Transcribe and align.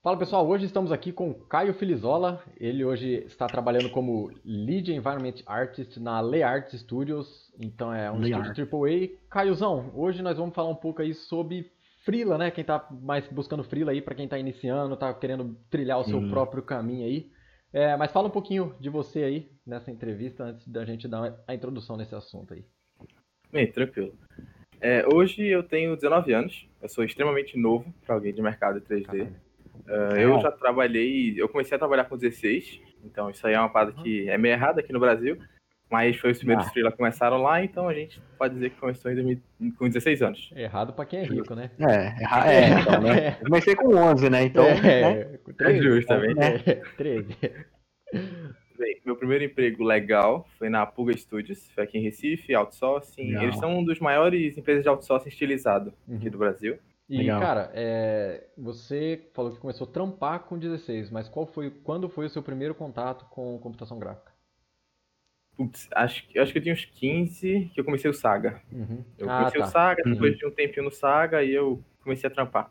Fala 0.00 0.16
pessoal, 0.16 0.46
hoje 0.46 0.64
estamos 0.64 0.92
aqui 0.92 1.10
com 1.10 1.34
Caio 1.34 1.74
Filizola. 1.74 2.40
Ele 2.56 2.84
hoje 2.84 3.24
está 3.26 3.48
trabalhando 3.48 3.90
como 3.90 4.30
Lead 4.44 4.94
Environment 4.94 5.34
Artist 5.44 5.98
na 5.98 6.20
Lay 6.20 6.44
Art 6.44 6.72
Studios, 6.72 7.52
então 7.58 7.92
é 7.92 8.08
um 8.08 8.20
Lay 8.20 8.30
estúdio 8.30 8.68
AAA. 8.70 9.18
Caiozão, 9.28 9.90
hoje 9.96 10.22
nós 10.22 10.38
vamos 10.38 10.54
falar 10.54 10.68
um 10.68 10.76
pouco 10.76 11.02
aí 11.02 11.12
sobre 11.12 11.72
freela, 12.04 12.38
né? 12.38 12.48
Quem 12.52 12.62
tá 12.62 12.86
mais 13.02 13.26
buscando 13.26 13.64
freela 13.64 13.90
aí, 13.90 14.00
para 14.00 14.14
quem 14.14 14.28
tá 14.28 14.38
iniciando, 14.38 14.96
tá 14.96 15.12
querendo 15.12 15.58
trilhar 15.68 15.98
o 15.98 16.04
seu 16.04 16.28
próprio 16.30 16.62
caminho 16.62 17.04
aí. 17.04 17.28
É, 17.72 17.96
mas 17.96 18.12
fala 18.12 18.28
um 18.28 18.30
pouquinho 18.30 18.76
de 18.78 18.88
você 18.88 19.24
aí 19.24 19.50
nessa 19.66 19.90
entrevista 19.90 20.44
antes 20.44 20.66
da 20.68 20.84
gente 20.84 21.08
dar 21.08 21.42
a 21.44 21.54
introdução 21.54 21.96
nesse 21.96 22.14
assunto 22.14 22.54
aí. 22.54 22.64
Bem, 23.50 23.66
tranquilo. 23.72 24.14
É, 24.80 25.04
hoje 25.12 25.44
eu 25.44 25.64
tenho 25.64 25.96
19 25.96 26.32
anos, 26.32 26.68
eu 26.80 26.88
sou 26.88 27.02
extremamente 27.02 27.58
novo 27.58 27.92
para 28.06 28.14
alguém 28.14 28.32
de 28.32 28.40
mercado 28.40 28.80
3D. 28.80 29.04
Caralho. 29.04 29.47
É, 29.86 30.24
eu 30.24 30.40
já 30.40 30.50
trabalhei, 30.50 31.34
eu 31.36 31.48
comecei 31.48 31.74
a 31.76 31.78
trabalhar 31.78 32.04
com 32.04 32.16
16, 32.16 32.80
então 33.04 33.28
isso 33.30 33.46
aí 33.46 33.54
é 33.54 33.58
uma 33.60 33.68
parada 33.68 33.92
que 33.92 34.28
é 34.28 34.36
meio 34.38 34.52
errada 34.54 34.80
aqui 34.80 34.92
no 34.92 35.00
Brasil, 35.00 35.38
mas 35.90 36.16
foi 36.16 36.30
os 36.32 36.38
primeiros 36.38 36.66
Ah. 36.66 36.70
freela 36.70 36.90
que 36.90 36.96
começaram 36.98 37.38
lá, 37.42 37.62
então 37.62 37.88
a 37.88 37.94
gente 37.94 38.20
pode 38.38 38.54
dizer 38.54 38.70
que 38.70 38.76
começou 38.80 39.10
em 39.10 39.14
2000 39.14 39.40
com 39.78 39.86
16 39.88 40.22
anos. 40.22 40.50
Errado 40.54 40.92
pra 40.92 41.04
quem 41.06 41.20
é 41.20 41.24
rico, 41.24 41.54
né? 41.54 41.70
É, 41.78 42.22
erra- 42.22 42.52
é, 42.52 42.68
então, 42.80 43.00
né? 43.02 43.36
Eu 43.40 43.44
comecei 43.46 43.74
com 43.74 43.94
11, 43.94 44.28
né? 44.30 44.42
Então, 44.44 44.64
né? 44.64 45.10
é, 45.20 45.38
com 45.42 45.52
13, 45.52 45.82
justo 45.82 46.08
também. 46.08 46.34
É, 46.38 46.74
13. 46.96 47.36
Bem, 48.78 49.00
meu 49.04 49.16
primeiro 49.16 49.42
emprego 49.44 49.82
legal 49.82 50.46
foi 50.58 50.68
na 50.68 50.86
Pulga 50.86 51.16
Studios, 51.16 51.68
foi 51.74 51.82
aqui 51.84 51.98
em 51.98 52.02
Recife, 52.02 52.54
outsourcing. 52.54 53.26
Legal. 53.28 53.42
Eles 53.42 53.58
são 53.58 53.76
um 53.78 53.84
dos 53.84 53.98
maiores 53.98 54.56
empresas 54.56 54.82
de 54.84 54.88
outsourcing 54.88 55.28
estilizado 55.28 55.92
aqui 56.08 56.26
Uhum. 56.26 56.30
do 56.30 56.38
Brasil. 56.38 56.78
E, 57.08 57.16
Legal. 57.18 57.40
cara, 57.40 57.70
é, 57.74 58.48
você 58.56 59.28
falou 59.32 59.50
que 59.52 59.58
começou 59.58 59.86
a 59.88 59.90
trampar 59.90 60.40
com 60.40 60.58
16, 60.58 61.10
mas 61.10 61.28
qual 61.28 61.46
foi, 61.46 61.70
quando 61.70 62.08
foi 62.08 62.26
o 62.26 62.30
seu 62.30 62.42
primeiro 62.42 62.74
contato 62.74 63.24
com 63.30 63.58
computação 63.58 63.98
gráfica? 63.98 64.30
Putz, 65.56 65.88
acho, 65.92 66.26
que- 66.28 66.38
acho 66.38 66.52
que 66.52 66.58
eu 66.58 66.62
tinha 66.62 66.74
uns 66.74 66.84
15 66.84 67.70
que 67.74 67.80
eu 67.80 67.84
comecei 67.84 68.10
o 68.10 68.14
Saga. 68.14 68.60
Uhum. 68.70 69.02
Eu 69.18 69.28
Ah, 69.28 69.38
comecei 69.38 69.60
tá. 69.60 69.66
o 69.66 69.70
Saga, 69.70 70.02
Uhum. 70.06 70.12
depois 70.12 70.36
de 70.36 70.46
um 70.46 70.50
tempinho 70.50 70.84
no 70.84 70.90
Saga, 70.92 71.42
e 71.42 71.52
eu 71.52 71.82
comecei 72.02 72.28
a 72.28 72.32
trampar. 72.32 72.70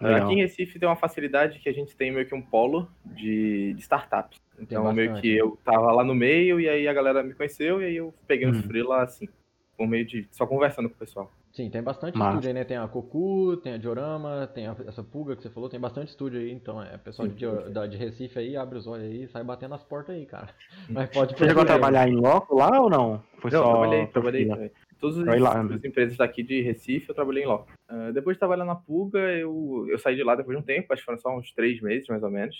Legal. 0.00 0.22
Aqui 0.30 0.34
em 0.34 0.42
Recife 0.42 0.78
tem 0.78 0.88
uma 0.88 0.96
facilidade 0.96 1.58
que 1.58 1.68
a 1.68 1.72
gente 1.72 1.96
tem 1.96 2.10
meio 2.12 2.26
que 2.26 2.34
um 2.34 2.40
polo 2.42 2.90
de, 3.04 3.74
de 3.74 3.80
startups. 3.80 4.38
Então, 4.58 4.92
meio 4.92 5.08
bastante, 5.10 5.22
que 5.28 5.36
eu 5.36 5.58
tava 5.64 5.92
lá 5.92 6.04
no 6.04 6.14
meio, 6.14 6.60
e 6.60 6.68
aí 6.68 6.86
a 6.86 6.92
galera 6.92 7.22
me 7.22 7.34
conheceu, 7.34 7.82
e 7.82 7.86
aí 7.86 7.96
eu 7.96 8.14
peguei 8.26 8.46
uns 8.46 8.64
Uhum. 8.64 8.86
lá, 8.86 9.02
assim, 9.02 9.28
por 9.76 9.86
meio 9.88 10.04
de... 10.06 10.28
só 10.30 10.46
conversando 10.46 10.88
com 10.88 10.94
o 10.94 10.98
pessoal. 10.98 11.30
Sim, 11.60 11.68
tem 11.68 11.82
bastante 11.82 12.16
Massa. 12.16 12.30
estúdio 12.30 12.48
aí, 12.48 12.54
né? 12.54 12.64
Tem 12.64 12.78
a 12.78 12.88
Cocu, 12.88 13.54
tem 13.58 13.74
a 13.74 13.76
Diorama, 13.76 14.46
tem 14.54 14.66
a- 14.66 14.74
essa 14.86 15.04
Pulga 15.04 15.36
que 15.36 15.42
você 15.42 15.50
falou, 15.50 15.68
tem 15.68 15.78
bastante 15.78 16.08
estúdio 16.08 16.40
aí, 16.40 16.50
então 16.50 16.82
é, 16.82 16.96
pessoal 16.96 17.28
de, 17.28 17.34
Sim, 17.34 17.72
da- 17.72 17.86
de 17.86 17.98
Recife 17.98 18.38
aí, 18.38 18.56
abre 18.56 18.78
os 18.78 18.86
olhos 18.86 19.04
aí, 19.04 19.28
sai 19.28 19.44
batendo 19.44 19.74
as 19.74 19.84
portas 19.84 20.14
aí, 20.16 20.24
cara. 20.24 20.48
Mas 20.88 21.10
pode 21.10 21.36
Você 21.36 21.44
chegou 21.44 21.62
a 21.62 21.66
trabalhar 21.66 22.08
em 22.08 22.16
loco 22.16 22.56
lá 22.56 22.80
ou 22.80 22.88
não? 22.88 23.22
Foi 23.40 23.50
Não, 23.50 23.62
só 23.62 23.70
trabalhei, 23.72 24.06
trabalhei. 24.06 24.70
Todas 24.98 25.18
as, 25.18 25.24
né? 25.26 25.74
as 25.76 25.84
empresas 25.84 26.16
daqui 26.16 26.42
de 26.42 26.62
Recife 26.62 27.10
eu 27.10 27.14
trabalhei 27.14 27.42
em 27.42 27.46
loco. 27.46 27.70
Ah, 27.86 28.10
depois 28.10 28.36
de 28.36 28.38
trabalhar 28.38 28.64
na 28.64 28.74
Pulga, 28.74 29.18
eu, 29.18 29.86
eu 29.90 29.98
saí 29.98 30.16
de 30.16 30.22
lá 30.22 30.34
depois 30.34 30.56
de 30.56 30.62
um 30.62 30.66
tempo, 30.66 30.90
acho 30.94 31.02
que 31.02 31.06
foram 31.06 31.18
só 31.18 31.36
uns 31.36 31.52
três 31.52 31.78
meses, 31.82 32.08
mais 32.08 32.22
ou 32.22 32.30
menos. 32.30 32.56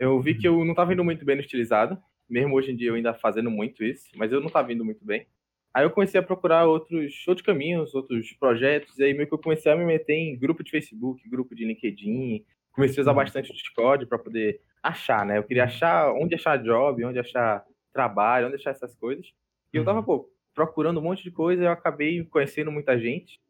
Eu 0.00 0.20
vi 0.20 0.34
que 0.34 0.48
eu 0.48 0.64
não 0.64 0.72
estava 0.72 0.92
indo 0.92 1.04
muito 1.04 1.24
bem 1.24 1.36
no 1.36 1.42
estilizado, 1.42 1.96
mesmo 2.28 2.56
hoje 2.56 2.72
em 2.72 2.76
dia 2.76 2.88
eu 2.90 2.94
ainda 2.96 3.14
fazendo 3.14 3.52
muito 3.52 3.84
isso, 3.84 4.06
mas 4.16 4.32
eu 4.32 4.40
não 4.40 4.48
estava 4.48 4.72
indo 4.72 4.84
muito 4.84 5.04
bem. 5.04 5.26
Aí 5.74 5.84
eu 5.84 5.90
comecei 5.90 6.20
a 6.20 6.22
procurar 6.22 6.66
outros, 6.66 7.24
outros 7.26 7.44
caminhos, 7.46 7.94
outros 7.94 8.32
projetos, 8.34 8.98
e 8.98 9.04
aí 9.04 9.14
meio 9.14 9.26
que 9.26 9.34
eu 9.34 9.38
comecei 9.38 9.72
a 9.72 9.76
me 9.76 9.84
meter 9.84 10.12
em 10.14 10.38
grupo 10.38 10.62
de 10.62 10.70
Facebook, 10.70 11.26
grupo 11.28 11.54
de 11.54 11.64
LinkedIn, 11.64 12.44
comecei 12.72 13.00
a 13.00 13.02
usar 13.02 13.10
Uhum. 13.12 13.16
bastante 13.16 13.50
o 13.50 13.54
Discord 13.54 14.06
para 14.06 14.18
poder 14.18 14.60
achar, 14.82 15.24
né? 15.24 15.38
Eu 15.38 15.44
queria 15.44 15.64
achar 15.64 16.12
onde 16.12 16.34
achar 16.34 16.56
job, 16.62 17.04
onde 17.04 17.18
achar 17.18 17.64
trabalho, 17.92 18.46
onde 18.48 18.56
achar 18.56 18.70
essas 18.70 18.94
coisas. 18.94 19.32
E 19.72 19.76
eu 19.78 19.84
tava, 19.84 20.00
Uhum. 20.00 20.04
pô, 20.04 20.30
procurando 20.54 21.00
um 21.00 21.02
monte 21.02 21.22
de 21.22 21.30
coisa, 21.30 21.64
eu 21.64 21.70
acabei 21.70 22.22
conhecendo 22.24 22.70
muita 22.70 22.98
gente. 22.98 23.40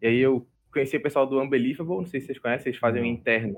E 0.00 0.06
aí 0.06 0.18
eu 0.18 0.46
conheci 0.72 0.96
o 0.96 1.02
pessoal 1.02 1.26
do 1.26 1.40
Unbelievable, 1.40 1.96
não 1.96 2.06
sei 2.06 2.20
se 2.20 2.26
vocês 2.26 2.38
conhecem, 2.38 2.70
eles 2.70 2.80
fazem 2.80 3.02
um 3.02 3.04
Não. 3.04 3.12
interno. 3.12 3.56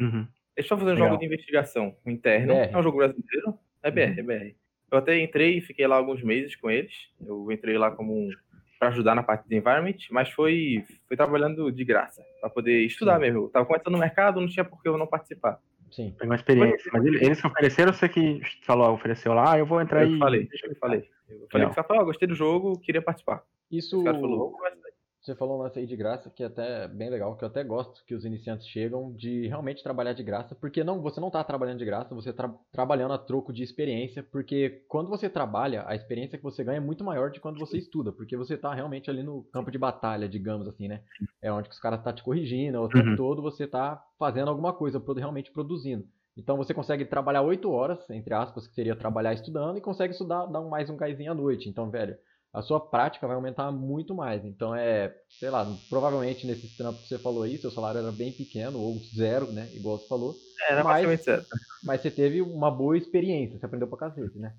Uhum. 0.00 0.26
Eles 0.56 0.64
estão 0.64 0.78
fazendo 0.78 0.94
um 0.96 0.98
jogo 1.04 1.16
de 1.18 1.26
investigação, 1.26 1.96
um 2.04 2.10
interno. 2.10 2.54
BR. 2.54 2.70
É 2.72 2.76
um 2.78 2.82
jogo 2.82 2.98
brasileiro. 2.98 3.58
É 3.82 3.90
BR, 3.92 4.18
é 4.18 4.22
BR. 4.22 4.56
Eu 4.90 4.98
até 4.98 5.18
entrei 5.18 5.58
e 5.58 5.60
fiquei 5.60 5.86
lá 5.86 5.96
alguns 5.96 6.22
meses 6.22 6.56
com 6.56 6.70
eles. 6.70 6.92
Eu 7.24 7.50
entrei 7.52 7.76
lá 7.76 7.90
como 7.90 8.12
um, 8.12 8.30
para 8.78 8.88
ajudar 8.88 9.14
na 9.14 9.22
parte 9.22 9.48
de 9.48 9.56
environment, 9.56 9.96
mas 10.10 10.30
foi, 10.30 10.84
foi 11.06 11.16
trabalhando 11.16 11.70
de 11.70 11.84
graça, 11.84 12.22
para 12.40 12.48
poder 12.50 12.84
estudar 12.84 13.14
Sim. 13.16 13.20
mesmo. 13.20 13.42
Eu 13.44 13.48
tava 13.48 13.66
começando 13.66 13.92
no 13.92 13.98
mercado, 13.98 14.40
não 14.40 14.48
tinha 14.48 14.64
por 14.64 14.80
que 14.82 14.88
eu 14.88 14.96
não 14.96 15.06
participar. 15.06 15.58
Sim. 15.90 16.10
Pegou 16.12 16.28
uma 16.32 16.36
experiência. 16.36 16.90
Mas 16.92 17.04
ele- 17.04 17.24
eles 17.24 17.40
que 17.40 17.46
ofereceram, 17.46 17.92
você 17.92 18.08
que 18.08 18.40
falou, 18.62 18.92
ofereceu 18.92 19.32
lá, 19.32 19.54
ah, 19.54 19.58
eu 19.58 19.66
vou 19.66 19.80
entrar 19.80 20.02
Eu 20.04 20.12
aí. 20.12 20.18
falei, 20.18 20.48
eu 20.64 20.76
falei. 20.76 20.98
Eu 21.28 21.46
falei 21.50 21.66
Legal. 21.66 21.74
pro 21.74 21.84
cara, 21.84 22.00
ó, 22.00 22.04
gostei 22.04 22.28
do 22.28 22.34
jogo, 22.34 22.78
queria 22.80 23.02
participar. 23.02 23.42
Isso, 23.70 24.00
O 24.00 24.04
cara 24.04 24.18
falou, 24.18 24.38
vamos 24.38 24.52
conversar. 24.54 24.87
Você 25.28 25.34
falou 25.34 25.58
um 25.58 25.62
lance 25.62 25.78
aí 25.78 25.86
de 25.86 25.94
graça, 25.94 26.30
que 26.30 26.42
é 26.42 26.46
até 26.46 26.88
bem 26.88 27.10
legal, 27.10 27.36
que 27.36 27.44
eu 27.44 27.48
até 27.48 27.62
gosto 27.62 28.02
que 28.06 28.14
os 28.14 28.24
iniciantes 28.24 28.66
chegam 28.66 29.12
de 29.12 29.46
realmente 29.46 29.82
trabalhar 29.82 30.14
de 30.14 30.22
graça, 30.22 30.54
porque 30.54 30.82
não, 30.82 31.02
você 31.02 31.20
não 31.20 31.28
está 31.28 31.44
trabalhando 31.44 31.78
de 31.78 31.84
graça, 31.84 32.14
você 32.14 32.30
está 32.30 32.48
trabalhando 32.72 33.12
a 33.12 33.18
troco 33.18 33.52
de 33.52 33.62
experiência, 33.62 34.22
porque 34.22 34.86
quando 34.88 35.10
você 35.10 35.28
trabalha, 35.28 35.84
a 35.86 35.94
experiência 35.94 36.38
que 36.38 36.44
você 36.44 36.64
ganha 36.64 36.78
é 36.78 36.80
muito 36.80 37.04
maior 37.04 37.30
de 37.30 37.40
quando 37.40 37.58
você 37.58 37.76
estuda, 37.76 38.10
porque 38.10 38.38
você 38.38 38.54
está 38.54 38.72
realmente 38.72 39.10
ali 39.10 39.22
no 39.22 39.42
campo 39.52 39.70
de 39.70 39.76
batalha, 39.76 40.26
digamos 40.26 40.66
assim, 40.66 40.88
né? 40.88 41.02
É 41.42 41.52
onde 41.52 41.68
os 41.68 41.78
caras 41.78 41.98
estão 42.00 42.14
te 42.14 42.22
corrigindo, 42.22 42.80
o 42.80 42.88
tempo 42.88 43.10
Uhum. 43.10 43.16
todo 43.16 43.42
você 43.42 43.64
está 43.64 44.02
fazendo 44.18 44.48
alguma 44.48 44.72
coisa, 44.72 44.98
realmente 45.14 45.52
produzindo. 45.52 46.06
Então 46.38 46.56
você 46.56 46.72
consegue 46.72 47.04
trabalhar 47.04 47.42
8 47.42 47.70
horas, 47.70 48.08
entre 48.08 48.32
aspas, 48.32 48.66
que 48.66 48.74
seria 48.74 48.96
trabalhar 48.96 49.34
estudando, 49.34 49.76
e 49.76 49.82
consegue 49.82 50.14
estudar, 50.14 50.46
dar 50.46 50.62
mais 50.62 50.88
um 50.88 50.96
gásinho 50.96 51.32
à 51.32 51.34
noite. 51.34 51.68
Então, 51.68 51.90
velho, 51.90 52.16
a 52.58 52.62
sua 52.62 52.80
prática 52.80 53.26
vai 53.26 53.36
aumentar 53.36 53.70
muito 53.70 54.14
mais. 54.14 54.44
Então 54.44 54.74
é, 54.74 55.14
sei 55.38 55.48
lá, 55.48 55.66
provavelmente 55.88 56.46
nesses 56.46 56.76
trampos 56.76 57.02
que 57.02 57.08
você 57.08 57.18
falou 57.18 57.44
aí, 57.44 57.56
seu 57.56 57.70
salário 57.70 58.00
era 58.00 58.10
bem 58.10 58.32
pequeno, 58.32 58.80
ou 58.80 58.98
zero, 59.16 59.52
né? 59.52 59.70
Igual 59.74 59.98
você 59.98 60.08
falou. 60.08 60.34
Era 60.68 60.82
Mas- 60.82 60.94
basicamente 60.94 61.24
certo. 61.24 61.46
Mas 61.84 62.02
você 62.02 62.10
teve 62.10 62.42
uma 62.42 62.70
boa 62.70 62.98
experiência, 62.98 63.58
você 63.58 63.64
aprendeu 63.64 63.86
pra 63.86 63.98
cacete, 63.98 64.36
né? 64.38 64.52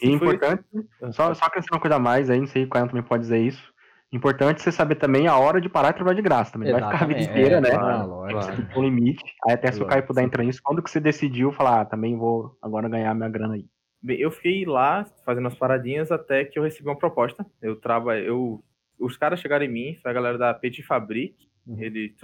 E 0.00 0.10
importante, 0.10 0.64
só, 1.12 1.32
só 1.34 1.46
acrescentando 1.46 1.76
uma 1.76 1.80
coisa 1.80 1.96
a 1.96 2.00
mais 2.00 2.28
aí, 2.28 2.38
não 2.38 2.46
sei 2.46 2.66
qual 2.66 2.86
também 2.86 3.02
pode 3.02 3.22
dizer 3.22 3.40
isso. 3.40 3.72
Importante 4.12 4.62
você 4.62 4.70
saber 4.70 4.94
também 4.94 5.26
a 5.26 5.36
hora 5.36 5.60
de 5.60 5.68
parar 5.68 5.90
e 5.90 5.94
trabalhar 5.94 6.14
de 6.14 6.22
graça 6.22 6.52
também. 6.52 6.70
Não 6.70 6.78
vai 6.78 6.92
ficar 6.92 7.04
a 7.04 7.08
vida 7.08 7.20
inteira, 7.20 7.56
é, 7.56 7.60
né? 7.60 7.70
claro, 7.70 8.08
lógico. 8.08 8.42
Você 8.42 8.62
tem 8.62 8.78
um 8.78 8.84
limite. 8.84 9.24
Aí 9.46 9.54
até 9.54 9.72
se 9.72 9.82
o 9.82 9.86
Caio 9.86 10.06
puder 10.06 10.22
entrar 10.22 10.44
nisso, 10.44 10.60
quando 10.62 10.82
que 10.82 10.90
você 10.90 11.00
decidiu 11.00 11.50
falar, 11.50 11.80
ah, 11.80 11.84
também 11.84 12.16
vou 12.16 12.56
agora 12.62 12.88
ganhar 12.88 13.12
minha 13.14 13.28
grana 13.28 13.54
aí? 13.54 13.66
Bem, 14.04 14.18
eu 14.20 14.30
fiquei 14.30 14.66
lá 14.66 15.04
fazendo 15.24 15.48
as 15.48 15.54
paradinhas 15.54 16.12
até 16.12 16.44
que 16.44 16.58
eu 16.58 16.62
recebi 16.62 16.86
uma 16.86 16.98
proposta. 16.98 17.46
Eu 17.62 17.74
traba, 17.76 18.18
eu 18.18 18.62
os 18.98 19.16
caras 19.16 19.40
chegaram 19.40 19.64
em 19.64 19.68
mim, 19.68 19.98
foi 20.02 20.10
a 20.10 20.14
galera 20.14 20.36
da 20.36 20.52
Petit 20.52 20.82
Fabrique. 20.82 21.48
Uhum. 21.66 21.80
Ele 21.80 22.14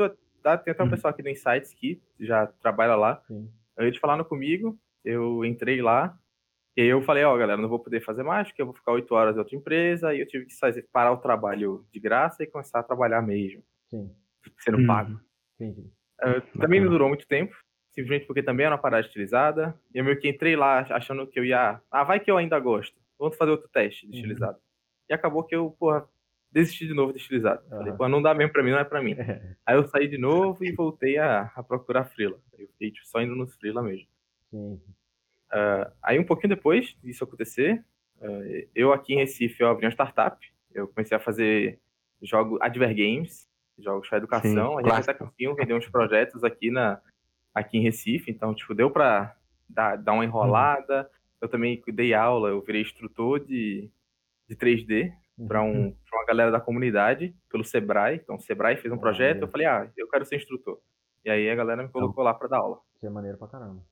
tá, 0.42 0.58
tem 0.58 0.72
até 0.72 0.82
um 0.82 0.84
Uhum. 0.84 0.90
pessoal 0.90 1.10
aqui 1.10 1.22
do 1.22 1.30
Insights 1.30 1.72
que 1.72 1.98
já 2.20 2.46
trabalha 2.46 2.94
lá. 2.96 3.22
Sim. 3.26 3.50
Aí 3.78 3.86
eles 3.86 3.98
falaram 3.98 4.22
comigo, 4.24 4.78
eu 5.02 5.42
entrei 5.42 5.80
lá. 5.80 6.18
E 6.76 6.82
aí 6.82 6.88
eu 6.88 7.00
falei, 7.00 7.24
ó, 7.24 7.34
galera, 7.36 7.60
não 7.60 7.68
vou 7.68 7.78
poder 7.80 8.00
fazer 8.00 8.22
mais, 8.22 8.48
porque 8.48 8.60
eu 8.60 8.66
vou 8.66 8.74
ficar 8.74 8.92
oito 8.92 9.14
horas 9.14 9.34
em 9.36 9.38
outra 9.38 9.56
empresa. 9.56 10.14
E 10.14 10.20
eu 10.20 10.26
tive 10.26 10.44
que 10.44 10.58
fazer, 10.58 10.86
parar 10.92 11.12
o 11.12 11.16
trabalho 11.16 11.86
de 11.90 11.98
graça 11.98 12.42
e 12.42 12.46
começar 12.46 12.80
a 12.80 12.82
trabalhar 12.82 13.22
mesmo, 13.22 13.62
Sim, 13.88 14.10
sendo 14.58 14.78
Uhum. 14.78 14.86
pago. 14.86 15.20
sim. 15.56 15.90
Uh, 16.22 16.58
também 16.60 16.78
não 16.80 16.90
durou 16.90 17.08
muito 17.08 17.26
tempo, 17.26 17.56
simplesmente 17.92 18.26
porque 18.26 18.42
também 18.42 18.66
era 18.66 18.74
uma 18.74 18.80
parada 18.80 19.06
estilizada. 19.06 19.74
E 19.94 19.98
eu 19.98 20.04
meio 20.04 20.18
que 20.18 20.28
entrei 20.28 20.56
lá 20.56 20.80
achando 20.90 21.26
que 21.26 21.38
eu 21.38 21.44
ia. 21.44 21.80
Ah, 21.90 22.04
vai 22.04 22.20
que 22.20 22.30
eu 22.30 22.36
ainda 22.36 22.58
gosto. 22.58 22.98
Vamos 23.18 23.36
fazer 23.36 23.50
outro 23.50 23.68
teste 23.68 24.06
de 24.06 24.12
Uhum. 24.12 24.16
estilizado. 24.16 24.58
E 25.08 25.12
acabou 25.12 25.42
que 25.44 25.54
eu, 25.54 25.70
porra, 25.78 26.08
desisti 26.50 26.86
de 26.86 26.94
novo 26.94 27.12
de 27.12 27.18
estilizado. 27.18 27.62
Falei, 27.68 27.88
Aham. 27.88 27.96
pô, 27.96 28.08
não 28.08 28.22
dá 28.22 28.32
mesmo 28.34 28.52
pra 28.52 28.62
mim, 28.62 28.70
não 28.70 28.78
é 28.78 28.84
pra 28.84 29.02
mim. 29.02 29.14
Aí 29.66 29.76
eu 29.76 29.86
saí 29.88 30.08
de 30.08 30.18
novo 30.18 30.64
e 30.64 30.72
voltei 30.72 31.18
a, 31.18 31.50
a 31.54 31.62
procurar 31.62 32.04
frila. 32.04 32.38
Eu 32.58 32.68
fiquei 32.68 32.90
tipo, 32.90 33.06
só 33.06 33.20
indo 33.20 33.34
nos 33.36 33.54
frila 33.54 33.82
mesmo. 33.82 34.08
Sim. 34.50 34.80
Aí 36.02 36.18
um 36.18 36.24
pouquinho 36.24 36.54
depois 36.54 36.96
disso 37.02 37.24
acontecer, 37.24 37.84
uh, 38.20 38.68
eu 38.74 38.92
aqui 38.92 39.14
em 39.14 39.18
Recife 39.18 39.60
eu 39.60 39.68
abri 39.68 39.84
uma 39.86 39.92
startup. 39.92 40.38
Eu 40.72 40.86
comecei 40.88 41.16
a 41.16 41.20
fazer 41.20 41.80
jogo 42.22 42.58
Adver 42.60 42.94
Games, 42.94 43.48
jogos 43.78 44.08
para 44.08 44.18
educação. 44.18 44.78
Sim, 44.78 44.88
a 44.90 44.94
gente 45.00 45.10
até 45.10 45.14
conseguiu 45.14 45.54
vender 45.56 45.74
uns 45.74 45.88
projetos 45.88 46.44
aqui, 46.44 46.70
na, 46.70 47.00
aqui 47.60 47.78
em 47.78 47.82
Recife, 47.82 48.30
então 48.30 48.54
tipo, 48.54 48.74
deu 48.74 48.90
para 48.90 49.34
dar, 49.68 49.96
dar 49.96 50.12
uma 50.12 50.24
enrolada. 50.24 51.08
Eu 51.40 51.48
também 51.48 51.82
dei 51.88 52.12
aula, 52.14 52.48
eu 52.50 52.60
virei 52.60 52.82
instrutor 52.82 53.40
de, 53.40 53.90
de 54.48 54.56
3D 54.56 55.12
para 55.48 55.62
Uhum. 55.62 55.86
um, 55.86 55.90
pra 56.08 56.18
uma 56.18 56.26
galera 56.26 56.50
da 56.50 56.60
comunidade, 56.60 57.34
pelo 57.50 57.64
Sebrae. 57.64 58.16
Então 58.16 58.36
o 58.36 58.40
Sebrae 58.40 58.76
fez 58.76 58.92
um 58.92 58.96
Ah, 58.96 59.00
projeto, 59.00 59.28
maneiro. 59.40 59.46
eu 59.46 59.50
falei, 59.50 59.66
ah, 59.66 59.90
eu 59.96 60.06
quero 60.08 60.26
ser 60.26 60.36
instrutor. 60.36 60.78
E 61.24 61.30
aí 61.30 61.48
a 61.50 61.54
galera 61.54 61.82
me 61.82 61.88
colocou 61.88 62.22
lá 62.22 62.34
para 62.34 62.48
dar 62.48 62.58
aula. 62.58 62.78
Isso 62.96 63.06
é 63.06 63.10
maneiro 63.10 63.38
pra 63.38 63.48
caramba. 63.48 63.82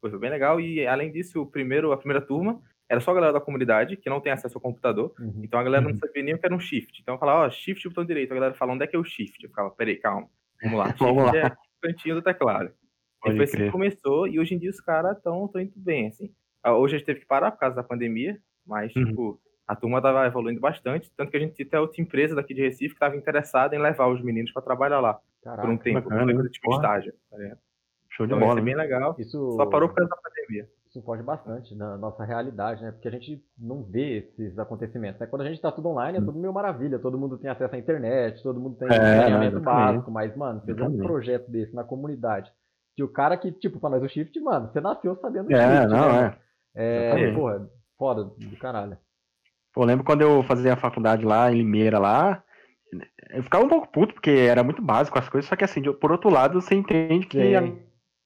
Foi 0.00 0.10
foi 0.10 0.18
bem 0.18 0.30
legal. 0.30 0.60
E 0.60 0.84
além 0.86 1.10
disso, 1.12 1.40
o 1.42 1.46
primeiro, 1.46 1.92
a 1.92 1.96
primeira 1.96 2.20
turma 2.20 2.60
era 2.88 3.00
só 3.00 3.10
a 3.10 3.14
galera 3.14 3.32
da 3.32 3.40
comunidade, 3.40 3.96
que 3.96 4.08
não 4.10 4.20
tem 4.20 4.32
acesso 4.32 4.58
ao 4.58 4.62
computador. 4.62 5.12
Uhum. 5.20 5.40
Então 5.44 5.58
a 5.58 5.62
galera 5.62 5.82
não 5.84 5.90
Uhum. 5.92 5.98
sabia 5.98 6.22
nem 6.22 6.34
o 6.34 6.38
que 6.38 6.46
era 6.46 6.54
um 6.54 6.60
shift. 6.60 7.00
Então 7.00 7.14
eu 7.14 7.18
falava, 7.18 7.46
ó, 7.46 7.50
shift 7.50 7.88
botão 7.88 8.04
direito. 8.04 8.32
A 8.32 8.34
galera 8.34 8.54
fala, 8.54 8.72
onde 8.72 8.82
é 8.84 8.86
que 8.88 8.96
é 8.96 8.98
o 8.98 9.04
shift? 9.04 9.42
Eu 9.44 9.50
ficava, 9.50 9.70
peraí, 9.70 9.96
calma. 9.96 10.28
Vamos 10.62 10.78
lá. 10.78 10.84
Vamos 10.98 11.24
lá. 11.24 11.36
é 11.36 11.56
cantinho 11.82 12.14
do 12.16 12.22
teclado. 12.22 12.70
Pode 13.20 13.34
Depois 13.34 13.50
assim 13.54 13.64
que 13.64 13.70
começou, 13.70 14.28
e 14.28 14.38
hoje 14.38 14.54
em 14.54 14.58
dia 14.58 14.70
os 14.70 14.80
caras 14.80 15.16
estão 15.16 15.48
tão 15.48 15.60
indo 15.60 15.72
bem, 15.76 16.08
assim. 16.08 16.32
Ah, 16.62 16.74
Hoje 16.76 16.94
a 16.96 16.98
gente 16.98 17.06
teve 17.06 17.20
que 17.20 17.26
parar 17.26 17.50
por 17.50 17.58
causa 17.60 17.76
da 17.76 17.82
pandemia, 17.82 18.38
mas, 18.66 18.94
Uhum. 18.94 19.04
tipo, 19.06 19.40
a 19.66 19.74
turma 19.74 20.00
tava 20.02 20.26
evoluindo 20.26 20.60
bastante, 20.60 21.10
tanto 21.16 21.30
que 21.30 21.36
a 21.36 21.40
gente 21.40 21.54
tinha 21.54 21.66
até 21.66 21.80
outra 21.80 22.00
empresa 22.00 22.34
daqui 22.34 22.54
de 22.54 22.62
Recife 22.62 22.90
que 22.90 22.94
estava 22.94 23.16
interessada 23.16 23.74
em 23.74 23.78
levar 23.80 24.06
os 24.08 24.22
meninos 24.22 24.52
para 24.52 24.62
trabalhar 24.62 25.00
lá, 25.00 25.14
por 25.14 25.20
um 25.50 25.56
Caraca, 25.56 25.78
tempo, 25.82 26.00
bacana, 26.08 26.34
fazer 26.34 26.50
tipo 26.50 26.66
porra. 26.66 26.76
estágio, 26.82 27.12
tá? 27.30 27.36
Show 28.10 28.26
de 28.26 28.32
Então, 28.32 28.38
isso 28.38 28.46
bola. 28.48 28.60
é 28.60 28.62
bem 28.62 28.76
legal. 28.76 29.16
isso, 29.18 29.52
Só 29.52 29.66
parou 29.66 29.88
por 29.88 29.96
causa 29.96 30.10
da 30.10 30.16
pandemia. 30.16 30.68
Isso 30.96 31.04
foge 31.04 31.22
bastante 31.22 31.74
na 31.74 31.96
nossa 31.96 32.24
realidade, 32.24 32.82
né? 32.82 32.90
Porque 32.92 33.08
a 33.08 33.10
gente 33.10 33.42
não 33.58 33.82
vê 33.82 34.18
esses 34.18 34.58
acontecimentos. 34.58 35.20
Né? 35.20 35.26
Quando 35.26 35.42
a 35.42 35.48
gente 35.48 35.60
tá 35.60 35.70
tudo 35.70 35.88
online, 35.88 36.18
é 36.18 36.20
tudo 36.20 36.38
meio 36.38 36.52
maravilha. 36.52 36.98
Todo 36.98 37.18
mundo 37.18 37.38
tem 37.38 37.50
acesso 37.50 37.74
à 37.74 37.78
internet, 37.78 38.42
todo 38.42 38.60
mundo 38.60 38.76
tem 38.76 38.88
É, 38.88 38.92
saneamento 38.92 39.56
exatamente. 39.56 39.64
básico. 39.64 40.10
Mas, 40.10 40.36
mano, 40.36 40.62
vê 40.64 40.82
um 40.82 40.96
projeto 40.96 41.50
desse 41.50 41.74
na 41.74 41.84
comunidade. 41.84 42.50
Que 42.96 43.02
o 43.02 43.08
cara 43.08 43.36
que, 43.36 43.52
tipo, 43.52 43.78
pra 43.78 43.90
nós 43.90 44.02
o 44.02 44.08
shift, 44.08 44.38
mano, 44.40 44.70
você 44.72 44.80
nasceu 44.80 45.16
sabendo 45.20 45.48
o 45.48 45.54
É, 45.54 45.80
shift, 45.80 45.88
não, 45.88 46.12
né? 46.12 46.36
é. 46.74 47.10
É, 47.28 47.34
porra, 47.34 47.68
foda 47.98 48.24
do 48.24 48.56
caralho. 48.58 48.96
Pô, 49.74 49.84
lembro 49.84 50.04
quando 50.04 50.22
eu 50.22 50.42
fazia 50.42 50.72
a 50.72 50.76
faculdade 50.76 51.24
lá 51.24 51.52
em 51.52 51.56
Limeira 51.56 51.98
lá, 51.98 52.42
eu 53.30 53.42
ficava 53.42 53.64
um 53.64 53.68
pouco 53.68 53.88
puto, 53.88 54.14
porque 54.14 54.30
era 54.30 54.64
muito 54.64 54.80
básico 54.80 55.18
as 55.18 55.28
coisas, 55.28 55.48
só 55.48 55.56
que 55.56 55.64
assim, 55.64 55.82
por 55.82 56.10
outro 56.10 56.30
lado, 56.30 56.60
você 56.60 56.74
entende 56.74 57.26
que. 57.26 57.38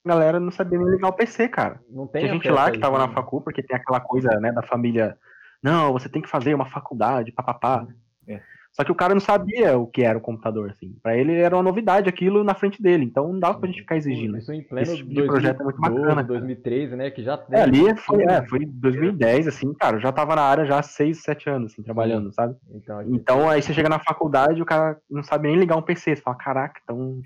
Galera 0.04 0.40
não 0.40 0.50
sabia 0.50 0.78
nem 0.78 0.88
ligar 0.90 1.08
o 1.08 1.12
PC, 1.12 1.48
cara. 1.48 1.80
Não 1.88 2.06
tem 2.06 2.22
Tinha 2.22 2.34
gente 2.34 2.48
lá 2.50 2.70
que 2.70 2.78
tava 2.78 2.98
na 2.98 3.06
né? 3.06 3.12
facu, 3.14 3.40
porque 3.40 3.62
tem 3.62 3.76
aquela 3.76 4.00
coisa, 4.00 4.28
né, 4.40 4.52
da 4.52 4.62
família, 4.62 5.16
não, 5.62 5.92
você 5.92 6.08
tem 6.08 6.22
que 6.22 6.28
fazer 6.28 6.54
uma 6.54 6.66
faculdade, 6.66 7.32
papapá. 7.32 7.86
É. 8.26 8.40
Só 8.72 8.84
que 8.84 8.92
o 8.92 8.94
cara 8.94 9.12
não 9.12 9.20
sabia 9.20 9.76
o 9.76 9.84
que 9.84 10.02
era 10.02 10.16
o 10.16 10.20
computador, 10.20 10.70
assim. 10.70 10.94
Pra 11.02 11.16
ele 11.16 11.34
era 11.34 11.56
uma 11.56 11.62
novidade 11.62 12.08
aquilo 12.08 12.44
na 12.44 12.54
frente 12.54 12.80
dele, 12.80 13.04
então 13.04 13.32
não 13.32 13.40
dava 13.40 13.58
pra 13.58 13.66
gente 13.68 13.80
ficar 13.80 13.96
exigindo. 13.96 14.38
Isso 14.38 14.52
em 14.52 14.62
pleno 14.62 14.82
Esse 14.86 14.98
tipo 14.98 15.10
de 15.12 15.22
projeto 15.24 15.60
é 15.60 15.64
muito 15.64 15.80
2012, 15.80 16.00
bacana, 16.00 16.14
cara. 16.22 16.26
2013, 16.28 16.96
né? 16.96 17.10
Que 17.10 17.24
já. 17.24 17.44
É, 17.50 17.62
ali 17.62 17.96
foi, 17.96 18.22
é, 18.22 18.46
foi 18.46 18.64
2010, 18.64 19.48
assim, 19.48 19.74
cara, 19.74 19.96
eu 19.96 20.00
já 20.00 20.12
tava 20.12 20.36
na 20.36 20.42
área 20.42 20.64
já 20.64 20.78
há 20.78 20.82
6, 20.84 21.20
7 21.20 21.50
anos, 21.50 21.72
assim, 21.72 21.82
trabalhando, 21.82 22.32
sabe? 22.32 22.54
Então, 22.72 23.02
Então 23.10 23.50
aí 23.50 23.60
você 23.60 23.74
chega 23.74 23.88
na 23.88 23.98
faculdade 23.98 24.60
e 24.60 24.62
o 24.62 24.66
cara 24.66 24.96
não 25.10 25.24
sabe 25.24 25.48
nem 25.48 25.58
ligar 25.58 25.76
um 25.76 25.82
PC. 25.82 26.14
Você 26.14 26.22
fala, 26.22 26.36
caraca, 26.36 26.80
então 26.84 27.20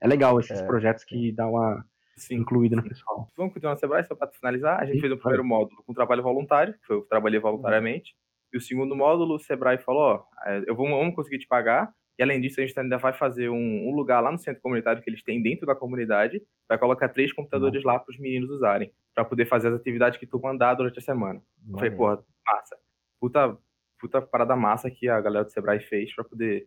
é 0.00 0.08
legal 0.08 0.40
esses 0.40 0.58
É. 0.58 0.66
projetos 0.66 1.04
que 1.04 1.30
dá 1.30 1.46
uma 1.46 1.84
Sim. 2.16 2.36
incluída 2.36 2.76
no 2.76 2.82
pessoal. 2.82 3.28
Vamos 3.36 3.52
continuar 3.52 3.74
no 3.74 3.78
Sebrae, 3.80 4.04
só 4.04 4.14
para 4.14 4.28
finalizar. 4.32 4.80
A 4.80 4.84
gente 4.86 4.94
Sim, 4.96 5.00
fez 5.02 5.12
o 5.12 5.16
primeiro 5.18 5.44
módulo 5.44 5.82
com 5.84 5.92
trabalho 5.92 6.22
voluntário, 6.22 6.74
que 6.74 6.86
foi 6.86 6.96
eu 6.96 7.02
que 7.02 7.08
trabalhei 7.08 7.38
voluntariamente. 7.38 8.14
E 8.52 8.56
o 8.56 8.60
segundo 8.60 8.96
módulo, 8.96 9.34
o 9.34 9.38
Sebrae 9.38 9.78
falou: 9.78 10.02
ó, 10.02 10.24
é, 10.46 10.62
eu 10.66 10.74
vou, 10.74 10.88
vamos 10.88 11.14
conseguir 11.14 11.38
te 11.38 11.46
pagar. 11.46 11.92
E 12.18 12.22
além 12.22 12.40
disso, 12.40 12.58
a 12.60 12.66
gente 12.66 12.78
ainda 12.80 12.96
vai 12.96 13.12
fazer 13.12 13.50
um, 13.50 13.88
um 13.88 13.94
lugar 13.94 14.20
lá 14.20 14.32
no 14.32 14.38
centro 14.38 14.62
comunitário 14.62 15.02
que 15.02 15.10
eles 15.10 15.22
têm 15.22 15.42
dentro 15.42 15.66
da 15.66 15.74
comunidade. 15.74 16.40
Vai 16.66 16.78
colocar 16.78 17.10
três 17.10 17.30
computadores 17.32 17.84
lá 17.84 17.98
para 17.98 18.10
os 18.10 18.18
meninos 18.18 18.48
usarem, 18.50 18.90
para 19.14 19.22
poder 19.24 19.44
fazer 19.44 19.68
as 19.68 19.74
atividades 19.74 20.18
que 20.18 20.26
tu 20.26 20.40
mandar 20.40 20.72
durante 20.74 20.98
a 20.98 21.02
semana. 21.02 21.42
Eu 21.70 21.78
falei, 21.78 21.90
porra, 21.90 22.24
massa. 22.46 22.76
Puta, 23.20 23.58
puta 24.00 24.22
parada 24.22 24.56
massa 24.56 24.90
que 24.90 25.06
a 25.10 25.20
galera 25.20 25.44
do 25.44 25.50
Sebrae 25.50 25.80
fez 25.80 26.14
para 26.14 26.24
poder 26.24 26.66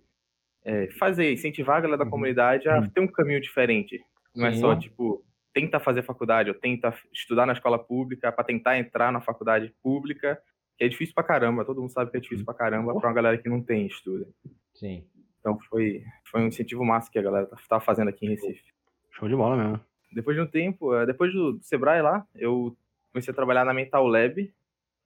é, 0.66 0.90
fazer, 1.00 1.32
incentivar 1.34 1.78
a 1.78 1.82
galera 1.82 1.98
da 2.00 2.06
Uhum. 2.06 2.12
comunidade 2.12 2.70
a 2.70 2.80
Uhum. 2.80 2.90
ter 2.90 3.02
um 3.02 3.08
caminho 3.08 3.42
diferente. 3.42 4.00
Não 4.36 4.46
é 4.48 4.52
Sim. 4.52 4.60
só, 4.60 4.76
tipo, 4.76 5.24
tenta 5.54 5.80
fazer 5.80 6.04
faculdade 6.04 6.50
ou 6.50 6.56
tenta 6.56 6.94
estudar 7.12 7.46
na 7.46 7.54
escola 7.54 7.80
pública 7.80 8.32
para 8.32 8.44
tentar 8.44 8.78
entrar 8.78 9.12
na 9.12 9.22
faculdade 9.22 9.74
pública, 9.82 10.42
que 10.78 10.84
é 10.84 10.88
difícil 10.88 11.14
pra 11.14 11.24
caramba. 11.24 11.66
Todo 11.66 11.82
mundo 11.82 11.92
sabe 11.92 12.12
que 12.12 12.18
é 12.18 12.20
difícil 12.20 12.46
pra 12.46 12.54
caramba 12.54 12.98
pra 13.00 13.10
uma 13.10 13.16
galera 13.16 13.38
que 13.38 13.50
não 13.50 13.62
tem 13.62 13.88
estudo. 13.88 14.28
Sim. 14.74 15.06
Então 15.40 15.58
foi, 15.70 16.04
foi 16.30 16.42
um 16.42 16.48
incentivo 16.48 16.84
massa 16.86 17.12
que 17.12 17.20
a 17.20 17.22
galera 17.22 17.46
tá, 17.46 17.58
tá 17.68 17.80
fazendo 17.80 18.10
aqui 18.10 18.26
em 18.26 18.30
Recife. 18.30 18.64
Show 19.12 19.28
de 19.28 19.36
bola 19.36 19.58
mesmo. 19.58 19.82
Depois 20.12 20.36
de 20.36 20.42
um 20.42 20.48
tempo, 20.48 20.96
eh, 20.96 21.06
depois 21.06 21.32
do, 21.34 21.60
Sebrae 21.62 22.02
lá, 22.02 22.26
eu 22.36 22.76
comecei 23.12 23.32
a 23.32 23.36
trabalhar 23.36 23.66
na 23.66 23.74
Mental 23.74 24.06
Lab. 24.08 24.52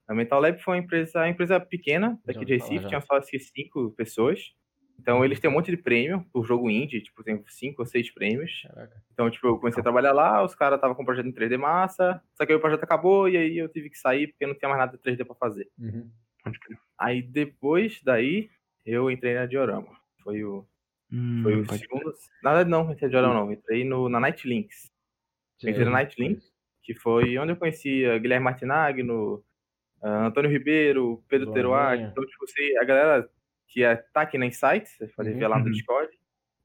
A 0.07 0.13
Mental 0.13 0.41
Lab 0.41 0.61
foi 0.61 0.75
uma 0.75 0.83
empresa, 0.83 1.19
uma 1.19 1.29
empresa 1.29 1.59
pequena 1.59 2.19
daqui 2.25 2.45
de 2.45 2.53
Recife, 2.53 2.87
tinha 2.87 3.01
só 3.01 3.21
cinco 3.21 3.91
pessoas. 3.91 4.53
Então 5.03 5.23
eles 5.23 5.37
têm 5.37 5.49
um 5.49 5.53
monte 5.53 5.69
de 5.69 5.75
prêmio 5.75 6.25
por 6.31 6.45
jogo 6.45 6.69
indie, 6.69 7.01
tipo, 7.01 7.21
tem 7.25 7.43
cinco 7.47 7.81
ou 7.81 7.85
seis 7.85 8.09
prêmios. 8.09 8.63
Caraca. 8.65 9.03
Então, 9.11 9.29
tipo, 9.29 9.47
eu 9.47 9.57
comecei 9.57 9.81
a 9.81 9.83
trabalhar 9.83 10.13
lá, 10.13 10.41
os 10.41 10.55
caras 10.55 10.77
estavam 10.77 10.95
com 10.95 11.03
um 11.03 11.05
projeto 11.05 11.27
em 11.27 11.33
3D 11.33 11.57
massa, 11.57 12.21
só 12.33 12.45
que 12.45 12.53
aí 12.53 12.57
o 12.57 12.61
projeto 12.61 12.85
acabou 12.85 13.27
e 13.27 13.35
aí 13.35 13.57
eu 13.57 13.67
tive 13.67 13.89
que 13.89 13.97
sair 13.97 14.27
porque 14.27 14.47
não 14.47 14.55
tinha 14.55 14.69
mais 14.69 14.79
nada 14.79 14.97
de 14.97 15.03
3D 15.03 15.25
pra 15.25 15.35
fazer. 15.35 15.69
Uhum. 15.77 16.09
Aí 16.97 17.21
depois 17.21 17.99
daí, 18.01 18.49
eu 18.85 19.11
entrei 19.11 19.35
na 19.35 19.45
Diorama. 19.45 19.91
Foi 20.23 20.41
o, 20.45 20.65
Hum, 21.13 21.41
foi 21.43 21.55
o 21.59 21.65
segundo. 21.77 22.11
Na 22.41 22.53
verdade, 22.53 22.69
não, 22.71 22.91
entrei 22.91 23.07
na 23.07 23.11
Diorama 23.11 23.33
não, 23.35 23.51
entrei 23.51 23.83
no, 23.85 24.09
na 24.09 24.19
Nightlinks. 24.19 24.91
Entrei 25.61 25.85
na 25.85 25.91
Nightlinks, 25.91 26.51
que 26.81 26.95
foi 26.95 27.37
onde 27.37 27.51
eu 27.51 27.55
conhecia 27.55 28.17
Guilherme 28.17 28.45
Martinagno, 28.45 29.43
ah, 30.01 30.25
Antônio 30.25 30.49
Ribeiro, 30.49 31.23
Pedro 31.29 31.53
Teruá. 31.53 31.95
Então, 31.95 32.25
tipo, 32.25 32.47
sei, 32.47 32.77
a 32.77 32.83
galera 32.83 33.29
que 33.73 33.83
é, 33.83 33.95
tá 33.95 34.21
aqui 34.21 34.37
na 34.37 34.45
Insight, 34.45 34.87
você 34.87 35.07
pode 35.07 35.29
Uhum. 35.31 35.37
ver 35.39 35.47
lá 35.47 35.57
no 35.57 35.65
Uhum. 35.65 35.71
Discord. 35.71 36.11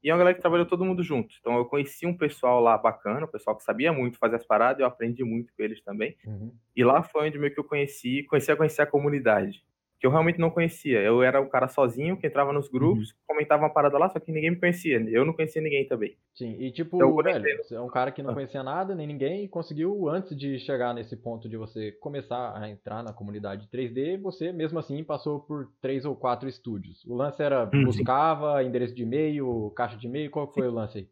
E 0.01 0.09
é 0.09 0.13
uma 0.13 0.19
galera 0.19 0.35
que 0.35 0.41
trabalhou 0.41 0.65
todo 0.65 0.85
mundo 0.85 1.03
junto. 1.03 1.35
Então 1.39 1.57
eu 1.57 1.65
conheci 1.65 2.05
um 2.05 2.15
pessoal 2.15 2.61
lá 2.61 2.77
bacana, 2.77 3.25
um 3.25 3.29
pessoal 3.29 3.57
que 3.57 3.63
sabia 3.63 3.91
muito 3.91 4.17
fazer 4.17 4.37
as 4.37 4.45
paradas, 4.45 4.79
eu 4.79 4.85
aprendi 4.87 5.23
muito 5.25 5.51
com 5.57 5.61
eles 5.63 5.81
também. 5.81 6.15
Uhum. 6.25 6.53
E 6.75 6.83
lá 6.85 7.03
foi 7.03 7.27
onde 7.27 7.37
meio 7.37 7.53
que 7.53 7.59
eu 7.59 7.65
conheci, 7.65 8.23
conheci 8.23 8.51
a 8.51 8.55
conhecer 8.55 8.81
a 8.83 8.85
comunidade. 8.85 9.61
Que 9.99 10.07
eu 10.07 10.11
realmente 10.11 10.39
não 10.39 10.49
conhecia. 10.49 11.01
Eu 11.01 11.21
era 11.21 11.41
um 11.41 11.49
cara 11.49 11.67
sozinho 11.67 12.15
que 12.17 12.25
entrava 12.25 12.53
nos 12.53 12.69
grupos, 12.69 13.13
comentava 13.27 13.63
uma 13.63 13.69
parada 13.73 13.97
lá, 13.97 14.09
só 14.09 14.17
que 14.19 14.31
ninguém 14.31 14.51
me 14.51 14.55
conhecia. 14.59 14.97
Eu 15.09 15.25
não 15.25 15.33
conhecia 15.33 15.61
ninguém 15.61 15.85
também. 15.87 16.15
Sim, 16.35 16.55
e 16.57 16.71
tipo, 16.71 16.95
Então, 16.95 17.13
velho, 17.17 17.57
você 17.63 17.75
é 17.75 17.81
um 17.81 17.89
cara 17.89 18.11
que 18.11 18.23
não 18.23 18.31
Ah. 18.31 18.33
conhecia 18.33 18.63
nada, 18.63 18.95
nem 18.95 19.05
ninguém, 19.05 19.43
e 19.43 19.49
conseguiu, 19.49 20.07
antes 20.07 20.37
de 20.37 20.57
chegar 20.59 20.93
nesse 20.93 21.17
ponto 21.17 21.49
de 21.49 21.57
você 21.57 21.91
começar 21.91 22.57
a 22.57 22.69
entrar 22.69 23.03
na 23.03 23.11
comunidade 23.11 23.67
3D, 23.69 24.17
você 24.17 24.53
mesmo 24.53 24.79
assim 24.79 25.03
passou 25.03 25.41
por 25.41 25.69
três 25.81 26.05
ou 26.05 26.15
quatro 26.15 26.47
estúdios. 26.47 27.03
O 27.05 27.13
lance 27.15 27.43
era 27.43 27.65
Uhum. 27.73 27.83
buscava, 27.83 28.63
endereço 28.63 28.95
de 28.95 29.03
e-mail, 29.03 29.71
caixa 29.75 29.97
de 29.97 30.07
e-mail, 30.07 30.31
qual 30.31 30.47
foi 30.53 30.67
o 30.67 30.71
lance 30.71 30.99
aí? 30.99 31.09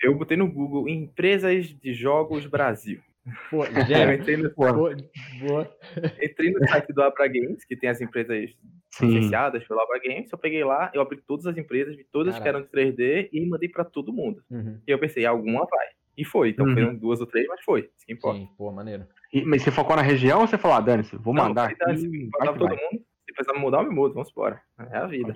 Eu 0.00 0.16
botei 0.16 0.36
no 0.36 0.50
Google 0.50 0.88
Empresas 0.88 1.66
de 1.66 1.92
Jogos 1.92 2.46
Brasil. 2.46 3.00
Pô, 3.50 3.64
Eu 3.66 3.86
gênio. 3.86 4.14
entrei 4.14 4.36
no, 4.36 4.50
Boa, 4.54 4.72
boa. 5.40 5.76
entrei 6.22 6.50
no 6.52 6.66
site 6.68 6.92
do 6.92 7.02
Abra 7.02 7.26
Games, 7.28 7.64
que 7.64 7.76
tem 7.76 7.88
as 7.90 8.00
empresas 8.00 8.50
Sim. 8.90 9.06
licenciadas 9.08 9.66
pelo 9.66 9.80
Abra 9.80 9.98
Games. 10.00 10.30
Eu 10.32 10.38
peguei 10.38 10.64
lá, 10.64 10.90
eu 10.94 11.00
abri 11.00 11.18
todas 11.26 11.46
as 11.46 11.56
empresas, 11.56 11.96
vi 11.96 12.04
todas 12.04 12.34
que 12.34 12.40
Caraca. 12.42 12.58
eram 12.58 12.66
de 12.66 12.72
3D 12.72 13.28
e 13.32 13.46
mandei 13.46 13.68
pra 13.68 13.84
todo 13.84 14.12
mundo. 14.12 14.42
Uhum. 14.50 14.80
E 14.86 14.90
eu 14.90 14.98
pensei, 14.98 15.24
alguma 15.26 15.60
vai. 15.66 15.86
E 16.16 16.24
foi. 16.24 16.50
Então 16.50 16.66
Uhum. 16.66 16.74
foram 16.74 16.94
duas 16.96 17.20
ou 17.20 17.26
três, 17.26 17.46
mas 17.46 17.60
foi. 17.62 17.80
Isso 17.96 18.06
que 18.06 18.12
importa. 18.12 18.38
Sim, 18.40 18.48
pô, 18.58 18.72
maneiro. 18.72 19.06
E- 19.32 19.44
mas 19.44 19.62
você 19.62 19.70
focou 19.70 19.94
na 19.94 20.02
região 20.02 20.40
ou 20.40 20.46
você 20.46 20.58
falou, 20.58 20.76
ah, 20.76 20.80
dane-se, 20.80 21.16
vou 21.16 21.32
Não, 21.34 21.44
mandar 21.44 21.70
falei, 21.70 21.76
"Dane-se, 21.78 22.08
Mandava 22.32 22.52
que 22.54 22.58
todo 22.58 22.68
vai." 22.74 22.78
mundo. 22.92 23.04
Se 23.26 23.34
precisar 23.34 23.52
me 23.54 23.60
mudar, 23.60 23.78
eu 23.82 23.88
me 23.88 23.94
mudo. 23.94 24.14
Vamos 24.14 24.30
embora. 24.30 24.60
É 24.90 24.96
a 24.96 25.06
vida. 25.06 25.34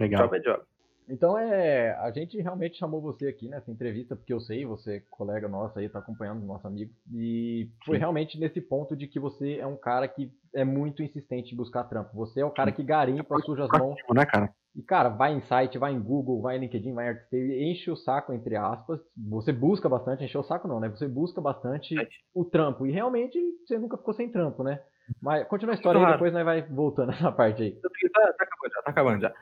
Legal. 0.00 0.22
Job 0.24 0.36
é 0.36 0.40
job. 0.40 0.62
Então 1.08 1.38
é, 1.38 1.92
a 1.98 2.10
gente 2.10 2.40
realmente 2.40 2.78
chamou 2.78 3.00
você 3.00 3.28
aqui 3.28 3.48
nessa 3.48 3.70
entrevista, 3.70 4.16
porque 4.16 4.32
eu 4.32 4.40
sei, 4.40 4.66
você, 4.66 5.00
colega 5.10 5.48
nosso 5.48 5.78
aí, 5.78 5.88
tá 5.88 6.00
acompanhando, 6.00 6.44
nosso 6.44 6.66
amigo, 6.66 6.92
e 7.12 7.70
foi 7.84 7.96
Sim. 7.96 8.00
realmente 8.00 8.38
nesse 8.38 8.60
ponto 8.60 8.96
de 8.96 9.06
que 9.06 9.20
você 9.20 9.58
é 9.58 9.66
um 9.66 9.76
cara 9.76 10.08
que 10.08 10.32
é 10.54 10.64
muito 10.64 11.02
insistente 11.02 11.54
em 11.54 11.56
buscar 11.56 11.84
trampo. 11.84 12.14
Você 12.16 12.40
é 12.40 12.44
o 12.44 12.50
cara 12.50 12.72
que 12.72 12.82
garimpa, 12.82 13.38
suja 13.40 13.64
as 13.64 13.70
mãos, 13.70 13.96
né, 14.12 14.26
cara? 14.26 14.52
e 14.76 14.82
cara, 14.82 15.08
vai 15.08 15.32
em 15.32 15.40
site, 15.42 15.78
vai 15.78 15.92
em 15.92 16.00
Google, 16.00 16.42
vai 16.42 16.56
em 16.56 16.60
LinkedIn, 16.60 16.92
vai 16.92 17.06
em 17.06 17.08
Artscape, 17.08 17.64
enche 17.64 17.90
o 17.90 17.96
saco, 17.96 18.32
entre 18.34 18.56
aspas, 18.56 19.00
você 19.16 19.50
busca 19.50 19.88
bastante, 19.88 20.24
enche 20.24 20.36
o 20.36 20.42
saco 20.42 20.68
não, 20.68 20.78
né? 20.78 20.88
Você 20.90 21.08
busca 21.08 21.40
bastante 21.40 21.94
o 22.34 22.44
trampo, 22.44 22.86
e 22.86 22.92
realmente 22.92 23.38
você 23.66 23.78
nunca 23.78 23.96
ficou 23.96 24.12
sem 24.12 24.30
trampo, 24.30 24.62
né? 24.62 24.82
Mas 25.22 25.46
continua 25.48 25.74
a 25.74 25.76
história 25.76 25.98
aí, 25.98 26.04
Claro. 26.04 26.16
depois 26.18 26.32
nós 26.32 26.44
vai 26.44 26.62
voltando 26.62 27.08
nessa 27.12 27.32
parte 27.32 27.62
aí. 27.62 27.80
Tá, 28.12 28.32
tá 28.32 28.44
acabando 28.44 28.72
já, 28.72 28.82
tá 28.82 28.90
acabando 28.90 29.20
já. 29.22 29.34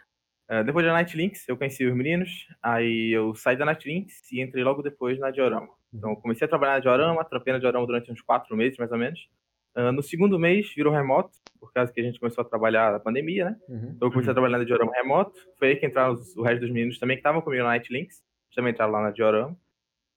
É, 0.49 0.63
depois 0.63 0.85
da 0.85 0.93
Nightlinks, 0.93 1.49
eu 1.49 1.57
conheci 1.57 1.87
os 1.87 1.95
meninos, 1.95 2.47
aí 2.63 3.11
eu 3.13 3.35
saí 3.35 3.57
da 3.57 3.65
Nightlinks 3.65 4.31
e 4.31 4.43
entrei 4.43 4.63
logo 4.63 4.83
depois 4.83 5.19
na 5.19 5.31
Diorama. 5.31 5.69
Então, 5.93 6.11
eu 6.11 6.17
comecei 6.17 6.45
a 6.45 6.49
trabalhar 6.49 6.75
na 6.75 6.81
Diorama, 6.81 7.25
trampei 7.25 7.53
na 7.53 7.59
Diorama 7.59 7.87
durante 7.87 8.11
uns 8.13 8.21
quatro 8.21 8.55
meses, 8.57 8.77
mais 8.79 8.91
ou 8.93 8.99
menos. 8.99 9.29
Ah, 9.75 9.91
no 9.93 10.03
segundo 10.03 10.39
mês, 10.39 10.73
virou 10.75 10.93
remoto, 10.93 11.31
por 11.59 11.73
causa 11.73 11.93
que 11.93 12.01
a 12.01 12.05
gente 12.05 12.19
começou 12.21 12.43
a 12.43 12.45
trabalhar 12.45 12.93
na 12.93 13.01
pandemia, 13.01 13.47
né? 13.47 13.57
Uhum. 13.69 13.93
Então, 13.97 14.09
eu 14.09 14.11
comecei 14.13 14.31
a 14.31 14.35
trabalhar 14.35 14.59
na 14.59 14.65
Diorama 14.65 14.93
remoto. 14.93 15.39
Foi 15.59 15.69
aí 15.69 15.77
que 15.77 15.87
entraram 15.87 16.13
os- 16.15 16.37
o 16.37 16.43
resto 16.43 16.61
dos 16.61 16.71
meninos 16.71 16.99
também, 16.99 17.17
que 17.17 17.21
estavam 17.21 17.41
comigo 17.41 17.63
na 17.63 17.71
Nightlinks. 17.71 18.17
Eles 18.19 18.55
também 18.55 18.73
entraram 18.73 18.93
lá 18.93 19.03
na 19.03 19.11
Diorama. 19.13 19.57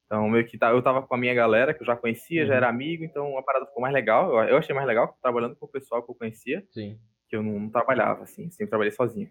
Então, 0.06 0.28
meio 0.28 0.44
que 0.46 0.58
tá- 0.58 0.70
eu 0.70 0.82
tava 0.82 1.02
com 1.02 1.14
a 1.14 1.18
minha 1.18 1.34
galera, 1.34 1.72
que 1.72 1.82
eu 1.82 1.86
já 1.86 1.96
conhecia, 1.96 2.44
já 2.44 2.52
Uhum. 2.52 2.56
era 2.56 2.68
amigo, 2.68 3.04
então 3.04 3.38
a 3.38 3.42
parada 3.42 3.66
ficou 3.66 3.80
mais 3.82 3.94
legal. 3.94 4.30
Eu, 4.42 4.48
eu 4.50 4.56
achei 4.58 4.74
mais 4.74 4.86
legal 4.86 5.16
trabalhando 5.22 5.54
com 5.56 5.66
o 5.66 5.68
pessoal 5.70 6.02
que 6.02 6.10
eu 6.10 6.14
conhecia 6.14 6.62
Sim. 6.70 6.98
que 7.28 7.36
eu 7.36 7.42
não, 7.42 7.58
não 7.60 7.70
trabalhava, 7.70 8.24
assim, 8.24 8.50
sempre 8.50 8.68
trabalhei 8.70 8.90
sozinho. 8.92 9.30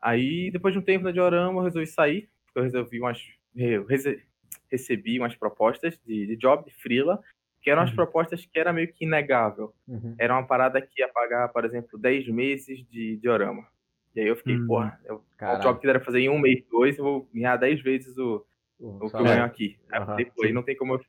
Aí, 0.00 0.50
depois 0.50 0.72
de 0.72 0.78
um 0.78 0.82
tempo 0.82 1.04
na 1.04 1.10
Diorama, 1.10 1.60
eu 1.60 1.64
resolvi 1.64 1.86
sair, 1.86 2.28
porque 2.46 2.58
eu 2.58 2.62
resolvi 2.62 3.00
umas. 3.00 3.20
Eu 3.56 3.84
rece- 3.86 4.22
recebi 4.70 5.18
umas 5.18 5.34
propostas 5.34 5.98
de, 6.06 6.26
de 6.26 6.36
job, 6.36 6.64
de 6.64 6.74
freela, 6.74 7.20
que 7.60 7.70
eram 7.70 7.84
Uhum. 7.84 7.94
propostas 7.94 8.44
que 8.46 8.58
era 8.58 8.72
meio 8.72 8.92
que 8.92 9.04
inegável. 9.04 9.74
Uhum. 9.88 10.14
Era 10.18 10.34
uma 10.34 10.46
parada 10.46 10.80
que 10.80 11.00
ia 11.00 11.08
pagar, 11.08 11.48
por 11.48 11.64
exemplo, 11.64 11.98
10 11.98 12.28
meses 12.28 12.86
de 12.88 13.16
diorama. 13.16 13.66
E 14.14 14.20
aí 14.20 14.28
eu 14.28 14.36
fiquei, 14.36 14.56
Hum. 14.56 14.66
porra, 14.66 15.00
eu, 15.04 15.16
o 15.16 15.60
job 15.62 15.80
que 15.80 15.86
era 15.88 16.00
fazer 16.00 16.20
em 16.20 16.28
um 16.28 16.38
mês, 16.38 16.64
dois, 16.70 16.96
eu 16.98 17.04
vou 17.04 17.28
ganhar 17.34 17.56
10 17.56 17.80
vezes 17.82 18.16
o, 18.18 18.44
o, 18.78 19.06
o 19.06 19.10
que 19.10 19.16
eu 19.16 19.24
ganho 19.24 19.44
aqui. 19.44 19.78
Aí, 19.90 20.00
uhum, 20.00 20.16
depois 20.16 20.54
não 20.54 20.62
tem 20.62 20.76
como 20.76 20.94
eu... 20.94 21.00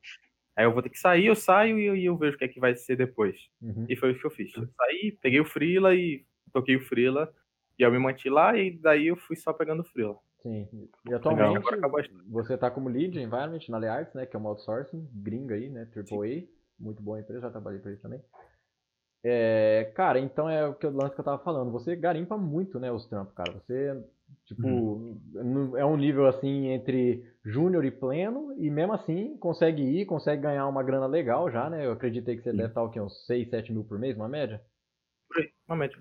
Aí 0.56 0.66
eu 0.66 0.74
vou 0.74 0.82
ter 0.82 0.90
que 0.90 1.00
sair, 1.00 1.28
eu 1.28 1.36
saio 1.36 1.80
e 1.80 1.86
eu, 1.86 1.96
e 1.96 2.06
eu 2.06 2.18
vejo 2.18 2.36
o 2.36 2.38
que 2.40 2.44
é 2.46 2.48
que 2.50 2.60
vai 2.60 2.76
ser 2.76 2.96
depois. 2.98 3.50
Uhum. 3.62 3.86
E 3.88 3.96
foi 3.96 4.12
o 4.12 4.20
que 4.20 4.26
eu 4.26 4.30
fiz. 4.32 4.54
Eu 4.56 4.68
saí, 4.68 5.18
peguei 5.22 5.40
o 5.40 5.46
Freela 5.46 5.96
e 5.96 6.26
toquei 6.52 6.76
o 6.76 6.82
Freela. 6.82 7.34
E 7.80 7.84
eu 7.84 7.92
me 7.92 7.98
mantive 7.98 8.30
lá 8.30 8.58
e 8.58 8.78
daí 8.78 9.08
eu 9.08 9.16
fui 9.16 9.38
só 9.38 9.54
pegando 9.54 9.82
o 9.82 9.86
Freela. 9.86 10.18
Sim. 10.44 10.68
E 11.10 11.14
atualmente 11.14 11.66
você 12.28 12.54
está 12.56 12.70
como 12.70 12.90
lead 12.90 13.18
environment 13.18 13.60
na 13.70 13.78
Learts, 13.78 14.14
né? 14.14 14.26
Que 14.26 14.36
é 14.36 14.40
uma 14.40 14.50
outsourcing 14.50 15.10
gringa 15.14 15.56
aí, 15.56 15.70
né? 15.70 15.88
AAA. 15.96 16.48
Muito 16.78 17.02
boa 17.02 17.20
empresa, 17.20 17.42
já 17.42 17.52
trabalhei 17.52 17.80
para 17.80 17.92
eles 17.92 18.02
também. 18.02 18.22
É, 19.24 19.92
cara, 19.96 20.18
então 20.20 20.50
é 20.50 20.66
o 20.66 20.74
que 20.74 20.88
o 20.88 20.92
lance 20.92 21.14
que 21.14 21.20
eu 21.20 21.26
tava 21.26 21.44
falando. 21.44 21.72
Você 21.72 21.96
garimpa 21.96 22.38
muito, 22.38 22.80
né, 22.80 22.92
os 22.92 23.06
trampos, 23.08 23.34
cara. 23.34 23.52
Você, 23.52 24.02
tipo, 24.46 24.66
uhum. 24.66 25.78
é 25.78 25.86
um 25.86 25.98
nível 25.98 26.26
assim 26.28 26.68
entre 26.68 27.26
júnior 27.44 27.84
e 27.84 27.92
pleno, 27.92 28.54
e 28.58 28.70
mesmo 28.70 28.94
assim 28.94 29.38
consegue 29.38 29.82
ir, 29.82 30.06
consegue 30.06 30.44
ganhar 30.44 30.68
uma 30.68 30.84
grana 30.84 31.06
legal 31.06 31.52
já, 31.52 31.70
né? 31.70 31.86
Eu 31.86 31.92
acreditei 31.92 32.38
que 32.38 32.44
você 32.44 32.52
Sim. 32.52 32.58
deve 32.58 32.70
estar 32.70 32.84
o 32.84 32.90
quê? 32.90 33.02
Uns 33.02 33.26
6, 33.26 33.50
7 33.50 33.74
mil 33.74 33.84
por 33.84 34.00
mês, 34.00 34.16
uma 34.16 34.30
média? 34.30 34.62
Uma 35.68 35.76
média. 35.76 35.98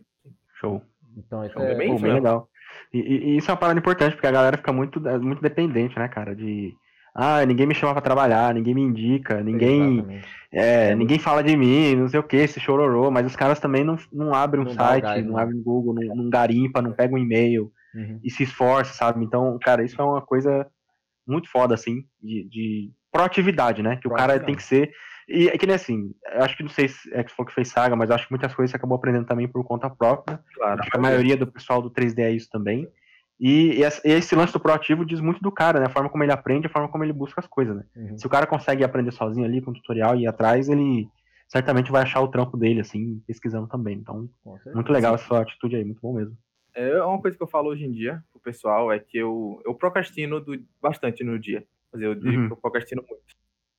Show. 0.61 0.81
Então 1.19 1.45
isso 1.45 1.59
é, 1.59 1.73
é 1.73 1.75
bem, 1.75 1.97
bem 1.97 2.13
legal. 2.15 2.49
E, 2.93 2.99
e, 2.99 3.37
isso 3.37 3.51
é 3.51 3.53
uma 3.53 3.61
parada 3.61 3.79
importante, 3.79 4.15
porque 4.15 4.27
a 4.27 4.33
galera 4.33 4.57
fica 4.57 4.73
muito, 4.73 5.01
muito 5.21 5.43
dependente, 5.43 5.99
né, 5.99 6.09
cara, 6.09 6.35
de 6.35 6.75
ah, 7.15 7.45
ninguém 7.45 7.67
me 7.67 7.75
chama 7.75 7.93
pra 7.93 8.03
trabalhar, 8.03 8.55
ninguém 8.55 8.75
me 8.75 8.83
indica, 8.83 9.43
ninguém 9.43 10.23
é, 10.53 10.95
ninguém 10.95 11.19
fala 11.19 11.43
de 11.43 11.57
mim, 11.57 11.97
não 11.97 12.09
sei 12.09 12.21
o 12.21 12.23
que, 12.23 12.37
esse 12.37 12.61
chororô, 12.61 13.11
mas 13.11 13.27
os 13.27 13.37
caras 13.37 13.59
também 13.59 13.85
não, 13.85 13.97
não 14.13 14.35
abrem 14.35 14.63
um 14.63 14.67
não 14.67 14.73
site, 14.73 15.23
não 15.23 15.37
né? 15.37 15.43
abrem 15.43 15.59
um 15.59 15.63
Google, 15.63 15.95
não, 15.95 16.15
não 16.15 16.31
garimpa, 16.31 16.81
não 16.81 16.93
pega 16.93 17.15
um 17.15 17.19
e-mail 17.19 17.73
uhum. 17.95 18.21
e 18.23 18.31
se 18.31 18.45
esforça, 18.45 18.95
sabe? 18.95 19.25
Então, 19.25 19.59
cara, 19.61 19.85
isso 19.85 20.01
é 20.01 20.05
uma 20.05 20.23
coisa 20.23 20.67
muito 21.27 21.51
foda, 21.51 21.75
assim, 21.75 22.05
de, 22.23 22.49
de 22.49 22.91
proatividade, 23.13 23.83
né? 23.83 23.97
Que 23.97 24.09
o 24.09 24.13
cara 24.13 24.39
tem 24.41 24.55
que 24.55 24.63
ser. 24.63 24.91
E 25.29 25.49
é 25.49 25.59
que 25.59 25.67
nem 25.67 25.77
assim, 25.77 26.15
eu 26.33 26.43
acho 26.43 26.57
que 26.57 26.63
não 26.63 26.71
sei 26.71 26.89
se 26.89 27.13
é 27.13 27.23
que 27.23 27.31
foi 27.31 27.45
que 27.45 27.53
fez 27.53 27.69
saga, 27.69 27.95
mas 27.95 28.11
acho 28.11 28.27
que 28.27 28.33
muitas 28.33 28.55
coisas 28.55 28.71
você 28.71 28.77
acabou 28.77 28.97
aprendendo 28.97 29.27
também 29.27 29.47
por 29.47 29.63
conta 29.63 29.91
própria. 29.91 30.41
Claro. 30.55 30.81
Acho 30.81 30.91
que 30.91 30.97
a 30.97 31.01
maioria 31.01 31.37
do 31.37 31.47
pessoal 31.47 31.83
do 31.83 31.91
3D 31.91 32.21
é 32.21 32.31
isso 32.31 32.49
também. 32.51 32.89
E 33.39 33.81
esse 34.05 34.35
lance 34.35 34.53
do 34.53 34.59
proativo 34.59 35.05
diz 35.05 35.21
muito 35.21 35.41
do 35.41 35.53
cara, 35.53 35.79
né? 35.79 35.87
A 35.87 35.91
forma 35.91 36.09
como 36.09 36.25
ele 36.25 36.33
aprende, 36.33 36.67
a 36.67 36.71
forma 36.71 36.89
como 36.89 37.05
ele 37.05 37.13
busca 37.13 37.41
as 37.41 37.47
coisas, 37.47 37.77
né? 37.77 37.85
Uhum. 37.95 38.19
Se 38.19 38.27
o 38.27 38.31
cara 38.31 38.47
consegue 38.47 38.83
aprender 38.83 39.13
sozinho 39.13 39.47
ali 39.47 39.61
com 39.61 39.71
o 39.71 39.75
tutorial 39.75 40.17
e 40.17 40.23
ir 40.23 40.27
atrás, 40.27 40.69
ele 40.69 41.09
certamente 41.47 41.93
vai 41.93 42.03
achar 42.03 42.21
o 42.21 42.29
trampo 42.29 42.57
dele, 42.57 42.81
assim, 42.81 43.23
pesquisando 43.27 43.69
também. 43.69 43.97
Então, 43.97 44.29
muito 44.75 44.93
legal 44.93 45.15
essa 45.15 45.41
atitude 45.41 45.77
aí, 45.77 45.85
muito 45.85 46.01
bom 46.01 46.15
mesmo. 46.15 46.37
É 46.75 47.03
uma 47.03 47.21
coisa 47.21 47.37
que 47.37 47.43
eu 47.43 47.49
falo 47.49 47.71
hoje 47.71 47.85
em 47.85 47.93
dia 47.93 48.23
pro 48.33 48.41
pessoal 48.41 48.91
é 48.91 48.99
que 48.99 49.19
eu, 49.19 49.61
eu 49.65 49.75
procrastino 49.75 50.41
do, 50.41 50.59
bastante 50.81 51.23
no 51.23 51.39
dia. 51.39 51.65
Eu 51.93 52.15
digo 52.15 52.29
uhum. 52.29 52.47
que 52.49 52.53
eu 52.53 52.57
procrastino 52.57 53.03
muito. 53.09 53.23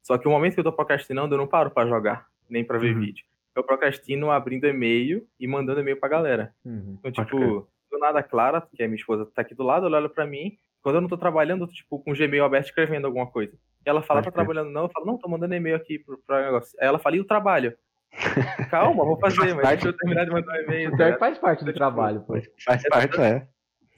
Só 0.09 0.17
que 0.17 0.27
o 0.27 0.31
momento 0.31 0.55
que 0.55 0.59
eu 0.59 0.63
tô 0.63 0.73
procrastinando, 0.73 1.35
eu 1.35 1.37
não 1.37 1.45
paro 1.45 1.69
para 1.69 1.87
jogar, 1.87 2.25
nem 2.49 2.63
para 2.63 2.79
ver 2.79 2.95
uhum. 2.95 2.99
vídeo. 2.99 3.23
Eu 3.55 3.63
procrastino 3.63 4.31
abrindo 4.31 4.65
e-mail 4.65 5.27
e 5.39 5.45
mandando 5.45 5.81
e-mail 5.81 5.99
pra 5.99 6.09
galera. 6.09 6.51
Uhum. 6.65 6.97
Então, 6.97 7.11
tipo, 7.11 7.69
do 7.91 7.99
nada 7.99 8.23
Clara, 8.23 8.59
que 8.75 8.81
é 8.81 8.87
minha 8.87 8.95
esposa, 8.95 9.27
tá 9.27 9.43
aqui 9.43 9.53
do 9.53 9.61
lado, 9.61 9.85
ela 9.85 9.97
olha 9.97 10.09
pra 10.09 10.25
mim. 10.25 10.57
Quando 10.81 10.95
eu 10.95 11.01
não 11.01 11.07
tô 11.07 11.15
trabalhando, 11.15 11.65
eu 11.65 11.67
tô, 11.67 11.73
tipo, 11.73 11.99
com 11.99 12.11
o 12.11 12.15
Gmail 12.15 12.43
aberto 12.43 12.65
escrevendo 12.65 13.05
alguma 13.05 13.27
coisa. 13.27 13.53
E 13.85 13.89
ela 13.89 14.01
fala, 14.01 14.21
Pode 14.23 14.33
tá 14.33 14.43
trabalhando 14.43 14.71
não? 14.71 14.83
Eu 14.83 14.89
falo, 14.89 15.05
não, 15.05 15.17
tô 15.19 15.29
mandando 15.29 15.53
e-mail 15.53 15.75
aqui 15.75 15.99
pro, 15.99 16.17
pro 16.17 16.41
negócio. 16.41 16.75
Aí 16.81 16.87
ela 16.87 16.97
fala, 16.97 17.15
e 17.15 17.19
o 17.19 17.25
trabalho? 17.25 17.77
Calma, 18.71 19.05
vou 19.05 19.19
fazer, 19.19 19.53
mas 19.53 19.67
deixa 19.67 19.89
eu 19.89 19.93
terminar 19.93 20.25
de 20.25 20.31
mandar 20.31 20.53
um 20.53 20.61
e-mail. 20.63 20.89
Tá? 20.97 21.17
Faz 21.19 21.37
parte 21.37 21.63
do 21.63 21.71
trabalho, 21.71 22.21
pô. 22.21 22.33
Faz 22.65 22.81
parte, 22.89 23.21
é. 23.21 23.47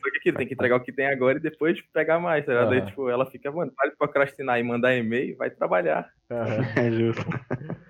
Só 0.01 0.11
que 0.11 0.17
aqui 0.17 0.33
tem 0.33 0.47
que 0.47 0.53
entregar 0.53 0.75
o 0.75 0.79
que 0.79 0.91
tem 0.91 1.07
agora 1.07 1.37
e 1.37 1.41
depois 1.41 1.79
pegar 1.93 2.19
mais, 2.19 2.45
tá 2.45 2.65
Daí, 2.65 2.85
tipo, 2.85 3.09
ela 3.09 3.25
fica, 3.25 3.51
mano, 3.51 3.71
para 3.75 3.89
de 3.89 3.95
procrastinar 3.95 4.59
e 4.59 4.63
mandar 4.63 4.95
e-mail, 4.95 5.37
vai 5.37 5.49
trabalhar. 5.49 6.09
Uhum. 6.29 6.37
É 6.81 6.91
justo. 6.91 7.25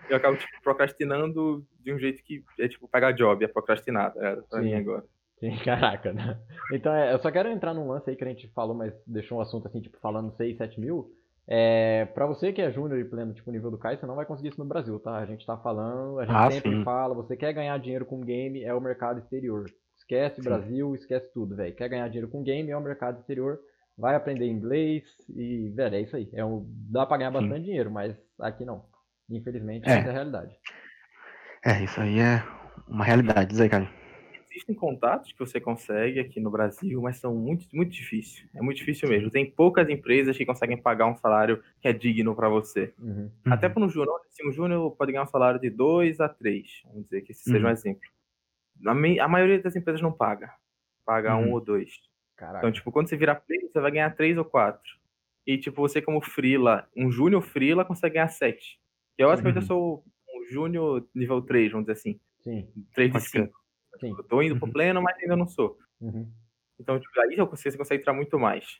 Eu 0.10 0.18
acabo, 0.18 0.36
tipo, 0.38 0.52
procrastinando 0.62 1.66
de 1.80 1.94
um 1.94 2.00
jeito 2.00 2.22
que 2.24 2.44
é, 2.60 2.68
tipo, 2.68 2.88
pegar 2.88 3.12
job, 3.14 3.44
é 3.44 3.48
procrastinar, 3.48 4.14
tá 4.14 4.38
pra 4.50 4.60
Sim. 4.60 4.66
mim 4.66 4.74
agora. 4.74 5.04
Sim, 5.40 5.58
caraca, 5.66 6.14
né? 6.14 6.38
Então, 6.72 6.94
é, 6.94 7.14
eu 7.14 7.20
só 7.20 7.32
quero 7.32 7.50
entrar 7.50 7.74
num 7.74 7.88
lance 7.88 8.10
aí 8.10 8.16
que 8.16 8.24
a 8.24 8.28
gente 8.28 8.48
falou, 8.54 8.76
mas 8.76 8.94
deixou 9.08 9.40
um 9.40 9.42
assunto 9.42 9.68
assim, 9.68 9.82
tipo, 9.82 9.98
falando 10.00 10.36
6, 10.36 10.58
7 10.58 10.80
mil. 10.80 11.12
É, 11.48 12.06
pra 12.14 12.28
você 12.28 12.54
que 12.54 12.62
é 12.62 12.72
júnior 12.72 13.00
e 13.00 13.04
pleno, 13.04 13.34
tipo, 13.34 13.52
nível 13.52 13.72
do 13.72 13.78
Kai, 13.78 13.98
você 13.98 14.06
não 14.06 14.16
vai 14.16 14.26
conseguir 14.26 14.50
isso 14.50 14.60
no 14.60 14.66
Brasil, 14.66 15.00
tá? 15.00 15.18
A 15.18 15.26
gente 15.26 15.46
tá 15.46 15.58
falando, 15.58 16.20
a 16.20 16.26
gente 16.26 16.36
ah, 16.36 16.52
sempre 16.52 16.78
sim. 16.78 16.84
fala, 16.84 17.16
você 17.16 17.36
quer 17.36 17.52
ganhar 17.52 17.78
dinheiro 17.80 18.06
com 18.06 18.22
game, 18.22 18.64
é 18.64 18.74
o 18.74 18.80
mercado 18.80 19.20
exterior. 19.20 19.66
Esquece 20.12 20.42
sim. 20.42 20.50
Brasil, 20.50 20.94
esquece 20.94 21.32
tudo, 21.34 21.56
velho. 21.56 21.74
Quer 21.74 21.88
ganhar 21.88 22.08
dinheiro 22.10 22.28
com 22.28 22.44
game, 22.44 22.70
é 22.70 22.76
o 22.76 22.82
mercado 22.82 23.20
exterior. 23.20 23.60
Vai 23.98 24.14
aprender 24.14 24.46
inglês 24.46 25.04
e, 25.30 25.70
velho, 25.70 25.96
é 25.96 26.02
isso 26.02 26.18
aí. 26.18 26.30
É 26.34 26.44
um, 26.44 26.66
dá 26.90 27.06
pra 27.06 27.18
ganhar 27.18 27.32
bastante 27.32 27.60
sim. 27.60 27.64
dinheiro, 27.64 27.90
mas 27.90 28.16
aqui 28.40 28.66
não. 28.66 28.84
Infelizmente, 29.30 29.88
é. 29.88 29.94
essa 29.94 30.08
é 30.08 30.10
a 30.10 30.14
realidade. 30.14 30.56
É, 31.64 31.84
isso 31.84 32.02
aí 32.02 32.20
é 32.20 32.44
uma 32.88 33.06
realidade, 33.06 33.52
diz 33.52 33.62
aí, 33.62 33.70
cara 33.70 33.90
existem 34.54 34.76
contatos 34.76 35.32
que 35.32 35.40
você 35.40 35.60
consegue 35.60 36.20
aqui 36.20 36.40
no 36.40 36.52
Brasil, 36.52 37.02
mas 37.02 37.18
são 37.18 37.34
muito, 37.34 37.66
muito 37.74 37.92
difíceis. 37.92 38.46
É 38.54 38.62
muito 38.62 38.78
difícil 38.78 39.08
mesmo. 39.10 39.32
Tem 39.32 39.50
poucas 39.50 39.90
empresas 39.90 40.38
que 40.38 40.46
conseguem 40.46 40.78
pagar 40.78 41.08
um 41.08 41.16
salário 41.16 41.64
que 41.82 41.88
é 41.88 41.94
digno 41.94 42.36
para 42.36 42.50
você. 42.50 42.94
Uhum. 43.00 43.30
Até 43.46 43.70
para 43.70 43.82
um 43.82 43.90
júnior, 43.90 44.20
assim, 44.28 44.48
um 44.48 44.52
júnior 44.52 44.92
pode 44.92 45.12
ganhar 45.12 45.24
um 45.24 45.28
salário 45.28 45.60
de 45.60 45.70
2 45.70 46.20
a 46.20 46.30
3, 46.30 46.84
vamos 46.86 47.04
dizer 47.06 47.22
que 47.22 47.32
esse 47.32 47.50
uhum. 47.50 47.54
seja 47.54 47.66
um 47.66 47.70
uhum. 47.70 47.74
exemplo. 47.74 48.10
A, 48.86 49.28
maioria 49.28 49.62
das 49.62 49.76
empresas 49.76 50.02
não 50.02 50.12
paga. 50.12 50.54
Paga 51.06 51.36
uhum. 51.36 51.50
um 51.50 51.52
ou 51.54 51.62
dois. 51.62 51.92
Caraca. 52.36 52.60
Então, 52.60 52.72
tipo, 52.72 52.92
quando 52.92 53.08
você 53.08 53.16
virar 53.16 53.36
pleno, 53.36 53.70
você 53.70 53.80
vai 53.80 53.92
ganhar 53.92 54.16
3 54.16 54.38
ou 54.38 54.46
4. 54.46 54.82
E, 55.46 55.58
tipo, 55.58 55.82
você 55.82 56.02
como 56.02 56.22
frila, 56.22 56.88
um 56.96 57.12
júnior 57.12 57.42
frila 57.42 57.86
consegue 57.86 58.16
ganhar 58.16 58.28
7. 58.28 58.80
Que 59.16 59.24
eu, 59.24 59.30
basicamente, 59.30 59.58
eu 59.58 59.62
uhum. 59.62 59.68
sou 59.68 60.06
um 60.36 60.46
júnior 60.52 61.08
nível 61.14 61.42
3, 61.42 61.72
vamos 61.72 61.86
dizer 61.86 62.00
assim. 62.00 62.20
Sim. 62.40 62.68
3 62.94 63.12
de 63.12 63.22
5. 63.22 63.62
Sim. 64.00 64.16
Eu 64.18 64.24
tô 64.24 64.42
indo 64.42 64.58
pro 64.58 64.66
uhum. 64.66 64.74
pleno, 64.74 65.02
mas 65.02 65.18
ainda 65.20 65.36
não 65.36 65.48
sou. 65.48 65.78
Uhum. 66.00 66.32
Então, 66.80 67.00
tipo, 67.00 67.20
aí 67.22 67.36
você 67.36 67.78
consegue 67.78 68.02
entrar 68.02 68.14
muito 68.14 68.40
mais. 68.40 68.80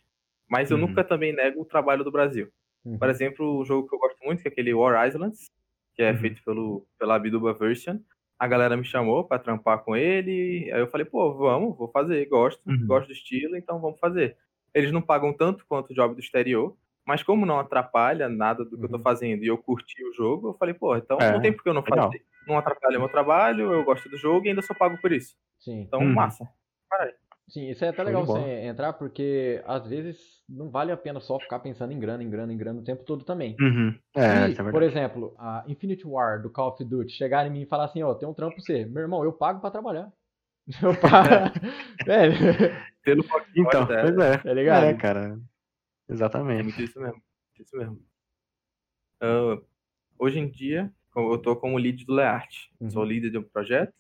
Mas 0.50 0.72
eu 0.72 0.78
uhum. 0.78 0.88
nunca 0.88 1.04
também 1.04 1.34
nego 1.34 1.62
o 1.62 1.66
trabalho 1.66 2.04
do 2.04 2.12
Brasil. 2.12 2.52
Uhum. 2.84 2.98
Por 2.98 3.10
exemplo, 3.10 3.62
um 3.62 3.64
jogo 3.64 3.88
que 3.88 3.96
eu 3.96 4.00
gosto 4.00 4.18
muito, 4.24 4.42
que 4.42 4.48
é 4.48 4.52
aquele 4.52 4.74
War 4.74 5.08
Islands, 5.08 5.46
que 5.94 6.02
é 6.02 6.12
uhum. 6.12 6.18
feito 6.18 6.44
pelo, 6.44 6.88
pela 6.98 7.20
Biduba 7.20 7.54
Version. 7.54 8.00
A 8.42 8.48
galera 8.48 8.76
me 8.76 8.84
chamou 8.84 9.24
para 9.24 9.38
trampar 9.38 9.80
com 9.80 9.96
ele. 9.96 10.72
Aí 10.72 10.80
eu 10.80 10.88
falei, 10.88 11.06
pô, 11.06 11.34
vamos, 11.34 11.78
vou 11.78 11.88
fazer. 11.90 12.26
Gosto, 12.26 12.62
uhum. 12.68 12.88
gosto 12.88 13.08
do 13.08 13.14
estilo, 13.14 13.56
então 13.56 13.80
vamos 13.80 14.00
fazer. 14.00 14.36
Eles 14.74 14.92
não 14.92 15.02
pagam 15.02 15.32
tanto 15.32 15.66
quanto 15.68 15.92
o 15.92 15.94
job 15.94 16.16
do 16.16 16.20
exterior, 16.20 16.76
mas 17.06 17.22
como 17.22 17.46
não 17.46 17.60
atrapalha 17.60 18.28
nada 18.28 18.66
do 18.66 18.78
que 18.78 18.86
eu 18.86 18.90
tô 18.90 19.00
fazendo 19.00 19.44
e 19.44 19.48
eu 19.48 19.58
curti 19.58 20.04
o 20.06 20.14
jogo, 20.14 20.50
eu 20.50 20.54
falei, 20.54 20.74
pô, 20.74 20.96
então 20.96 21.18
é, 21.20 21.32
não 21.32 21.42
tem 21.42 21.54
por 21.54 21.62
que 21.62 21.70
eu 21.70 21.74
não 21.74 21.84
fazer. 21.84 22.02
Legal 22.02 22.32
não 22.48 22.58
atrapalha 22.58 23.00
meu 23.00 23.10
trabalho, 23.10 23.72
eu 23.72 23.84
gosto 23.84 24.10
do 24.10 24.18
jogo 24.18 24.46
e 24.46 24.50
ainda 24.50 24.62
sou 24.62 24.76
pago 24.76 24.98
por 25.00 25.12
isso. 25.12 25.36
Sim. 25.60 25.82
Então, 25.82 26.00
uhum. 26.00 26.14
massa. 26.14 26.48
Para 26.90 27.14
Sim, 27.52 27.70
isso 27.70 27.84
é 27.84 27.90
até 27.90 28.02
legal 28.02 28.26
você 28.26 28.40
entrar, 28.66 28.94
porque 28.94 29.62
às 29.66 29.86
vezes 29.86 30.42
não 30.48 30.70
vale 30.70 30.90
a 30.90 30.96
pena 30.96 31.20
só 31.20 31.38
ficar 31.38 31.60
pensando 31.60 31.92
em 31.92 32.00
grana, 32.00 32.24
em 32.24 32.30
grana, 32.30 32.54
em 32.54 32.58
grana 32.58 32.80
o 32.80 32.84
tempo 32.84 33.04
todo 33.04 33.26
também. 33.26 33.58
Uhum. 33.60 33.94
É, 34.16 34.50
e, 34.50 34.54
é 34.54 34.72
por 34.72 34.82
exemplo, 34.82 35.36
a 35.38 35.62
Infinite 35.68 36.08
War 36.08 36.42
do 36.42 36.50
Call 36.50 36.70
of 36.70 36.86
Duty 36.86 37.12
chegar 37.12 37.46
em 37.46 37.50
mim 37.50 37.62
e 37.64 37.66
falar 37.66 37.86
assim, 37.86 38.02
ó, 38.04 38.14
tem 38.14 38.28
um 38.28 38.34
trampo 38.34 38.56
pra 38.56 38.64
você. 38.64 38.86
Meu 38.86 39.02
irmão, 39.02 39.22
eu 39.26 39.34
pago 39.34 39.60
para 39.60 39.70
trabalhar. 39.70 40.10
Eu 40.82 40.98
pago. 40.98 41.28
é. 42.08 42.30
Pelo 43.04 43.26
então, 43.56 43.84
é. 43.92 44.02
pois 44.02 44.18
é. 44.18 44.42
É 44.46 44.54
legal. 44.54 44.84
É, 44.84 44.94
cara. 44.94 45.38
Exatamente. 46.08 46.82
É 46.82 46.86
isso 46.86 47.02
mesmo. 47.02 47.22
Isso 47.60 47.76
mesmo. 47.76 48.00
Uh, 49.22 49.62
hoje 50.18 50.40
em 50.40 50.50
dia, 50.50 50.90
eu 51.16 51.36
estou 51.36 51.56
como 51.56 51.78
lead 51.78 52.06
do 52.06 52.14
Leart. 52.14 52.70
Uhum. 52.80 52.90
Sou 52.92 53.04
líder 53.04 53.32
de 53.32 53.40
um 53.40 53.44
projeto. 53.44 53.94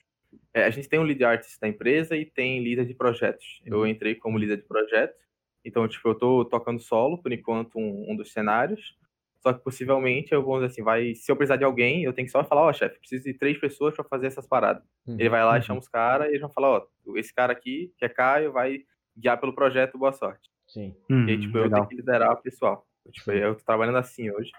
É, 0.53 0.63
a 0.63 0.69
gente 0.69 0.89
tem 0.89 0.99
um 0.99 1.03
lead 1.03 1.23
artist 1.23 1.59
da 1.59 1.67
empresa 1.67 2.15
e 2.15 2.25
tem 2.25 2.63
líder 2.63 2.85
de 2.85 2.93
projetos. 2.93 3.61
Uhum. 3.65 3.73
Eu 3.73 3.87
entrei 3.87 4.15
como 4.15 4.37
líder 4.37 4.57
de 4.57 4.63
projeto. 4.63 5.15
Então, 5.63 5.87
tipo, 5.87 6.07
eu 6.07 6.13
estou 6.13 6.45
tocando 6.45 6.79
solo, 6.79 7.17
por 7.21 7.31
enquanto, 7.31 7.77
um, 7.77 8.11
um, 8.11 8.15
dos 8.15 8.31
cenários. 8.31 8.97
Só 9.39 9.53
que 9.53 9.63
possivelmente 9.63 10.33
eu 10.33 10.43
vou 10.43 10.55
dizer 10.55 10.67
assim, 10.67 10.83
vai, 10.83 11.15
se 11.15 11.31
eu 11.31 11.35
precisar 11.35 11.55
de 11.55 11.63
alguém, 11.63 12.03
eu 12.03 12.13
tenho 12.13 12.27
que 12.27 12.31
só 12.31 12.43
falar, 12.43 12.61
ó, 12.63 12.69
oh, 12.69 12.73
chefe, 12.73 12.99
preciso 12.99 13.23
de 13.23 13.33
três 13.33 13.57
pessoas 13.57 13.95
para 13.95 14.05
fazer 14.05 14.27
essas 14.27 14.45
paradas. 14.45 14.83
Uhum. 15.07 15.15
Ele 15.19 15.29
vai 15.29 15.43
lá 15.43 15.55
e 15.55 15.57
uhum. 15.57 15.61
chama 15.63 15.79
os 15.79 15.87
caras 15.87 16.27
e 16.27 16.31
eles 16.31 16.41
vão 16.41 16.49
falar, 16.49 16.69
ó, 16.69 16.87
oh, 17.05 17.17
esse 17.17 17.33
cara 17.33 17.51
aqui, 17.51 17.91
que 17.97 18.05
é 18.05 18.09
Caio, 18.09 18.51
vai 18.51 18.83
guiar 19.17 19.39
pelo 19.39 19.53
projeto, 19.53 19.97
boa 19.97 20.11
sorte. 20.11 20.49
Sim. 20.67 20.95
e 21.09 21.31
aí, 21.31 21.39
tipo, 21.39 21.57
eu 21.57 21.69
tenho 21.69 21.87
que 21.87 21.95
liderar 21.95 22.31
o 22.31 22.41
pessoal. 22.41 22.85
Tipo, 23.11 23.31
eu 23.31 23.55
tô 23.55 23.63
trabalhando 23.63 23.97
assim 23.97 24.29
hoje. 24.29 24.51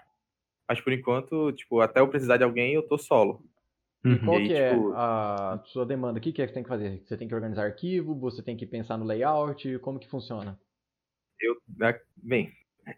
Mas 0.67 0.79
por 0.79 0.93
enquanto, 0.93 1.51
tipo, 1.53 1.79
até 1.79 1.99
eu 1.99 2.07
precisar 2.07 2.37
de 2.37 2.43
alguém, 2.43 2.73
eu 2.73 2.83
tô 2.83 2.97
solo. 2.97 3.43
E 4.05 4.17
qual 4.17 4.39
e 4.39 4.43
aí, 4.43 4.47
que 4.47 4.53
é 4.53 4.69
tipo... 4.71 4.93
a 4.93 5.63
sua 5.65 5.85
demanda? 5.85 6.19
O 6.19 6.21
que, 6.21 6.33
que 6.33 6.41
é 6.41 6.45
que 6.45 6.51
você 6.51 6.55
tem 6.55 6.63
que 6.63 6.69
fazer? 6.69 7.01
Você 7.05 7.17
tem 7.17 7.27
que 7.27 7.35
organizar 7.35 7.63
arquivo? 7.63 8.15
Você 8.19 8.43
tem 8.43 8.57
que 8.57 8.65
pensar 8.65 8.97
no 8.97 9.05
layout? 9.05 9.79
Como 9.79 9.99
que 9.99 10.09
funciona? 10.09 10.59
Eu, 11.39 11.55
né, 11.77 11.99
bem, 12.17 12.51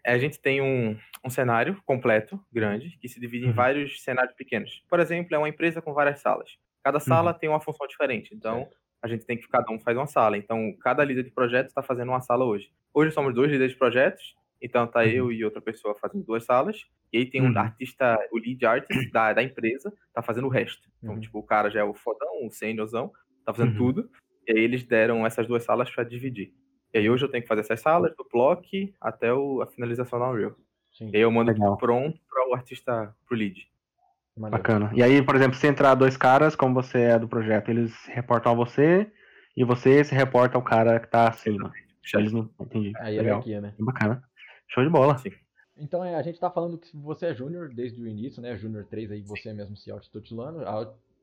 a 0.04 0.18
gente 0.18 0.40
tem 0.40 0.60
um, 0.60 0.98
um 1.24 1.30
cenário 1.30 1.80
completo, 1.84 2.40
grande, 2.52 2.96
que 2.98 3.08
se 3.08 3.20
divide 3.20 3.44
uhum. 3.44 3.50
em 3.50 3.54
vários 3.54 4.02
cenários 4.02 4.34
pequenos. 4.34 4.84
Por 4.88 4.98
exemplo, 4.98 5.34
é 5.34 5.38
uma 5.38 5.48
empresa 5.48 5.80
com 5.80 5.92
várias 5.92 6.20
salas. 6.20 6.50
Cada 6.82 7.00
sala 7.00 7.32
uhum. 7.32 7.38
tem 7.38 7.48
uma 7.48 7.60
função 7.60 7.86
diferente. 7.86 8.34
Então, 8.34 8.58
certo. 8.58 8.76
a 9.02 9.08
gente 9.08 9.24
tem 9.24 9.36
que 9.36 9.48
cada 9.48 9.72
um 9.72 9.78
faz 9.78 9.96
uma 9.96 10.06
sala. 10.06 10.36
Então, 10.36 10.72
cada 10.80 11.04
líder 11.04 11.22
de 11.22 11.30
projeto 11.30 11.68
está 11.68 11.82
fazendo 11.82 12.08
uma 12.08 12.20
sala 12.20 12.44
hoje. 12.44 12.70
Hoje 12.92 13.12
somos 13.12 13.34
dois 13.34 13.50
líderes 13.50 13.72
de 13.72 13.78
projetos 13.78 14.34
Então 14.60 14.86
tá 14.86 15.00
uhum. 15.00 15.06
eu 15.06 15.32
e 15.32 15.44
outra 15.44 15.60
pessoa 15.60 15.94
fazendo 15.94 16.24
duas 16.24 16.44
salas, 16.44 16.84
e 17.12 17.18
aí 17.18 17.26
tem 17.26 17.42
um 17.42 17.50
uhum. 17.50 17.58
artista, 17.58 18.18
o 18.32 18.38
lead 18.38 18.64
artist 18.64 19.10
da, 19.10 19.32
da 19.32 19.42
empresa, 19.42 19.92
tá 20.12 20.22
fazendo 20.22 20.46
o 20.46 20.50
resto. 20.50 20.88
Então, 20.98 21.14
uhum. 21.14 21.20
tipo, 21.20 21.38
o 21.38 21.42
cara 21.42 21.70
já 21.70 21.80
é 21.80 21.84
o 21.84 21.94
fodão, 21.94 22.46
o 22.46 22.50
seniorzão, 22.50 23.12
tá 23.44 23.52
fazendo 23.52 23.72
uhum. 23.72 23.78
tudo, 23.78 24.10
e 24.46 24.52
aí 24.52 24.64
eles 24.64 24.84
deram 24.84 25.26
essas 25.26 25.46
duas 25.46 25.62
salas 25.62 25.90
para 25.90 26.04
dividir. 26.04 26.52
E 26.94 26.98
aí 26.98 27.10
hoje 27.10 27.24
eu 27.24 27.28
tenho 27.28 27.42
que 27.42 27.48
fazer 27.48 27.60
essas 27.60 27.80
salas, 27.80 28.14
do 28.16 28.26
block 28.32 28.94
até 29.00 29.32
o, 29.32 29.60
a 29.60 29.66
finalização 29.66 30.18
da 30.18 30.30
Unreal. 30.30 30.56
Sim. 30.92 31.10
E 31.12 31.16
aí 31.16 31.22
eu 31.22 31.30
mando 31.30 31.52
Legal. 31.52 31.76
pronto 31.76 32.18
para 32.28 32.48
o 32.48 32.54
artista, 32.54 33.14
pro 33.28 33.36
lead. 33.36 33.68
Bacana. 34.36 34.90
E 34.94 35.02
aí, 35.02 35.22
por 35.22 35.34
exemplo, 35.34 35.56
se 35.56 35.66
entrar 35.66 35.94
dois 35.94 36.16
caras, 36.16 36.54
como 36.54 36.74
você 36.74 37.00
é 37.00 37.18
do 37.18 37.28
projeto, 37.28 37.70
eles 37.70 37.94
reportam 38.06 38.52
a 38.52 38.54
você 38.54 39.10
e 39.56 39.64
você 39.64 40.04
se 40.04 40.14
reporta 40.14 40.56
ao 40.56 40.62
cara 40.62 41.00
que 41.00 41.08
tá 41.08 41.28
acima. 41.28 41.72
Eles 42.14 42.32
não... 42.32 42.48
Entendi. 42.60 42.92
A 42.96 43.08
hierarquia, 43.08 43.60
né? 43.60 43.74
Bacana. 43.78 44.22
Show 44.68 44.84
de 44.84 44.90
bola. 44.90 45.18
Sim. 45.18 45.30
Então 45.78 46.02
é, 46.02 46.14
a 46.14 46.22
gente 46.22 46.40
tá 46.40 46.50
falando 46.50 46.78
que 46.78 46.96
você 46.96 47.26
é 47.26 47.34
júnior 47.34 47.68
desde 47.68 48.00
o 48.00 48.06
início, 48.06 48.40
né? 48.40 48.56
Júnior 48.56 48.86
3 48.86 49.12
aí 49.12 49.20
você 49.20 49.52
mesmo 49.52 49.76
se 49.76 49.90
autotitulando, 49.90 50.62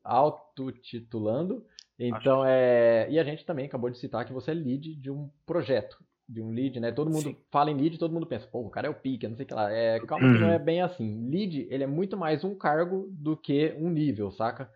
autotitulando. 0.02 1.64
Então 1.98 2.44
é. 2.44 3.06
E 3.10 3.18
a 3.18 3.24
gente 3.24 3.44
também 3.44 3.66
acabou 3.66 3.90
de 3.90 3.98
citar 3.98 4.24
que 4.24 4.32
você 4.32 4.52
é 4.52 4.54
lead 4.54 4.94
de 4.94 5.10
um 5.10 5.28
projeto. 5.44 5.98
De 6.26 6.40
um 6.40 6.52
lead, 6.52 6.80
né? 6.80 6.90
Todo 6.90 7.10
mundo 7.10 7.30
Sim. 7.30 7.36
fala 7.50 7.70
em 7.70 7.76
lead, 7.76 7.98
todo 7.98 8.14
mundo 8.14 8.26
pensa, 8.26 8.46
pô, 8.46 8.60
o 8.60 8.70
cara 8.70 8.86
é 8.86 8.90
o 8.90 8.94
pica, 8.94 9.28
não 9.28 9.36
sei 9.36 9.44
o 9.44 9.48
que 9.48 9.54
lá. 9.54 9.70
É, 9.70 10.00
calma 10.00 10.32
que 10.32 10.40
não 10.40 10.50
é 10.50 10.58
bem 10.58 10.80
assim. 10.80 11.28
Lead, 11.28 11.66
ele 11.68 11.84
é 11.84 11.86
muito 11.86 12.16
mais 12.16 12.42
um 12.44 12.54
cargo 12.54 13.08
do 13.10 13.36
que 13.36 13.74
um 13.78 13.90
nível, 13.90 14.30
saca? 14.30 14.70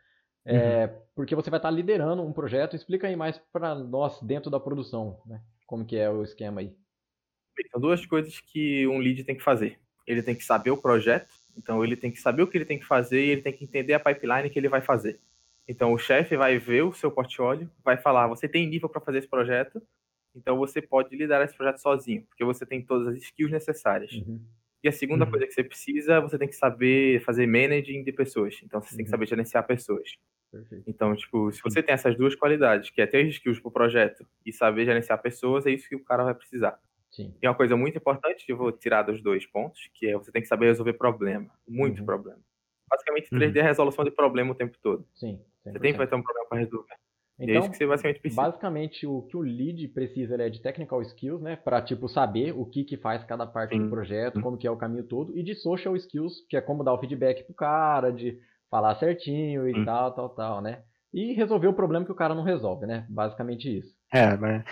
É, 0.45 0.87
uhum. 0.87 1.01
Porque 1.15 1.35
você 1.35 1.49
vai 1.49 1.59
estar 1.59 1.71
tá 1.71 1.75
liderando 1.75 2.23
um 2.23 2.33
projeto. 2.33 2.77
Explica 2.77 3.07
aí 3.07 3.17
mais 3.17 3.39
para 3.53 3.75
nós 3.75 4.21
dentro 4.23 4.51
da 4.51 4.61
produção, 4.61 5.21
né? 5.25 5.41
Como 5.67 5.87
que 5.87 5.97
é 5.97 6.11
o 6.11 6.23
esquema 6.23 6.61
aí. 6.61 6.75
São 7.71 7.81
duas 7.81 8.05
coisas 8.07 8.41
que 8.41 8.87
um 8.87 8.99
lead 8.99 9.25
tem 9.25 9.37
que 9.37 9.43
fazer. 9.43 9.79
Ele 10.07 10.23
tem 10.23 10.35
que 10.35 10.45
saber 10.45 10.71
o 10.71 10.77
projeto, 10.77 11.35
então 11.57 11.85
ele 11.85 11.97
tem 11.97 12.11
que 12.11 12.21
saber 12.21 12.43
o 12.43 12.47
que 12.47 12.57
ele 12.57 12.65
tem 12.65 12.79
que 12.79 12.87
fazer 12.87 13.25
e 13.25 13.31
ele 13.31 13.43
tem 13.43 13.53
que 13.53 13.65
entender 13.65 13.95
a 13.95 14.01
pipeline 14.01 14.49
que 14.49 14.59
ele 14.59 14.69
vai 14.69 14.81
fazer. 14.81 15.21
Então 15.67 15.93
o 15.93 15.99
chefe 15.99 16.37
vai 16.37 16.59
ver 16.59 16.83
o 16.83 16.93
seu 16.93 17.11
portfólio, 17.11 17.71
vai 17.85 17.97
falar: 17.97 18.27
você 18.27 18.49
tem 18.49 18.67
nível 18.67 18.89
para 18.89 19.01
fazer 19.01 19.19
esse 19.19 19.29
projeto, 19.29 19.83
então 20.35 20.57
você 20.57 20.81
pode 20.81 21.15
liderar 21.15 21.45
esse 21.45 21.57
projeto 21.57 21.79
sozinho, 21.79 22.23
porque 22.29 22.45
você 22.45 22.65
tem 22.65 22.81
todas 22.81 23.09
as 23.09 23.23
skills 23.23 23.53
necessárias. 23.53 24.13
Uhum. 24.13 24.41
E 24.83 24.89
a 24.89 24.93
segunda 24.93 25.25
uhum. 25.25 25.31
coisa 25.31 25.47
que 25.47 25.53
você 25.53 25.65
precisa, 25.65 26.21
você 26.21 26.39
tem 26.39 26.49
que 26.49 26.55
saber 26.55 27.21
fazer 27.23 27.47
managing 27.47 28.05
de 28.05 28.13
pessoas. 28.13 28.61
Então 28.63 28.81
você 28.81 28.93
uhum. 28.93 28.97
tem 28.97 29.05
que 29.05 29.11
uhum. 29.11 29.17
saber 29.17 29.27
gerenciar 29.27 29.67
pessoas. 29.67 30.17
Perfeito. 30.51 30.85
Então, 30.87 31.15
tipo, 31.15 31.53
se 31.53 31.61
você 31.63 31.83
tem 31.83 31.93
essas 31.93 32.17
duas 32.17 32.35
qualidades, 32.35 32.89
que 32.91 33.03
é 33.03 33.07
ter 33.07 33.27
skills 33.27 33.61
para 33.61 33.69
o 33.69 33.73
projeto 33.73 34.27
e 34.47 34.53
saber 34.53 34.87
gerenciar 34.87 35.21
pessoas, 35.21 35.67
é 35.67 35.71
isso 35.71 35.89
que 35.89 35.97
o 35.97 36.03
cara 36.03 36.25
vai 36.25 36.35
precisar. 36.35 36.79
Sim. 37.11 37.35
E 37.43 37.49
uma 37.49 37.55
coisa 37.55 37.77
muito 37.77 37.99
importante 37.99 38.45
que 38.45 38.53
eu 38.53 38.57
vou 38.57 38.71
tirar 38.71 39.03
dos 39.03 39.23
dois 39.23 39.47
pontos, 39.47 39.81
que 39.95 40.07
é 40.07 40.15
você 40.15 40.31
tem 40.31 40.43
que 40.43 40.49
saber 40.49 40.67
resolver 40.67 40.93
problema. 40.95 41.51
Muito 41.67 42.01
uhum. 42.01 42.07
problema. 42.07 42.41
Basicamente, 42.91 43.31
3D 43.31 43.55
uhum. 43.55 43.61
é 43.61 43.63
resolução 43.63 44.05
de 44.05 44.11
problema 44.11 44.53
o 44.53 44.55
tempo 44.55 44.77
todo. 44.83 45.07
Sim. 45.15 45.41
100%. 45.67 45.73
Você 45.73 45.79
tem 45.79 45.93
que 45.93 46.07
ter 46.07 46.15
um 46.15 46.23
problema 46.23 46.49
para 46.49 46.59
resolver. 46.59 46.95
Então, 47.41 47.47
é 47.47 47.51
então, 47.51 47.61
isso 47.61 47.71
que 47.71 47.77
você 47.77 47.87
basicamente 47.87 48.21
precisa. 48.21 48.43
Basicamente, 48.43 49.07
o 49.07 49.23
que 49.23 49.37
o 49.37 49.41
lead 49.41 49.89
precisa 49.89 50.35
é 50.43 50.49
de 50.49 50.61
technical 50.61 51.01
skills, 51.03 51.41
né? 51.41 51.57
Para, 51.57 51.81
tipo, 51.81 52.09
saber 52.09 52.53
o 52.53 52.67
que, 52.67 52.83
que 52.83 52.97
faz 52.97 53.23
cada 53.25 53.47
parte 53.47 53.77
Sim. 53.77 53.85
do 53.85 53.91
projeto, 53.91 54.41
como 54.41 54.59
que 54.59 54.67
é 54.67 54.71
o 54.71 54.77
caminho 54.77 55.05
todo. 55.05 55.37
E 55.39 55.43
de 55.43 55.55
social 55.55 55.95
skills, 55.97 56.45
que 56.49 56.57
é 56.57 56.61
como 56.61 56.83
dar 56.83 56.95
o 56.95 56.99
feedback 56.99 57.45
pro 57.45 57.55
cara, 57.55 58.11
de 58.11 58.39
falar 58.69 58.97
certinho 58.97 59.69
e 59.69 59.75
Sim. 59.75 59.85
tal, 59.85 60.13
tal, 60.13 60.29
tal, 60.31 60.61
né? 60.61 60.83
E 61.13 61.33
resolver 61.33 61.69
o 61.69 61.75
problema 61.75 62.05
que 62.05 62.13
o 62.13 62.17
cara 62.17 62.35
não 62.35 62.43
resolve, 62.43 62.87
né? 62.87 63.07
Basicamente 63.09 63.79
isso. 63.79 63.97
É, 64.13 64.37
mas 64.37 64.65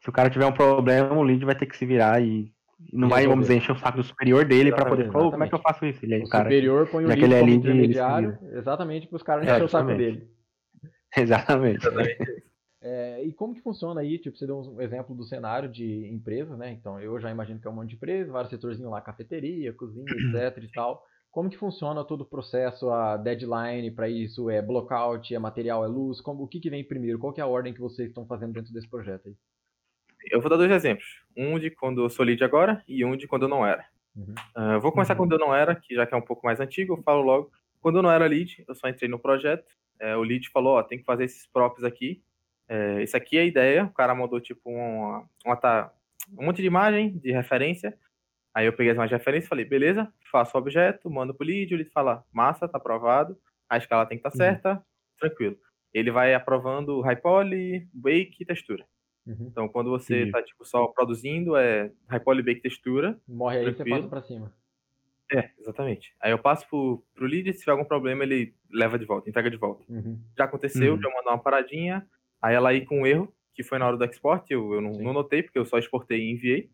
se 0.00 0.08
o 0.08 0.12
cara 0.12 0.30
tiver 0.30 0.46
um 0.46 0.52
problema, 0.52 1.12
o 1.12 1.22
lead 1.22 1.44
vai 1.44 1.54
ter 1.54 1.66
que 1.66 1.76
se 1.76 1.86
virar 1.86 2.22
e 2.22 2.52
não 2.92 3.08
vai, 3.08 3.26
vamos 3.26 3.44
dizer, 3.44 3.58
encher 3.58 3.72
o 3.72 3.78
saco 3.78 3.98
do 3.98 4.02
superior 4.02 4.44
dele 4.44 4.72
para 4.72 4.86
poder 4.86 5.10
falar, 5.12 5.26
oh, 5.26 5.30
como 5.30 5.44
é 5.44 5.48
que 5.48 5.54
eu 5.54 5.60
faço 5.60 5.84
isso? 5.84 6.04
Ele 6.04 6.14
é 6.14 6.18
o, 6.24 6.28
cara, 6.28 6.44
superior 6.44 6.88
põe 6.88 7.04
o 7.04 7.08
lead 7.08 7.20
como 7.20 7.34
é 7.34 7.40
lead, 7.40 7.54
intermediário, 7.56 8.38
exatamente 8.52 9.06
para 9.06 9.16
os 9.16 9.22
caras 9.22 9.46
é, 9.46 9.52
encher 9.52 9.64
o 9.64 9.68
saco 9.68 9.94
dele. 9.94 10.28
Exatamente. 11.16 11.86
exatamente. 11.86 12.18
É, 12.82 13.22
e 13.22 13.32
como 13.34 13.54
que 13.54 13.60
funciona 13.60 14.00
aí? 14.00 14.18
Tipo, 14.18 14.38
você 14.38 14.46
deu 14.46 14.58
um 14.58 14.80
exemplo 14.80 15.14
do 15.14 15.22
cenário 15.22 15.68
de 15.68 16.08
empresas, 16.10 16.56
né? 16.56 16.72
Então, 16.72 16.98
eu 16.98 17.20
já 17.20 17.30
imagino 17.30 17.60
que 17.60 17.68
é 17.68 17.70
um 17.70 17.74
monte 17.74 17.90
de 17.90 17.96
empresa, 17.96 18.32
vários 18.32 18.50
setorzinhos 18.50 18.90
lá, 18.90 19.02
cafeteria, 19.02 19.74
cozinha, 19.74 20.06
etc 20.34 20.64
e 20.64 20.72
tal. 20.72 21.04
Como 21.30 21.50
que 21.50 21.58
funciona 21.58 22.02
todo 22.04 22.22
o 22.22 22.28
processo, 22.28 22.88
a 22.90 23.18
deadline 23.18 23.90
para 23.90 24.08
isso? 24.08 24.48
É 24.48 24.62
blockout, 24.62 25.32
é 25.34 25.38
material, 25.38 25.84
é 25.84 25.88
luz? 25.88 26.22
Como, 26.22 26.42
o 26.42 26.48
que, 26.48 26.58
que 26.58 26.70
vem 26.70 26.82
primeiro? 26.82 27.18
Qual 27.18 27.34
que 27.34 27.40
é 27.40 27.44
a 27.44 27.46
ordem 27.46 27.74
que 27.74 27.80
vocês 27.80 28.08
estão 28.08 28.26
fazendo 28.26 28.54
dentro 28.54 28.72
desse 28.72 28.88
projeto 28.88 29.28
aí? 29.28 29.36
Eu 30.30 30.40
vou 30.40 30.50
dar 30.50 30.56
dois 30.56 30.70
exemplos. 30.70 31.06
Um 31.36 31.58
de 31.58 31.70
quando 31.70 32.02
eu 32.02 32.10
sou 32.10 32.24
lead 32.24 32.42
agora 32.42 32.82
e 32.86 33.04
um 33.04 33.16
de 33.16 33.26
quando 33.26 33.42
eu 33.42 33.48
não 33.48 33.66
era. 33.66 33.84
Uhum. 34.14 34.34
Uh, 34.56 34.80
vou 34.80 34.92
começar 34.92 35.14
uhum. 35.14 35.18
quando 35.18 35.32
eu 35.32 35.38
não 35.38 35.54
era, 35.54 35.74
que 35.74 35.94
já 35.94 36.06
que 36.06 36.14
é 36.14 36.16
um 36.16 36.22
pouco 36.22 36.44
mais 36.44 36.60
antigo, 36.60 36.94
eu 36.94 37.02
falo 37.02 37.22
logo. 37.22 37.50
Quando 37.80 37.96
eu 37.96 38.02
não 38.02 38.10
era 38.10 38.26
lead, 38.26 38.64
eu 38.68 38.74
só 38.74 38.88
entrei 38.88 39.08
no 39.08 39.18
projeto. 39.18 39.64
É, 39.98 40.16
o 40.16 40.22
lead 40.22 40.48
falou, 40.50 40.76
ó, 40.76 40.82
tem 40.82 40.98
que 40.98 41.04
fazer 41.04 41.24
esses 41.24 41.46
props 41.46 41.84
aqui. 41.84 42.22
É, 42.68 43.02
isso 43.02 43.16
aqui 43.16 43.38
é 43.38 43.42
a 43.42 43.44
ideia. 43.44 43.84
O 43.84 43.92
cara 43.92 44.14
mandou, 44.14 44.40
tipo, 44.40 44.70
uma, 44.70 45.28
uma, 45.44 45.92
um 46.38 46.44
monte 46.44 46.60
de 46.60 46.66
imagem, 46.66 47.18
de 47.18 47.32
referência. 47.32 47.96
Aí 48.54 48.66
eu 48.66 48.72
peguei 48.72 48.90
as 48.90 48.96
imagens 48.96 49.10
de 49.10 49.18
referência 49.18 49.46
e 49.46 49.48
falei, 49.48 49.64
beleza, 49.64 50.12
faço 50.30 50.56
o 50.56 50.60
objeto, 50.60 51.08
mando 51.08 51.34
pro 51.34 51.46
lead, 51.46 51.72
o 51.72 51.76
lead 51.76 51.90
fala, 51.90 52.24
massa, 52.32 52.68
tá 52.68 52.78
aprovado, 52.78 53.38
a 53.68 53.78
escala 53.78 54.06
tem 54.06 54.18
que 54.18 54.26
estar 54.26 54.36
tá 54.36 54.44
uhum. 54.44 54.50
certa, 54.50 54.86
tranquilo. 55.18 55.56
Ele 55.94 56.10
vai 56.10 56.34
aprovando 56.34 57.00
high 57.00 57.16
poly, 57.16 57.88
wake 57.94 58.36
e 58.40 58.44
textura. 58.44 58.84
Uhum. 59.26 59.46
Então, 59.50 59.68
quando 59.68 59.90
você 59.90 60.24
está 60.24 60.42
tipo, 60.42 60.64
só 60.64 60.86
produzindo, 60.88 61.56
é 61.56 61.92
high 62.08 62.20
poly, 62.20 62.42
bake, 62.42 62.60
textura. 62.60 63.18
Morre 63.28 63.58
aí, 63.58 63.64
tranquilo. 63.64 63.88
você 63.88 64.02
passa 64.02 64.08
para 64.08 64.22
cima. 64.22 64.52
É, 65.32 65.50
exatamente. 65.58 66.12
Aí 66.20 66.32
eu 66.32 66.38
passo 66.38 66.68
pro, 66.68 67.02
pro 67.14 67.26
lead, 67.26 67.52
se 67.52 67.60
tiver 67.60 67.72
algum 67.72 67.84
problema, 67.84 68.24
ele 68.24 68.52
leva 68.70 68.98
de 68.98 69.04
volta, 69.04 69.28
entrega 69.28 69.50
de 69.50 69.56
volta. 69.56 69.84
Uhum. 69.88 70.18
Já 70.36 70.44
aconteceu, 70.44 70.94
uhum. 70.94 71.00
já 71.00 71.08
mandou 71.08 71.32
uma 71.32 71.38
paradinha, 71.38 72.06
aí 72.42 72.54
ela 72.54 72.70
aí 72.70 72.84
com 72.84 73.02
um 73.02 73.06
erro, 73.06 73.32
que 73.54 73.62
foi 73.62 73.78
na 73.78 73.86
hora 73.86 73.96
do 73.96 74.04
export, 74.04 74.44
eu, 74.50 74.74
eu 74.74 74.80
não, 74.80 74.92
não, 74.92 75.12
notei, 75.12 75.42
porque 75.42 75.58
eu 75.58 75.64
só 75.64 75.78
exportei 75.78 76.18
e 76.18 76.32
enviei. 76.32 76.70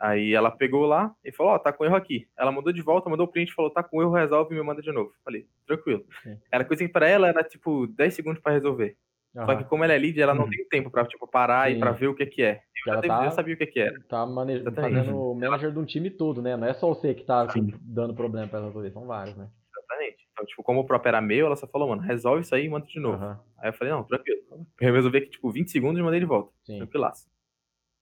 Aí 0.00 0.32
ela 0.32 0.50
pegou 0.50 0.86
lá 0.86 1.14
e 1.24 1.32
falou, 1.32 1.52
ó, 1.52 1.56
oh, 1.56 1.58
tá 1.58 1.72
com 1.72 1.84
erro 1.84 1.96
aqui. 1.96 2.28
Ela 2.36 2.52
mandou 2.52 2.72
de 2.72 2.82
volta, 2.82 3.10
mandou 3.10 3.26
o 3.26 3.30
print, 3.30 3.52
falou, 3.52 3.70
tá 3.70 3.82
com 3.82 4.00
erro, 4.00 4.12
resolve 4.12 4.54
e 4.54 4.58
me 4.58 4.64
manda 4.64 4.80
de 4.80 4.92
novo. 4.92 5.12
Falei, 5.24 5.46
tranquilo. 5.66 6.04
Sim. 6.22 6.38
Era 6.52 6.64
coisa 6.64 6.84
que 6.84 6.92
pra 6.92 7.08
ela 7.08 7.28
era, 7.28 7.42
tipo, 7.42 7.86
10 7.88 8.14
segundos 8.14 8.40
para 8.40 8.52
resolver. 8.52 8.96
Uhum. 9.34 9.46
Só 9.46 9.56
que 9.56 9.64
como 9.64 9.84
ela 9.84 9.92
é 9.92 9.98
lead, 9.98 10.20
ela 10.20 10.34
não 10.34 10.44
uhum. 10.44 10.50
tem 10.50 10.68
tempo 10.68 10.90
pra, 10.90 11.04
tipo, 11.04 11.26
parar 11.26 11.68
Sim. 11.68 11.76
e 11.76 11.78
pra 11.78 11.92
ver 11.92 12.08
o 12.08 12.14
que 12.14 12.26
que 12.26 12.42
é. 12.42 12.60
Eu, 12.86 12.94
já, 12.94 13.02
tá, 13.02 13.30
sabia 13.30 13.54
o 13.54 13.58
que 13.58 13.66
que 13.66 13.80
era. 13.80 14.00
Tá 14.08 14.24
mane... 14.24 14.62
fazendo 14.62 15.16
o 15.16 15.34
manager 15.34 15.72
de 15.72 15.78
um 15.78 15.84
time 15.84 16.10
todo, 16.10 16.40
né? 16.40 16.56
Não 16.56 16.66
é 16.66 16.74
só 16.74 16.88
você 16.88 17.14
que 17.14 17.24
tá 17.24 17.46
dando 17.82 18.14
problema 18.14 18.48
pra 18.48 18.60
resolver, 18.60 18.90
são 18.90 19.06
vários, 19.06 19.36
né? 19.36 19.48
Exatamente. 19.76 20.26
Então, 20.32 20.46
tipo, 20.46 20.62
como 20.62 20.80
o 20.80 20.86
próprio 20.86 21.08
era 21.08 21.20
meu, 21.20 21.46
ela 21.46 21.56
só 21.56 21.66
falou, 21.66 21.88
mano, 21.88 22.02
resolve 22.02 22.42
isso 22.42 22.54
aí 22.54 22.66
e 22.66 22.68
manda 22.68 22.86
de 22.86 23.00
novo. 23.00 23.24
Uhum. 23.24 23.36
Aí 23.58 23.68
eu 23.68 23.72
falei, 23.72 23.92
não, 23.92 24.04
tranquilo. 24.04 24.40
Eu 24.80 24.94
resolvi 24.94 25.20
que, 25.22 25.30
tipo, 25.30 25.50
20 25.50 25.70
segundos 25.70 26.00
e 26.00 26.02
mandei 26.02 26.20
de 26.20 26.26
volta. 26.26 26.52
Sim. 26.64 26.78
Tranquilaço. 26.78 27.26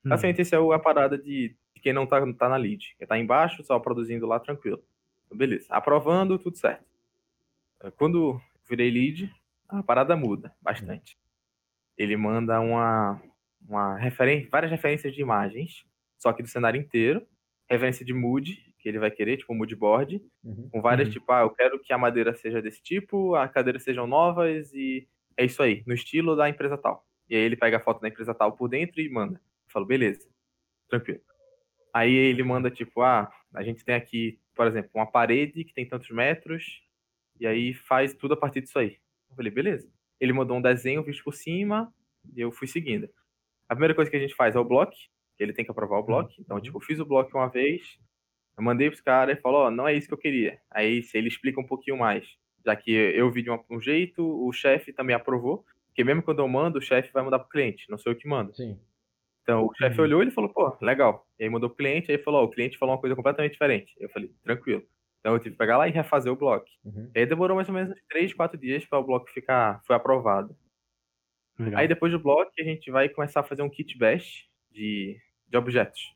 Uhum. 0.05 0.13
Assim, 0.13 0.29
essa 0.29 0.57
é 0.57 0.75
a 0.75 0.79
parada 0.79 1.19
de 1.19 1.57
quem 1.83 1.93
não 1.93 2.07
tá, 2.07 2.21
tá 2.35 2.49
na 2.49 2.57
lead. 2.57 2.95
Quem 2.99 3.07
tá 3.07 3.19
embaixo, 3.19 3.63
só 3.65 3.79
produzindo 3.79 4.27
lá, 4.27 4.39
tranquilo. 4.39 4.83
Então, 5.27 5.39
beleza. 5.39 5.67
Aprovando, 5.71 6.39
tudo 6.39 6.57
certo. 6.57 6.85
Quando 7.97 8.41
virei 8.69 8.91
lead, 8.91 9.33
a 9.69 9.83
parada 9.83 10.17
muda 10.17 10.55
bastante 10.61 11.19
ele 11.97 12.17
manda 12.17 12.61
uma, 12.61 13.21
uma 13.67 13.97
referência, 13.97 14.49
várias 14.51 14.71
referências 14.71 15.15
de 15.15 15.21
imagens, 15.21 15.85
só 16.19 16.33
que 16.33 16.43
do 16.43 16.49
cenário 16.49 16.81
inteiro, 16.81 17.27
referência 17.69 18.05
de 18.05 18.13
mood, 18.13 18.63
que 18.79 18.89
ele 18.89 18.99
vai 18.99 19.11
querer, 19.11 19.39
tipo 19.39 19.53
um 19.53 19.57
mood 19.57 19.75
board, 19.75 20.23
uhum. 20.45 20.69
com 20.71 20.83
várias, 20.83 21.09
uhum. 21.09 21.15
tipo, 21.15 21.33
ah, 21.33 21.41
eu 21.41 21.51
quero 21.51 21.81
que 21.81 21.93
a 21.93 21.99
madeira 21.99 22.35
seja 22.35 22.61
desse 22.61 22.83
tipo, 22.83 23.35
as 23.35 23.51
cadeiras 23.51 23.83
sejam 23.83 24.07
novas 24.07 24.73
e 24.73 25.09
é 25.37 25.45
isso 25.45 25.63
aí, 25.63 25.83
no 25.87 25.95
estilo 25.95 26.37
da 26.37 26.49
empresa 26.49 26.77
tal. 26.77 27.05
E 27.29 27.35
aí 27.35 27.43
ele 27.43 27.57
pega 27.57 27.79
a 27.79 27.81
foto 27.81 28.01
da 28.01 28.09
empresa 28.09 28.35
tal 28.35 28.53
por 28.53 28.69
dentro 28.69 29.01
e 29.01 29.09
manda. 29.09 29.39
Eu 29.39 29.73
falo, 29.73 29.87
beleza, 29.87 30.29
tranquilo. 30.89 31.21
Aí 31.93 32.13
ele 32.13 32.43
manda, 32.43 32.71
tipo, 32.71 33.01
ah, 33.01 33.31
a 33.55 33.63
gente 33.63 33.85
tem 33.85 33.95
aqui, 33.95 34.39
por 34.55 34.67
exemplo, 34.67 34.91
uma 34.95 35.07
parede 35.07 35.65
que 35.65 35.75
tem 35.75 35.89
tantos 35.89 36.11
metros, 36.11 36.83
e 37.41 37.47
aí 37.47 37.75
faz 37.75 38.15
tudo 38.15 38.35
a 38.35 38.37
partir 38.37 38.61
disso 38.61 38.79
aí. 38.79 38.99
Eu 39.37 39.37
falei, 39.37 39.53
beleza. 39.53 39.89
Ele 40.19 40.33
mandou 40.33 40.57
um 40.57 40.63
desenho 40.63 41.03
visto 41.03 41.23
por 41.23 41.35
cima 41.35 41.93
e 42.35 42.41
eu 42.41 42.51
fui 42.51 42.67
seguindo. 42.67 43.09
A 43.69 43.75
primeira 43.75 43.95
coisa 43.95 44.11
que 44.11 44.17
a 44.17 44.21
gente 44.21 44.35
faz 44.35 44.55
é 44.55 44.59
o 44.59 44.65
bloco, 44.65 44.95
ele 45.39 45.53
tem 45.53 45.65
que 45.65 45.71
aprovar 45.71 45.97
o 45.97 46.01
uhum. 46.01 46.07
bloco. 46.07 46.33
Então, 46.39 46.61
tipo, 46.61 46.79
eu 46.79 46.81
fiz 46.81 46.99
o 46.99 47.05
bloco 47.05 47.37
uma 47.37 47.49
vez, 47.49 47.83
eu 48.57 48.65
mandei 48.65 48.89
pros 48.89 49.03
caras 49.03 49.37
e 49.37 49.41
falou, 49.41 49.63
ó, 49.63 49.67
oh, 49.67 49.71
não 49.71 49.87
é 49.87 49.95
isso 49.95 50.09
que 50.09 50.15
eu 50.15 50.19
queria. 50.19 50.59
Aí 50.71 51.03
se 51.03 51.19
ele 51.19 51.29
explica 51.29 51.61
um 51.61 51.67
pouquinho 51.67 51.99
mais, 51.99 52.27
já 52.65 52.75
que 52.75 52.91
eu 52.91 53.31
vi 53.31 53.43
de 53.43 53.51
um 53.51 53.81
jeito, 53.81 54.23
o 54.25 54.51
chefe 54.53 54.93
também 54.93 55.15
aprovou, 55.15 55.65
porque 55.89 56.03
mesmo 56.03 56.23
quando 56.23 56.41
eu 56.41 56.49
mando, 56.49 56.79
o 56.79 56.83
chefe 56.83 57.13
vai 57.13 57.23
mandar 57.23 57.39
pro 57.39 57.49
cliente, 57.49 57.85
não 57.91 57.99
sou 57.99 58.13
eu 58.13 58.17
que 58.17 58.27
mando. 58.27 58.55
Sim. 58.55 58.79
Então 59.43 59.67
o 59.67 59.75
chefe 59.75 59.99
uhum. 59.99 60.05
olhou 60.05 60.23
e 60.23 60.31
falou, 60.31 60.51
pô, 60.51 60.77
legal. 60.81 61.27
E 61.39 61.45
aí 61.45 61.51
mandou 61.51 61.69
pro 61.69 61.77
cliente, 61.77 62.11
aí 62.11 62.19
falou, 62.19 62.43
ó, 62.43 62.45
o 62.45 62.51
cliente 62.51 62.79
falou 62.79 62.95
uma 62.95 63.01
coisa 63.01 63.15
completamente 63.15 63.53
diferente. 63.53 63.95
Eu 63.99 64.09
falei, 64.09 64.33
tranquilo. 64.43 64.83
Então 65.27 65.35
eu 65.35 65.41
tive 65.41 65.55
que 65.55 65.59
pegar 65.59 65.77
lá 65.77 65.89
e 65.89 65.91
refazer 65.91 66.33
o 66.33 66.37
bloco. 66.37 66.69
Uhum. 66.85 67.11
E 67.13 67.19
aí 67.19 67.27
demorou 67.27 67.57
mais 67.57 67.69
ou 67.69 67.75
menos 67.75 67.93
3, 68.09 68.33
4 68.33 68.57
dias 68.57 68.87
para 68.87 69.01
o 69.01 69.03
bloco 69.03 69.29
ficar, 69.29 69.83
foi 69.85 69.97
aprovado. 69.97 70.57
Legal. 71.59 71.81
Aí 71.81 71.89
depois 71.89 72.13
do 72.13 72.21
bloco 72.21 72.53
a 72.57 72.63
gente 72.63 72.93
vai 72.93 73.09
começar 73.09 73.41
a 73.41 73.43
fazer 73.43 73.61
um 73.63 73.69
kit 73.69 73.99
bash 73.99 74.49
de, 74.71 75.21
de 75.49 75.59
objetos. 75.59 76.15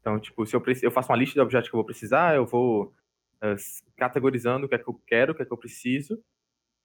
Então, 0.00 0.16
tipo, 0.20 0.46
se 0.46 0.54
eu, 0.54 0.62
eu 0.80 0.92
faço 0.92 1.10
uma 1.10 1.18
lista 1.18 1.34
de 1.34 1.40
objetos 1.40 1.68
que 1.68 1.74
eu 1.74 1.78
vou 1.78 1.84
precisar, 1.84 2.36
eu 2.36 2.46
vou 2.46 2.94
uh, 3.42 3.56
categorizando 3.96 4.66
o 4.66 4.68
que 4.68 4.76
é 4.76 4.78
que 4.78 4.88
eu 4.88 4.94
quero, 5.08 5.32
o 5.32 5.34
que 5.34 5.42
é 5.42 5.44
que 5.44 5.52
eu 5.52 5.58
preciso. 5.58 6.22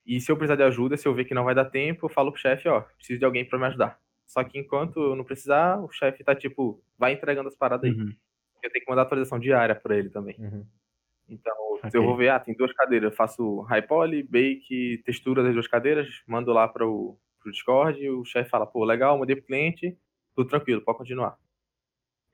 E 0.04 0.20
se 0.20 0.32
eu 0.32 0.36
precisar 0.36 0.56
de 0.56 0.64
ajuda, 0.64 0.96
se 0.96 1.06
eu 1.06 1.14
ver 1.14 1.26
que 1.26 1.34
não 1.34 1.44
vai 1.44 1.54
dar 1.54 1.66
tempo, 1.66 2.06
eu 2.06 2.10
falo 2.10 2.32
pro 2.32 2.40
chefe, 2.40 2.68
ó, 2.68 2.80
preciso 2.80 3.20
de 3.20 3.24
alguém 3.24 3.44
para 3.44 3.56
me 3.56 3.66
ajudar. 3.66 4.00
Só 4.26 4.42
que 4.42 4.58
enquanto 4.58 4.98
eu 4.98 5.14
não 5.14 5.22
precisar, 5.22 5.78
o 5.78 5.88
chefe 5.92 6.24
tá 6.24 6.34
tipo, 6.34 6.82
vai 6.98 7.12
entregando 7.12 7.48
as 7.48 7.56
paradas 7.56 7.88
aí. 7.88 7.96
Uhum. 7.96 8.12
Eu 8.64 8.72
tenho 8.72 8.84
que 8.84 8.90
mandar 8.90 9.02
atualização 9.02 9.38
diária 9.38 9.76
para 9.76 9.96
ele 9.96 10.10
também. 10.10 10.34
Uhum. 10.40 10.66
Então, 11.28 11.67
okay. 11.78 11.90
se 11.90 11.96
eu 11.96 12.02
vou 12.02 12.16
ver, 12.16 12.28
ah, 12.30 12.40
tem 12.40 12.54
duas 12.54 12.72
cadeiras, 12.72 13.10
eu 13.10 13.16
faço 13.16 13.60
high 13.62 13.82
poly, 13.82 14.22
bake, 14.22 15.02
textura 15.04 15.42
das 15.42 15.52
duas 15.52 15.66
cadeiras, 15.66 16.08
mando 16.26 16.52
lá 16.52 16.68
para 16.68 16.86
o 16.86 17.18
Discord, 17.46 18.08
o 18.10 18.24
chefe 18.24 18.50
fala, 18.50 18.66
pô, 18.66 18.84
legal, 18.84 19.18
mandei 19.18 19.36
pro 19.36 19.46
cliente, 19.46 19.96
tudo 20.34 20.48
tranquilo, 20.48 20.82
pode 20.82 20.98
continuar. 20.98 21.36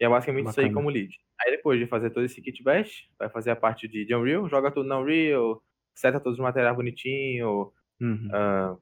E 0.00 0.04
é 0.04 0.08
basicamente 0.08 0.44
Bacana. 0.44 0.66
isso 0.66 0.68
aí 0.68 0.74
como 0.74 0.90
lead. 0.90 1.16
Aí 1.40 1.52
depois 1.52 1.78
de 1.78 1.86
fazer 1.86 2.10
todo 2.10 2.24
esse 2.24 2.40
kit 2.42 2.62
bash, 2.62 3.08
vai 3.18 3.28
fazer 3.28 3.50
a 3.50 3.56
parte 3.56 3.86
de, 3.86 4.04
de 4.04 4.14
Unreal, 4.14 4.48
joga 4.48 4.70
tudo 4.70 4.88
no 4.88 5.00
Unreal, 5.00 5.62
seta 5.94 6.20
todos 6.20 6.38
os 6.38 6.42
materiais 6.42 6.74
bonitinho, 6.74 7.72
uhum. 8.00 8.28
uh, 8.28 8.80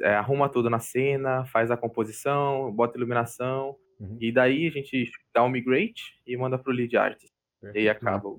é, 0.00 0.14
arruma 0.14 0.48
tudo 0.48 0.70
na 0.70 0.78
cena, 0.78 1.44
faz 1.46 1.70
a 1.70 1.76
composição, 1.76 2.72
bota 2.72 2.96
iluminação, 2.96 3.76
uhum. 4.00 4.16
e 4.20 4.32
daí 4.32 4.66
a 4.66 4.70
gente 4.70 5.10
dá 5.34 5.42
um 5.42 5.48
migrate 5.48 6.20
e 6.26 6.36
manda 6.36 6.58
pro 6.58 6.72
lead 6.72 6.96
artist. 6.96 7.32
Perfeito. 7.60 7.84
E 7.84 7.88
aí 7.88 7.88
acaba. 7.88 8.36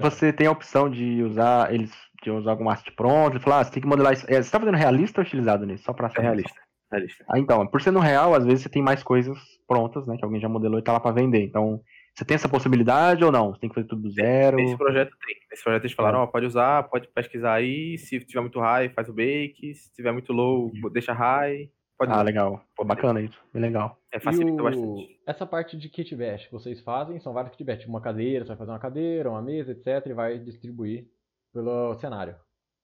Você 0.00 0.32
tem 0.32 0.46
a 0.46 0.50
opção 0.50 0.90
de 0.90 1.22
usar 1.22 1.72
eles 1.72 1.90
de 2.22 2.30
usar 2.30 2.52
algum 2.52 2.70
asset 2.70 2.90
pronto, 2.92 3.40
falar, 3.40 3.60
ah, 3.60 3.64
você 3.64 3.72
tem 3.72 3.82
que 3.82 3.88
modelar 3.88 4.12
isso. 4.12 4.24
É, 4.28 4.34
você 4.34 4.40
está 4.40 4.60
fazendo 4.60 4.76
realista 4.76 5.20
ou 5.20 5.24
estilizado 5.24 5.66
nisso? 5.66 5.84
Só 5.84 5.92
para 5.92 6.08
ser 6.08 6.20
é 6.20 6.22
realista. 6.22 6.60
realista. 6.90 7.24
Ah, 7.28 7.38
então, 7.38 7.66
por 7.66 7.82
ser 7.82 7.90
no 7.90 7.98
real, 7.98 8.34
às 8.34 8.44
vezes 8.44 8.62
você 8.62 8.68
tem 8.68 8.82
mais 8.82 9.02
coisas 9.02 9.36
prontas, 9.66 10.06
né? 10.06 10.16
Que 10.16 10.24
alguém 10.24 10.40
já 10.40 10.48
modelou 10.48 10.78
e 10.78 10.82
tá 10.82 10.92
lá 10.92 11.00
para 11.00 11.10
vender. 11.10 11.42
Então, 11.42 11.80
você 12.14 12.24
tem 12.24 12.34
essa 12.34 12.48
possibilidade 12.48 13.24
ou 13.24 13.32
não? 13.32 13.52
Você 13.52 13.60
tem 13.60 13.68
que 13.68 13.74
fazer 13.74 13.88
tudo 13.88 14.02
do 14.02 14.10
zero? 14.10 14.60
Esse 14.60 14.76
projeto 14.76 15.10
tem. 15.26 15.36
Esse 15.52 15.64
projeto 15.64 15.82
eles 15.82 15.96
falaram, 15.96 16.20
é. 16.20 16.22
ó, 16.22 16.26
pode 16.26 16.46
usar, 16.46 16.84
pode 16.84 17.08
pesquisar 17.08 17.54
aí. 17.54 17.98
Se 17.98 18.20
tiver 18.20 18.40
muito 18.40 18.60
high, 18.60 18.88
faz 18.90 19.08
o 19.08 19.12
bake. 19.12 19.74
Se 19.74 19.92
tiver 19.94 20.12
muito 20.12 20.32
low, 20.32 20.66
uhum. 20.66 20.90
deixa 20.92 21.12
high. 21.12 21.68
Pode 22.02 22.10
ah, 22.10 22.16
usar. 22.16 22.22
legal. 22.24 22.60
Pô, 22.76 22.84
bacana 22.84 23.20
isso. 23.20 23.38
Bem 23.52 23.62
legal. 23.62 23.96
É, 24.12 24.18
facilita 24.18 24.60
o... 24.60 24.64
bastante. 24.64 25.20
Essa 25.24 25.46
parte 25.46 25.78
de 25.78 25.88
kit 25.88 26.16
bash 26.16 26.46
que 26.46 26.52
vocês 26.52 26.80
fazem, 26.80 27.20
são 27.20 27.32
vários 27.32 27.54
kit 27.54 27.62
bash. 27.62 27.86
Uma 27.86 28.00
cadeira, 28.00 28.44
você 28.44 28.48
vai 28.48 28.56
fazer 28.56 28.72
uma 28.72 28.78
cadeira, 28.80 29.30
uma 29.30 29.40
mesa, 29.40 29.70
etc. 29.70 30.04
E 30.06 30.12
vai 30.12 30.36
distribuir 30.40 31.06
pelo 31.52 31.94
cenário. 31.94 32.34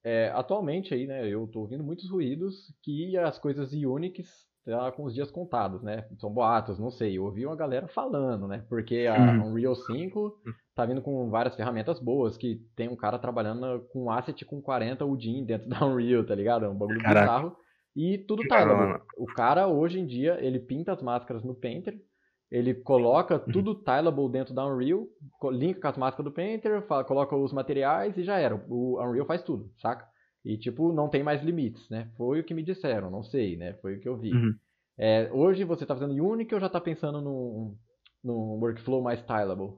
É, 0.05 0.31
atualmente 0.33 0.95
aí, 0.95 1.09
né, 1.09 1.27
eu 1.29 1.49
tô 1.49 1.61
ouvindo 1.61 1.83
muitos 1.83 2.09
ruídos 2.09 2.73
que 2.85 3.17
as 3.19 3.41
coisas 3.41 3.73
Unix 3.73 4.47
tá 4.65 4.93
com 4.93 5.03
os 5.03 5.15
dias 5.15 5.33
contados, 5.33 5.83
né? 5.83 6.07
São 6.21 6.33
boatos, 6.33 6.79
não 6.79 6.93
sei. 6.93 7.19
Eu 7.19 7.25
ouvi 7.25 7.45
uma 7.45 7.57
galera 7.57 7.89
falando, 7.89 8.47
né? 8.47 8.65
Porque 8.69 9.09
a. 9.11 9.45
Unreal 9.45 9.75
5 9.75 10.33
tá 10.77 10.87
vindo 10.87 11.03
com 11.03 11.29
várias 11.29 11.57
ferramentas 11.57 11.99
boas, 11.99 12.37
que 12.37 12.65
tem 12.77 12.89
um 12.89 12.95
cara 12.95 13.19
trabalhando 13.19 13.85
com 13.93 14.13
asset 14.13 14.45
com 14.45 14.63
40 14.63 15.05
UDIN 15.05 15.45
dentro 15.45 15.67
da 15.69 15.85
Unreal, 15.85 16.25
tá 16.25 16.37
ligado? 16.37 16.67
É 16.67 16.69
um 16.69 16.79
bagulho 16.79 17.01
Caraca. 17.01 17.27
bizarro. 17.27 17.57
E 17.99 18.17
tudo 18.17 18.47
tá. 18.47 18.59
Caramba. 18.59 19.03
O 19.17 19.27
cara, 19.27 19.67
hoje 19.67 19.99
em 19.99 20.07
dia, 20.07 20.39
ele 20.41 20.61
pinta 20.61 20.93
as 20.93 21.03
máscaras 21.03 21.43
no 21.43 21.53
Painter, 21.53 22.01
ele 22.49 22.73
coloca 22.73 23.43
uhum. 23.45 23.53
tudo 23.53 23.75
tileable 23.75 24.31
dentro 24.31 24.55
da 24.55 24.65
Unreal, 24.65 25.09
linka 25.51 25.81
com 25.81 25.89
as 25.89 25.99
máscaras 25.99 26.31
do 26.31 26.33
Painter, 26.33 26.81
fala, 26.87 27.03
coloca 27.03 27.35
os 27.35 27.53
materiais 27.53 28.17
e 28.17 28.23
já 28.23 28.39
era. 28.39 28.55
O 28.69 29.03
Unreal 29.03 29.27
faz 29.27 29.43
tudo, 29.43 29.73
saca? 29.79 30.07
E, 30.45 30.57
tipo, 30.57 30.93
não 30.93 31.09
tem 31.09 31.25
mais 31.25 31.43
limites, 31.43 31.91
né? 31.91 32.09
Foi 32.17 32.39
o 32.39 32.45
que 32.45 32.55
me 32.55 32.63
disseram, 32.63 33.11
não 33.11 33.25
sei, 33.25 33.57
né? 33.57 33.75
Foi 33.83 33.97
o 33.97 34.01
que 34.01 34.09
eu 34.09 34.17
vi. 34.17 34.33
Uhum. 34.33 34.55
É, 34.97 35.29
hoje 35.33 35.65
você 35.65 35.83
está 35.83 35.97
fazendo 35.97 36.15
Unique 36.25 36.55
ou 36.55 36.61
já 36.61 36.69
está 36.69 36.81
pensando 36.81 37.21
num, 37.21 37.77
num 38.23 38.61
workflow 38.61 39.03
mais 39.03 39.21
tileable? 39.23 39.77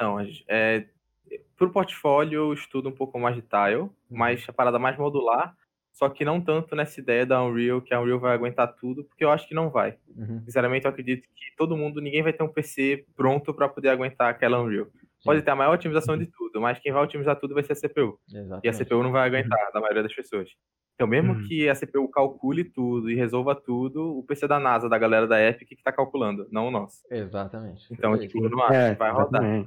Não, 0.00 0.18
é, 0.48 0.86
pro 1.54 1.70
portfólio 1.70 2.38
eu 2.38 2.52
estudo 2.54 2.88
um 2.88 2.94
pouco 2.94 3.20
mais 3.20 3.36
de 3.36 3.42
tile, 3.42 3.82
uhum. 3.82 3.90
mas 4.08 4.42
a 4.48 4.52
parada 4.54 4.78
mais 4.78 4.96
modular, 4.96 5.54
só 5.92 6.08
que 6.08 6.24
não 6.24 6.40
tanto 6.40 6.74
nessa 6.74 6.98
ideia 7.00 7.26
da 7.26 7.42
Unreal, 7.44 7.82
que 7.82 7.92
a 7.92 8.00
Unreal 8.00 8.18
vai 8.18 8.34
aguentar 8.34 8.74
tudo, 8.74 9.04
porque 9.04 9.24
eu 9.24 9.30
acho 9.30 9.46
que 9.46 9.54
não 9.54 9.68
vai. 9.68 9.96
Uhum. 10.16 10.42
Sinceramente, 10.44 10.86
eu 10.86 10.90
acredito 10.90 11.22
que 11.34 11.56
todo 11.56 11.76
mundo, 11.76 12.00
ninguém 12.00 12.22
vai 12.22 12.32
ter 12.32 12.42
um 12.42 12.48
PC 12.48 13.04
pronto 13.14 13.52
para 13.52 13.68
poder 13.68 13.90
aguentar 13.90 14.30
aquela 14.30 14.60
Unreal. 14.62 14.86
Pode 15.22 15.42
ter 15.42 15.50
a 15.50 15.56
maior 15.56 15.74
otimização 15.74 16.16
de 16.16 16.26
tudo, 16.26 16.60
mas 16.60 16.78
quem 16.78 16.92
vai 16.92 17.02
otimizar 17.02 17.36
tudo 17.38 17.52
vai 17.52 17.62
ser 17.62 17.72
a 17.72 17.76
CPU. 17.76 18.18
Exatamente. 18.32 18.64
E 18.64 18.68
a 18.68 18.72
CPU 18.72 19.02
não 19.02 19.12
vai 19.12 19.28
aguentar, 19.28 19.58
uhum. 19.66 19.72
da 19.74 19.80
maioria 19.80 20.02
das 20.02 20.14
pessoas. 20.14 20.48
Então, 20.94 21.06
mesmo 21.06 21.34
uhum. 21.34 21.46
que 21.46 21.68
a 21.68 21.74
CPU 21.74 22.08
calcule 22.08 22.64
tudo 22.64 23.10
e 23.10 23.14
resolva 23.14 23.54
tudo, 23.54 24.18
o 24.18 24.22
PC 24.22 24.46
da 24.46 24.58
NASA, 24.58 24.88
da 24.88 24.98
galera 24.98 25.26
da 25.26 25.40
Epic, 25.40 25.68
que 25.68 25.74
está 25.74 25.92
calculando, 25.92 26.46
não 26.50 26.68
o 26.68 26.70
nosso. 26.70 27.00
Exatamente. 27.10 27.86
Então, 27.90 28.18
tipo, 28.18 28.48
não 28.48 28.62
acho 28.62 28.74
é, 28.74 28.94
vai 28.94 29.10
rodar. 29.10 29.64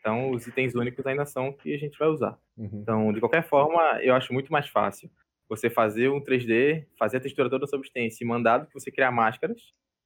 Então, 0.00 0.30
os 0.30 0.46
itens 0.46 0.74
únicos 0.76 1.04
ainda 1.06 1.24
são 1.24 1.52
que 1.52 1.74
a 1.74 1.78
gente 1.78 1.98
vai 1.98 2.08
usar. 2.08 2.38
Uhum. 2.56 2.70
Então, 2.74 3.12
de 3.12 3.18
qualquer 3.18 3.42
forma, 3.42 4.00
eu 4.02 4.14
acho 4.14 4.32
muito 4.32 4.52
mais 4.52 4.68
fácil 4.68 5.10
você 5.48 5.70
fazer 5.70 6.08
um 6.08 6.20
3D, 6.20 6.86
fazer 6.98 7.18
a 7.18 7.20
textura 7.20 7.48
toda 7.48 7.60
da 7.60 7.66
substância 7.66 8.24
e 8.24 8.26
mandar 8.26 8.58
do 8.58 8.66
que 8.66 8.74
você 8.74 8.90
criar 8.90 9.10
máscaras 9.10 9.60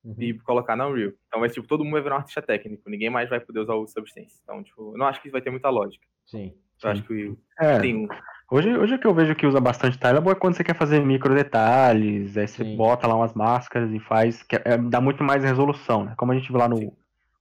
uhum. 0.05 0.15
e 0.19 0.35
colocar 0.41 0.77
na 0.77 0.87
Unreal. 0.87 1.13
Então, 1.29 1.41
vai, 1.41 1.49
tipo, 1.49 1.67
todo 1.67 1.85
mundo 1.85 1.95
vai 1.95 2.03
virar 2.03 2.17
um 2.17 2.19
artista 2.19 2.43
técnico, 2.43 2.89
ninguém 2.91 3.11
mais 3.11 3.29
vai 3.29 3.41
poder 3.41 3.61
usar 3.61 3.75
o 3.75 3.87
Substance. 3.87 4.39
Então, 4.43 4.63
tipo, 4.63 4.93
eu 4.93 4.99
não 4.99 5.07
acho 5.07 5.21
que 5.21 5.29
isso 5.29 5.33
vai 5.33 5.43
ter 5.43 5.51
muita 5.51 5.71
lógica. 5.71 6.07
Sim. 6.27 6.53
Eu 6.55 6.81
sim. 6.81 6.89
acho 6.89 7.03
que 7.05 7.35
é. 7.59 7.79
tem 7.81 8.09
Hoje, 8.51 8.77
hoje 8.77 8.95
o 8.97 8.99
que 8.99 9.07
eu 9.07 9.15
vejo 9.15 9.37
que 9.37 9.47
usa 9.47 9.61
bastante 9.61 9.97
Tileable 9.97 10.33
é 10.33 10.35
quando 10.35 10.57
você 10.57 10.65
quer 10.65 10.75
fazer 10.75 10.99
micro 10.99 11.33
detalhes, 11.33 12.37
aí 12.37 12.49
você 12.49 12.65
sim. 12.65 12.77
bota 12.77 13.07
lá 13.07 13.15
umas 13.15 13.33
máscaras 13.33 13.93
e 13.93 14.01
faz, 14.01 14.43
que 14.43 14.57
é, 14.57 14.77
dá 14.77 15.01
muito 15.01 15.23
mais 15.23 15.45
resolução, 15.45 16.05
né? 16.05 16.15
Como 16.17 16.33
a 16.33 16.35
gente 16.35 16.49
viu 16.49 16.59
lá 16.59 16.69
no, 16.69 16.93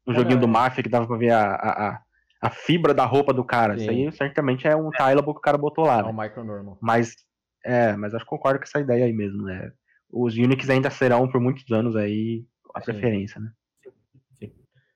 no 0.06 0.14
joguinho 0.14 0.40
do 0.40 0.48
Mafia, 0.48 0.84
que 0.84 0.90
dava 0.90 1.08
pra 1.08 1.18
ver 1.18 1.32
a, 1.32 1.56
a, 1.56 2.02
a 2.40 2.50
fibra 2.52 2.94
da 2.94 3.06
roupa 3.06 3.34
do 3.34 3.44
cara. 3.44 3.76
Sim. 3.76 3.82
Isso 3.82 3.90
aí 3.90 4.12
certamente 4.12 4.68
é 4.68 4.76
um 4.76 4.92
Tileable 4.92 5.34
que 5.34 5.40
o 5.40 5.42
cara 5.42 5.58
botou 5.58 5.84
lá. 5.84 5.98
É 6.00 6.04
né? 6.04 6.10
um 6.10 6.14
micro 6.14 6.44
normal. 6.44 6.78
Mas, 6.80 7.16
é, 7.63 7.95
mas 7.95 8.13
acho 8.13 8.24
que 8.24 8.30
concordo 8.30 8.60
com 8.60 8.65
essa 8.65 8.80
ideia 8.80 9.06
aí 9.06 9.13
mesmo, 9.13 9.43
né? 9.43 9.72
Os 10.12 10.36
Unix 10.36 10.69
ainda 10.69 10.89
serão 10.89 11.28
por 11.28 11.39
muitos 11.39 11.69
anos 11.72 11.95
aí 11.95 12.45
a 12.74 12.82
Sim. 12.82 12.91
preferência, 12.91 13.39
né? 13.39 13.52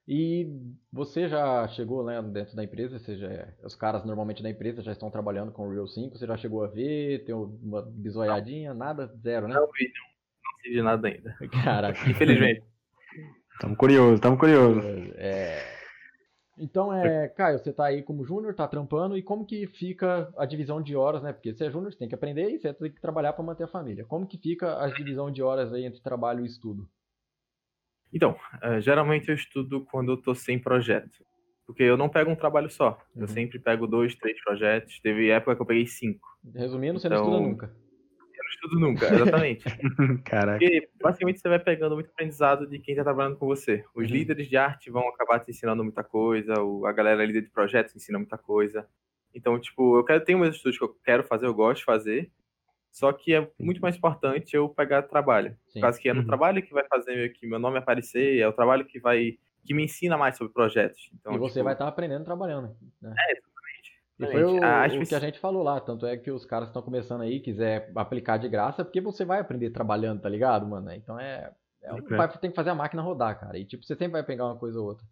E 0.06 0.48
você 0.92 1.30
já 1.30 1.66
chegou 1.70 2.04
né, 2.04 2.22
dentro 2.22 2.56
da 2.56 2.64
empresa, 2.64 3.00
seja, 3.00 3.54
os 3.64 3.74
caras 3.74 4.04
normalmente 4.04 4.44
da 4.44 4.50
empresa 4.50 4.84
já 4.84 4.92
estão 4.92 5.10
trabalhando 5.10 5.54
com 5.54 5.68
o 5.68 5.72
Real 5.72 5.88
5, 5.88 6.18
você 6.18 6.28
já 6.28 6.36
chegou 6.36 6.62
a 6.62 6.68
ver, 6.68 7.24
tem 7.24 7.34
uma 7.34 7.82
bisoiadinha, 7.84 8.74
nada, 8.74 9.08
zero, 9.22 9.48
né? 9.48 9.54
Não 9.54 9.70
vi, 9.72 9.86
não, 9.86 10.52
não 10.52 10.62
sei 10.62 10.72
de 10.74 10.82
nada 10.82 11.08
ainda. 11.08 11.38
Caraca. 11.64 12.10
Infelizmente. 12.10 12.64
Estamos 13.54 13.78
curiosos, 13.78 14.16
estamos 14.16 14.40
curiosos. 14.40 14.84
É... 15.16 15.73
Então, 16.58 16.94
é, 16.94 17.28
Caio, 17.30 17.58
você 17.58 17.72
está 17.72 17.86
aí 17.86 18.04
como 18.04 18.24
júnior, 18.24 18.52
está 18.52 18.68
trampando, 18.68 19.18
e 19.18 19.24
como 19.24 19.46
que 19.46 19.66
fica 19.68 20.32
a 20.38 20.46
divisão 20.46 20.82
de 20.82 20.96
horas, 20.96 21.24
né? 21.24 21.34
Porque 21.34 21.54
você 21.54 21.66
é 21.66 21.72
júnior, 21.72 21.92
você 21.92 21.98
tem 21.98 22.08
que 22.08 22.16
aprender 22.16 22.50
e 22.50 22.60
você 22.60 22.74
tem 22.74 22.92
que 22.92 23.02
trabalhar 23.02 23.34
para 23.34 23.44
manter 23.44 23.64
a 23.64 23.68
família. 23.68 24.06
Como 24.06 24.28
que 24.28 24.38
fica 24.38 24.80
a 24.84 24.88
divisão 24.88 25.32
de 25.32 25.42
horas 25.42 25.74
aí 25.74 25.84
entre 25.84 26.02
trabalho 26.02 26.44
e 26.44 26.46
estudo? 26.46 26.88
Então, 28.14 28.36
uh, 28.64 28.80
geralmente 28.80 29.30
eu 29.30 29.36
estudo 29.36 29.84
quando 29.86 30.12
eu 30.12 30.18
tô 30.22 30.36
sem 30.36 30.60
projeto. 30.60 31.26
Porque 31.66 31.82
eu 31.82 31.98
não 31.98 32.10
pego 32.10 32.30
um 32.30 32.36
trabalho 32.36 32.70
só. 32.70 33.00
Uhum. 33.16 33.22
Eu 33.22 33.28
sempre 33.28 33.58
pego 33.58 33.88
dois, 33.88 34.14
três 34.16 34.40
projetos. 34.44 35.00
Teve 35.00 35.30
época 35.30 35.56
que 35.56 35.62
eu 35.62 35.66
peguei 35.66 35.88
cinco. 35.88 36.28
Resumindo, 36.54 37.00
você 37.00 37.08
então, 37.08 37.24
não 37.24 37.32
estuda 37.32 37.50
nunca. 37.50 37.83
Estudo 38.54 38.80
nunca, 38.80 39.14
exatamente. 39.14 39.64
Caraca. 40.24 40.60
Porque 40.60 40.90
basicamente 41.02 41.40
você 41.40 41.50
vai 41.50 41.60
pegando 41.60 41.96
muito 41.96 42.10
aprendizado 42.10 42.68
de 42.68 42.80
quem 42.80 42.94
está 42.94 43.04
trabalhando 43.04 43.38
com 43.38 43.46
você. 43.46 43.84
Os 43.96 44.08
uhum. 44.08 44.16
líderes 44.16 44.48
de 44.48 44.58
arte 44.58 44.90
vão 44.90 45.08
acabar 45.08 45.40
te 45.40 45.52
ensinando 45.52 45.84
muita 45.84 46.04
coisa, 46.04 46.54
a 46.86 46.92
galera 46.92 47.26
líder 47.26 47.42
de 47.42 47.50
projetos 47.50 47.96
ensina 47.96 48.18
muita 48.18 48.38
coisa. 48.38 48.88
Então, 49.34 49.60
tipo, 49.60 49.98
eu 49.98 50.04
quero, 50.04 50.24
tenho 50.24 50.40
meus 50.40 50.56
estudos 50.56 50.78
que 50.78 50.84
eu 50.84 50.96
quero 51.04 51.24
fazer, 51.24 51.48
eu 51.48 51.54
gosto 51.54 51.80
de 51.80 51.86
fazer, 51.86 52.32
só 52.92 53.12
que 53.12 53.34
é 53.34 53.50
muito 53.60 53.82
mais 53.82 53.96
importante 53.96 54.56
eu 54.56 54.70
pegar 54.70 55.02
trabalho. 55.04 55.58
Sim. 55.68 55.80
Por 55.80 55.82
causa 55.82 56.00
que 56.00 56.08
é 56.08 56.14
no 56.14 56.22
uhum. 56.22 56.28
trabalho 56.28 56.62
que 56.62 56.74
vai 56.74 56.86
fazer 56.88 57.34
que 57.34 57.48
meu 57.48 57.58
nome 57.58 57.80
aparecer, 57.80 58.40
é 58.40 58.48
o 58.48 58.54
trabalho 58.54 58.86
que 58.86 59.00
vai 59.00 59.38
que 59.66 59.74
me 59.74 59.86
ensina 59.86 60.18
mais 60.18 60.38
sobre 60.38 60.54
projetos. 60.54 61.10
Então, 61.14 61.34
e 61.34 61.38
você 61.38 61.54
tipo... 61.54 61.64
vai 61.64 61.74
estar 61.74 61.88
aprendendo 61.88 62.26
trabalhando. 62.26 62.76
Né? 63.02 63.16
É. 63.30 63.53
E 64.20 64.28
foi 64.28 64.44
o, 64.44 64.64
a, 64.64 64.86
o 64.86 65.06
que 65.06 65.16
a 65.16 65.20
gente 65.20 65.40
falou 65.40 65.64
lá, 65.64 65.82
tanto 65.82 66.06
é 66.06 66.16
que 66.16 66.30
os 66.30 66.46
caras 66.46 66.68
estão 66.68 66.82
começando 66.82 67.22
aí, 67.22 67.40
quiser 67.40 67.92
aplicar 67.96 68.38
de 68.38 68.48
graça, 68.48 68.86
porque 68.86 69.02
você 69.02 69.26
vai 69.26 69.40
aprender 69.40 69.72
trabalhando, 69.72 70.22
tá 70.22 70.30
ligado, 70.30 70.68
mano? 70.68 70.92
Então 70.92 71.20
é, 71.20 71.52
é 71.82 71.94
okay. 71.94 72.18
tem 72.40 72.52
que 72.52 72.56
fazer 72.56 72.70
a 72.70 72.76
máquina 72.76 73.02
rodar, 73.02 73.40
cara. 73.40 73.58
E 73.58 73.66
tipo, 73.66 73.84
você 73.84 73.96
sempre 73.96 74.14
vai 74.14 74.24
pegar 74.24 74.46
uma 74.46 74.58
coisa 74.58 74.80
ou 74.80 74.86
outra. 74.86 75.06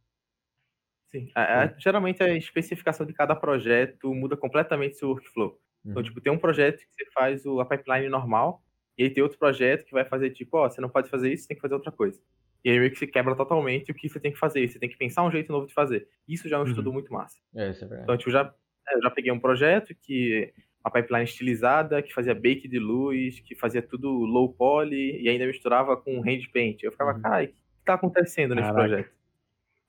Sim. 1.11 1.29
A, 1.35 1.63
a, 1.63 1.67
geralmente 1.77 2.23
a 2.23 2.33
especificação 2.35 3.05
de 3.05 3.13
cada 3.13 3.35
projeto 3.35 4.13
muda 4.13 4.37
completamente 4.37 4.97
seu 4.97 5.09
workflow. 5.09 5.59
Então, 5.83 5.97
uhum. 5.97 6.03
tipo, 6.03 6.21
tem 6.21 6.31
um 6.31 6.37
projeto 6.37 6.77
que 6.77 6.93
você 6.93 7.11
faz 7.11 7.45
o, 7.45 7.59
a 7.59 7.65
pipeline 7.65 8.07
normal, 8.07 8.63
e 8.97 9.03
aí 9.03 9.09
tem 9.09 9.23
outro 9.23 9.37
projeto 9.37 9.83
que 9.83 9.93
vai 9.93 10.05
fazer, 10.05 10.29
tipo, 10.29 10.57
ó, 10.57 10.65
oh, 10.65 10.69
você 10.69 10.79
não 10.79 10.89
pode 10.89 11.09
fazer 11.09 11.33
isso, 11.33 11.43
você 11.43 11.47
tem 11.49 11.55
que 11.55 11.61
fazer 11.61 11.73
outra 11.73 11.91
coisa. 11.91 12.21
E 12.63 12.69
aí 12.69 12.77
meio 12.77 12.91
que 12.91 12.99
se 12.99 13.07
quebra 13.07 13.35
totalmente 13.35 13.91
o 13.91 13.95
que 13.95 14.07
você 14.07 14.19
tem 14.19 14.31
que 14.31 14.37
fazer. 14.37 14.67
Você 14.67 14.77
tem 14.77 14.87
que 14.87 14.97
pensar 14.97 15.23
um 15.23 15.31
jeito 15.31 15.51
novo 15.51 15.65
de 15.65 15.73
fazer. 15.73 16.07
Isso 16.27 16.47
já 16.47 16.57
é 16.57 16.59
um 16.59 16.61
uhum. 16.63 16.69
estudo 16.69 16.93
muito 16.93 17.11
massa. 17.11 17.37
É, 17.55 17.71
isso 17.71 17.83
é 17.83 17.87
verdade. 17.87 18.03
Então, 18.03 18.17
tipo, 18.17 18.29
já, 18.29 18.41
é, 18.41 18.53
eu 18.89 19.01
já 19.01 19.09
peguei 19.09 19.31
um 19.31 19.39
projeto 19.39 19.93
que 19.95 20.53
a 20.83 20.89
pipeline 20.89 21.23
estilizada, 21.25 22.01
que 22.01 22.13
fazia 22.13 22.33
bake 22.33 22.67
de 22.67 22.79
luz, 22.79 23.39
que 23.39 23.55
fazia 23.55 23.81
tudo 23.81 24.09
low 24.09 24.51
poly 24.51 25.21
e 25.21 25.29
ainda 25.29 25.45
misturava 25.45 25.95
com 25.95 26.21
hand 26.21 26.47
paint. 26.51 26.81
Eu 26.83 26.91
ficava, 26.91 27.13
uhum. 27.13 27.21
cara, 27.21 27.43
o 27.43 27.47
que 27.47 27.53
tá 27.85 27.93
acontecendo 27.93 28.55
nesse 28.55 28.69
Caraca. 28.69 28.87
projeto? 28.87 29.11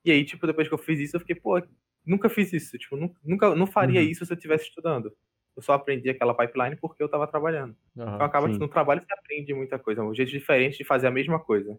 E 0.04 0.10
aí, 0.10 0.24
tipo, 0.24 0.46
depois 0.46 0.68
que 0.68 0.74
eu 0.74 0.78
fiz 0.78 0.98
isso, 1.00 1.16
eu 1.16 1.20
fiquei, 1.20 1.36
pô, 1.36 1.62
nunca 2.04 2.28
fiz 2.28 2.52
isso. 2.52 2.76
Tipo, 2.76 2.96
nunca, 3.24 3.54
não 3.54 3.66
faria 3.66 4.00
uhum. 4.00 4.06
isso 4.06 4.26
se 4.26 4.32
eu 4.32 4.36
estivesse 4.36 4.64
estudando. 4.64 5.12
Eu 5.56 5.62
só 5.62 5.74
aprendi 5.74 6.08
aquela 6.10 6.34
pipeline 6.34 6.76
porque 6.76 7.02
eu 7.02 7.06
estava 7.06 7.26
trabalhando. 7.26 7.76
Uhum, 7.94 8.02
então 8.02 8.22
acaba 8.22 8.46
sim. 8.46 8.54
que 8.54 8.58
no 8.58 8.68
trabalho 8.68 9.02
você 9.02 9.12
aprende 9.12 9.54
muita 9.54 9.78
coisa. 9.78 10.02
Um 10.02 10.14
jeito 10.14 10.30
diferente 10.30 10.78
de 10.78 10.84
fazer 10.84 11.06
a 11.06 11.10
mesma 11.10 11.38
coisa. 11.38 11.78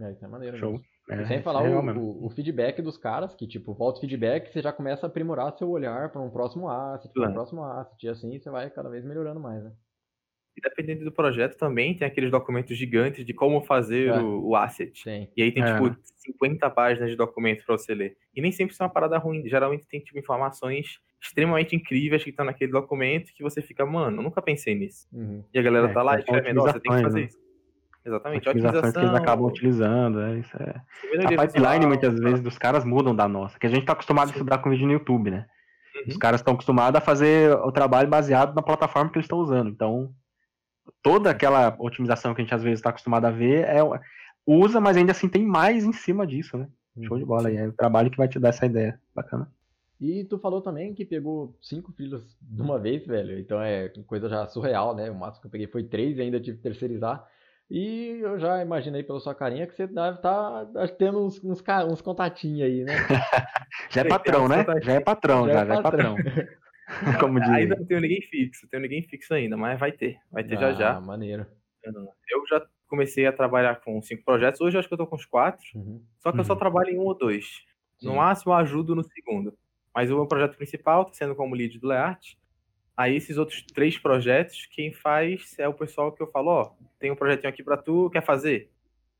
É, 0.00 0.12
isso 0.12 0.24
é 0.24 0.28
maneiro. 0.28 0.56
Show. 0.56 0.80
É, 1.08 1.24
sem 1.24 1.42
falar 1.42 1.66
é 1.66 1.74
o, 1.74 1.80
o, 1.80 2.26
o, 2.26 2.30
feedback 2.30 2.82
dos 2.82 2.98
caras, 2.98 3.34
que 3.34 3.46
tipo, 3.46 3.72
volta 3.72 3.98
o 3.98 4.00
feedback, 4.00 4.52
você 4.52 4.60
já 4.60 4.72
começa 4.72 5.06
a 5.06 5.08
aprimorar 5.08 5.56
seu 5.56 5.70
olhar 5.70 6.10
para 6.10 6.20
um 6.20 6.30
próximo 6.30 6.68
asset, 6.68 7.12
para 7.12 7.30
um 7.30 7.32
próximo 7.32 7.64
asset, 7.64 8.06
e 8.06 8.08
assim 8.08 8.38
você 8.38 8.50
vai 8.50 8.68
cada 8.68 8.90
vez 8.90 9.04
melhorando 9.04 9.40
mais, 9.40 9.64
né? 9.64 9.72
E 10.56 10.60
dependendo 10.60 11.04
do 11.04 11.12
projeto 11.12 11.56
também, 11.56 11.94
tem 11.94 12.06
aqueles 12.06 12.32
documentos 12.32 12.76
gigantes 12.76 13.24
de 13.24 13.32
como 13.32 13.62
fazer 13.62 14.08
é. 14.08 14.20
o, 14.20 14.48
o, 14.48 14.56
asset. 14.56 15.00
Sim. 15.00 15.28
E 15.36 15.42
aí 15.42 15.52
tem, 15.52 15.62
tipo, 15.64 15.96
50 16.16 16.66
é. 16.66 16.70
páginas 16.70 17.10
de 17.10 17.16
documentos 17.16 17.64
para 17.64 17.78
você 17.78 17.94
ler. 17.94 18.16
E 18.34 18.40
nem 18.40 18.50
sempre 18.50 18.72
isso 18.72 18.82
é 18.82 18.86
uma 18.86 18.92
parada 18.92 19.16
ruim. 19.18 19.48
Geralmente 19.48 19.86
tem, 19.86 20.00
tipo, 20.00 20.18
informações 20.18 20.98
extremamente 21.22 21.76
incríveis 21.76 22.24
que 22.24 22.30
estão 22.30 22.44
naquele 22.44 22.72
documento 22.72 23.32
que 23.34 23.42
você 23.42 23.62
fica, 23.62 23.86
mano, 23.86 24.18
eu 24.18 24.22
nunca 24.22 24.42
pensei 24.42 24.74
nisso. 24.74 25.06
Uhum. 25.12 25.44
E 25.54 25.58
a 25.58 25.62
galera 25.62 25.88
é, 25.88 25.92
tá 25.92 26.02
lá 26.02 26.16
e 26.16 26.20
escreve, 26.20 26.52
nossa, 26.52 26.72
você 26.72 26.80
tem 26.80 26.92
que 26.92 27.02
fazer 27.02 27.20
né? 27.20 27.26
isso. 27.26 27.47
Exatamente, 28.04 28.48
otimização. 28.48 28.92
que 28.92 28.98
eles 28.98 29.14
acabam 29.14 29.46
utilizando, 29.46 30.20
é, 30.20 30.38
isso 30.38 30.56
é. 30.56 30.80
A 31.24 31.46
pipeline 31.46 31.86
muitas 31.86 32.18
vezes 32.18 32.40
dos 32.40 32.56
caras 32.56 32.84
mudam 32.84 33.14
da 33.14 33.28
nossa, 33.28 33.58
que 33.58 33.66
a 33.66 33.70
gente 33.70 33.84
tá 33.84 33.92
acostumado 33.92 34.28
Sim. 34.28 34.34
a 34.34 34.36
estudar 34.36 34.58
com 34.58 34.70
vídeo 34.70 34.86
no 34.86 34.92
YouTube, 34.92 35.30
né? 35.30 35.46
Uhum. 35.94 36.02
Os 36.08 36.16
caras 36.16 36.40
estão 36.40 36.54
acostumados 36.54 36.96
a 36.98 37.04
fazer 37.04 37.52
o 37.52 37.72
trabalho 37.72 38.08
baseado 38.08 38.54
na 38.54 38.62
plataforma 38.62 39.10
que 39.10 39.18
eles 39.18 39.24
estão 39.24 39.38
usando. 39.38 39.68
Então, 39.68 40.10
toda 41.02 41.30
aquela 41.30 41.76
otimização 41.78 42.34
que 42.34 42.40
a 42.40 42.44
gente 42.44 42.54
às 42.54 42.62
vezes 42.62 42.78
está 42.78 42.90
acostumado 42.90 43.26
a 43.26 43.30
ver 43.30 43.64
é 43.64 43.80
usa, 44.46 44.80
mas 44.80 44.96
ainda 44.96 45.12
assim 45.12 45.28
tem 45.28 45.44
mais 45.44 45.84
em 45.84 45.92
cima 45.92 46.26
disso, 46.26 46.56
né? 46.56 46.68
Show 47.02 47.18
de 47.18 47.24
bola 47.24 47.48
aí, 47.48 47.56
é 47.56 47.68
o 47.68 47.72
trabalho 47.72 48.10
que 48.10 48.16
vai 48.16 48.26
te 48.26 48.38
dar 48.38 48.48
essa 48.48 48.66
ideia. 48.66 49.00
Bacana. 49.14 49.48
E 50.00 50.24
tu 50.24 50.38
falou 50.38 50.60
também 50.60 50.94
que 50.94 51.04
pegou 51.04 51.56
cinco 51.60 51.92
filhos 51.92 52.36
de 52.40 52.62
uma 52.62 52.78
vez, 52.78 53.04
velho. 53.06 53.38
Então 53.38 53.60
é 53.60 53.88
coisa 54.06 54.28
já 54.28 54.46
surreal, 54.46 54.94
né? 54.94 55.10
O 55.10 55.14
máximo 55.14 55.42
que 55.42 55.46
eu 55.48 55.50
peguei 55.50 55.66
foi 55.66 55.84
três 55.84 56.16
e 56.18 56.22
ainda 56.22 56.40
tive 56.40 56.56
que 56.56 56.62
terceirizar. 56.62 57.26
E 57.70 58.18
eu 58.22 58.38
já 58.38 58.62
imaginei 58.62 59.02
pela 59.02 59.20
sua 59.20 59.34
carinha 59.34 59.66
que 59.66 59.74
você 59.74 59.86
deve 59.86 60.16
estar 60.16 60.66
tá 60.66 60.88
tendo 60.88 61.24
uns, 61.24 61.42
uns, 61.44 61.62
uns 61.90 62.00
contatinhos 62.00 62.62
aí, 62.62 62.82
né? 62.82 62.94
já 63.90 64.00
é 64.00 64.04
patrão, 64.04 64.48
né? 64.48 64.64
Já 64.82 64.92
é 64.94 65.00
patrão, 65.00 65.46
já, 65.46 65.66
já, 65.66 65.74
é 65.74 65.82
patrão. 65.82 66.16
Como 67.20 67.38
diz. 67.38 67.50
Ainda 67.50 67.76
não 67.76 67.84
tenho 67.84 68.00
ninguém 68.00 68.22
fixo, 68.22 68.66
tenho 68.68 68.82
ninguém 68.82 69.02
fixo 69.02 69.34
ainda, 69.34 69.56
mas 69.56 69.78
vai 69.78 69.92
ter. 69.92 70.18
Vai 70.32 70.42
ter 70.44 70.56
ah, 70.56 70.60
já 70.60 70.72
já. 70.72 71.00
maneiro. 71.00 71.46
Eu 71.84 72.46
já 72.48 72.66
comecei 72.88 73.26
a 73.26 73.32
trabalhar 73.32 73.80
com 73.82 74.00
cinco 74.00 74.24
projetos, 74.24 74.60
hoje 74.62 74.76
eu 74.76 74.78
acho 74.78 74.88
que 74.88 74.94
eu 74.94 74.98
tô 74.98 75.06
com 75.06 75.16
uns 75.16 75.26
quatro, 75.26 75.64
uhum. 75.74 76.02
só 76.18 76.30
que 76.30 76.38
uhum. 76.38 76.40
eu 76.40 76.46
só 76.46 76.54
uhum. 76.54 76.58
trabalho 76.58 76.90
em 76.90 76.98
um 76.98 77.02
ou 77.02 77.14
dois. 77.14 77.44
Sim. 77.98 78.06
No 78.06 78.16
máximo 78.16 78.52
eu 78.52 78.56
ajudo 78.56 78.94
no 78.94 79.04
segundo. 79.04 79.52
Mas 79.94 80.10
o 80.10 80.14
meu 80.14 80.26
projeto 80.26 80.56
principal 80.56 81.04
tá 81.04 81.12
sendo 81.12 81.34
como 81.34 81.54
lead 81.54 81.78
do 81.78 81.88
Leart. 81.88 82.36
Aí 82.98 83.14
esses 83.14 83.38
outros 83.38 83.62
três 83.62 83.96
projetos, 83.96 84.66
quem 84.72 84.92
faz 84.92 85.54
é 85.56 85.68
o 85.68 85.72
pessoal 85.72 86.10
que 86.10 86.20
eu 86.20 86.26
falo, 86.26 86.50
ó, 86.50 86.70
tem 86.98 87.12
um 87.12 87.14
projetinho 87.14 87.48
aqui 87.48 87.62
para 87.62 87.76
tu, 87.76 88.10
quer 88.10 88.24
fazer? 88.24 88.72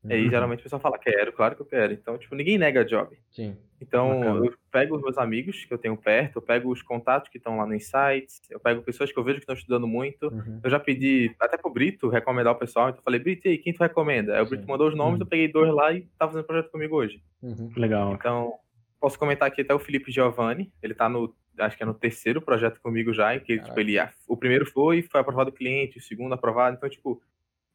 Uhum. 0.03 0.11
Aí 0.11 0.29
geralmente 0.29 0.59
o 0.59 0.63
pessoal 0.63 0.81
fala, 0.81 0.99
quero, 0.99 1.31
claro 1.31 1.55
que 1.55 1.61
eu 1.61 1.65
quero. 1.65 1.93
Então, 1.93 2.17
tipo, 2.17 2.35
ninguém 2.35 2.57
nega 2.57 2.83
job. 2.83 3.17
Sim. 3.31 3.55
Então, 3.81 4.19
Bacana. 4.19 4.45
eu 4.45 4.53
pego 4.69 4.97
os 4.97 5.01
meus 5.01 5.17
amigos 5.17 5.63
que 5.63 5.73
eu 5.73 5.77
tenho 5.77 5.95
perto, 5.95 6.39
eu 6.39 6.41
pego 6.41 6.69
os 6.69 6.81
contatos 6.81 7.29
que 7.29 7.37
estão 7.37 7.55
lá 7.55 7.65
no 7.65 7.73
Insights, 7.73 8.41
eu 8.49 8.59
pego 8.59 8.81
pessoas 8.81 9.13
que 9.13 9.17
eu 9.17 9.23
vejo 9.23 9.37
que 9.37 9.43
estão 9.43 9.55
estudando 9.55 9.87
muito. 9.87 10.27
Uhum. 10.27 10.59
Eu 10.61 10.69
já 10.69 10.77
pedi 10.77 11.33
até 11.39 11.57
pro 11.57 11.71
Brito 11.71 12.09
recomendar 12.09 12.51
o 12.51 12.59
pessoal, 12.59 12.89
então 12.89 12.99
eu 12.99 13.03
falei, 13.03 13.21
Brito, 13.21 13.47
e 13.47 13.51
aí, 13.51 13.57
quem 13.57 13.71
tu 13.71 13.79
recomenda? 13.79 14.35
Aí 14.35 14.41
o 14.41 14.45
Brito 14.45 14.65
Sim. 14.65 14.71
mandou 14.71 14.89
os 14.89 14.95
nomes, 14.95 15.21
uhum. 15.21 15.25
eu 15.25 15.29
peguei 15.29 15.47
dois 15.47 15.73
lá 15.73 15.93
e 15.93 16.01
tá 16.17 16.27
fazendo 16.27 16.43
projeto 16.43 16.69
comigo 16.69 16.97
hoje. 16.97 17.23
Uhum. 17.41 17.71
Legal. 17.77 18.13
Então, 18.13 18.55
posso 18.99 19.17
comentar 19.17 19.47
aqui 19.47 19.61
até 19.61 19.73
o 19.73 19.79
Felipe 19.79 20.11
Giovanni, 20.11 20.69
ele 20.83 20.93
tá 20.93 21.07
no, 21.07 21.33
acho 21.59 21.77
que 21.77 21.83
é 21.83 21.85
no 21.85 21.93
terceiro 21.93 22.41
projeto 22.41 22.79
comigo 22.81 23.13
já, 23.13 23.35
em 23.35 23.39
que, 23.39 23.59
tipo, 23.59 23.79
ele, 23.79 23.97
o 24.27 24.37
primeiro 24.37 24.65
foi, 24.65 25.01
foi 25.01 25.21
aprovado 25.21 25.49
o 25.49 25.53
cliente, 25.53 25.97
o 25.97 26.01
segundo 26.01 26.33
aprovado, 26.33 26.77
então, 26.77 26.89
tipo, 26.89 27.21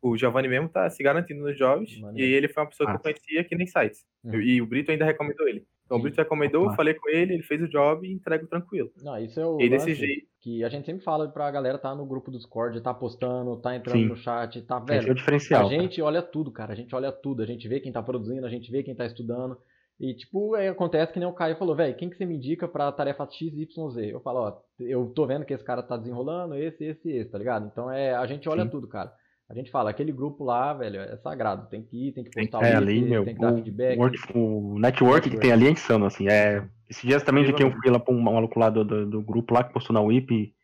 o 0.04 0.18
Giovanni 0.18 0.48
mesmo 0.48 0.68
tá 0.68 0.88
se 0.90 1.02
garantindo 1.02 1.42
nos 1.42 1.56
jobs. 1.56 1.98
Maneiro. 1.98 2.30
E 2.30 2.34
ele 2.34 2.46
foi 2.46 2.62
uma 2.62 2.68
pessoa 2.68 2.90
que 2.90 2.96
eu 2.96 3.00
conhecia 3.00 3.40
aqui 3.40 3.56
nem 3.56 3.66
sites. 3.66 4.04
Uhum. 4.22 4.40
E 4.40 4.60
o 4.60 4.66
Brito 4.66 4.90
ainda 4.90 5.04
recomendou 5.04 5.48
ele. 5.48 5.66
Então 5.86 5.96
Sim. 5.96 6.00
o 6.00 6.02
Brito 6.02 6.18
recomendou, 6.18 6.64
eu 6.64 6.74
falei 6.74 6.94
com 6.94 7.08
ele, 7.08 7.34
ele 7.34 7.42
fez 7.42 7.62
o 7.62 7.68
job 7.68 8.06
e 8.06 8.12
entrego 8.12 8.46
tranquilo. 8.46 8.90
Não, 9.02 9.18
isso 9.18 9.40
é 9.40 9.46
o 9.46 9.58
e 9.60 9.68
desse 9.68 9.94
jeito. 9.94 10.26
que 10.40 10.62
a 10.62 10.68
gente 10.68 10.84
sempre 10.84 11.02
fala 11.02 11.28
pra 11.28 11.50
galera 11.50 11.78
tá 11.78 11.94
no 11.94 12.04
grupo 12.04 12.30
do 12.30 12.36
Discord, 12.36 12.78
tá 12.82 12.92
postando, 12.92 13.56
tá 13.56 13.74
entrando 13.76 13.98
Sim. 13.98 14.06
no 14.06 14.16
chat, 14.16 14.60
tá 14.62 14.78
velho. 14.78 15.08
É 15.08 15.10
o 15.10 15.14
diferencial. 15.14 15.66
A 15.66 15.70
gente 15.70 16.00
olha 16.02 16.22
tudo, 16.22 16.50
cara. 16.50 16.72
A 16.72 16.76
gente 16.76 16.94
olha 16.94 17.10
tudo. 17.10 17.42
A 17.42 17.46
gente 17.46 17.66
vê 17.66 17.80
quem 17.80 17.92
tá 17.92 18.02
produzindo, 18.02 18.46
a 18.46 18.50
gente 18.50 18.70
vê 18.70 18.82
quem 18.82 18.94
tá 18.94 19.06
estudando. 19.06 19.58
E, 19.98 20.12
tipo, 20.14 20.54
acontece 20.56 21.12
que 21.12 21.20
nem 21.20 21.28
o 21.28 21.32
Caio 21.32 21.56
falou, 21.56 21.76
velho, 21.76 21.94
quem 21.94 22.10
que 22.10 22.16
você 22.16 22.26
me 22.26 22.36
indica 22.36 22.66
pra 22.66 22.90
tarefa 22.90 23.28
XYZ? 23.30 24.10
Eu 24.10 24.20
falo, 24.20 24.40
ó, 24.40 24.58
eu 24.80 25.06
tô 25.14 25.26
vendo 25.26 25.44
que 25.44 25.54
esse 25.54 25.64
cara 25.64 25.82
tá 25.82 25.96
desenrolando, 25.96 26.56
esse, 26.56 26.84
esse, 26.84 27.10
esse, 27.10 27.30
tá 27.30 27.38
ligado? 27.38 27.66
Então, 27.66 27.90
é, 27.90 28.14
a 28.14 28.26
gente 28.26 28.48
olha 28.48 28.64
Sim. 28.64 28.70
tudo, 28.70 28.88
cara. 28.88 29.12
A 29.48 29.54
gente 29.54 29.70
fala, 29.70 29.90
aquele 29.90 30.10
grupo 30.10 30.42
lá, 30.42 30.72
velho, 30.72 31.00
é 31.00 31.16
sagrado. 31.18 31.68
Tem 31.68 31.82
que 31.82 32.08
ir, 32.08 32.12
tem 32.12 32.24
que 32.24 32.30
postar 32.30 32.60
o 32.60 32.64
é, 32.64 32.74
ali, 32.74 33.02
meu, 33.02 33.24
tem 33.24 33.34
que 33.34 33.40
dar 33.40 33.52
o, 33.52 33.56
feedback. 33.56 33.98
O, 34.34 34.78
network 34.78 35.30
que 35.30 35.38
tem 35.38 35.52
ali 35.52 35.66
é 35.66 35.70
insano, 35.70 36.06
assim. 36.06 36.28
É, 36.28 36.66
esses 36.88 37.02
dias 37.02 37.22
também 37.22 37.44
indiquei 37.44 37.64
um 37.64 37.80
fila 37.80 38.00
pra 38.00 38.12
um 38.12 38.20
maluco 38.20 38.58
lá 38.58 38.70
do, 38.70 38.84
do, 38.84 39.06
do, 39.06 39.22
grupo 39.22 39.54
lá 39.54 39.62
que 39.62 39.72
postou 39.72 39.92
na 39.92 40.00
WIP. 40.00 40.54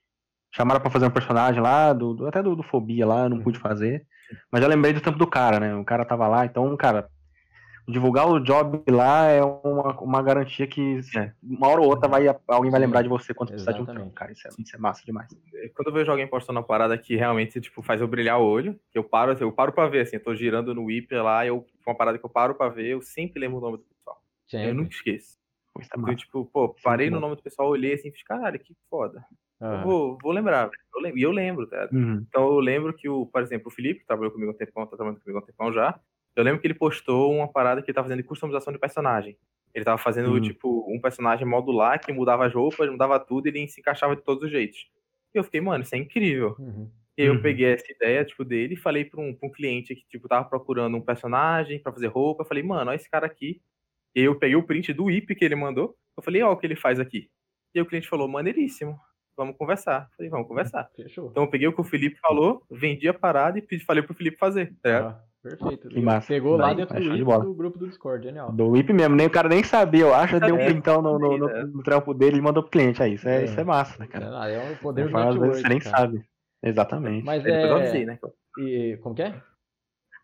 Chamaram 0.53 0.81
pra 0.81 0.91
fazer 0.91 1.07
um 1.07 1.11
personagem 1.11 1.63
lá, 1.63 1.93
do, 1.93 2.15
do 2.15 2.27
até 2.27 2.43
do, 2.43 2.57
do 2.57 2.63
Fobia 2.63 3.07
lá, 3.07 3.29
não 3.29 3.41
pude 3.41 3.59
fazer. 3.59 4.05
Mas 4.51 4.63
já 4.63 4.67
lembrei 4.67 4.93
do 4.93 5.01
tempo 5.01 5.19
do 5.19 5.27
cara, 5.27 5.61
né? 5.61 5.75
O 5.77 5.85
cara 5.85 6.05
tava 6.05 6.27
lá, 6.27 6.47
então, 6.47 6.75
cara, 6.77 7.09
divulgar 7.91 8.29
o 8.29 8.41
job 8.41 8.83
lá 8.89 9.27
é 9.27 9.43
uma, 9.43 9.99
uma 10.01 10.23
garantia 10.23 10.67
que 10.67 11.01
é. 11.17 11.33
uma 11.43 11.69
hora 11.69 11.81
ou 11.81 11.89
outra 11.89 12.09
vai, 12.09 12.27
alguém 12.47 12.71
vai 12.71 12.81
lembrar 12.81 13.03
de 13.03 13.09
você 13.09 13.35
quando 13.35 13.51
precisar 13.51 13.73
de 13.73 13.83
um 13.83 13.87
trampo, 13.87 14.11
cara. 14.13 14.33
Isso 14.33 14.47
é, 14.47 14.51
isso 14.59 14.77
é, 14.77 14.79
massa 14.79 15.05
demais. 15.05 15.29
É, 15.55 15.69
quando 15.69 15.89
eu 15.89 15.95
vejo 15.95 16.11
alguém 16.11 16.27
postando 16.27 16.59
uma 16.59 16.67
parada 16.67 16.97
que 16.97 17.17
realmente 17.17 17.61
tipo, 17.61 17.83
faz 17.83 18.01
eu 18.01 18.09
brilhar 18.09 18.41
o 18.41 18.45
olho, 18.45 18.79
que 18.91 18.99
eu 18.99 19.05
paro, 19.05 19.37
eu 19.39 19.53
paro 19.53 19.73
pra 19.73 19.89
ver, 19.89 20.01
assim, 20.01 20.17
eu 20.17 20.23
tô 20.23 20.35
girando 20.35 20.75
no 20.75 20.85
whip 20.85 21.15
lá, 21.15 21.47
eu, 21.47 21.67
uma 21.87 21.95
parada 21.95 22.19
que 22.19 22.25
eu 22.25 22.31
paro 22.31 22.55
pra 22.55 22.69
ver, 22.69 22.87
eu 22.87 23.03
sempre 23.03 23.41
lembro 23.41 23.59
o 23.59 23.61
nome 23.61 23.79
do 23.79 23.85
pessoal. 23.85 24.23
Sempre. 24.47 24.69
Eu 24.69 24.75
nunca 24.75 24.91
esqueço. 24.91 25.39
Pô, 25.73 25.81
então, 25.83 26.17
tipo, 26.17 26.45
pô, 26.47 26.75
parei 26.83 27.09
Sim, 27.09 27.15
no 27.15 27.21
nome 27.21 27.37
do 27.37 27.43
pessoal, 27.43 27.69
olhei 27.69 27.95
assim 27.95 28.09
e 28.09 28.13
fiz, 28.13 28.23
caralho, 28.23 28.59
que 28.59 28.75
foda. 28.89 29.25
Ah. 29.61 29.83
vou, 29.85 30.17
vou 30.23 30.33
lembrar, 30.33 30.71
eu 30.95 31.03
lembro, 31.03 31.19
e 31.19 31.23
eu 31.23 31.31
lembro, 31.31 31.67
tá? 31.67 31.87
Uhum. 31.93 32.25
Então 32.27 32.47
eu 32.47 32.61
lembro 32.61 32.95
que, 32.95 33.09
o, 33.09 33.27
por 33.27 33.43
exemplo, 33.43 33.69
o 33.69 33.71
Felipe, 33.71 34.01
que 34.01 34.07
trabalhou 34.07 34.33
comigo 34.33 34.51
um 34.51 34.57
tempão, 34.57 34.87
tá 34.87 34.97
trabalhando 34.97 35.21
comigo 35.21 35.39
um 35.39 35.45
tempão 35.45 35.71
já, 35.71 36.01
eu 36.37 36.45
lembro 36.45 36.61
que 36.61 36.67
ele 36.67 36.75
postou 36.75 37.33
uma 37.33 37.49
parada 37.49 37.83
que 37.83 37.91
ele 37.91 37.95
tava 37.95 38.07
fazendo 38.07 38.23
de 38.23 38.29
customização 38.29 38.73
de 38.73 38.79
personagem. 38.79 39.37
Ele 39.75 39.85
tava 39.85 39.99
fazendo, 39.99 40.33
uhum. 40.33 40.41
tipo, 40.41 40.87
um 40.93 41.01
personagem 41.01 41.47
modular 41.47 42.01
que 42.01 42.13
mudava 42.13 42.47
as 42.47 42.55
roupas, 42.55 42.91
mudava 42.91 43.19
tudo 43.21 43.47
e 43.47 43.51
ele 43.51 43.69
se 43.69 43.81
encaixava 43.81 44.17
de 44.17 44.23
todos 44.23 44.45
os 44.45 44.51
jeitos. 44.51 44.89
E 45.35 45.39
eu 45.39 45.45
fiquei, 45.45 45.61
mano, 45.61 45.85
isso 45.85 45.95
é 45.95 45.99
incrível. 45.99 46.57
Uhum. 46.59 46.91
E 47.17 47.23
eu 47.23 47.35
uhum. 47.35 47.43
peguei 47.43 47.67
essa 47.67 47.91
ideia, 47.93 48.25
tipo, 48.25 48.45
dele 48.45 48.75
e 48.75 48.77
falei 48.77 49.05
pra 49.05 49.21
um, 49.21 49.35
pra 49.35 49.49
um 49.49 49.53
cliente 49.53 49.95
que, 49.95 50.07
tipo, 50.09 50.27
tava 50.27 50.49
procurando 50.49 50.97
um 50.97 51.01
personagem 51.01 51.79
para 51.79 51.93
fazer 51.93 52.09
roupa. 52.09 52.43
Eu 52.43 52.47
falei, 52.47 52.63
mano, 52.63 52.91
olha 52.91 52.97
esse 52.97 53.11
cara 53.11 53.27
aqui. 53.27 53.61
E 54.15 54.21
eu 54.21 54.37
peguei 54.37 54.57
o 54.57 54.63
print 54.63 54.93
do 54.93 55.11
IP 55.11 55.35
que 55.35 55.45
ele 55.45 55.55
mandou. 55.55 55.97
Eu 56.17 56.23
falei, 56.23 56.43
ó, 56.43 56.53
o 56.53 56.57
que 56.57 56.67
ele 56.67 56.75
faz 56.75 56.99
aqui. 56.99 57.31
E 57.75 57.81
o 57.81 57.87
cliente 57.87 58.09
falou, 58.09 58.27
maneiríssimo. 58.27 58.99
Vamos 59.37 59.57
conversar. 59.57 60.09
Eu 60.11 60.17
falei, 60.17 60.31
vamos 60.31 60.49
conversar. 60.49 60.91
Fechou. 60.97 61.31
Então 61.31 61.45
eu 61.45 61.51
peguei 61.51 61.69
o 61.69 61.73
que 61.73 61.81
o 61.81 61.85
Felipe 61.85 62.19
falou, 62.19 62.65
vendi 62.71 63.09
a 63.09 63.15
parada 63.15 63.59
e 63.59 63.79
falei 63.81 64.03
pro 64.03 64.15
Felipe 64.15 64.37
fazer. 64.37 64.75
Tá? 64.83 65.23
Perfeito. 65.43 65.89
Que 65.89 66.01
massa. 66.01 66.29
Pegou 66.29 66.57
lá 66.57 66.75
dentro 66.75 66.95
do, 66.95 67.17
de 67.17 67.25
do, 67.25 67.55
grupo 67.55 67.79
do 67.79 67.89
Discord, 67.89 68.23
genial. 68.23 68.53
Do 68.53 68.69
WIP 68.69 68.93
mesmo, 68.93 69.17
nem 69.17 69.27
o 69.27 69.31
cara 69.31 69.49
nem 69.49 69.65
sabia, 69.65 70.03
eu 70.03 70.15
acho, 70.15 70.39
deu 70.41 70.55
um 70.55 70.65
printão 70.65 71.01
no, 71.01 71.19
no, 71.19 71.39
no, 71.39 71.67
no, 71.67 71.83
trampo 71.83 72.13
dele 72.13 72.37
e 72.39 72.43
mandou 72.43 72.63
pro 72.63 72.73
cliente. 72.73 73.03
Aí, 73.03 73.15
isso 73.15 73.27
é, 73.27 73.43
é. 73.43 73.45
Isso 73.45 73.59
é 73.59 73.65
massa, 73.65 73.99
né, 73.99 74.07
cara? 74.07 74.49
É, 74.49 74.71
um 74.71 74.77
poder 74.77 75.09
do 75.09 75.17
network, 75.17 75.57
Você 75.57 75.69
nem 75.69 75.79
cara. 75.79 75.97
sabe. 75.97 76.25
Exatamente. 76.63 77.25
Mas 77.25 77.45
é... 77.45 77.51
Depois 77.51 77.71
eu 77.71 77.77
avisei, 77.77 78.05
né? 78.05 78.19
E, 78.59 78.99
como 79.03 79.15
que 79.15 79.23
é? 79.23 79.41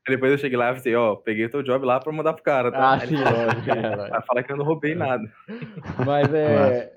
Depois 0.07 0.31
eu 0.31 0.38
cheguei 0.38 0.57
lá 0.57 0.66
e 0.66 0.70
avisei, 0.70 0.94
ó, 0.94 1.16
peguei 1.16 1.46
o 1.46 1.50
teu 1.50 1.62
job 1.62 1.85
lá 1.85 1.98
pra 1.98 2.12
mandar 2.12 2.35
pro 2.35 2.42
cara, 2.42 2.70
tá? 2.70 2.94
Ah, 2.94 3.00
sim, 3.00 3.16
lógico. 3.16 3.70
É, 3.70 3.96
Vai 4.11 4.22
falar 4.22 4.42
que 4.42 4.52
eu 4.52 4.57
não 4.57 4.64
roubei 4.64 4.94
nada. 4.94 5.24
Mas 6.07 6.33
é... 6.33 6.92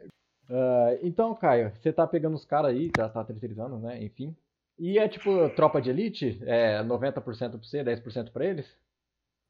Uh, 0.50 1.00
então, 1.04 1.34
Caio, 1.36 1.72
você 1.76 1.94
tá 1.94 2.06
pegando 2.06 2.36
os 2.36 2.46
caras 2.46 2.72
aí, 2.72 2.92
já 2.98 3.08
tá 3.08 3.24
terceirizando, 3.24 3.78
né? 3.78 4.04
Enfim. 4.04 4.36
E 4.80 4.98
é 4.98 5.08
tipo 5.10 5.50
tropa 5.50 5.82
de 5.82 5.90
elite? 5.90 6.40
É 6.44 6.82
90% 6.82 7.14
pra 7.14 7.50
você, 7.62 7.84
10% 7.84 8.32
pra 8.32 8.46
eles? 8.46 8.78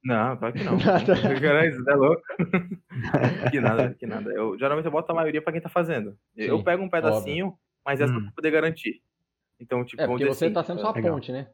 Não, 0.03 0.35
claro 0.37 0.53
que 0.53 0.63
não. 0.63 0.77
Cara, 1.41 1.67
isso 1.67 1.89
é 1.89 1.95
louco. 1.95 2.21
que 3.51 3.59
nada, 3.59 3.93
que 3.93 4.07
nada. 4.07 4.31
Eu, 4.31 4.57
geralmente 4.57 4.85
eu 4.85 4.91
boto 4.91 5.11
a 5.11 5.15
maioria 5.15 5.41
pra 5.41 5.53
quem 5.53 5.61
tá 5.61 5.69
fazendo. 5.69 6.17
Sim, 6.35 6.43
eu 6.43 6.63
pego 6.63 6.83
um 6.83 6.89
pedacinho, 6.89 7.47
óbvio. 7.47 7.59
mas 7.85 8.01
é 8.01 8.07
só 8.07 8.13
hum. 8.13 8.23
pra 8.23 8.31
poder 8.31 8.51
garantir. 8.51 9.01
Então, 9.59 9.83
tipo, 9.85 10.01
é, 10.01 10.07
porque 10.07 10.25
você 10.25 10.45
assim, 10.45 10.53
tá 10.53 10.63
sendo 10.63 10.79
sua 10.79 10.93
legal. 10.93 11.13
ponte, 11.13 11.31
né? 11.31 11.47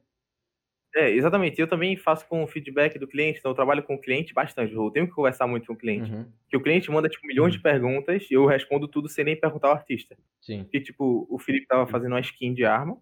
É, 0.96 1.10
exatamente. 1.10 1.60
Eu 1.60 1.68
também 1.68 1.98
faço 1.98 2.26
com 2.28 2.42
o 2.44 2.48
feedback 2.48 2.98
do 2.98 3.08
cliente, 3.08 3.40
então 3.40 3.52
eu 3.52 3.56
trabalho 3.56 3.84
com 3.84 3.96
o 3.96 4.02
cliente 4.02 4.34
bastante. 4.34 4.74
Eu 4.74 4.90
tenho 4.92 5.08
que 5.08 5.14
conversar 5.14 5.46
muito 5.46 5.68
com 5.68 5.74
o 5.74 5.78
cliente. 5.78 6.10
Uhum. 6.10 6.26
Que 6.48 6.56
o 6.56 6.62
cliente 6.62 6.90
manda, 6.90 7.10
tipo, 7.10 7.28
milhões 7.28 7.52
uhum. 7.52 7.58
de 7.58 7.64
perguntas 7.64 8.32
e 8.32 8.36
eu 8.36 8.46
respondo 8.46 8.88
tudo 8.88 9.10
sem 9.10 9.26
nem 9.26 9.36
perguntar 9.36 9.68
ao 9.68 9.74
artista. 9.74 10.16
Sim. 10.40 10.64
Porque, 10.64 10.80
tipo, 10.80 11.28
o 11.30 11.38
Felipe 11.38 11.68
tava 11.68 11.86
fazendo 11.86 12.14
uma 12.14 12.22
skin 12.22 12.54
de 12.54 12.64
arma, 12.64 12.98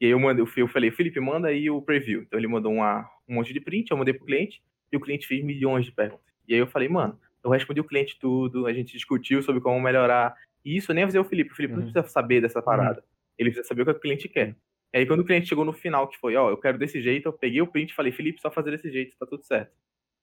e 0.00 0.06
aí 0.06 0.12
eu, 0.12 0.18
mandei, 0.18 0.44
eu 0.56 0.68
falei, 0.68 0.90
Felipe, 0.90 1.20
manda 1.20 1.48
aí 1.48 1.68
o 1.68 1.82
preview. 1.82 2.22
Então 2.22 2.38
ele 2.38 2.48
mandou 2.48 2.72
uma, 2.72 3.08
um 3.28 3.34
monte 3.34 3.52
de 3.52 3.60
print, 3.60 3.90
eu 3.90 3.96
mandei 3.96 4.14
pro 4.14 4.24
cliente, 4.24 4.62
e 4.90 4.96
o 4.96 5.00
cliente 5.00 5.26
fez 5.26 5.44
milhões 5.44 5.84
de 5.84 5.92
perguntas. 5.92 6.24
E 6.48 6.54
aí 6.54 6.60
eu 6.60 6.66
falei, 6.66 6.88
mano, 6.88 7.18
Eu 7.42 7.50
respondi 7.50 7.80
o 7.80 7.84
cliente 7.84 8.18
tudo, 8.18 8.66
a 8.66 8.72
gente 8.72 8.92
discutiu 8.92 9.42
sobre 9.42 9.60
como 9.60 9.80
melhorar. 9.80 10.34
E 10.64 10.76
isso 10.76 10.90
eu 10.90 10.94
nem 10.94 11.04
avisei 11.04 11.20
o 11.20 11.24
Felipe. 11.24 11.52
O 11.52 11.54
Felipe 11.54 11.74
uhum. 11.74 11.80
não 11.80 11.90
precisa 11.90 12.12
saber 12.12 12.40
dessa 12.40 12.60
parada. 12.60 13.00
Uhum. 13.00 13.06
Ele 13.38 13.50
precisa 13.50 13.66
saber 13.66 13.82
o 13.82 13.84
que 13.86 13.90
o 13.92 14.00
cliente 14.00 14.28
quer. 14.28 14.56
E 14.92 14.98
aí, 14.98 15.06
quando 15.06 15.20
o 15.20 15.24
cliente 15.24 15.48
chegou 15.48 15.64
no 15.64 15.72
final, 15.72 16.08
que 16.08 16.18
foi, 16.18 16.34
ó, 16.36 16.48
oh, 16.48 16.50
eu 16.50 16.56
quero 16.56 16.76
desse 16.76 17.00
jeito, 17.00 17.26
eu 17.28 17.32
peguei 17.32 17.62
o 17.62 17.66
print 17.66 17.90
e 17.90 17.94
falei, 17.94 18.12
Felipe, 18.12 18.40
só 18.40 18.50
fazer 18.50 18.72
desse 18.72 18.90
jeito, 18.90 19.16
tá 19.16 19.24
tudo 19.24 19.42
certo. 19.44 19.72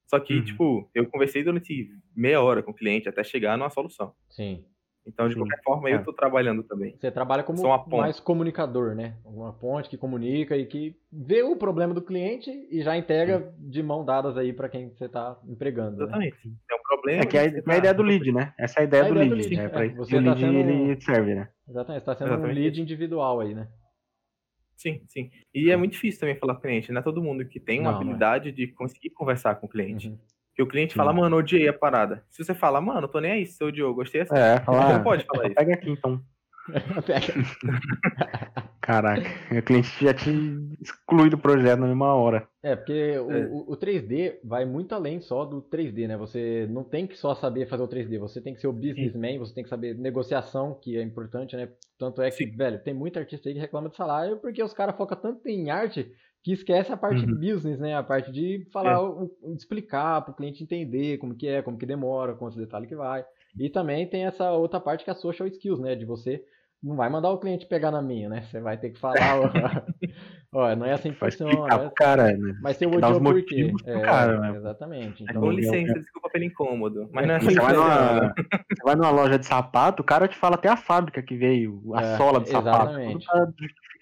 Só 0.06 0.20
que, 0.20 0.34
uhum. 0.34 0.44
tipo, 0.44 0.90
eu 0.94 1.06
conversei 1.06 1.42
durante 1.42 1.90
meia 2.14 2.40
hora 2.40 2.62
com 2.62 2.70
o 2.70 2.74
cliente 2.74 3.08
até 3.08 3.24
chegar 3.24 3.56
numa 3.56 3.70
solução. 3.70 4.14
Sim. 4.28 4.64
Então, 5.08 5.26
de 5.26 5.34
Sim. 5.34 5.40
qualquer 5.40 5.62
forma, 5.64 5.88
é. 5.88 5.94
eu 5.94 6.04
tô 6.04 6.12
trabalhando 6.12 6.62
também. 6.62 6.94
Você 6.94 7.10
trabalha 7.10 7.42
como 7.42 7.62
mais 7.88 8.20
comunicador, 8.20 8.94
né? 8.94 9.16
Uma 9.24 9.54
ponte 9.54 9.88
que 9.88 9.96
comunica 9.96 10.54
e 10.54 10.66
que 10.66 10.94
vê 11.10 11.42
o 11.42 11.56
problema 11.56 11.94
do 11.94 12.02
cliente 12.02 12.50
e 12.70 12.82
já 12.82 12.94
entrega 12.96 13.40
Sim. 13.40 13.70
de 13.70 13.82
mão 13.82 14.04
dadas 14.04 14.36
aí 14.36 14.52
para 14.52 14.68
quem 14.68 14.90
você 14.90 15.08
tá 15.08 15.38
empregando. 15.48 15.96
Né? 15.96 16.04
Exatamente. 16.04 16.48
Né? 16.48 16.54
É 16.70 16.74
um 16.74 16.82
problema. 16.86 17.22
É 17.22 17.26
que 17.26 17.38
é, 17.38 17.46
é 17.46 17.58
a 17.58 17.62
tá... 17.62 17.76
ideia 17.78 17.94
do 17.94 18.02
lead, 18.02 18.32
né? 18.32 18.52
Essa 18.58 18.80
é 18.80 18.82
a 18.82 18.84
ideia, 18.84 19.04
a 19.04 19.06
do, 19.06 19.12
ideia 19.14 19.30
lead, 19.30 19.42
do 19.42 19.48
lead. 19.48 19.62
Né? 19.62 19.68
Pra 19.70 19.84
é, 19.86 19.88
você 19.88 20.16
o 20.16 20.24
tá 20.24 20.30
lead 20.34 20.40
sendo... 20.40 20.58
ele 20.58 21.00
serve, 21.00 21.34
né? 21.34 21.48
Exatamente. 21.66 22.00
Você 22.00 22.06
tá 22.06 22.14
sendo 22.14 22.28
Exatamente. 22.28 22.58
um 22.58 22.62
lead 22.62 22.82
individual 22.82 23.40
aí, 23.40 23.54
né? 23.54 23.68
Sim, 24.76 25.00
sim. 25.08 25.30
E 25.54 25.70
é 25.70 25.76
muito 25.76 25.92
difícil 25.92 26.20
também 26.20 26.36
falar 26.36 26.54
com 26.54 26.60
o 26.60 26.62
cliente. 26.62 26.92
Não 26.92 27.00
é 27.00 27.02
todo 27.02 27.22
mundo 27.22 27.44
que 27.46 27.58
tem 27.58 27.80
uma 27.80 27.90
não, 27.90 27.98
habilidade 27.98 28.44
não 28.44 28.52
é. 28.52 28.54
de 28.54 28.66
conseguir 28.74 29.10
conversar 29.10 29.56
com 29.56 29.66
o 29.66 29.68
cliente. 29.68 30.08
Uhum. 30.08 30.18
Que 30.58 30.62
o 30.64 30.66
cliente 30.66 30.92
fala, 30.92 31.12
mano, 31.12 31.36
odiei 31.36 31.68
a 31.68 31.72
parada. 31.72 32.24
Se 32.28 32.42
você 32.42 32.52
fala, 32.52 32.80
mano, 32.80 33.06
tô 33.06 33.20
nem 33.20 33.30
aí, 33.30 33.46
seu 33.46 33.70
Diogo, 33.70 33.94
gostei 33.94 34.22
assim. 34.22 34.34
É, 34.34 34.58
fala, 34.58 34.94
você 34.94 35.04
pode 35.04 35.24
falar 35.24 35.46
isso. 35.46 35.54
Pega 35.54 35.74
aqui 35.74 35.88
então. 35.88 36.20
Caraca, 38.82 39.30
o 39.56 39.62
cliente 39.62 40.04
já 40.04 40.12
te 40.12 40.28
exclui 40.82 41.30
do 41.30 41.38
projeto 41.38 41.78
na 41.78 41.86
mesma 41.86 42.12
hora. 42.12 42.48
É, 42.60 42.74
porque 42.74 42.92
é. 42.92 43.20
O, 43.20 43.70
o, 43.70 43.76
3D 43.76 44.40
vai 44.42 44.64
muito 44.64 44.96
além 44.96 45.20
só 45.20 45.44
do 45.44 45.62
3D, 45.62 46.08
né? 46.08 46.16
Você 46.16 46.66
não 46.68 46.82
tem 46.82 47.06
que 47.06 47.16
só 47.16 47.36
saber 47.36 47.68
fazer 47.68 47.84
o 47.84 47.88
3D, 47.88 48.18
você 48.18 48.40
tem 48.40 48.52
que 48.52 48.60
ser 48.60 48.66
o 48.66 48.72
businessman, 48.72 49.38
você 49.38 49.54
tem 49.54 49.62
que 49.62 49.70
saber 49.70 49.96
negociação, 49.96 50.74
que 50.74 50.98
é 50.98 51.02
importante, 51.02 51.54
né? 51.54 51.68
Tanto 51.96 52.20
é 52.20 52.32
que, 52.32 52.46
Sim. 52.46 52.56
velho, 52.56 52.82
tem 52.82 52.92
muita 52.92 53.20
artista 53.20 53.48
aí 53.48 53.54
que 53.54 53.60
reclama 53.60 53.90
de 53.90 53.96
salário 53.96 54.38
porque 54.38 54.60
os 54.60 54.74
caras 54.74 54.96
focam 54.96 55.16
tanto 55.16 55.48
em 55.48 55.70
arte 55.70 56.12
que 56.42 56.52
esquece 56.52 56.92
a 56.92 56.96
parte 56.96 57.24
uhum. 57.24 57.34
business, 57.34 57.78
né? 57.78 57.94
A 57.96 58.02
parte 58.02 58.30
de 58.30 58.66
falar, 58.72 58.92
é. 58.92 58.98
o, 58.98 59.30
explicar 59.54 60.22
para 60.22 60.32
o 60.32 60.34
cliente 60.34 60.62
entender 60.62 61.18
como 61.18 61.34
que 61.34 61.46
é, 61.48 61.62
como 61.62 61.78
que 61.78 61.86
demora, 61.86 62.34
quantos 62.34 62.56
detalhes 62.56 62.88
que 62.88 62.96
vai. 62.96 63.24
E 63.58 63.68
também 63.68 64.06
tem 64.08 64.24
essa 64.24 64.52
outra 64.52 64.80
parte 64.80 65.04
que 65.04 65.10
é 65.10 65.12
a 65.12 65.16
social 65.16 65.48
skills, 65.48 65.80
né? 65.80 65.94
De 65.94 66.04
você 66.04 66.42
não 66.82 66.94
vai 66.94 67.10
mandar 67.10 67.30
o 67.30 67.38
cliente 67.38 67.66
pegar 67.66 67.90
na 67.90 68.00
minha, 68.00 68.28
né? 68.28 68.42
Você 68.42 68.60
vai 68.60 68.78
ter 68.78 68.90
que 68.90 69.00
falar, 69.00 69.40
ó, 70.52 70.76
não 70.76 70.86
é 70.86 70.92
assim 70.92 71.10
que 71.10 71.18
funciona. 71.18 71.66
Né? 71.76 71.90
cara, 71.96 72.36
né? 72.36 72.56
Mas 72.62 72.78
tem 72.78 72.86
o 72.86 72.96
odiou 72.96 73.20
por 73.20 73.42
quê? 73.44 73.72
É, 73.84 74.00
cara, 74.00 74.38
né? 74.38 74.56
Exatamente. 74.56 75.24
Então, 75.24 75.40
com 75.42 75.50
licença, 75.50 75.94
desculpa 75.94 76.30
pelo 76.30 76.44
incômodo. 76.44 77.08
Mas 77.12 77.26
não 77.26 77.34
é 77.34 77.36
assim 77.38 77.46
você, 77.46 77.60
vai 77.60 77.72
numa, 77.72 78.34
você 78.34 78.82
vai 78.84 78.94
numa 78.94 79.10
loja 79.10 79.38
de 79.38 79.46
sapato, 79.46 80.02
o 80.02 80.06
cara 80.06 80.28
te 80.28 80.36
fala 80.36 80.54
até 80.54 80.68
a 80.68 80.76
fábrica 80.76 81.20
que 81.20 81.36
veio, 81.36 81.82
a 81.94 82.02
é, 82.02 82.16
sola 82.16 82.38
do 82.38 82.48
sapato. 82.48 82.92
Exatamente. 82.92 83.26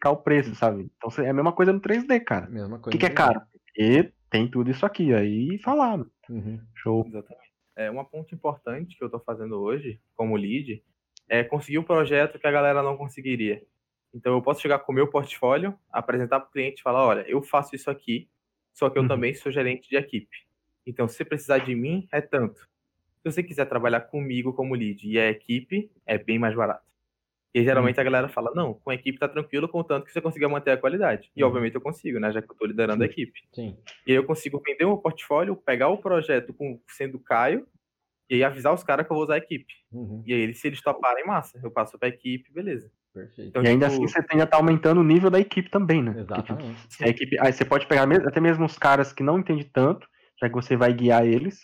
Justificar 0.07 0.13
o 0.13 0.17
preço, 0.17 0.55
sabe? 0.55 0.91
Então 0.97 1.25
é 1.25 1.29
a 1.29 1.35
mesma 1.35 1.53
coisa 1.53 1.73
no 1.73 1.81
3D, 1.81 2.21
cara. 2.25 2.49
Mesma 2.49 2.79
coisa. 2.79 2.89
O 2.89 2.91
que, 2.93 2.99
que 2.99 3.07
é 3.07 3.11
caro? 3.11 3.41
E 3.77 4.11
tem 4.31 4.49
tudo 4.49 4.71
isso 4.71 4.87
aqui, 4.87 5.13
aí 5.13 5.59
falar. 5.59 5.99
Uhum. 6.29 6.61
Show. 6.75 7.05
Exatamente. 7.07 7.47
É, 7.77 7.91
uma 7.91 8.05
ponte 8.05 8.35
importante 8.35 8.97
que 8.97 9.05
eu 9.05 9.11
tô 9.11 9.19
fazendo 9.21 9.61
hoje, 9.61 10.01
como 10.15 10.37
lead, 10.37 10.83
é 11.29 11.45
conseguir 11.45 11.79
um 11.79 11.83
projeto 11.83 12.39
que 12.39 12.47
a 12.47 12.51
galera 12.51 12.83
não 12.83 12.97
conseguiria. 12.97 13.63
Então 14.15 14.33
eu 14.33 14.41
posso 14.41 14.63
chegar 14.63 14.79
com 14.79 14.93
o 14.93 14.95
meu 14.95 15.09
portfólio, 15.09 15.79
apresentar 15.93 16.41
para 16.41 16.49
o 16.49 16.53
cliente 16.53 16.81
e 16.81 16.83
falar, 16.83 17.05
olha, 17.05 17.25
eu 17.29 17.43
faço 17.43 17.75
isso 17.75 17.91
aqui, 17.91 18.29
só 18.73 18.89
que 18.89 18.99
eu 18.99 19.03
uhum. 19.03 19.09
também 19.09 19.35
sou 19.35 19.53
gerente 19.53 19.89
de 19.89 19.97
equipe. 19.97 20.47
Então, 20.87 21.09
se 21.09 21.17
você 21.17 21.25
precisar 21.25 21.59
de 21.59 21.75
mim, 21.75 22.07
é 22.13 22.21
tanto. 22.21 22.61
Se 22.61 23.33
você 23.33 23.43
quiser 23.43 23.67
trabalhar 23.67 24.03
comigo 24.03 24.53
como 24.53 24.75
lead 24.75 25.07
e 25.07 25.19
a 25.19 25.29
equipe, 25.29 25.91
é 26.07 26.17
bem 26.17 26.39
mais 26.39 26.55
barato. 26.55 26.87
E 27.57 27.65
geralmente 27.65 27.97
uhum. 27.97 28.03
a 28.03 28.05
galera 28.05 28.29
fala, 28.29 28.53
não, 28.55 28.75
com 28.75 28.91
a 28.91 28.95
equipe 28.95 29.19
tá 29.19 29.27
tranquilo, 29.27 29.67
contanto 29.67 30.05
que 30.05 30.13
você 30.13 30.21
consiga 30.21 30.47
manter 30.47 30.73
a 30.73 30.77
qualidade. 30.77 31.31
E 31.35 31.43
uhum. 31.43 31.49
obviamente 31.49 31.75
eu 31.75 31.81
consigo, 31.81 32.21
né? 32.21 32.31
Já 32.31 32.43
que 32.43 32.51
eu 32.51 32.55
tô 32.55 32.67
liderando 32.67 33.03
Sim. 33.03 33.09
a 33.09 33.11
equipe. 33.11 33.41
Sim. 33.51 33.79
E 34.07 34.11
aí 34.11 34.17
eu 34.19 34.25
consigo 34.25 34.63
vender 34.63 34.85
o 34.85 34.89
meu 34.89 34.99
portfólio, 34.99 35.57
pegar 35.57 35.89
o 35.89 35.97
projeto 35.97 36.53
com, 36.53 36.79
sendo 36.87 37.19
Caio, 37.19 37.67
e 38.29 38.35
aí 38.35 38.45
avisar 38.45 38.75
os 38.75 38.85
caras 38.85 39.07
que 39.07 39.11
eu 39.11 39.15
vou 39.15 39.25
usar 39.25 39.37
a 39.37 39.39
equipe. 39.39 39.73
Uhum. 39.91 40.23
E 40.27 40.35
aí, 40.35 40.55
se 40.55 40.67
eles 40.67 40.83
toparem, 40.83 41.25
massa. 41.25 41.59
Eu 41.65 41.71
passo 41.71 41.99
pra 41.99 42.09
equipe, 42.09 42.53
beleza. 42.53 42.91
Perfeito. 43.15 43.49
Então, 43.49 43.65
e 43.65 43.69
ainda 43.69 43.89
tipo... 43.89 44.05
assim 44.05 44.13
você 44.13 44.23
tende 44.23 44.43
a 44.43 44.45
estar 44.45 44.59
tá 44.59 44.63
aumentando 44.63 45.01
o 45.01 45.05
nível 45.05 45.31
da 45.31 45.41
equipe 45.41 45.71
também, 45.71 46.03
né? 46.03 46.15
Exatamente. 46.19 46.75
Porque, 46.75 46.89
tipo, 46.89 47.05
a 47.05 47.09
equipe, 47.09 47.39
aí 47.41 47.53
você 47.55 47.65
pode 47.65 47.87
pegar 47.87 48.03
até 48.03 48.39
mesmo 48.39 48.67
os 48.67 48.77
caras 48.77 49.15
que 49.15 49.23
não 49.23 49.39
entendem 49.39 49.65
tanto, 49.73 50.07
já 50.39 50.47
que 50.47 50.55
você 50.55 50.77
vai 50.77 50.93
guiar 50.93 51.25
eles, 51.25 51.61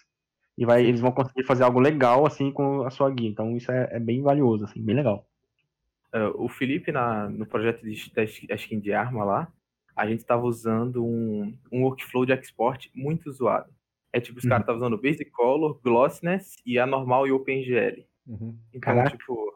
e 0.57 0.65
vai, 0.65 0.87
eles 0.87 1.03
vão 1.03 1.13
conseguir 1.13 1.45
fazer 1.45 1.65
algo 1.65 1.81
legal 1.81 2.27
assim 2.27 2.51
com 2.51 2.83
a 2.83 2.89
sua 2.89 3.11
guia. 3.11 3.29
Então 3.29 3.55
isso 3.55 3.71
é, 3.71 3.91
é 3.93 4.01
bem 4.01 4.23
valioso, 4.23 4.65
assim, 4.65 4.83
bem 4.83 4.97
legal. 4.97 5.29
Uh, 6.15 6.45
o 6.45 6.49
Felipe, 6.49 6.93
na, 6.93 7.29
no 7.29 7.47
projeto 7.47 7.83
de, 7.83 8.13
da 8.13 8.55
skin 8.55 8.81
de 8.81 8.93
arma 8.93 9.25
lá, 9.25 9.53
a 9.97 10.07
gente 10.07 10.21
estava 10.21 10.43
usando 10.43 11.05
um, 11.05 11.57
um 11.71 11.85
workflow 11.85 12.27
de 12.27 12.33
export 12.33 12.91
muito 12.95 13.31
zoado. 13.31 13.73
É 14.13 14.21
tipo, 14.21 14.39
os 14.39 14.45
uhum. 14.45 14.51
caras 14.51 14.63
estavam 14.63 14.81
usando 14.81 15.01
Basic 15.01 15.31
Color, 15.31 15.81
Glossiness 15.83 16.55
e 16.67 16.79
a 16.79 16.87
normal 16.87 17.27
e 17.27 17.33
OpenGL. 17.33 18.05
Uhum. 18.27 18.59
Então, 18.73 18.95
Caraca. 18.95 19.17
tipo, 19.17 19.53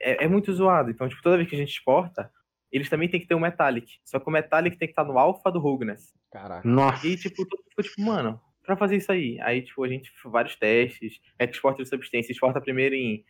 é, 0.00 0.24
é, 0.24 0.28
muito 0.28 0.52
zoado. 0.52 0.90
Então, 0.90 1.08
tipo, 1.08 1.22
toda 1.22 1.36
vez 1.36 1.48
que 1.48 1.54
a 1.54 1.58
gente 1.58 1.72
exporta, 1.72 2.30
eles 2.70 2.88
também 2.88 3.08
tem 3.08 3.20
que 3.20 3.26
ter 3.26 3.34
um 3.34 3.40
Metallic. 3.40 3.98
Só 4.04 4.18
que 4.18 4.28
o 4.28 4.32
Metallic 4.32 4.78
tem 4.78 4.88
que 4.88 4.92
estar 4.92 5.04
no 5.04 5.18
alpha 5.18 5.50
do 5.50 5.58
Roughness. 5.58 6.14
Caraca. 6.30 6.66
Nossa. 6.66 7.06
E, 7.06 7.16
tipo, 7.16 7.46
todo 7.46 7.62
ficou 7.68 7.84
tipo, 7.84 8.00
mano, 8.00 8.40
pra 8.62 8.76
fazer 8.76 8.96
isso 8.96 9.12
aí. 9.12 9.38
Aí, 9.40 9.60
tipo, 9.60 9.84
a 9.84 9.88
gente 9.88 10.10
vários 10.24 10.56
testes, 10.56 11.20
exporta 11.38 11.82
de 11.82 11.88
substância, 11.88 12.32
exporta 12.32 12.60
primeiro 12.62 12.94
em, 12.94 13.22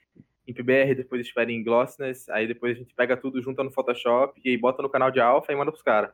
em 0.47 0.53
PBR, 0.53 0.95
depois 0.95 1.25
espera 1.25 1.51
em 1.51 1.63
Glossiness, 1.63 2.29
aí 2.29 2.47
depois 2.47 2.77
a 2.77 2.81
gente 2.81 2.95
pega 2.95 3.17
tudo, 3.17 3.41
junta 3.41 3.63
no 3.63 3.71
Photoshop 3.71 4.41
e 4.45 4.57
bota 4.57 4.83
no 4.83 4.91
canal 4.91 5.11
de 5.11 5.21
alpha 5.21 5.53
e 5.53 5.57
manda 5.57 5.71
pros 5.71 5.83
caras. 5.83 6.11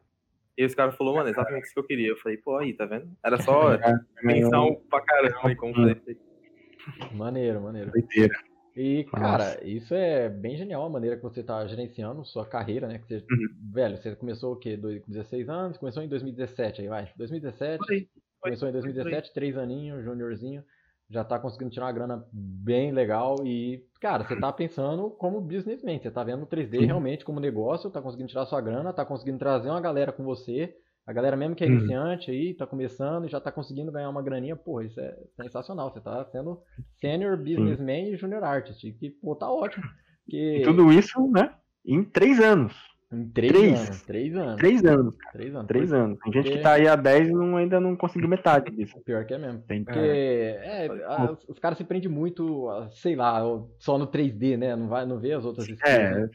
E 0.56 0.64
os 0.64 0.74
caras 0.74 0.96
falaram, 0.96 1.18
mano, 1.18 1.30
exatamente 1.30 1.64
isso 1.64 1.74
que 1.74 1.80
eu 1.80 1.86
queria. 1.86 2.08
Eu 2.08 2.16
falei, 2.16 2.36
pô, 2.36 2.56
aí, 2.56 2.74
tá 2.74 2.84
vendo? 2.84 3.08
Era 3.24 3.40
só 3.40 3.72
é, 3.74 3.94
menção 4.22 4.80
pra 4.90 5.00
caramba 5.00 5.48
aí 5.48 5.56
como 5.56 5.74
fazer 5.74 6.02
isso 6.06 6.28
Maneiro, 7.14 7.60
maneiro. 7.60 7.90
Doideira. 7.90 8.34
E, 8.74 9.04
cara, 9.04 9.44
Nossa. 9.44 9.64
isso 9.64 9.94
é 9.94 10.28
bem 10.28 10.56
genial 10.56 10.84
a 10.84 10.88
maneira 10.88 11.16
que 11.16 11.22
você 11.22 11.42
tá 11.42 11.66
gerenciando 11.66 12.24
sua 12.24 12.46
carreira, 12.46 12.86
né? 12.86 12.98
Que 12.98 13.06
você, 13.06 13.16
uhum. 13.16 13.72
Velho, 13.72 13.96
você 13.96 14.14
começou 14.14 14.52
o 14.52 14.56
quê? 14.56 14.76
Com 14.76 15.10
16 15.10 15.48
anos? 15.48 15.78
Começou 15.78 16.02
em 16.02 16.08
2017 16.08 16.82
aí, 16.82 16.88
vai. 16.88 17.10
2017. 17.16 17.84
Foi, 17.84 18.08
começou 18.40 18.68
em 18.68 18.72
2017, 18.72 19.32
três 19.32 19.56
aninhos, 19.56 20.04
juniorzinho 20.04 20.64
já 21.10 21.24
tá 21.24 21.38
conseguindo 21.38 21.70
tirar 21.70 21.86
uma 21.86 21.92
grana 21.92 22.24
bem 22.32 22.92
legal 22.92 23.36
e, 23.44 23.82
cara, 24.00 24.24
você 24.24 24.38
tá 24.38 24.52
pensando 24.52 25.10
como 25.10 25.40
businessman, 25.40 25.98
você 25.98 26.10
tá 26.10 26.22
vendo 26.22 26.42
o 26.42 26.46
3D 26.46 26.84
realmente 26.84 27.24
como 27.24 27.40
negócio, 27.40 27.90
tá 27.90 28.02
conseguindo 28.02 28.28
tirar 28.28 28.44
sua 28.44 28.60
grana, 28.60 28.92
tá 28.92 29.04
conseguindo 29.04 29.38
trazer 29.38 29.70
uma 29.70 29.80
galera 29.80 30.12
com 30.12 30.22
você, 30.22 30.76
a 31.06 31.12
galera 31.12 31.36
mesmo 31.36 31.54
que 31.54 31.64
é 31.64 31.66
uhum. 31.66 31.74
iniciante 31.74 32.30
aí, 32.30 32.52
tá 32.52 32.66
começando 32.66 33.24
e 33.24 33.30
já 33.30 33.40
tá 33.40 33.50
conseguindo 33.50 33.90
ganhar 33.90 34.10
uma 34.10 34.22
graninha, 34.22 34.54
pô, 34.54 34.82
isso 34.82 35.00
é 35.00 35.16
sensacional, 35.40 35.90
você 35.90 36.00
tá 36.00 36.22
sendo 36.26 36.60
senior 37.00 37.38
businessman 37.38 38.04
Sim. 38.04 38.12
e 38.12 38.16
junior 38.16 38.44
artist, 38.44 38.92
que, 38.92 39.10
pô, 39.10 39.34
tá 39.34 39.50
ótimo. 39.50 39.84
Que... 40.30 40.60
tudo 40.62 40.92
isso, 40.92 41.26
né, 41.30 41.54
em 41.86 42.04
três 42.04 42.38
anos. 42.38 42.74
Em 43.10 43.26
três, 43.30 43.52
três, 43.52 43.72
anos. 43.72 44.02
Três 44.02 44.36
anos. 44.36 44.56
Três 44.60 44.84
anos. 44.84 45.14
Três 45.32 45.54
anos. 45.54 45.66
Três 45.66 45.92
anos. 45.94 46.18
Tem 46.18 46.32
gente 46.32 46.50
que 46.50 46.58
tá 46.58 46.72
aí 46.72 46.86
há 46.86 46.94
10 46.94 47.28
e 47.28 47.32
não, 47.32 47.56
ainda 47.56 47.80
não 47.80 47.96
conseguiu 47.96 48.28
metade 48.28 48.70
disso. 48.70 49.00
Pior 49.04 49.24
que 49.24 49.32
é 49.32 49.38
mesmo. 49.38 49.62
Tem 49.62 49.82
Porque 49.82 49.98
é, 49.98 50.86
é, 50.86 50.90
os 51.48 51.58
caras 51.58 51.78
se 51.78 51.84
prendem 51.84 52.10
muito, 52.10 52.68
sei 52.90 53.16
lá, 53.16 53.40
só 53.78 53.96
no 53.96 54.06
3D, 54.06 54.58
né? 54.58 54.76
Não, 54.76 54.88
vai, 54.88 55.06
não 55.06 55.18
vê 55.18 55.32
as 55.32 55.44
outras 55.44 55.66
É. 55.84 56.10
Né? 56.10 56.30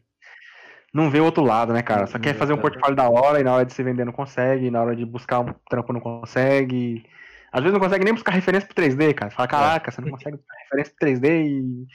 Não 0.92 1.12
vê 1.12 1.20
o 1.20 1.26
outro 1.26 1.44
lado, 1.44 1.74
né, 1.74 1.82
cara? 1.84 2.08
Só 2.08 2.18
quer 2.18 2.36
fazer 2.36 2.54
um 2.54 2.58
portfólio 2.58 2.96
da 2.96 3.10
hora 3.10 3.40
e 3.40 3.44
na 3.44 3.54
hora 3.54 3.66
de 3.66 3.74
se 3.74 3.82
vender 3.84 4.06
não 4.06 4.14
consegue, 4.14 4.70
na 4.70 4.82
hora 4.82 4.96
de 4.96 5.06
buscar 5.06 5.40
um 5.40 5.54
trampo 5.70 5.94
não 5.94 6.00
consegue. 6.00 7.04
Às 7.52 7.62
vezes 7.62 7.74
não 7.74 7.80
consegue 7.80 8.04
nem 8.04 8.14
buscar 8.14 8.32
referência 8.32 8.68
pro 8.68 8.84
3D, 8.84 9.14
cara. 9.14 9.32
Fala, 9.32 9.48
caraca, 9.48 9.92
você 9.92 10.02
não 10.02 10.12
consegue 10.12 10.38
buscar 10.38 10.56
referência 10.64 10.94
pro 10.98 11.08
3D 11.08 11.46
e. 11.48 11.88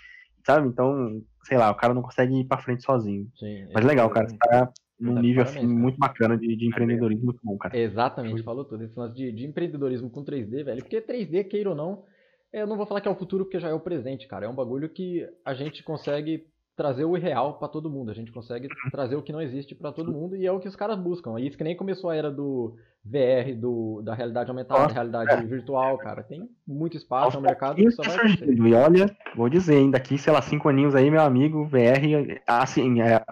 Sabe? 0.44 0.68
Então, 0.68 1.20
sei 1.48 1.56
lá, 1.56 1.70
o 1.70 1.74
cara 1.74 1.94
não 1.94 2.02
consegue 2.02 2.40
ir 2.40 2.44
pra 2.44 2.58
frente 2.58 2.82
sozinho. 2.82 3.26
Sim, 3.38 3.66
Mas 3.72 3.84
legal, 3.84 4.08
cara, 4.10 4.28
você 4.28 4.36
tá 4.36 4.70
num 5.00 5.14
tá 5.14 5.22
nível 5.22 5.42
assim, 5.42 5.66
muito 5.66 5.98
bacana 5.98 6.36
de, 6.36 6.54
de 6.54 6.66
empreendedorismo 6.66 7.24
muito 7.24 7.40
bom, 7.42 7.56
cara. 7.56 7.76
Exatamente, 7.76 8.42
falou 8.42 8.64
tudo. 8.64 8.84
Esse 8.84 8.98
lance 8.98 9.14
de, 9.14 9.32
de 9.32 9.46
empreendedorismo 9.46 10.10
com 10.10 10.22
3D, 10.22 10.64
velho. 10.64 10.82
Porque 10.82 11.00
3D, 11.00 11.44
queira 11.44 11.70
ou 11.70 11.74
não, 11.74 12.04
eu 12.52 12.66
não 12.66 12.76
vou 12.76 12.84
falar 12.84 13.00
que 13.00 13.08
é 13.08 13.10
o 13.10 13.16
futuro 13.16 13.44
porque 13.44 13.58
já 13.58 13.68
é 13.68 13.74
o 13.74 13.80
presente, 13.80 14.28
cara. 14.28 14.44
É 14.44 14.48
um 14.48 14.54
bagulho 14.54 14.88
que 14.90 15.26
a 15.44 15.54
gente 15.54 15.82
consegue 15.82 16.46
trazer 16.78 17.04
o 17.04 17.16
irreal 17.16 17.58
para 17.58 17.66
todo 17.66 17.90
mundo. 17.90 18.12
A 18.12 18.14
gente 18.14 18.30
consegue 18.30 18.68
trazer 18.92 19.16
o 19.16 19.22
que 19.22 19.32
não 19.32 19.42
existe 19.42 19.74
para 19.74 19.90
todo 19.90 20.12
mundo 20.12 20.36
e 20.36 20.46
é 20.46 20.52
o 20.52 20.60
que 20.60 20.68
os 20.68 20.76
caras 20.76 20.96
buscam. 20.96 21.36
É 21.36 21.42
isso 21.42 21.58
que 21.58 21.64
nem 21.64 21.76
começou 21.76 22.08
a 22.08 22.14
era 22.14 22.30
do 22.30 22.76
VR, 23.04 23.52
do, 23.56 24.00
da 24.02 24.14
realidade 24.14 24.48
aumentada, 24.48 24.86
da 24.86 24.94
realidade 24.94 25.32
é. 25.32 25.42
virtual, 25.44 25.98
cara. 25.98 26.22
Tem 26.22 26.48
muito 26.64 26.96
espaço 26.96 27.36
no 27.36 27.42
mercado 27.42 27.74
que 27.74 27.90
só 27.90 28.04
vai 28.04 28.12
surgindo. 28.12 28.68
E 28.68 28.74
olha, 28.74 29.16
vou 29.34 29.48
dizer, 29.48 29.74
ainda 29.74 29.98
daqui, 29.98 30.16
sei 30.16 30.32
lá, 30.32 30.40
cinco 30.40 30.68
aninhos 30.68 30.94
aí, 30.94 31.10
meu 31.10 31.20
amigo, 31.20 31.66
VR, 31.66 32.40
assim, 32.46 33.02
é, 33.02 33.24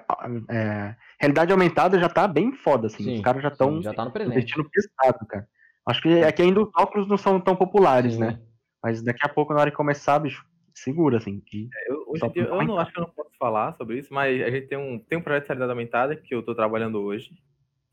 é 0.51 0.97
realidade 1.21 1.53
aumentada 1.53 2.01
já 2.01 2.09
tá 2.09 2.27
bem 2.27 2.53
foda, 2.53 2.89
assim. 2.89 3.05
Sim, 3.05 3.15
os 3.15 3.21
caras 3.21 3.41
já 3.45 3.49
estão 3.49 3.81
já 3.81 3.95
tá 3.95 4.05
no 4.05 4.11
investindo 4.25 4.69
pesado, 4.69 5.25
cara. 5.25 5.47
Acho 5.87 6.03
que 6.03 6.25
aqui 6.25 6.43
ainda 6.43 6.63
os 6.63 6.71
óculos 6.77 7.07
não 7.07 7.17
são 7.17 7.41
tão 7.41 7.55
populares, 7.55 8.15
sim. 8.15 8.21
né? 8.21 8.41
Mas 8.83 9.03
daqui 9.03 9.21
a 9.25 9.29
pouco, 9.29 9.55
na 9.55 9.61
hora 9.61 9.71
de 9.71 9.77
começar, 9.77 10.19
bicho, 10.19 10.45
segura, 10.75 11.19
assim. 11.19 11.41
Que 11.47 11.69
é, 11.73 11.93
eu, 11.93 11.96
hoje 12.25 12.35
dia, 12.35 12.45
eu 12.45 12.65
não 12.65 12.79
acho 12.79 12.93
que 12.93 12.99
eu 12.99 13.03
não 13.03 13.11
posso 13.11 13.37
falar 13.39 13.75
sobre 13.77 13.99
isso, 13.99 14.13
mas 14.13 14.43
a 14.43 14.51
gente 14.51 14.67
tem 14.67 14.79
um, 14.79 14.99
tem 14.99 15.19
um 15.19 15.23
projeto 15.23 15.45
de 15.45 15.49
realidade 15.49 15.71
aumentada 15.71 16.17
que 16.17 16.35
eu 16.35 16.43
tô 16.43 16.55
trabalhando 16.55 17.01
hoje. 17.01 17.31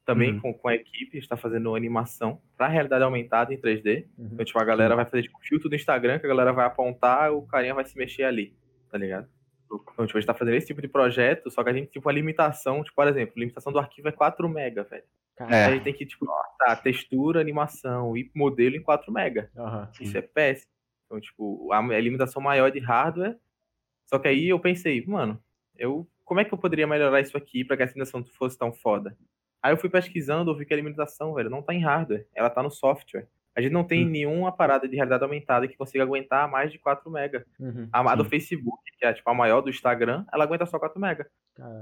Também 0.05 0.33
uhum. 0.33 0.39
com, 0.41 0.53
com 0.53 0.67
a 0.67 0.75
equipe, 0.75 1.17
está 1.17 1.37
fazendo 1.37 1.73
animação 1.73 2.41
para 2.57 2.67
realidade 2.67 3.03
aumentada 3.03 3.53
em 3.53 3.57
3D. 3.57 4.05
Uhum. 4.17 4.31
Então, 4.33 4.45
tipo, 4.45 4.59
a 4.59 4.65
galera 4.65 4.95
vai 4.97 5.05
fazer 5.05 5.23
tipo, 5.23 5.39
filtro 5.41 5.69
do 5.69 5.75
Instagram, 5.75 6.19
que 6.19 6.25
a 6.25 6.29
galera 6.29 6.51
vai 6.51 6.65
apontar, 6.65 7.31
o 7.31 7.47
carinha 7.47 7.73
vai 7.73 7.85
se 7.85 7.97
mexer 7.97 8.23
ali, 8.23 8.53
tá 8.91 8.97
ligado? 8.97 9.29
Então, 9.65 10.05
tipo, 10.05 10.17
a 10.17 10.21
gente 10.21 10.27
tá 10.27 10.33
fazendo 10.33 10.55
esse 10.55 10.67
tipo 10.67 10.81
de 10.81 10.87
projeto, 10.87 11.49
só 11.49 11.63
que 11.63 11.69
a 11.69 11.73
gente, 11.73 11.89
tipo, 11.89 12.07
a 12.07 12.11
limitação, 12.11 12.83
tipo, 12.83 12.95
por 12.95 13.07
exemplo, 13.07 13.33
a 13.37 13.39
limitação 13.39 13.71
do 13.71 13.79
arquivo 13.79 14.09
é 14.09 14.11
4 14.11 14.47
mega, 14.49 14.83
velho. 14.83 15.03
É. 15.39 15.65
A 15.65 15.71
gente 15.71 15.83
tem 15.83 15.93
que, 15.93 16.05
tipo, 16.05 16.27
tá, 16.59 16.75
textura, 16.75 17.39
animação 17.39 18.15
e 18.15 18.29
modelo 18.35 18.75
em 18.75 18.81
4 18.81 19.11
mega. 19.11 19.49
Uhum, 19.55 19.87
Isso 19.99 20.17
é 20.17 20.21
péssimo. 20.21 20.71
Então, 21.05 21.19
tipo, 21.19 21.71
a, 21.71 21.79
a 21.79 21.99
limitação 21.99 22.41
maior 22.41 22.71
de 22.71 22.79
hardware. 22.79 23.37
Só 24.05 24.19
que 24.19 24.27
aí 24.27 24.49
eu 24.49 24.59
pensei, 24.59 25.03
mano, 25.05 25.41
eu 25.77 26.07
como 26.25 26.39
é 26.39 26.45
que 26.45 26.53
eu 26.53 26.57
poderia 26.57 26.87
melhorar 26.87 27.19
isso 27.19 27.37
aqui 27.37 27.63
para 27.63 27.75
que 27.77 27.83
a 27.83 27.85
animação 27.85 28.23
fosse 28.23 28.57
tão 28.57 28.71
foda? 28.71 29.15
Aí 29.61 29.71
eu 29.71 29.77
fui 29.77 29.89
pesquisando, 29.89 30.51
eu 30.51 30.55
vi 30.55 30.65
que 30.65 30.73
a 30.73 30.77
limitação, 30.77 31.33
velho, 31.33 31.49
não 31.49 31.61
tá 31.61 31.73
em 31.73 31.81
hardware, 31.81 32.27
ela 32.33 32.49
tá 32.49 32.63
no 32.63 32.71
software. 32.71 33.27
A 33.55 33.61
gente 33.61 33.71
não 33.71 33.83
tem 33.83 34.03
uhum. 34.03 34.09
nenhuma 34.09 34.51
parada 34.51 34.87
de 34.87 34.95
realidade 34.95 35.23
aumentada 35.23 35.67
que 35.67 35.77
consiga 35.77 36.03
aguentar 36.03 36.49
mais 36.49 36.71
de 36.71 36.79
4 36.79 37.09
MB. 37.09 37.45
Uhum, 37.59 37.87
a, 37.91 38.11
a 38.11 38.15
do 38.15 38.25
Facebook, 38.25 38.81
que 38.97 39.05
é 39.05 39.13
tipo 39.13 39.29
a 39.29 39.33
maior 39.33 39.61
do 39.61 39.69
Instagram, 39.69 40.25
ela 40.33 40.43
aguenta 40.43 40.65
só 40.65 40.79
4 40.79 40.99
MB. 40.99 41.25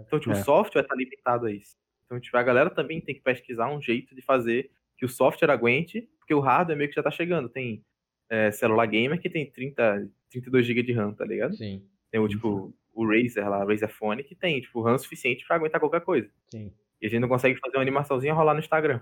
Então, 0.06 0.20
tipo, 0.20 0.36
é. 0.36 0.40
o 0.40 0.44
software 0.44 0.84
tá 0.84 0.94
limitado 0.96 1.46
a 1.46 1.52
isso. 1.52 1.78
Então, 2.06 2.20
tipo, 2.20 2.36
a 2.36 2.44
galera 2.44 2.70
também 2.70 3.00
tem 3.00 3.16
que 3.16 3.22
pesquisar 3.22 3.72
um 3.72 3.82
jeito 3.82 4.14
de 4.14 4.22
fazer 4.22 4.70
que 4.98 5.06
o 5.06 5.10
software 5.10 5.50
aguente, 5.50 6.08
porque 6.20 6.34
o 6.34 6.42
hardware 6.42 6.78
meio 6.78 6.90
que 6.90 6.96
já 6.96 7.04
tá 7.04 7.10
chegando. 7.10 7.48
Tem 7.48 7.84
é, 8.30 8.52
celular 8.52 8.86
gamer 8.86 9.20
que 9.20 9.30
tem 9.30 9.50
30, 9.50 10.10
32 10.30 10.66
GB 10.66 10.84
de 10.84 10.92
RAM, 10.92 11.14
tá 11.14 11.24
ligado? 11.24 11.56
Sim. 11.56 11.84
Tem 12.12 12.20
o, 12.20 12.28
tipo, 12.28 12.74
o 12.94 13.08
Razer 13.08 13.50
lá, 13.50 13.64
o 13.64 13.68
Razer 13.68 13.90
Phone, 13.90 14.24
que 14.24 14.36
tem, 14.36 14.60
tipo, 14.62 14.82
RAM 14.82 14.98
suficiente 14.98 15.46
para 15.48 15.56
aguentar 15.56 15.80
qualquer 15.80 16.02
coisa. 16.02 16.30
Sim. 16.52 16.72
E 17.02 17.08
a 17.08 17.10
gente 17.10 17.22
não 17.22 17.30
consegue 17.30 17.60
fazer 17.60 17.78
uma 17.78 17.82
animaçãozinha 17.82 18.34
rolar 18.34 18.54
no 18.54 18.60
Instagram. 18.60 19.00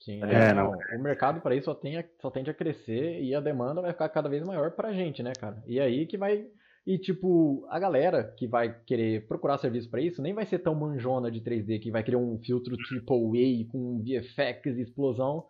Sim, 0.00 0.22
é, 0.22 0.52
não. 0.52 0.72
o 0.72 1.02
mercado 1.02 1.40
para 1.40 1.54
isso 1.54 1.64
só, 1.64 1.74
tem, 1.74 2.04
só 2.20 2.30
tende 2.30 2.50
a 2.50 2.54
crescer 2.54 3.22
e 3.22 3.34
a 3.34 3.40
demanda 3.40 3.80
vai 3.80 3.92
ficar 3.92 4.08
cada 4.08 4.28
vez 4.28 4.44
maior 4.44 4.72
pra 4.72 4.92
gente, 4.92 5.22
né, 5.22 5.32
cara? 5.38 5.62
E 5.66 5.80
aí 5.80 6.06
que 6.06 6.18
vai. 6.18 6.46
E 6.86 6.98
tipo, 6.98 7.66
a 7.68 7.78
galera 7.78 8.32
que 8.36 8.46
vai 8.46 8.78
querer 8.86 9.26
procurar 9.26 9.58
serviço 9.58 9.90
para 9.90 10.00
isso 10.00 10.22
nem 10.22 10.32
vai 10.32 10.46
ser 10.46 10.60
tão 10.60 10.74
manjona 10.74 11.30
de 11.30 11.40
3D 11.40 11.80
que 11.80 11.90
vai 11.90 12.04
querer 12.04 12.16
um 12.16 12.38
filtro 12.38 12.76
triple 12.76 13.64
A 13.66 13.72
com 13.72 14.00
VFX 14.00 14.76
e 14.76 14.82
explosão. 14.82 15.46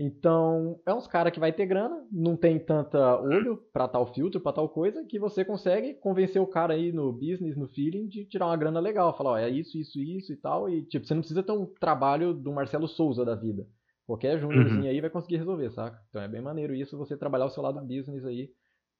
Então, 0.00 0.80
é 0.86 0.94
uns 0.94 1.08
cara 1.08 1.28
que 1.28 1.40
vai 1.40 1.52
ter 1.52 1.66
grana, 1.66 2.06
não 2.12 2.36
tem 2.36 2.56
tanta 2.56 3.20
olho 3.20 3.56
para 3.72 3.88
tal 3.88 4.06
filtro, 4.14 4.40
para 4.40 4.52
tal 4.52 4.68
coisa, 4.68 5.04
que 5.04 5.18
você 5.18 5.44
consegue 5.44 5.94
convencer 5.94 6.40
o 6.40 6.46
cara 6.46 6.74
aí 6.74 6.92
no 6.92 7.12
business, 7.12 7.56
no 7.56 7.66
feeling, 7.66 8.06
de 8.06 8.24
tirar 8.24 8.46
uma 8.46 8.56
grana 8.56 8.78
legal. 8.78 9.16
Falar, 9.16 9.30
ó, 9.32 9.36
é 9.36 9.50
isso, 9.50 9.76
isso, 9.76 10.00
isso 10.00 10.32
e 10.32 10.36
tal. 10.36 10.70
E, 10.70 10.84
tipo, 10.84 11.04
você 11.04 11.14
não 11.14 11.20
precisa 11.20 11.42
ter 11.42 11.50
um 11.50 11.66
trabalho 11.66 12.32
do 12.32 12.52
Marcelo 12.52 12.86
Souza 12.86 13.24
da 13.24 13.34
vida. 13.34 13.66
Qualquer 14.06 14.38
júniorzinho 14.38 14.82
uhum. 14.82 14.88
aí 14.88 15.00
vai 15.00 15.10
conseguir 15.10 15.38
resolver, 15.38 15.68
saca? 15.72 16.00
Então 16.08 16.22
é 16.22 16.28
bem 16.28 16.40
maneiro 16.40 16.76
isso, 16.76 16.96
você 16.96 17.16
trabalhar 17.16 17.46
o 17.46 17.50
seu 17.50 17.62
lado 17.62 17.80
business 17.80 18.24
aí. 18.24 18.50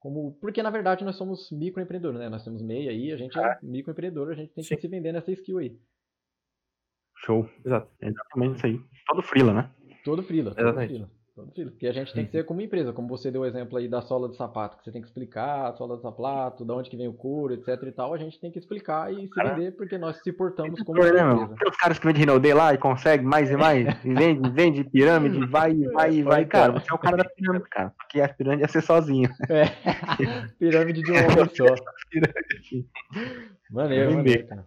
Como... 0.00 0.36
Porque 0.40 0.64
na 0.64 0.70
verdade 0.70 1.04
nós 1.04 1.14
somos 1.14 1.48
microempreendedores, 1.52 2.18
né? 2.18 2.28
Nós 2.28 2.42
temos 2.42 2.60
MEI 2.60 2.88
aí, 2.88 3.12
a 3.12 3.16
gente 3.16 3.38
é, 3.38 3.42
é 3.42 3.58
microempreendedor, 3.62 4.30
a 4.30 4.34
gente 4.34 4.52
tem 4.52 4.64
que 4.64 4.74
Sim. 4.74 4.80
se 4.80 4.88
vender 4.88 5.12
nessa 5.12 5.30
skill 5.30 5.58
aí. 5.58 5.78
Show. 7.18 7.48
Exato. 7.64 7.88
É 8.00 8.08
exatamente 8.08 8.56
isso 8.56 8.66
aí. 8.66 8.80
Todo 9.06 9.22
frila, 9.22 9.54
né? 9.54 9.70
Todo 10.04 10.22
frila, 10.22 10.54
todo 10.54 10.74
frila. 10.74 11.10
Porque 11.54 11.86
a 11.86 11.92
gente 11.92 12.12
tem 12.12 12.24
que 12.24 12.32
ser 12.32 12.44
como 12.44 12.60
empresa, 12.60 12.92
como 12.92 13.08
você 13.08 13.30
deu 13.30 13.42
o 13.42 13.46
exemplo 13.46 13.78
aí 13.78 13.88
da 13.88 14.02
sola 14.02 14.28
de 14.28 14.36
sapato, 14.36 14.76
que 14.76 14.84
você 14.84 14.90
tem 14.90 15.00
que 15.00 15.06
explicar 15.06 15.68
a 15.68 15.72
sola 15.74 15.96
de 15.96 16.02
sapato, 16.02 16.64
de 16.64 16.72
onde 16.72 16.90
que 16.90 16.96
vem 16.96 17.06
o 17.06 17.12
couro, 17.12 17.54
etc 17.54 17.80
e 17.86 17.92
tal, 17.92 18.12
a 18.12 18.18
gente 18.18 18.40
tem 18.40 18.50
que 18.50 18.58
explicar 18.58 19.12
e 19.12 19.28
se 19.28 19.42
vender 19.42 19.72
porque 19.76 19.96
nós 19.96 20.20
se 20.22 20.32
portamos 20.32 20.82
como 20.82 21.00
né, 21.00 21.08
empresa. 21.08 21.54
Tem 21.58 21.70
os 21.70 21.76
caras 21.76 21.98
que 21.98 22.06
vendem 22.06 22.20
Rinode 22.20 22.52
lá 22.52 22.74
e 22.74 22.78
conseguem 22.78 23.26
mais 23.26 23.50
e 23.50 23.56
mais, 23.56 23.86
e 24.04 24.14
vende, 24.14 24.50
vende 24.50 24.84
pirâmide, 24.84 25.46
vai, 25.46 25.74
vai, 25.92 26.14
e 26.14 26.22
vai, 26.22 26.44
cara, 26.44 26.72
você 26.72 26.90
é 26.90 26.94
o 26.94 26.98
cara 26.98 27.16
da 27.16 27.24
pirâmide, 27.24 27.68
cara, 27.70 27.90
porque 27.96 28.20
a 28.20 28.28
pirâmide 28.28 28.64
é 28.64 28.68
ser 28.68 28.82
sozinho. 28.82 29.30
É, 29.48 29.64
pirâmide 30.58 31.02
de 31.02 31.12
um 31.12 31.16
homem 31.16 31.48
só. 31.54 31.66
Maneiro, 33.70 34.14
maneiro, 34.14 34.46
cara. 34.46 34.66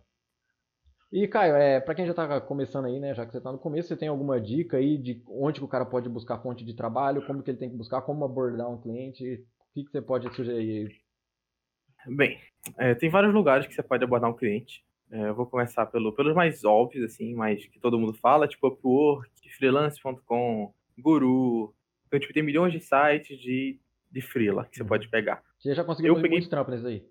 E, 1.11 1.27
Caio, 1.27 1.55
é, 1.55 1.81
para 1.81 1.93
quem 1.93 2.05
já 2.05 2.11
está 2.11 2.39
começando 2.39 2.85
aí, 2.85 2.97
né, 2.97 3.13
já 3.13 3.25
que 3.25 3.31
você 3.33 3.39
está 3.39 3.51
no 3.51 3.59
começo, 3.59 3.89
você 3.89 3.97
tem 3.97 4.07
alguma 4.07 4.39
dica 4.39 4.77
aí 4.77 4.97
de 4.97 5.21
onde 5.27 5.59
que 5.59 5.65
o 5.65 5.67
cara 5.67 5.85
pode 5.85 6.07
buscar 6.07 6.39
fonte 6.39 6.63
de 6.63 6.73
trabalho, 6.73 7.25
como 7.25 7.43
que 7.43 7.51
ele 7.51 7.57
tem 7.57 7.69
que 7.69 7.75
buscar, 7.75 8.01
como 8.01 8.23
abordar 8.23 8.69
um 8.71 8.79
cliente? 8.79 9.43
O 9.69 9.73
que, 9.73 9.83
que 9.83 9.91
você 9.91 10.01
pode 10.01 10.33
sugerir 10.33 10.87
aí? 10.87 12.15
Bem, 12.15 12.39
é, 12.77 12.95
tem 12.95 13.09
vários 13.09 13.33
lugares 13.33 13.67
que 13.67 13.73
você 13.73 13.83
pode 13.83 14.03
abordar 14.03 14.29
um 14.29 14.35
cliente. 14.35 14.85
É, 15.11 15.27
eu 15.27 15.35
vou 15.35 15.45
começar 15.45 15.85
pelo, 15.87 16.13
pelos 16.13 16.33
mais 16.33 16.63
óbvios, 16.63 17.03
assim, 17.03 17.35
mais 17.35 17.65
que 17.65 17.79
todo 17.79 17.99
mundo 17.99 18.13
fala, 18.13 18.47
tipo 18.47 18.67
Upwork, 18.67 19.29
freelance.com, 19.57 20.73
Guru. 20.97 21.73
Então, 22.07 22.19
tipo, 22.19 22.33
tem 22.33 22.41
milhões 22.41 22.71
de 22.71 22.79
sites 22.79 23.37
de, 23.37 23.77
de 24.09 24.21
freela 24.21 24.65
que 24.65 24.77
você 24.77 24.83
uhum. 24.83 24.87
pode 24.87 25.09
pegar. 25.09 25.43
Você 25.59 25.75
já 25.75 25.83
conseguiu 25.83 26.15
eu 26.15 26.21
peguei... 26.21 26.39
muito 26.39 26.49
trampo 26.49 26.71
aí? 26.71 27.05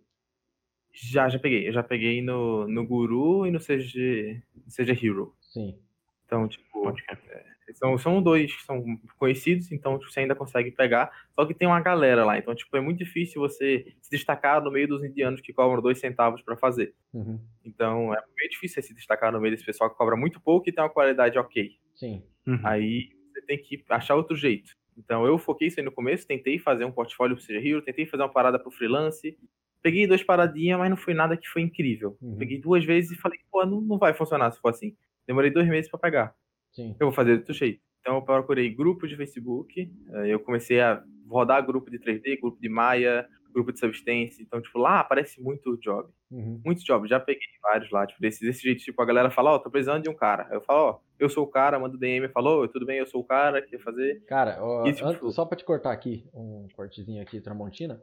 Já, 0.92 1.28
já 1.28 1.38
peguei. 1.38 1.68
Eu 1.68 1.72
já 1.72 1.82
peguei 1.82 2.20
no, 2.22 2.66
no 2.66 2.86
Guru 2.86 3.46
e 3.46 3.50
no 3.50 3.58
CG, 3.58 4.42
CG 4.68 5.06
Hero. 5.06 5.34
Sim. 5.40 5.78
Então, 6.24 6.46
tipo, 6.46 6.88
é, 6.88 7.74
são, 7.74 7.98
são 7.98 8.22
dois 8.22 8.54
que 8.54 8.62
são 8.62 8.84
conhecidos, 9.18 9.70
então 9.72 9.98
tipo, 9.98 10.10
você 10.10 10.20
ainda 10.20 10.34
consegue 10.34 10.70
pegar. 10.70 11.10
Só 11.34 11.44
que 11.44 11.54
tem 11.54 11.66
uma 11.66 11.80
galera 11.80 12.24
lá, 12.24 12.38
então, 12.38 12.54
tipo, 12.54 12.76
é 12.76 12.80
muito 12.80 12.98
difícil 12.98 13.40
você 13.40 13.94
se 14.00 14.10
destacar 14.10 14.62
no 14.62 14.70
meio 14.70 14.88
dos 14.88 15.02
indianos 15.04 15.40
que 15.40 15.52
cobram 15.52 15.82
dois 15.82 15.98
centavos 15.98 16.42
para 16.42 16.56
fazer. 16.56 16.94
Uhum. 17.12 17.40
Então, 17.64 18.14
é 18.14 18.22
meio 18.36 18.50
difícil 18.50 18.82
se 18.82 18.94
destacar 18.94 19.32
no 19.32 19.40
meio 19.40 19.54
desse 19.54 19.64
pessoal 19.66 19.90
que 19.90 19.96
cobra 19.96 20.16
muito 20.16 20.40
pouco 20.40 20.68
e 20.68 20.72
tem 20.72 20.82
uma 20.82 20.90
qualidade 20.90 21.38
ok. 21.38 21.76
Sim. 21.94 22.22
Uhum. 22.46 22.60
Aí 22.64 23.10
você 23.32 23.42
tem 23.42 23.58
que 23.58 23.82
achar 23.88 24.14
outro 24.14 24.36
jeito. 24.36 24.72
Então, 24.96 25.24
eu 25.24 25.38
foquei 25.38 25.68
isso 25.68 25.80
aí 25.80 25.84
no 25.84 25.92
começo, 25.92 26.26
tentei 26.26 26.58
fazer 26.58 26.84
um 26.84 26.92
portfólio 26.92 27.36
pro 27.36 27.44
CG 27.44 27.68
Hero, 27.68 27.82
tentei 27.82 28.04
fazer 28.06 28.22
uma 28.22 28.28
parada 28.28 28.58
pro 28.58 28.70
freelance, 28.70 29.36
Peguei 29.82 30.06
duas 30.06 30.22
paradinhas, 30.22 30.78
mas 30.78 30.90
não 30.90 30.96
foi 30.96 31.14
nada 31.14 31.36
que 31.36 31.48
foi 31.48 31.62
incrível. 31.62 32.16
Uhum. 32.20 32.36
Peguei 32.36 32.60
duas 32.60 32.84
vezes 32.84 33.12
e 33.12 33.20
falei, 33.20 33.38
pô, 33.50 33.64
não, 33.64 33.80
não 33.80 33.98
vai 33.98 34.12
funcionar 34.12 34.50
se 34.50 34.60
for 34.60 34.68
assim. 34.68 34.94
Demorei 35.26 35.50
dois 35.50 35.68
meses 35.68 35.90
para 35.90 36.00
pegar. 36.00 36.34
Sim. 36.72 36.94
Eu 37.00 37.06
vou 37.06 37.12
fazer 37.12 37.38
do 37.38 37.52
jeito. 37.52 37.80
Então 38.00 38.16
eu 38.16 38.22
procurei 38.22 38.72
grupo 38.74 39.06
de 39.06 39.16
Facebook, 39.16 39.92
eh, 40.12 40.28
eu 40.28 40.40
comecei 40.40 40.80
a 40.80 41.02
rodar 41.28 41.64
grupo 41.64 41.90
de 41.90 41.98
3D, 41.98 42.40
grupo 42.40 42.60
de 42.60 42.68
Maya, 42.68 43.28
grupo 43.52 43.72
de 43.72 43.78
Substance. 43.78 44.40
Então, 44.40 44.60
tipo, 44.60 44.78
lá 44.78 45.00
aparece 45.00 45.40
muito 45.40 45.76
job. 45.78 46.08
Uhum. 46.30 46.60
Muitos 46.64 46.84
jobs. 46.84 47.08
Já 47.08 47.20
peguei 47.20 47.42
vários 47.62 47.90
lá, 47.90 48.06
tipo, 48.06 48.20
desse, 48.20 48.44
desse 48.44 48.62
jeito, 48.62 48.82
tipo, 48.82 49.00
a 49.02 49.04
galera 49.04 49.30
fala, 49.30 49.52
ó, 49.52 49.56
oh, 49.56 49.58
tô 49.58 49.70
precisando 49.70 50.02
de 50.02 50.08
um 50.08 50.14
cara. 50.14 50.48
Eu 50.50 50.60
falo, 50.60 50.80
ó, 50.80 50.92
oh, 50.92 51.00
eu 51.18 51.28
sou 51.28 51.44
o 51.44 51.50
cara, 51.50 51.78
manda 51.78 51.98
DM, 51.98 52.28
falou, 52.28 52.64
oh, 52.64 52.68
tudo 52.68 52.86
bem, 52.86 52.98
eu 52.98 53.06
sou 53.06 53.20
o 53.20 53.24
cara, 53.24 53.60
quer 53.60 53.78
fazer. 53.80 54.24
Cara, 54.26 54.58
ó, 54.60 54.86
e, 54.86 54.92
tipo, 54.92 55.30
só 55.30 55.44
pra 55.44 55.56
te 55.56 55.64
cortar 55.64 55.92
aqui, 55.92 56.24
um 56.32 56.68
cortezinho 56.74 57.22
aqui, 57.22 57.40
Tramontina. 57.40 58.00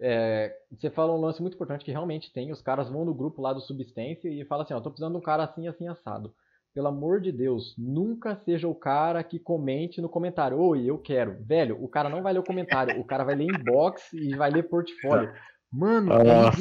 É, 0.00 0.54
você 0.70 0.90
fala 0.90 1.12
um 1.12 1.20
lance 1.20 1.40
muito 1.40 1.54
importante 1.54 1.84
que 1.84 1.90
realmente 1.90 2.32
tem. 2.32 2.52
Os 2.52 2.62
caras 2.62 2.88
vão 2.88 3.04
no 3.04 3.14
grupo 3.14 3.42
lá 3.42 3.52
do 3.52 3.60
Substância 3.60 4.28
e 4.28 4.44
falam 4.44 4.64
assim: 4.64 4.74
Ó, 4.74 4.80
tô 4.80 4.90
precisando 4.90 5.12
de 5.12 5.18
um 5.18 5.22
cara 5.22 5.44
assim, 5.44 5.68
assim, 5.68 5.88
assado. 5.88 6.32
Pelo 6.72 6.86
amor 6.86 7.20
de 7.20 7.32
Deus, 7.32 7.74
nunca 7.76 8.36
seja 8.36 8.68
o 8.68 8.74
cara 8.74 9.24
que 9.24 9.40
comente 9.40 10.00
no 10.00 10.08
comentário. 10.08 10.58
Oi, 10.58 10.84
eu 10.84 10.98
quero. 10.98 11.36
Velho, 11.40 11.82
o 11.82 11.88
cara 11.88 12.08
não 12.08 12.22
vai 12.22 12.32
ler 12.32 12.38
o 12.38 12.44
comentário, 12.44 13.00
o 13.00 13.04
cara 13.04 13.24
vai 13.24 13.34
ler 13.34 13.48
inbox 13.48 14.12
e 14.12 14.36
vai 14.36 14.50
ler 14.50 14.68
portfólio. 14.68 15.32
Mano, 15.72 16.12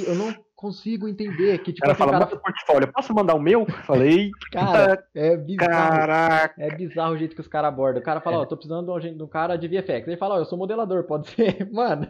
eu 0.05 0.15
não 0.15 0.33
consigo 0.55 1.07
entender 1.07 1.57
que 1.59 1.71
tipo 1.71 1.85
ela 1.85 1.93
assim, 1.93 2.03
fala, 2.03 2.11
cara... 2.11 2.37
portfólio, 2.37 2.91
posso 2.91 3.13
mandar 3.13 3.33
o 3.33 3.39
meu? 3.39 3.65
Falei. 3.85 4.29
Cara, 4.51 5.03
é 5.15 5.37
bizarro. 5.37 5.71
Caraca. 5.71 6.61
É 6.61 6.75
bizarro 6.75 7.13
o 7.13 7.17
jeito 7.17 7.33
que 7.33 7.41
os 7.41 7.47
caras 7.47 7.69
abordam. 7.69 8.01
O 8.01 8.05
cara 8.05 8.19
fala, 8.19 8.37
ó, 8.37 8.39
é. 8.41 8.43
oh, 8.43 8.45
tô 8.45 8.57
precisando 8.57 8.99
de 8.99 9.23
um 9.23 9.27
cara 9.27 9.55
de 9.55 9.67
VFX. 9.67 10.07
Ele 10.07 10.17
fala, 10.17 10.35
ó, 10.35 10.37
oh, 10.37 10.41
eu 10.41 10.45
sou 10.45 10.57
modelador, 10.57 11.05
pode 11.05 11.29
ser. 11.29 11.69
Mano, 11.73 12.07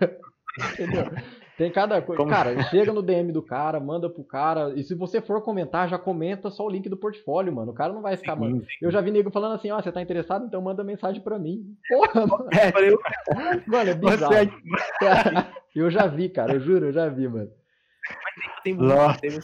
Entendeu? 0.73 1.05
Tem 1.59 1.69
cada 1.69 2.01
coisa. 2.01 2.17
Como... 2.17 2.31
Cara, 2.31 2.63
chega 2.71 2.93
no 2.93 3.01
DM 3.01 3.33
do 3.33 3.41
cara, 3.41 3.81
manda 3.81 4.09
pro 4.09 4.23
cara. 4.23 4.73
E 4.77 4.83
se 4.83 4.95
você 4.95 5.21
for 5.21 5.41
comentar, 5.41 5.89
já 5.89 5.99
comenta 5.99 6.49
só 6.49 6.65
o 6.65 6.69
link 6.69 6.87
do 6.87 6.95
portfólio, 6.95 7.53
mano. 7.53 7.71
O 7.71 7.75
cara 7.75 7.91
não 7.91 8.01
vai 8.01 8.15
ficar, 8.15 8.35
sim, 8.35 8.39
mano. 8.39 8.61
Sim. 8.61 8.67
Eu 8.81 8.89
já 8.89 9.01
vi 9.01 9.11
nego 9.11 9.29
falando 9.29 9.55
assim, 9.55 9.69
ó, 9.69 9.77
oh, 9.77 9.83
você 9.83 9.91
tá 9.91 10.01
interessado? 10.01 10.45
Então 10.45 10.61
manda 10.61 10.85
mensagem 10.85 11.21
pra 11.21 11.37
mim. 11.37 11.75
Porra, 11.89 12.25
mano. 12.25 12.47
É, 12.53 12.71
mano, 13.69 13.89
é 13.89 13.93
bizarro. 13.93 14.33
É... 14.33 14.47
eu 15.75 15.91
já 15.91 16.07
vi, 16.07 16.29
cara, 16.29 16.53
eu 16.53 16.61
juro, 16.61 16.85
eu 16.85 16.93
já 16.93 17.09
vi, 17.09 17.27
mano. 17.27 17.51
Mas 18.07 18.63
tem, 18.63 18.77
tem, 18.77 19.17
tem, 19.19 19.39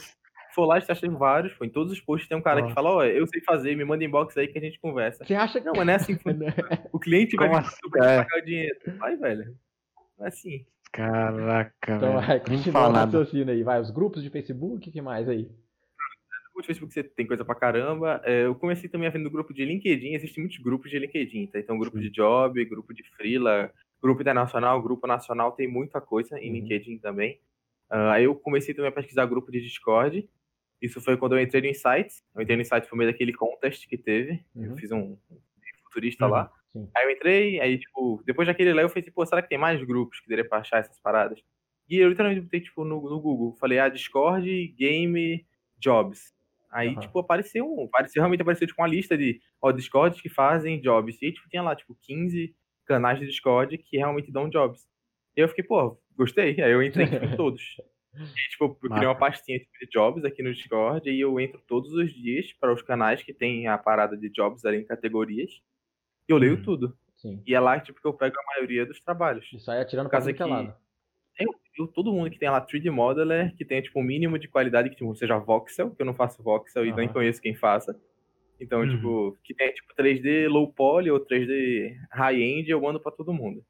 for 0.54 0.64
lá, 0.64 0.78
está 0.78 0.94
achando 0.94 1.18
vários, 1.18 1.52
pô, 1.52 1.66
em 1.66 1.68
todos 1.68 1.92
os 1.92 2.00
posts 2.00 2.26
tem 2.26 2.38
um 2.38 2.42
cara 2.42 2.60
Nossa. 2.60 2.68
que 2.70 2.74
fala, 2.74 2.90
ó, 2.90 2.96
oh, 2.96 3.04
eu 3.04 3.26
sei 3.26 3.42
fazer, 3.42 3.76
me 3.76 3.84
manda 3.84 4.02
inbox 4.02 4.34
aí 4.38 4.48
que 4.48 4.56
a 4.56 4.62
gente 4.62 4.80
conversa. 4.80 5.22
Você 5.22 5.34
acha 5.34 5.60
que... 5.60 5.66
Não, 5.66 5.74
mas 5.76 5.86
não 5.86 5.92
é 5.92 5.96
assim. 5.96 6.18
o 6.90 6.98
cliente 6.98 7.36
vai 7.36 7.50
assim, 7.50 7.90
pagar 7.90 8.26
o 8.38 8.42
dinheiro. 8.42 8.78
Vai, 8.98 9.16
velho. 9.16 9.54
Não 10.18 10.24
é 10.24 10.28
assim. 10.28 10.64
Caraca, 10.96 11.96
Então 11.96 12.14
vai, 12.14 12.40
continua 12.40 12.88
o 12.88 12.92
raciocínio 12.92 13.52
aí. 13.52 13.62
Vai, 13.62 13.78
os 13.78 13.90
grupos 13.90 14.22
de 14.22 14.30
Facebook, 14.30 14.88
o 14.88 14.92
que 14.92 15.02
mais 15.02 15.28
aí? 15.28 15.42
Grupo 15.42 16.62
de 16.62 16.66
Facebook 16.68 16.94
você 16.94 17.02
tem 17.02 17.26
coisa 17.26 17.44
pra 17.44 17.54
caramba. 17.54 18.22
É, 18.24 18.46
eu 18.46 18.54
comecei 18.54 18.88
também 18.88 19.06
a 19.06 19.10
ver 19.10 19.18
no 19.18 19.30
grupo 19.30 19.52
de 19.52 19.62
LinkedIn, 19.62 20.14
existem 20.14 20.42
muitos 20.42 20.58
grupos 20.58 20.90
de 20.90 20.98
LinkedIn, 20.98 21.48
tá? 21.48 21.58
Então, 21.58 21.78
grupo 21.78 22.00
de 22.00 22.08
job, 22.08 22.64
grupo 22.64 22.94
de 22.94 23.02
freela, 23.10 23.70
grupo 24.02 24.22
internacional, 24.22 24.82
grupo 24.82 25.06
nacional, 25.06 25.52
tem 25.52 25.68
muita 25.68 26.00
coisa, 26.00 26.38
em 26.38 26.48
uhum. 26.48 26.54
LinkedIn 26.54 26.96
também. 26.96 27.38
Uh, 27.90 28.08
aí 28.12 28.24
eu 28.24 28.34
comecei 28.34 28.72
também 28.72 28.88
a 28.88 28.94
pesquisar 28.94 29.26
grupo 29.26 29.52
de 29.52 29.60
Discord. 29.60 30.26
Isso 30.80 30.98
foi 31.02 31.18
quando 31.18 31.36
eu 31.36 31.42
entrei 31.42 31.60
no 31.60 31.68
Insights. 31.68 32.24
Eu 32.34 32.40
entrei 32.40 32.56
no 32.56 32.62
Insights 32.62 32.88
por 32.88 32.96
meio 32.96 33.12
daquele 33.12 33.34
contest 33.34 33.86
que 33.86 33.98
teve. 33.98 34.42
Uhum. 34.54 34.64
Eu 34.64 34.76
fiz 34.78 34.90
um, 34.90 35.18
futurista 35.84 36.24
uhum. 36.24 36.32
lá. 36.32 36.50
Sim. 36.72 36.88
Aí 36.96 37.04
eu 37.04 37.10
entrei, 37.10 37.60
aí, 37.60 37.78
tipo, 37.78 38.22
depois 38.26 38.46
daquele 38.46 38.72
lá 38.72 38.82
eu 38.82 38.88
falei, 38.88 39.10
pô, 39.10 39.24
será 39.24 39.42
que 39.42 39.48
tem 39.48 39.58
mais 39.58 39.82
grupos 39.82 40.20
que 40.20 40.28
daria 40.28 40.48
pra 40.48 40.58
achar 40.58 40.78
essas 40.78 40.98
paradas? 41.00 41.40
E 41.88 41.98
eu 41.98 42.08
literalmente 42.08 42.42
botei, 42.42 42.60
tipo, 42.60 42.84
no, 42.84 43.00
no 43.00 43.20
Google. 43.20 43.56
Falei, 43.60 43.78
ah, 43.78 43.88
Discord, 43.88 44.68
Game, 44.76 45.46
Jobs. 45.78 46.34
Aí, 46.70 46.88
uhum. 46.88 47.00
tipo, 47.00 47.18
apareceu, 47.18 47.84
apareceu, 47.84 48.20
realmente 48.20 48.42
apareceu, 48.42 48.66
tipo, 48.66 48.82
uma 48.82 48.88
lista 48.88 49.16
de, 49.16 49.40
ó, 49.62 49.70
Discords 49.72 50.20
que 50.20 50.28
fazem 50.28 50.80
jobs. 50.80 51.20
E 51.22 51.26
aí, 51.26 51.32
tipo, 51.32 51.48
tinha 51.48 51.62
lá, 51.62 51.74
tipo, 51.76 51.96
15 52.02 52.54
canais 52.86 53.18
de 53.18 53.26
Discord 53.26 53.78
que 53.78 53.96
realmente 53.96 54.32
dão 54.32 54.48
jobs. 54.48 54.86
E 55.36 55.40
eu 55.40 55.48
fiquei, 55.48 55.64
pô, 55.64 55.98
gostei. 56.16 56.60
Aí 56.60 56.72
eu 56.72 56.82
entrei 56.82 57.06
tipo, 57.06 57.24
em 57.24 57.34
todos. 57.36 57.62
E, 58.14 58.50
tipo, 58.50 58.64
eu 58.64 58.90
criei 58.90 59.06
uma 59.06 59.14
pastinha 59.14 59.58
tipo, 59.58 59.72
de 59.78 59.86
jobs 59.90 60.24
aqui 60.24 60.42
no 60.42 60.52
Discord 60.52 61.08
e 61.08 61.20
eu 61.20 61.38
entro 61.38 61.60
todos 61.66 61.92
os 61.92 62.12
dias 62.12 62.52
para 62.54 62.72
os 62.72 62.82
canais 62.82 63.22
que 63.22 63.34
tem 63.34 63.66
a 63.66 63.76
parada 63.76 64.16
de 64.16 64.30
jobs 64.30 64.64
ali 64.64 64.78
em 64.78 64.86
categorias. 64.86 65.50
E 66.28 66.32
eu 66.32 66.38
leio 66.38 66.56
uhum. 66.56 66.62
tudo. 66.62 66.96
Sim. 67.16 67.42
E 67.46 67.54
é 67.54 67.60
lá 67.60 67.80
tipo, 67.80 68.00
que 68.00 68.06
eu 68.06 68.12
pego 68.12 68.36
a 68.38 68.54
maioria 68.54 68.84
dos 68.84 69.00
trabalhos. 69.00 69.48
E 69.52 69.58
sai 69.58 69.80
atirando 69.80 70.08
pra 70.08 70.20
que 70.20 70.44
lado. 70.44 70.74
Eu, 71.38 71.54
eu, 71.78 71.86
todo 71.86 72.12
mundo 72.12 72.30
que 72.30 72.38
tem 72.38 72.48
lá 72.48 72.64
3D 72.64 72.90
Modeler, 72.90 73.54
que 73.56 73.64
tem 73.64 73.82
tipo 73.82 74.00
um 74.00 74.02
mínimo 74.02 74.38
de 74.38 74.48
qualidade, 74.48 74.88
que 74.88 74.96
tipo, 74.96 75.14
seja 75.14 75.38
voxel, 75.38 75.90
que 75.90 76.00
eu 76.00 76.06
não 76.06 76.14
faço 76.14 76.42
voxel 76.42 76.82
uhum. 76.82 76.88
e 76.88 76.92
nem 76.92 77.08
conheço 77.08 77.40
quem 77.40 77.54
faça. 77.54 77.98
Então, 78.60 78.80
uhum. 78.80 78.88
tipo, 78.88 79.38
que 79.44 79.54
tem 79.54 79.72
tipo 79.72 79.94
3D 79.94 80.48
low 80.48 80.72
poly 80.72 81.10
ou 81.10 81.20
3D 81.20 81.94
high 82.10 82.42
end, 82.42 82.70
eu 82.70 82.80
mando 82.80 83.00
para 83.00 83.12
todo 83.12 83.34
mundo. 83.34 83.62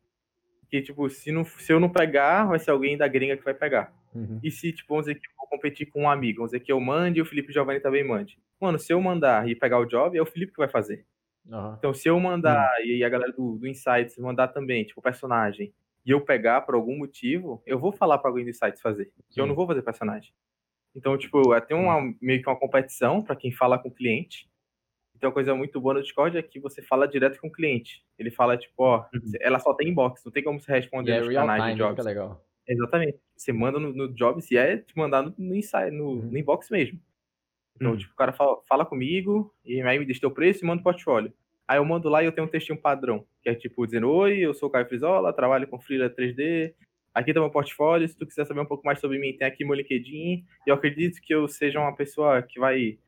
Que, 0.71 0.81
tipo, 0.81 1.09
se, 1.09 1.33
não, 1.33 1.45
se 1.45 1.73
eu 1.73 1.81
não 1.81 1.89
pegar, 1.89 2.47
vai 2.47 2.59
ser 2.59 2.71
alguém 2.71 2.97
da 2.97 3.09
gringa 3.09 3.37
que 3.37 3.45
vai 3.45 3.55
pegar. 3.55 3.93
Uhum. 4.15 4.41
E 4.43 4.51
se, 4.51 4.73
tipo, 4.73 4.89
vamos 4.89 5.07
dizer 5.07 5.19
que 5.19 5.27
eu 5.27 5.37
vou 5.39 5.49
competir 5.49 5.87
com 5.87 6.03
um 6.03 6.11
amigo, 6.11 6.39
vamos 6.39 6.53
dizer 6.53 6.65
que 6.65 6.73
eu 6.73 6.81
mande 6.81 7.19
e 7.19 7.23
o 7.23 7.27
Felipe 7.27 7.53
Giovanni 7.53 7.81
também 7.81 8.05
mande. 8.05 8.39
Mano, 8.61 8.79
se 8.79 8.93
eu 8.93 9.01
mandar 9.01 9.49
e 9.49 9.55
pegar 9.55 9.79
o 9.79 9.87
job, 9.87 10.17
é 10.17 10.23
o 10.23 10.27
Felipe 10.27 10.53
que 10.53 10.59
vai 10.59 10.69
fazer. 10.69 11.05
Uhum. 11.49 11.75
Então, 11.79 11.95
se 11.95 12.09
eu 12.09 12.19
mandar 12.19 12.69
uhum. 12.81 12.87
e 12.87 13.05
a 13.05 13.09
galera 13.09 13.33
do, 13.33 13.57
do 13.57 13.67
Insights 13.67 14.19
mandar 14.19 14.49
também, 14.49 14.85
tipo, 14.85 15.01
personagem, 15.01 15.73
e 16.05 16.11
eu 16.11 16.21
pegar 16.21 16.61
por 16.63 16.75
algum 16.75 16.97
motivo, 16.97 17.63
eu 17.67 17.79
vou 17.79 17.93
falar 17.93 18.19
para 18.19 18.31
alguém 18.31 18.45
do 18.45 18.51
Insights 18.51 18.81
fazer. 18.81 19.13
Que 19.31 19.41
eu 19.41 19.47
não 19.47 19.55
vou 19.55 19.67
fazer 19.67 19.83
personagem. 19.83 20.33
Então, 20.95 21.17
tipo, 21.19 21.53
é, 21.55 21.61
tem 21.61 21.77
uma, 21.77 22.01
meio 22.21 22.41
que 22.41 22.49
uma 22.49 22.59
competição 22.59 23.23
para 23.23 23.37
quem 23.37 23.53
fala 23.53 23.79
com 23.79 23.89
o 23.89 23.95
cliente. 23.95 24.49
Então, 25.15 25.31
a 25.31 25.33
coisa 25.33 25.55
muito 25.55 25.81
boa 25.81 25.95
no 25.95 26.03
Discord 26.03 26.37
é 26.37 26.43
que 26.43 26.61
você 26.61 26.83
fala 26.83 27.09
direto 27.09 27.41
com 27.41 27.49
o 27.49 27.53
cliente. 27.53 28.05
Ele 28.19 28.31
fala, 28.31 28.57
tipo, 28.57 28.75
ó, 28.79 29.07
uhum. 29.13 29.33
ela 29.41 29.59
só 29.59 29.75
tem 29.75 29.89
inbox, 29.89 30.25
não 30.25 30.33
tem 30.33 30.43
como 30.43 30.61
você 30.61 30.73
responder 30.73 31.13
yeah, 31.13 31.27
nos 31.27 31.35
canais 31.35 31.63
time, 31.63 31.73
de 31.73 31.79
jobs. 31.79 32.05
legal. 32.05 32.47
Exatamente. 32.69 33.19
Você 33.37 33.53
manda 33.53 33.79
no, 33.79 33.93
no 33.93 34.13
Jobs 34.13 34.51
e 34.51 34.57
é 34.57 34.79
te 34.79 34.97
mandar 34.97 35.23
no, 35.23 35.35
no, 35.39 35.55
inside, 35.55 35.91
no, 35.91 36.09
uhum. 36.09 36.23
no 36.23 36.39
inbox 36.39 36.69
mesmo. 36.71 37.01
Então, 37.77 37.93
uhum. 37.93 37.97
tipo, 37.97 38.13
o 38.13 38.17
cara 38.17 38.33
fala, 38.33 38.59
fala 38.69 38.85
comigo, 38.85 39.55
e 39.65 39.81
aí 39.81 39.99
me 39.99 40.05
deixa 40.05 40.21
teu 40.21 40.31
preço 40.31 40.65
e 40.65 40.67
manda 40.67 40.81
o 40.81 40.85
portfólio. 40.85 41.33
Aí 41.69 41.79
eu 41.79 41.85
mando 41.85 42.09
lá 42.09 42.23
e 42.23 42.27
eu 42.27 42.33
tenho 42.33 42.47
um 42.47 42.51
textinho 42.51 42.81
padrão, 42.81 43.25
que 43.43 43.49
é 43.49 43.55
tipo 43.55 43.85
dizendo, 43.85 44.11
oi, 44.11 44.39
eu 44.39 44.55
sou 44.55 44.69
o 44.69 44.73
Caio 44.73 44.87
Frizola, 44.87 45.33
trabalho 45.33 45.67
com 45.67 45.81
Freela 45.81 46.09
3D, 46.09 46.73
aqui 47.13 47.35
tá 47.35 47.41
meu 47.41 47.51
portfólio, 47.51 48.09
se 48.09 48.17
tu 48.17 48.27
quiser 48.27 48.47
saber 48.47 48.61
um 48.61 48.67
pouco 48.67 48.87
mais 48.87 49.01
sobre 49.01 49.19
mim, 49.19 49.37
tem 49.37 49.47
aqui 49.47 49.65
meu 49.65 49.75
LinkedIn, 49.75 50.45
e 50.67 50.71
eu 50.71 50.75
acredito 50.75 51.21
que 51.21 51.35
eu 51.35 51.49
seja 51.49 51.81
uma 51.81 51.95
pessoa 51.95 52.41
que 52.43 52.61
vai 52.61 52.99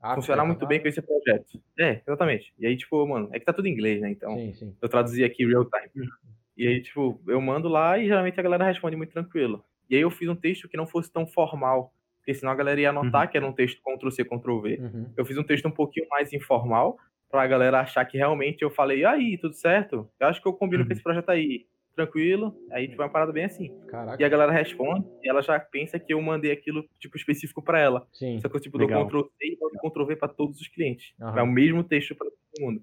ah, 0.00 0.14
funcionar 0.14 0.44
muito 0.44 0.66
bem 0.66 0.80
com 0.80 0.86
esse 0.86 1.02
projeto. 1.02 1.60
É, 1.78 2.02
exatamente. 2.06 2.52
E 2.58 2.66
aí, 2.66 2.76
tipo, 2.76 3.04
mano, 3.06 3.30
é 3.32 3.38
que 3.38 3.44
tá 3.44 3.52
tudo 3.52 3.66
em 3.66 3.72
inglês, 3.72 4.00
né? 4.00 4.10
Então, 4.10 4.36
sim, 4.36 4.52
sim. 4.52 4.76
eu 4.80 4.88
traduzi 4.88 5.24
aqui 5.24 5.46
real 5.46 5.64
time. 5.64 6.08
E 6.56 6.68
aí, 6.68 6.82
tipo, 6.82 7.20
eu 7.26 7.40
mando 7.40 7.68
lá 7.68 7.98
e 7.98 8.06
geralmente 8.06 8.38
a 8.38 8.42
galera 8.42 8.64
responde 8.64 8.96
muito 8.96 9.12
tranquilo. 9.12 9.64
E 9.88 9.96
aí 9.96 10.02
eu 10.02 10.10
fiz 10.10 10.28
um 10.28 10.36
texto 10.36 10.68
que 10.68 10.76
não 10.76 10.86
fosse 10.86 11.10
tão 11.10 11.26
formal, 11.26 11.92
porque 12.24 12.32
senão 12.32 12.52
a 12.52 12.54
galera 12.54 12.80
ia 12.80 12.88
anotar 12.88 13.26
uhum. 13.26 13.30
que 13.30 13.36
era 13.36 13.46
um 13.46 13.52
texto 13.52 13.82
Ctrl-C, 13.82 14.24
Ctrl-V. 14.24 14.78
Uhum. 14.80 15.12
Eu 15.14 15.26
fiz 15.26 15.36
um 15.36 15.42
texto 15.42 15.68
um 15.68 15.70
pouquinho 15.70 16.06
mais 16.08 16.32
informal, 16.32 16.96
pra 17.30 17.46
galera 17.46 17.80
achar 17.80 18.02
que 18.06 18.16
realmente 18.16 18.62
eu 18.62 18.70
falei, 18.70 19.04
aí, 19.04 19.36
tudo 19.36 19.54
certo? 19.54 20.08
Eu 20.18 20.28
acho 20.28 20.40
que 20.40 20.48
eu 20.48 20.54
combino 20.54 20.82
uhum. 20.82 20.86
com 20.86 20.92
esse 20.94 21.02
projeto 21.02 21.28
aí. 21.28 21.66
Tranquilo. 21.94 22.56
Aí 22.72 22.88
tipo, 22.88 23.02
é 23.02 23.04
uma 23.04 23.10
parada 23.10 23.30
bem 23.30 23.44
assim. 23.44 23.72
Caraca. 23.86 24.20
E 24.20 24.24
a 24.24 24.28
galera 24.28 24.50
responde 24.50 25.06
e 25.22 25.28
ela 25.28 25.42
já 25.42 25.60
pensa 25.60 25.96
que 25.96 26.12
eu 26.12 26.20
mandei 26.20 26.50
aquilo, 26.50 26.84
tipo, 26.98 27.16
específico 27.16 27.62
para 27.62 27.78
ela. 27.78 28.04
Sim. 28.12 28.40
Só 28.40 28.48
que 28.48 28.56
eu, 28.56 28.60
tipo, 28.60 28.78
Legal. 28.78 29.06
dou 29.06 29.24
Ctrl-C 29.24 29.46
e 29.46 29.90
Ctrl-V 29.90 30.16
pra 30.16 30.26
todos 30.26 30.60
os 30.60 30.66
clientes. 30.66 31.14
É 31.20 31.42
o 31.42 31.46
mesmo 31.46 31.84
texto 31.84 32.16
para 32.16 32.26
todo 32.26 32.64
mundo. 32.64 32.82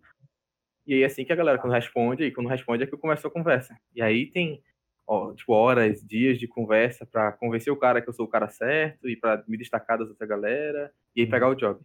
E 0.87 0.93
aí, 0.93 1.03
assim 1.03 1.25
que 1.25 1.33
a 1.33 1.35
galera, 1.35 1.57
quando 1.57 1.73
responde, 1.73 2.23
aí 2.23 2.31
quando 2.31 2.47
responde 2.47 2.83
é 2.83 2.87
que 2.87 2.93
eu 2.93 2.99
começo 2.99 3.25
a 3.27 3.31
conversa. 3.31 3.75
E 3.93 4.01
aí 4.01 4.27
tem, 4.27 4.61
ó, 5.07 5.33
tipo, 5.33 5.53
horas, 5.53 6.01
dias 6.05 6.37
de 6.37 6.47
conversa 6.47 7.05
para 7.05 7.31
convencer 7.31 7.71
o 7.71 7.77
cara 7.77 8.01
que 8.01 8.09
eu 8.09 8.13
sou 8.13 8.25
o 8.25 8.29
cara 8.29 8.49
certo 8.49 9.09
e 9.09 9.15
para 9.15 9.43
me 9.47 9.57
destacar 9.57 9.97
das 9.97 10.09
outras 10.09 10.29
galera 10.29 10.91
e 11.15 11.21
aí 11.21 11.27
pegar 11.27 11.49
o 11.49 11.55
job. 11.55 11.79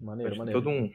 Maneiro, 0.00 0.36
maneiro. 0.36 0.62
Todo 0.62 0.70
um, 0.70 0.90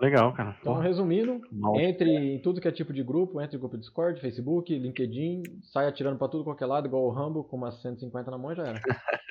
Legal, 0.00 0.32
cara. 0.32 0.56
Então, 0.58 0.78
resumindo, 0.78 1.42
entre 1.74 2.08
em 2.08 2.38
tudo 2.40 2.60
que 2.60 2.66
é 2.66 2.72
tipo 2.72 2.90
de 2.90 3.02
grupo, 3.02 3.38
entre 3.40 3.58
grupo 3.58 3.76
Discord, 3.76 4.18
Facebook, 4.18 4.76
LinkedIn, 4.76 5.42
sai 5.62 5.86
atirando 5.86 6.16
pra 6.16 6.26
tudo 6.26 6.42
qualquer 6.42 6.64
lado, 6.64 6.86
igual 6.86 7.04
o 7.04 7.10
Rambo, 7.10 7.44
com 7.44 7.58
umas 7.58 7.82
150 7.82 8.30
na 8.30 8.38
mão 8.38 8.54
já 8.54 8.66
era. 8.66 8.80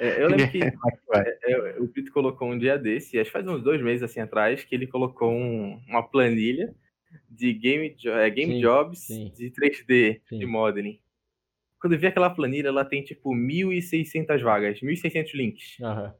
É, 0.00 0.22
eu 0.22 0.28
lembro 0.28 0.50
que 0.50 0.60
é, 1.14 1.38
é, 1.44 1.76
o 1.78 1.86
Pito 1.86 2.12
colocou 2.12 2.48
um 2.48 2.58
dia 2.58 2.76
desse, 2.76 3.18
acho 3.18 3.30
que 3.30 3.32
faz 3.32 3.46
uns 3.46 3.62
dois 3.62 3.80
meses 3.80 4.02
assim 4.02 4.20
atrás, 4.20 4.64
que 4.64 4.74
ele 4.74 4.88
colocou 4.88 5.30
um, 5.30 5.80
uma 5.88 6.02
planilha 6.02 6.74
de 7.34 7.52
game, 7.52 7.96
é, 8.06 8.30
game 8.30 8.54
sim, 8.54 8.60
jobs 8.60 9.06
sim. 9.06 9.32
de 9.36 9.50
3D, 9.50 10.20
sim. 10.28 10.38
de 10.38 10.46
modeling. 10.46 11.00
Quando 11.80 11.94
eu 11.94 11.98
vi 11.98 12.06
aquela 12.06 12.30
planilha, 12.30 12.68
ela 12.68 12.84
tem 12.84 13.02
tipo 13.02 13.34
1.600 13.34 14.42
vagas, 14.42 14.80
1.600 14.80 15.34
links. 15.34 15.78
Uhum. 15.80 16.12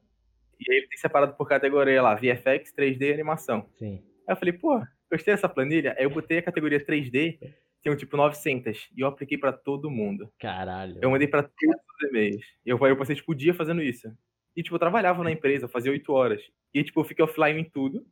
E 0.60 0.70
aí 0.70 0.78
ele 0.78 0.88
tem 0.88 0.98
separado 0.98 1.34
por 1.34 1.48
categoria 1.48 2.02
lá, 2.02 2.14
VFX, 2.14 2.74
3D 2.76 3.00
e 3.00 3.12
animação. 3.12 3.66
Sim. 3.78 4.02
Aí 4.26 4.34
eu 4.34 4.36
falei, 4.36 4.52
pô, 4.52 4.80
gostei 5.10 5.34
dessa 5.34 5.48
planilha. 5.48 5.94
Aí 5.98 6.04
eu 6.04 6.10
botei 6.10 6.38
a 6.38 6.42
categoria 6.42 6.84
3D, 6.84 7.38
tem 7.82 7.92
um 7.92 7.96
tipo 7.96 8.16
900, 8.16 8.90
e 8.96 9.00
eu 9.02 9.06
apliquei 9.06 9.36
para 9.36 9.52
todo 9.52 9.90
mundo. 9.90 10.30
Caralho. 10.38 10.98
Eu 11.02 11.10
mandei 11.10 11.28
para 11.28 11.42
todos 11.42 11.82
os 12.02 12.08
e-mails. 12.08 12.44
E 12.64 12.70
eu, 12.70 12.78
eu 12.78 12.96
passei, 12.96 13.14
tipo, 13.14 13.32
o 13.32 13.34
dia 13.34 13.52
fazendo 13.54 13.82
isso. 13.82 14.08
E, 14.56 14.62
tipo, 14.62 14.74
eu 14.74 14.80
trabalhava 14.80 15.22
na 15.22 15.30
empresa, 15.32 15.68
fazia 15.68 15.92
8 15.92 16.12
horas. 16.12 16.42
E, 16.72 16.82
tipo, 16.82 17.00
eu 17.00 17.04
fiquei 17.04 17.24
offline 17.24 17.60
em 17.60 17.64
tudo. 17.64 18.06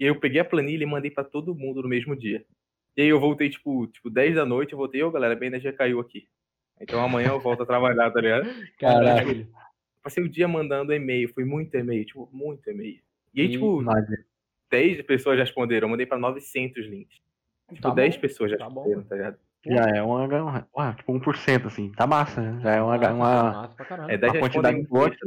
E 0.00 0.04
aí 0.04 0.10
eu 0.10 0.18
peguei 0.18 0.40
a 0.40 0.44
planilha 0.44 0.82
e 0.82 0.86
mandei 0.86 1.10
para 1.10 1.22
todo 1.22 1.54
mundo 1.54 1.82
no 1.82 1.88
mesmo 1.88 2.16
dia. 2.16 2.44
E 2.96 3.02
aí 3.02 3.08
eu 3.08 3.20
voltei, 3.20 3.48
tipo, 3.48 3.86
tipo 3.86 4.10
10 4.10 4.34
da 4.34 4.44
noite, 4.44 4.72
eu 4.72 4.78
voltei, 4.78 5.02
ô 5.02 5.08
oh, 5.08 5.10
galera, 5.12 5.38
a 5.38 5.46
energia 5.46 5.72
caiu 5.72 6.00
aqui. 6.00 6.26
Então 6.80 7.04
amanhã 7.04 7.28
eu 7.28 7.40
volto 7.40 7.62
a 7.62 7.66
trabalhar, 7.66 8.10
tá 8.10 8.20
ligado? 8.20 8.48
Caralho 8.78 9.46
passei 10.02 10.22
o 10.22 10.28
dia 10.28 10.48
mandando 10.48 10.92
e-mail, 10.92 11.32
foi 11.32 11.44
muito 11.44 11.74
e-mail, 11.76 12.04
tipo, 12.04 12.28
muito 12.32 12.68
e-mail. 12.68 13.00
E 13.34 13.42
aí, 13.42 13.46
e, 13.46 13.50
tipo, 13.50 13.80
imagina. 13.80 14.24
10 14.70 15.02
pessoas 15.02 15.38
responderam, 15.38 15.86
eu 15.86 15.90
mandei 15.90 16.06
pra 16.06 16.18
900 16.18 16.86
links. 16.86 17.18
Tipo, 17.68 17.82
tá 17.82 17.94
10 17.94 18.14
bom, 18.14 18.20
pessoas 18.20 18.50
já 18.50 18.56
tá 18.56 18.64
responderam, 18.64 19.02
bom. 19.02 19.08
tá 19.08 19.16
ligado? 19.16 19.38
Já 19.66 19.84
é 19.94 20.02
uma, 20.02 20.68
uma, 20.74 20.94
tipo 20.94 21.12
1%, 21.12 21.66
assim, 21.66 21.92
tá 21.92 22.06
massa, 22.06 22.40
né? 22.40 22.60
Já 22.62 22.76
é 22.76 22.82
uma, 22.82 22.96
uma, 22.96 23.74
é, 24.08 24.16
uma 24.16 24.40
quantidade 24.40 24.80
de 24.80 24.86
votos 24.86 25.18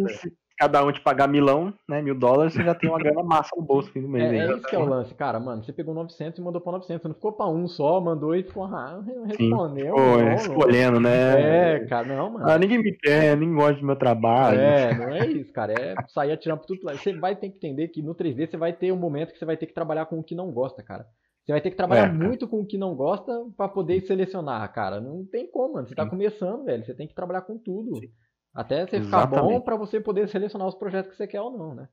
cada 0.58 0.84
um 0.84 0.92
te 0.92 1.02
pagar 1.02 1.28
milão, 1.28 1.74
né, 1.88 2.02
mil 2.02 2.16
dólares, 2.16 2.54
você 2.54 2.64
já 2.64 2.76
tem 2.76 2.90
uma 2.90 3.00
grana 3.00 3.24
massa 3.24 3.50
no 3.56 3.64
bolso 3.64 3.92
fim 3.92 4.02
do 4.02 4.08
mês. 4.08 4.32
É, 4.32 4.38
é 4.38 4.52
isso 4.54 4.68
que 4.68 4.76
é 4.76 4.80
o 4.80 4.86
lance, 4.86 5.14
cara, 5.16 5.40
mano, 5.40 5.64
você 5.64 5.74
pegou 5.74 5.94
900 5.94 6.40
e 6.40 6.42
mandou 6.42 6.62
pra 6.62 6.72
900, 6.74 7.02
você 7.02 7.08
não 7.08 7.16
ficou 7.16 7.34
pra 7.34 7.48
um 7.48 7.68
só, 7.68 8.00
mandou 8.00 8.36
e 8.36 8.44
ficou, 8.44 8.66
ah, 8.66 9.04
respondeu. 9.26 9.96
Sim, 9.96 10.24
não, 10.24 10.36
escolhendo, 10.36 11.00
né? 11.00 11.76
É, 11.76 11.86
cara, 11.86 12.08
não, 12.08 12.32
mano. 12.32 12.50
Ah, 12.50 12.58
ninguém 12.58 12.78
me 12.78 12.92
quer, 12.92 13.36
ninguém 13.38 13.56
gosta 13.56 13.80
do 13.80 13.86
meu 13.86 13.96
trabalho. 13.96 14.60
É, 14.60 14.94
não 14.94 15.10
é 15.10 15.28
isso, 15.28 15.52
cara, 15.52 15.74
é 15.74 15.96
sair 16.08 16.32
atirando 16.32 16.60
por 16.60 16.68
tudo. 16.68 16.82
Você 16.84 17.14
vai 17.14 17.36
ter 17.36 17.50
que 17.50 17.58
entender 17.58 17.88
que 17.90 18.02
no 18.02 18.16
3D 18.16 18.50
você 18.50 18.58
vai 18.58 18.74
ter 18.74 18.92
um 18.92 18.98
momento 18.98 19.34
que 19.34 19.40
você 19.40 19.46
vai 19.46 19.58
ter 19.58 19.66
que 19.66 19.74
trabalhar 19.74 20.06
com 20.06 20.20
o 20.20 20.24
que 20.24 20.36
não 20.36 20.52
gosta, 20.52 20.84
cara. 20.84 21.06
Você 21.44 21.52
vai 21.52 21.60
ter 21.60 21.72
que 21.72 21.76
trabalhar 21.76 22.08
é, 22.08 22.12
muito 22.12 22.48
com 22.48 22.62
o 22.62 22.66
que 22.66 22.78
não 22.78 22.96
gosta 22.96 23.34
para 23.58 23.68
poder 23.68 24.00
selecionar, 24.02 24.72
cara. 24.72 25.02
Não 25.02 25.26
tem 25.26 25.46
como, 25.46 25.74
mano. 25.74 25.88
Você 25.88 25.94
tá 25.94 26.06
começando, 26.10 26.64
velho. 26.64 26.86
Você 26.86 26.94
tem 26.94 27.06
que 27.06 27.14
trabalhar 27.14 27.42
com 27.42 27.58
tudo. 27.58 27.98
Sim. 27.98 28.10
Até 28.54 28.86
você 28.86 29.02
ficar 29.02 29.26
bom 29.26 29.60
para 29.60 29.76
você 29.76 30.00
poder 30.00 30.30
selecionar 30.30 30.68
os 30.68 30.76
projetos 30.76 31.12
que 31.12 31.18
você 31.18 31.28
quer 31.28 31.42
ou 31.42 31.58
não, 31.58 31.74
né? 31.74 31.90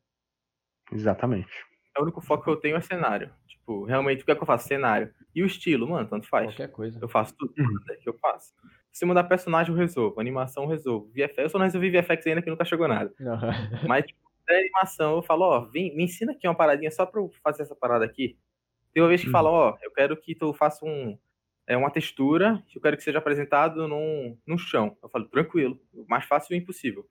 Exatamente. 0.92 1.50
É 1.96 2.00
o 2.00 2.02
único 2.02 2.20
foco 2.20 2.44
que 2.44 2.50
eu 2.50 2.56
tenho 2.56 2.76
é 2.76 2.80
cenário. 2.80 3.32
Tipo, 3.46 3.84
realmente, 3.84 4.22
o 4.22 4.24
que 4.24 4.32
é 4.32 4.34
que 4.34 4.42
eu 4.42 4.46
faço? 4.46 4.68
Cenário. 4.68 5.12
E 5.34 5.42
o 5.42 5.46
estilo, 5.46 5.88
mano, 5.88 6.08
tanto 6.08 6.28
faz. 6.28 6.46
Qualquer 6.48 6.68
coisa. 6.68 6.98
Eu 7.00 7.08
faço 7.08 7.34
tudo 7.36 7.54
uhum. 7.58 7.78
é 7.90 7.96
que 7.96 8.08
eu 8.08 8.18
faço. 8.18 8.52
Se 8.92 9.06
mudar 9.06 9.24
personagem, 9.24 9.72
eu 9.72 9.78
resolvo. 9.78 10.20
Animação, 10.20 10.64
eu 10.64 10.68
resolvo. 10.68 11.10
VFX, 11.14 11.38
eu 11.38 11.48
só 11.48 11.58
não 11.58 11.64
resolvi 11.64 11.90
VFX 11.90 12.26
ainda 12.26 12.42
que 12.42 12.50
nunca 12.50 12.64
chegou 12.64 12.88
nada. 12.88 13.12
Uhum. 13.20 13.88
Mas, 13.88 14.04
tipo, 14.06 14.18
animação, 14.48 15.16
eu 15.16 15.22
falo, 15.22 15.44
ó, 15.44 15.60
vem, 15.60 15.94
me 15.96 16.04
ensina 16.04 16.32
aqui 16.32 16.46
uma 16.46 16.54
paradinha 16.54 16.90
só 16.90 17.06
pra 17.06 17.20
eu 17.20 17.30
fazer 17.42 17.62
essa 17.62 17.74
parada 17.74 18.04
aqui. 18.04 18.36
Tem 18.92 19.02
uma 19.02 19.08
vez 19.08 19.20
que 19.20 19.28
uhum. 19.28 19.32
fala, 19.32 19.50
ó, 19.50 19.76
eu 19.82 19.92
quero 19.92 20.16
que 20.16 20.34
tu 20.34 20.52
faça 20.52 20.84
um, 20.84 21.16
é 21.70 21.76
uma 21.76 21.90
textura 21.90 22.60
que 22.66 22.78
eu 22.78 22.82
quero 22.82 22.96
que 22.96 23.04
seja 23.04 23.18
apresentado 23.18 23.86
num, 23.86 24.36
num 24.44 24.58
chão. 24.58 24.96
Eu 25.00 25.08
falo, 25.08 25.26
tranquilo, 25.26 25.78
mais 26.08 26.24
fácil 26.24 26.56
impossível. 26.56 27.06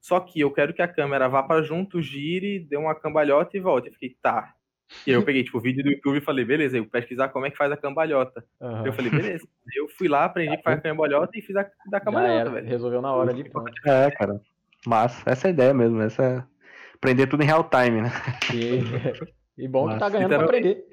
Só 0.00 0.20
que 0.20 0.38
eu 0.38 0.52
quero 0.52 0.72
que 0.72 0.80
a 0.80 0.86
câmera 0.86 1.28
vá 1.28 1.42
para 1.42 1.60
junto, 1.60 2.00
gire, 2.00 2.60
dê 2.60 2.76
uma 2.76 2.94
cambalhota 2.94 3.56
e 3.56 3.60
volte. 3.60 3.88
Eu 3.88 3.92
fiquei, 3.94 4.16
tá. 4.22 4.54
E 5.04 5.10
eu 5.10 5.24
peguei, 5.24 5.42
tipo, 5.42 5.58
o 5.58 5.60
vídeo 5.60 5.82
do 5.82 5.90
YouTube 5.90 6.18
e 6.18 6.20
falei, 6.20 6.44
beleza, 6.44 6.78
eu 6.78 6.86
pesquisar 6.86 7.30
como 7.30 7.46
é 7.46 7.50
que 7.50 7.56
faz 7.56 7.72
a 7.72 7.76
cambalhota. 7.76 8.44
Uhum. 8.60 8.86
Eu 8.86 8.92
falei, 8.92 9.10
beleza. 9.10 9.44
Eu 9.74 9.88
fui 9.88 10.06
lá, 10.06 10.24
aprendi 10.24 10.56
que 10.56 10.62
faz 10.62 10.78
a 10.78 10.82
cambalhota 10.82 11.36
e 11.36 11.42
fiz 11.42 11.56
a 11.56 11.68
da 11.90 11.98
cambalhota, 11.98 12.50
velho. 12.50 12.68
Resolveu 12.68 13.02
na 13.02 13.12
hora 13.12 13.34
de 13.34 13.42
pronto. 13.50 13.72
É, 13.84 14.08
cara. 14.12 14.40
Mas 14.86 15.20
essa 15.26 15.48
é 15.48 15.50
a 15.50 15.52
ideia 15.52 15.74
mesmo, 15.74 16.00
essa 16.00 16.22
é 16.22 16.44
aprender 16.94 17.26
tudo 17.26 17.42
em 17.42 17.46
real 17.46 17.68
time, 17.68 18.02
né? 18.02 18.12
E, 18.54 18.78
e 19.64 19.66
bom 19.66 19.86
Mas, 19.86 19.94
que 19.94 20.00
tá 20.00 20.08
ganhando 20.08 20.36
pra 20.36 20.44
aprender. 20.44 20.86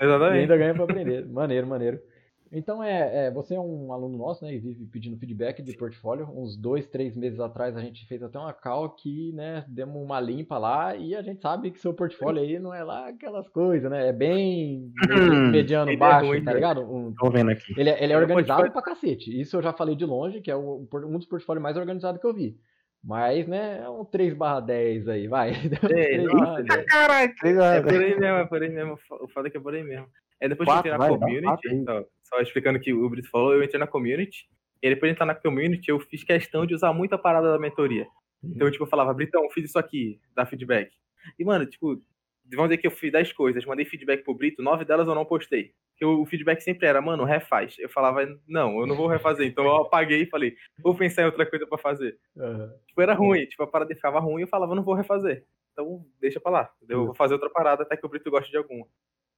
Exatamente. 0.00 0.36
E 0.36 0.40
ainda 0.42 0.56
ganha 0.56 0.74
pra 0.74 0.84
aprender. 0.84 1.26
Maneiro, 1.26 1.66
maneiro. 1.66 2.11
Então 2.52 2.82
é, 2.82 3.26
é, 3.26 3.30
você 3.30 3.54
é 3.54 3.60
um 3.60 3.92
aluno 3.92 4.18
nosso, 4.18 4.44
né, 4.44 4.52
e 4.52 4.58
vive 4.58 4.84
pedindo 4.84 5.16
feedback 5.16 5.62
de 5.62 5.74
portfólio. 5.74 6.28
Uns 6.34 6.54
dois, 6.54 6.86
três 6.86 7.16
meses 7.16 7.40
atrás 7.40 7.74
a 7.74 7.80
gente 7.80 8.06
fez 8.06 8.22
até 8.22 8.38
uma 8.38 8.52
call 8.52 8.90
que, 8.90 9.32
né, 9.32 9.64
demos 9.66 9.96
uma 9.96 10.20
limpa 10.20 10.58
lá 10.58 10.94
e 10.94 11.14
a 11.14 11.22
gente 11.22 11.40
sabe 11.40 11.70
que 11.70 11.80
seu 11.80 11.94
portfólio 11.94 12.42
aí 12.42 12.58
não 12.58 12.74
é 12.74 12.84
lá 12.84 13.08
aquelas 13.08 13.48
coisas, 13.48 13.90
né? 13.90 14.08
É 14.08 14.12
bem 14.12 14.92
hum, 15.10 15.50
mediano, 15.50 15.96
baixo, 15.96 16.26
é 16.26 16.28
ruim, 16.28 16.44
tá 16.44 16.52
ligado? 16.52 16.82
Um, 16.82 17.14
Tô 17.14 17.30
vendo 17.30 17.50
aqui. 17.50 17.72
Ele, 17.74 17.88
é, 17.88 18.04
ele 18.04 18.12
é 18.12 18.18
organizado 18.18 18.70
pra 18.70 18.82
cacete. 18.82 19.40
Isso 19.40 19.56
eu 19.56 19.62
já 19.62 19.72
falei 19.72 19.96
de 19.96 20.04
longe, 20.04 20.42
que 20.42 20.50
é 20.50 20.56
um, 20.56 20.86
um 20.92 21.16
dos 21.16 21.26
portfólios 21.26 21.62
mais 21.62 21.78
organizados 21.78 22.20
que 22.20 22.26
eu 22.26 22.34
vi. 22.34 22.54
Mas, 23.02 23.48
né, 23.48 23.80
é 23.82 23.88
um 23.88 24.04
3 24.04 24.34
barra 24.34 24.60
10 24.60 25.08
aí, 25.08 25.26
vai. 25.26 25.52
É, 25.90 26.84
Caralho, 26.86 27.34
é 27.62 27.82
por 27.82 28.02
aí 28.02 28.20
mesmo, 28.20 28.36
é 28.36 28.46
por 28.46 28.62
aí 28.62 28.68
mesmo. 28.68 28.98
O 29.22 29.28
foda 29.28 29.48
é 29.48 29.50
que 29.50 29.56
é 29.56 29.60
por 29.60 29.74
aí 29.74 29.82
mesmo. 29.82 30.06
É 30.42 30.48
depois 30.48 30.66
Quatro, 30.66 30.82
que 30.82 30.88
eu 30.88 30.94
entrei 30.94 31.08
na 31.08 31.16
vai, 31.16 31.18
community, 31.18 31.84
só, 31.84 32.04
só, 32.24 32.40
explicando 32.40 32.80
que 32.80 32.92
o 32.92 33.08
Brito 33.08 33.30
falou, 33.30 33.54
eu 33.54 33.62
entrei 33.62 33.78
na 33.78 33.86
community, 33.86 34.48
e 34.82 34.88
depois 34.90 35.08
de 35.08 35.14
entrar 35.14 35.24
na 35.24 35.36
community, 35.36 35.88
eu 35.88 36.00
fiz 36.00 36.24
questão 36.24 36.66
de 36.66 36.74
usar 36.74 36.92
muito 36.92 37.14
a 37.14 37.18
parada 37.18 37.52
da 37.52 37.60
mentoria. 37.60 38.08
Então, 38.42 38.68
tipo, 38.68 38.82
eu 38.82 38.88
falava, 38.88 39.14
Britão, 39.14 39.48
fiz 39.50 39.66
isso 39.66 39.78
aqui, 39.78 40.18
dá 40.34 40.44
feedback. 40.44 40.90
E, 41.38 41.44
mano, 41.44 41.64
tipo, 41.64 42.02
vamos 42.50 42.70
dizer 42.70 42.78
que 42.78 42.88
eu 42.88 42.90
fiz 42.90 43.12
10 43.12 43.32
coisas, 43.32 43.64
mandei 43.64 43.84
feedback 43.84 44.24
pro 44.24 44.34
Brito, 44.34 44.64
nove 44.64 44.84
delas 44.84 45.06
eu 45.06 45.14
não 45.14 45.24
postei. 45.24 45.72
Porque 45.92 46.04
o 46.04 46.26
feedback 46.26 46.60
sempre 46.60 46.88
era, 46.88 47.00
mano, 47.00 47.22
refaz. 47.22 47.76
Eu 47.78 47.88
falava, 47.88 48.26
não, 48.48 48.80
eu 48.80 48.86
não 48.88 48.96
vou 48.96 49.06
refazer. 49.06 49.46
Então 49.46 49.64
eu 49.64 49.76
apaguei 49.76 50.22
e 50.22 50.26
falei, 50.26 50.56
vou 50.82 50.96
pensar 50.96 51.22
em 51.22 51.26
outra 51.26 51.48
coisa 51.48 51.64
para 51.68 51.78
fazer. 51.78 52.18
Uhum. 52.34 52.68
Tipo, 52.88 53.00
era 53.00 53.14
ruim, 53.14 53.46
tipo, 53.46 53.62
a 53.62 53.68
parada 53.68 53.94
ficava 53.94 54.18
ruim 54.18 54.42
eu 54.42 54.48
falava, 54.48 54.74
não 54.74 54.82
vou 54.82 54.94
refazer. 54.94 55.44
Então 55.70 56.04
deixa 56.20 56.40
pra 56.40 56.50
lá. 56.50 56.70
Eu 56.88 57.06
vou 57.06 57.14
fazer 57.14 57.34
outra 57.34 57.48
parada 57.48 57.84
até 57.84 57.96
que 57.96 58.04
o 58.04 58.08
Brito 58.08 58.28
goste 58.28 58.50
de 58.50 58.56
alguma. 58.56 58.88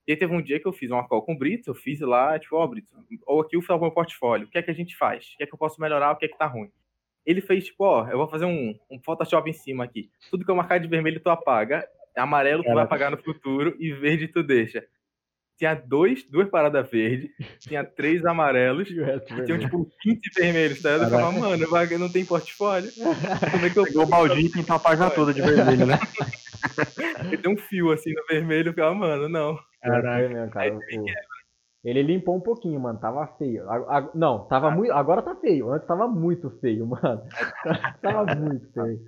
E 0.07 0.13
aí 0.13 0.19
teve 0.19 0.35
um 0.35 0.43
dia 0.43 0.61
que 0.61 0.67
eu 0.67 0.73
fiz 0.73 0.91
uma 0.91 1.07
call 1.07 1.23
com 1.23 1.33
o 1.33 1.39
Brito, 1.39 1.71
eu 1.71 1.75
fiz 1.75 2.01
lá, 2.01 2.39
tipo, 2.39 2.57
ó, 2.57 2.65
oh, 2.65 2.69
Brito, 2.69 2.89
ou 3.27 3.41
aqui 3.41 3.57
o 3.57 3.81
meu 3.81 3.91
portfólio, 3.91 4.47
o 4.47 4.51
que 4.51 4.59
é 4.59 4.63
que 4.63 4.71
a 4.71 4.75
gente 4.75 4.97
faz? 4.97 5.33
O 5.33 5.37
que 5.39 5.45
é 5.45 5.47
que 5.47 5.55
eu 5.55 5.59
posso 5.59 5.81
melhorar, 5.81 6.13
o 6.13 6.17
que 6.17 6.27
é 6.27 6.29
que 6.29 6.37
tá 6.37 6.47
ruim? 6.47 6.71
Ele 7.25 7.41
fez, 7.41 7.65
tipo, 7.65 7.85
ó, 7.85 8.07
eu 8.09 8.19
vou 8.19 8.29
fazer 8.29 8.45
um, 8.45 8.79
um 8.91 9.01
Photoshop 9.01 9.49
em 9.49 9.55
cima 9.55 9.85
aqui. 9.85 10.11
Tudo 10.31 10.45
que 10.45 10.51
eu 10.51 10.55
marcar 10.55 10.79
de 10.79 10.87
vermelho 10.87 11.21
tu 11.21 11.31
apaga, 11.31 11.89
amarelo 12.15 12.63
tu 12.63 12.73
vai 12.73 12.85
apagar 12.85 13.11
no 13.11 13.17
futuro 13.17 13.75
e 13.79 13.93
verde 13.93 14.29
tu 14.29 14.43
deixa. 14.43 14.85
Tinha 15.57 15.73
dois, 15.73 16.25
duas 16.25 16.51
paradas 16.51 16.91
verdes, 16.91 17.31
tinha 17.61 17.85
três 17.85 18.27
amarelos, 18.27 18.91
e 18.91 19.45
tinha 19.45 19.59
tipo 19.59 19.89
20 20.05 20.31
vermelhos, 20.37 20.83
tá? 20.83 20.91
Eu 20.91 21.09
falava, 21.09 21.33
mano, 21.33 21.99
não 21.99 22.13
tem 22.13 22.27
portfólio. 22.27 22.91
Como 23.51 23.65
é 23.65 23.71
que 23.71 23.79
eu... 23.79 23.85
Pegou 23.85 24.03
o 24.03 24.07
baldinho 24.07 24.49
e 24.49 24.51
pintou 24.51 24.77
a 24.77 24.81
página 24.81 25.11
toda 25.11 25.33
de 25.33 25.41
vermelho, 25.41 25.87
né? 25.87 25.99
Ele 27.25 27.39
tem 27.39 27.53
um 27.53 27.57
fio 27.57 27.93
assim 27.93 28.13
no 28.13 28.25
vermelho, 28.27 28.69
eu 28.69 28.73
ficava, 28.73 28.95
mano, 28.95 29.29
não. 29.29 29.59
Meu, 29.85 30.51
cara. 30.51 30.78
Ele 31.85 32.03
limpou 32.03 32.37
um 32.37 32.41
pouquinho, 32.41 32.80
mano. 32.80 32.99
Tava 32.99 33.26
feio. 33.39 33.68
A, 33.68 33.99
a, 33.99 34.11
não, 34.14 34.47
tava 34.47 34.70
muito. 34.70 34.93
Agora 34.93 35.20
tá 35.20 35.35
feio. 35.37 35.70
Antes 35.70 35.87
tava 35.87 36.09
muito 36.09 36.51
feio, 36.61 36.87
mano. 36.87 37.22
tava 38.01 38.35
muito 38.35 38.72
feio. 38.72 39.01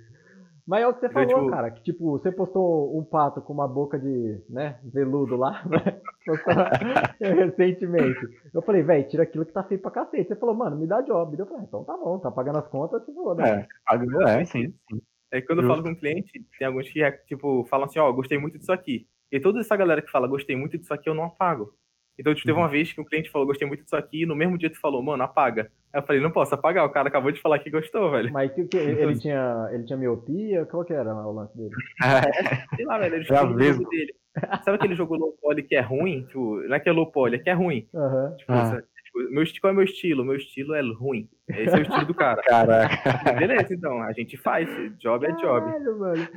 Mas 0.67 0.83
é 0.83 0.87
o 0.87 0.93
que 0.93 0.99
você 0.99 1.09
falou, 1.09 1.27
tipo... 1.27 1.49
cara, 1.49 1.71
que 1.71 1.81
tipo, 1.81 2.11
você 2.11 2.29
postou 2.29 2.99
um 2.99 3.01
pato 3.01 3.41
com 3.41 3.53
uma 3.53 3.69
boca 3.69 3.97
de, 3.97 4.43
né, 4.49 4.77
veludo 4.83 5.37
lá, 5.37 5.63
né? 5.65 6.01
recentemente. 7.21 8.19
Eu 8.53 8.61
falei, 8.61 8.83
velho, 8.83 9.07
tira 9.07 9.23
aquilo 9.23 9.45
que 9.45 9.53
tá 9.53 9.63
feio 9.63 9.81
pra 9.81 9.91
cacete. 9.91 10.27
Você 10.27 10.35
falou, 10.35 10.53
mano, 10.53 10.75
me 10.75 10.85
dá 10.85 11.01
job. 11.01 11.39
Eu 11.39 11.45
falei, 11.45 11.63
então 11.63 11.85
tá 11.85 11.95
bom, 11.95 12.19
tá 12.19 12.29
pagando 12.29 12.59
as 12.59 12.67
contas, 12.67 13.01
for, 13.05 13.33
né? 13.33 13.65
É, 13.89 14.41
é, 14.41 14.45
sim, 14.45 14.73
sim. 14.89 15.01
É 15.31 15.41
quando 15.41 15.61
eu 15.61 15.67
falo 15.69 15.83
com 15.83 15.89
um 15.89 15.95
cliente, 15.95 16.45
tem 16.59 16.67
alguns 16.67 16.89
que, 16.89 17.09
tipo, 17.27 17.65
falam 17.69 17.85
assim, 17.85 17.99
ó, 17.99 18.09
oh, 18.09 18.13
gostei 18.13 18.37
muito 18.37 18.57
disso 18.57 18.71
aqui. 18.73 19.07
E 19.31 19.39
toda 19.39 19.59
essa 19.59 19.75
galera 19.75 20.01
que 20.01 20.11
fala, 20.11 20.27
gostei 20.27 20.55
muito 20.55 20.77
disso 20.77 20.93
aqui, 20.93 21.09
eu 21.09 21.15
não 21.15 21.25
apago. 21.25 21.73
Então, 22.19 22.33
tipo, 22.33 22.47
teve 22.47 22.57
uma 22.57 22.65
uhum. 22.65 22.71
vez 22.71 22.91
que 22.91 22.99
um 22.99 23.05
cliente 23.05 23.29
falou, 23.29 23.47
gostei 23.47 23.67
muito 23.67 23.83
disso 23.83 23.95
aqui, 23.95 24.23
e 24.23 24.25
no 24.25 24.35
mesmo 24.35 24.57
dia 24.57 24.71
tu 24.71 24.79
falou, 24.79 25.03
mano, 25.03 25.21
apaga. 25.21 25.71
Aí 25.93 26.01
eu 26.01 26.05
falei, 26.05 26.21
não 26.21 26.31
posso 26.31 26.55
apagar, 26.55 26.83
o 26.85 26.89
cara 26.89 27.09
acabou 27.09 27.31
de 27.31 27.39
falar 27.39 27.59
que 27.59 27.69
gostou, 27.69 28.09
velho. 28.09 28.33
Mas 28.33 28.51
que, 28.53 28.65
que, 28.65 28.77
ele, 28.77 29.03
então, 29.03 29.19
tinha, 29.19 29.69
ele 29.71 29.83
tinha 29.83 29.97
miopia? 29.97 30.65
Qual 30.65 30.83
que 30.83 30.93
era 30.93 31.13
o 31.13 31.31
lance 31.31 31.55
dele? 31.55 31.69
É, 32.03 32.75
sei 32.75 32.85
lá, 32.85 32.97
velho, 32.97 33.15
ele 33.15 33.23
jogou 33.23 33.55
o 33.55 33.63
jogo 33.63 33.89
dele. 33.89 34.15
Sabe 34.63 34.77
aquele 34.77 34.95
jogo 34.95 35.15
low 35.15 35.37
poly 35.41 35.63
que 35.63 35.75
é 35.75 35.81
ruim? 35.81 36.23
Tipo, 36.25 36.61
não 36.61 36.75
é 36.75 36.79
que 36.79 36.89
é 36.89 36.91
low 36.91 37.11
poly, 37.11 37.35
é 37.35 37.39
que 37.39 37.49
é 37.49 37.53
ruim. 37.53 37.87
Uhum. 37.93 38.35
Tipo, 38.37 38.51
ah. 38.51 38.81
Meu, 39.29 39.43
qual 39.61 39.71
é 39.71 39.75
meu 39.75 39.83
estilo? 39.83 40.23
Meu 40.23 40.35
estilo 40.35 40.75
é 40.75 40.81
ruim. 40.81 41.29
Esse 41.49 41.75
é 41.75 41.79
o 41.79 41.81
estilo 41.81 42.05
do 42.05 42.13
cara. 42.13 42.41
Caraca. 42.47 43.33
Beleza, 43.33 43.73
então, 43.73 44.01
a 44.01 44.11
gente 44.13 44.37
faz. 44.37 44.69
Job 44.99 45.25
é 45.25 45.31
job. 45.33 45.65
Caralho, 45.65 45.99
mano. 45.99 46.27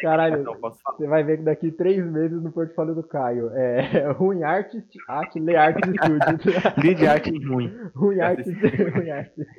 Caralho, 0.00 0.44
você 0.60 1.06
vai 1.06 1.22
ver 1.22 1.38
que 1.38 1.44
daqui 1.44 1.70
três 1.70 2.04
meses 2.04 2.42
no 2.42 2.52
portfólio 2.52 2.94
do 2.94 3.02
Caio 3.02 3.50
é 3.54 4.10
ruim 4.12 4.42
artist, 4.42 4.88
art, 5.08 5.34
lê 5.36 5.56
art 5.56 5.76
studio. 5.76 6.58
Lead 6.82 7.06
art 7.06 7.26
ruim. 7.46 7.72
Ruim 7.94 8.20
artist, 8.20 8.50
ruim 8.94 9.10
artist. 9.10 9.50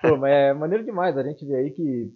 Pô, 0.00 0.16
mas 0.16 0.32
é 0.32 0.52
maneiro 0.54 0.84
demais. 0.84 1.16
A 1.16 1.22
gente 1.22 1.44
vê 1.46 1.56
aí 1.56 1.70
que 1.70 2.10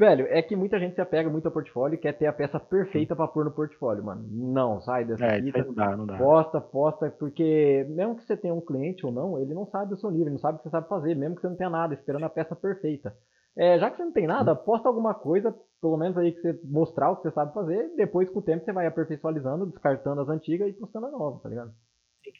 Velho, 0.00 0.26
é 0.30 0.40
que 0.40 0.56
muita 0.56 0.78
gente 0.78 0.94
se 0.94 1.00
apega 1.02 1.28
muito 1.28 1.44
ao 1.44 1.52
portfólio 1.52 1.94
e 1.94 1.98
quer 1.98 2.14
ter 2.14 2.24
a 2.24 2.32
peça 2.32 2.58
perfeita 2.58 3.14
para 3.14 3.28
pôr 3.28 3.44
no 3.44 3.50
portfólio, 3.50 4.02
mano. 4.02 4.26
Não, 4.30 4.80
sai 4.80 5.04
dessa 5.04 5.26
é, 5.26 5.42
fita. 5.42 5.62
Não 5.62 5.74
dá, 5.74 5.94
não 5.94 6.06
dá. 6.06 6.16
Posta, 6.16 6.58
posta, 6.58 7.10
porque 7.18 7.84
mesmo 7.86 8.16
que 8.16 8.22
você 8.22 8.34
tenha 8.34 8.54
um 8.54 8.62
cliente 8.62 9.04
ou 9.04 9.12
não, 9.12 9.38
ele 9.38 9.52
não 9.52 9.66
sabe 9.66 9.92
o 9.92 9.98
seu 9.98 10.10
nível, 10.10 10.28
ele 10.28 10.36
não 10.36 10.38
sabe 10.38 10.54
o 10.54 10.56
que 10.56 10.62
você 10.62 10.70
sabe 10.70 10.88
fazer, 10.88 11.14
mesmo 11.14 11.34
que 11.34 11.42
você 11.42 11.50
não 11.50 11.56
tenha 11.56 11.68
nada, 11.68 11.92
esperando 11.92 12.24
a 12.24 12.30
peça 12.30 12.56
perfeita. 12.56 13.14
É, 13.54 13.78
já 13.78 13.90
que 13.90 13.98
você 13.98 14.04
não 14.06 14.12
tem 14.12 14.26
nada, 14.26 14.56
posta 14.56 14.88
alguma 14.88 15.12
coisa, 15.12 15.54
pelo 15.82 15.98
menos 15.98 16.16
aí 16.16 16.32
que 16.32 16.40
você 16.40 16.58
mostrar 16.64 17.10
o 17.10 17.16
que 17.16 17.24
você 17.24 17.32
sabe 17.32 17.52
fazer, 17.52 17.94
depois 17.94 18.30
com 18.30 18.38
o 18.38 18.42
tempo 18.42 18.64
você 18.64 18.72
vai 18.72 18.86
aperfeiçoando, 18.86 19.66
descartando 19.66 20.22
as 20.22 20.30
antigas 20.30 20.70
e 20.70 20.72
postando 20.72 21.08
as 21.08 21.12
novas, 21.12 21.42
tá 21.42 21.48
ligado? 21.50 21.72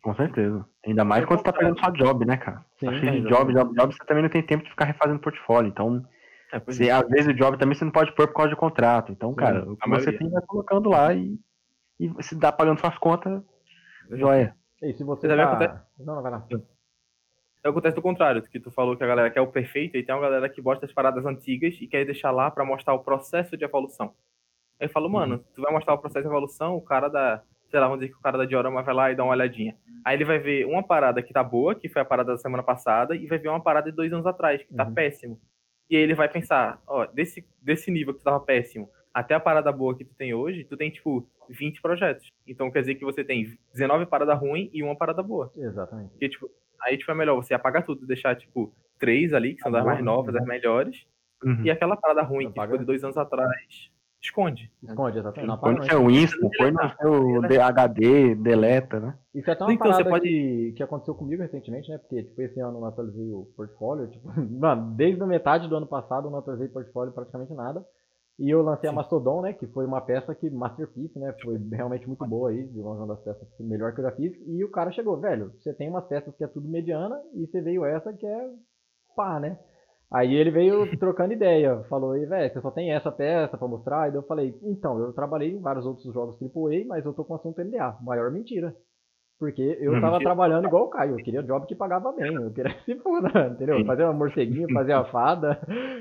Com 0.03 0.15
certeza. 0.15 0.65
Ainda 0.87 1.05
mais 1.05 1.27
quando 1.27 1.41
você 1.41 1.45
tá 1.45 1.53
pegando 1.53 1.79
só 1.79 1.91
job, 1.91 2.25
né, 2.25 2.39
cara? 2.39 2.65
Sim, 2.79 2.87
tá 2.87 2.95
cheio 2.95 3.23
de 3.23 3.29
job, 3.29 3.53
job, 3.53 3.75
job, 3.75 3.95
você 3.95 4.05
também 4.07 4.23
não 4.23 4.31
tem 4.31 4.43
tempo 4.43 4.65
de 4.65 4.71
ficar 4.71 4.87
refazendo 4.87 5.21
portfólio, 5.21 5.69
então 5.69 6.03
é, 6.53 6.59
você, 6.59 6.89
é. 6.89 6.91
Às 6.91 7.09
vezes 7.09 7.29
o 7.29 7.35
job 7.35 7.59
também 7.59 7.75
você 7.75 7.85
não 7.85 7.93
pode 7.93 8.15
pôr 8.15 8.27
por 8.29 8.35
causa 8.35 8.51
de 8.51 8.57
contrato. 8.57 9.13
Então, 9.13 9.31
Sim, 9.31 9.37
cara, 9.37 9.71
o 9.71 9.77
que 9.77 9.89
você 9.89 10.13
tem 10.13 10.29
vai 10.29 10.43
colocando 10.47 10.89
lá 10.91 11.15
e, 11.15 11.39
e 11.99 12.23
se 12.23 12.35
dá 12.35 12.51
pagando 12.51 12.81
suas 12.81 12.97
contas, 12.99 13.43
joia. 14.11 14.55
E 14.83 14.93
se 14.95 15.05
você 15.05 15.29
tá... 15.29 15.43
acontece... 15.43 15.81
Não, 15.99 16.17
não 16.17 16.23
vai 16.23 16.33
lá. 16.33 16.47
É, 17.63 17.69
acontece 17.69 17.95
do 17.95 18.03
contrário, 18.03 18.43
que 18.43 18.59
tu 18.59 18.71
falou 18.71 18.97
que 18.97 19.05
a 19.05 19.07
galera 19.07 19.31
quer 19.31 19.41
o 19.41 19.47
perfeito 19.47 19.97
e 19.97 20.03
tem 20.03 20.15
uma 20.15 20.23
galera 20.23 20.49
que 20.49 20.63
gosta 20.63 20.87
das 20.87 20.95
paradas 20.95 21.25
antigas 21.27 21.77
e 21.81 21.87
quer 21.87 22.05
deixar 22.05 22.31
lá 22.31 22.51
para 22.51 22.65
mostrar 22.65 22.95
o 22.95 23.05
processo 23.05 23.57
de 23.57 23.65
evolução. 23.65 24.15
Aí 24.81 24.87
eu 24.87 24.91
falo, 24.91 25.07
uhum. 25.07 25.13
mano, 25.13 25.45
tu 25.55 25.61
vai 25.61 25.71
mostrar 25.71 25.95
o 25.95 25.99
processo 25.99 26.23
de 26.23 26.31
evolução, 26.31 26.75
o 26.75 26.81
cara 26.81 27.09
da, 27.09 27.43
sei 27.71 27.79
lá, 27.79 27.87
vamos 27.87 28.01
dizer 28.01 28.13
que 28.13 28.19
o 28.19 28.23
cara 28.23 28.39
da 28.39 28.47
diorama 28.47 28.83
vai 28.83 28.95
lá 28.95 29.13
e 29.13 29.15
dá 29.15 29.23
uma 29.23 29.33
olhadinha. 29.33 29.77
Aí 30.05 30.17
ele 30.17 30.25
vai 30.25 30.39
ver 30.39 30.65
uma 30.65 30.83
parada 30.83 31.23
que 31.23 31.33
tá 31.33 31.45
boa, 31.45 31.75
que 31.75 31.89
foi 31.89 32.01
a 32.01 32.05
parada 32.05 32.33
da 32.33 32.39
semana 32.39 32.63
passada, 32.63 33.15
e 33.15 33.27
vai 33.27 33.39
ver 33.39 33.49
uma 33.49 33.63
parada 33.63 33.91
de 33.91 33.97
dois 33.97 34.11
anos 34.13 34.27
atrás, 34.27 34.63
que 34.63 34.75
tá 34.75 34.87
uhum. 34.87 34.95
péssimo. 34.95 35.41
E 35.91 35.97
ele 35.97 36.15
vai 36.15 36.29
pensar, 36.29 36.81
ó, 36.87 37.05
desse, 37.07 37.45
desse 37.61 37.91
nível 37.91 38.15
que 38.15 38.21
tu 38.21 38.25
tava 38.25 38.41
péssimo 38.41 38.89
até 39.13 39.35
a 39.35 39.41
parada 39.41 39.73
boa 39.73 39.97
que 39.97 40.05
tu 40.05 40.15
tem 40.15 40.33
hoje, 40.33 40.65
tu 40.65 40.77
tem, 40.77 40.89
tipo, 40.89 41.29
20 41.49 41.83
projetos. 41.83 42.29
Então 42.47 42.71
quer 42.71 42.81
dizer 42.81 42.95
que 42.95 43.05
você 43.05 43.25
tem 43.25 43.59
19 43.73 44.07
paradas 44.07 44.39
ruins 44.39 44.71
e 44.73 44.83
uma 44.83 44.97
parada 44.97 45.23
boa. 45.23 45.53
Exatamente. 45.57 46.11
Porque, 46.11 46.29
tipo, 46.29 46.49
aí, 46.81 46.97
tipo, 46.97 47.11
é 47.11 47.15
melhor 47.15 47.35
você 47.35 47.53
apagar 47.53 47.85
tudo, 47.85 48.07
deixar, 48.07 48.37
tipo, 48.37 48.73
três 48.99 49.33
ali, 49.33 49.55
que 49.55 49.63
são 49.63 49.73
das 49.73 49.85
mais 49.85 50.03
novas, 50.03 50.35
né? 50.35 50.41
as 50.41 50.47
melhores, 50.47 51.05
uhum. 51.43 51.65
e 51.65 51.71
aquela 51.71 51.97
parada 51.97 52.23
ruim 52.23 52.53
que 52.53 52.61
ficou 52.61 52.79
de 52.79 52.85
dois 52.85 53.03
anos 53.03 53.17
atrás, 53.17 53.91
esconde. 54.23 54.71
Esconde, 54.83 55.19
exatamente. 55.19 55.61
Põe 55.61 55.75
no 55.75 55.85
seu 55.85 56.11
Insta, 56.11 56.51
põe 56.59 56.71
no 56.71 57.49
seu 57.49 57.63
HD, 57.63 58.35
deleta, 58.35 59.01
né? 59.01 59.19
Isso 59.35 59.49
é 59.49 59.53
até 59.53 59.65
uma 59.65 59.73
então, 59.73 59.87
parada 59.87 60.05
você 60.05 60.11
pode... 60.11 60.29
que, 60.29 60.73
que 60.77 60.83
aconteceu 60.83 61.15
comigo 61.15 61.43
recentemente, 61.43 61.91
né? 61.91 61.99
Porque, 61.99 62.23
tipo, 62.23 62.43
esse 62.43 62.61
ano 62.61 62.77
eu 62.77 62.81
não 62.81 62.89
atualizei 62.89 63.33
o 63.33 63.47
portfólio, 63.57 64.09
tipo, 64.09 64.29
mano, 64.59 64.95
desde 64.95 65.23
a 65.23 65.27
metade 65.27 65.69
do 65.69 65.77
ano 65.77 65.87
passado 65.87 66.27
eu 66.27 66.31
não 66.31 66.39
atualizei 66.39 66.69
o 66.69 66.73
portfólio 66.73 67.13
praticamente 67.13 67.53
nada. 67.55 67.85
E 68.39 68.49
eu 68.49 68.63
lancei 68.63 68.89
Sim. 68.89 68.95
a 68.95 68.97
Mastodon, 68.97 69.43
né? 69.43 69.53
Que 69.53 69.67
foi 69.67 69.85
uma 69.85 70.01
peça 70.01 70.35
que, 70.35 70.49
Masterpiece, 70.49 71.19
né? 71.19 71.35
Foi 71.43 71.59
realmente 71.71 72.07
muito 72.07 72.27
boa 72.27 72.49
aí, 72.49 72.71
uma 72.75 73.07
das 73.07 73.21
peças 73.21 73.47
melhor 73.61 73.93
que 73.93 74.01
eu 74.01 74.05
já 74.05 74.13
fiz. 74.13 74.33
E 74.47 74.65
o 74.65 74.71
cara 74.71 74.91
chegou, 74.91 75.21
velho, 75.21 75.53
você 75.61 75.75
tem 75.75 75.91
umas 75.91 76.07
peças 76.07 76.35
que 76.35 76.43
é 76.43 76.47
tudo 76.47 76.67
mediana 76.67 77.21
e 77.35 77.47
você 77.47 77.61
veio 77.61 77.85
essa 77.85 78.15
que 78.15 78.27
é 78.27 78.51
pá, 79.15 79.39
né? 79.39 79.59
Aí 80.13 80.35
ele 80.35 80.51
veio 80.51 80.97
trocando 80.99 81.33
ideia, 81.33 81.85
falou, 81.89 82.17
e 82.17 82.27
velho, 82.27 82.53
você 82.53 82.61
só 82.61 82.71
tem 82.71 82.93
essa 82.93 83.13
peça 83.13 83.57
para 83.57 83.69
mostrar? 83.69 84.13
E 84.13 84.17
eu 84.17 84.23
falei, 84.25 84.59
então, 84.63 84.99
eu 84.99 85.13
trabalhei 85.13 85.53
em 85.53 85.61
vários 85.61 85.87
outros 85.87 86.13
jogos 86.13 86.37
AAA, 86.43 86.85
mas 86.87 87.05
eu 87.05 87.13
tô 87.13 87.25
com 87.25 87.37
assunto 87.37 87.63
NDA. 87.63 87.97
Maior 88.03 88.31
mentira. 88.33 88.75
Porque 89.39 89.63
eu 89.81 89.93
tava 89.93 90.19
mentira. 90.19 90.25
trabalhando 90.25 90.67
igual 90.67 90.85
o 90.85 90.91
Caio, 90.91 91.13
eu 91.13 91.25
queria 91.25 91.43
job 91.45 91.65
que 91.67 91.77
pagava 91.77 92.13
bem, 92.13 92.35
eu 92.35 92.53
queria 92.53 92.75
se 92.85 92.97
foda, 92.97 93.29
entendeu? 93.47 93.85
Fazer 93.87 94.05
uma 94.05 94.13
morceguinha, 94.13 94.67
fazer 94.75 94.93
a 94.93 95.05
fada, 95.05 95.61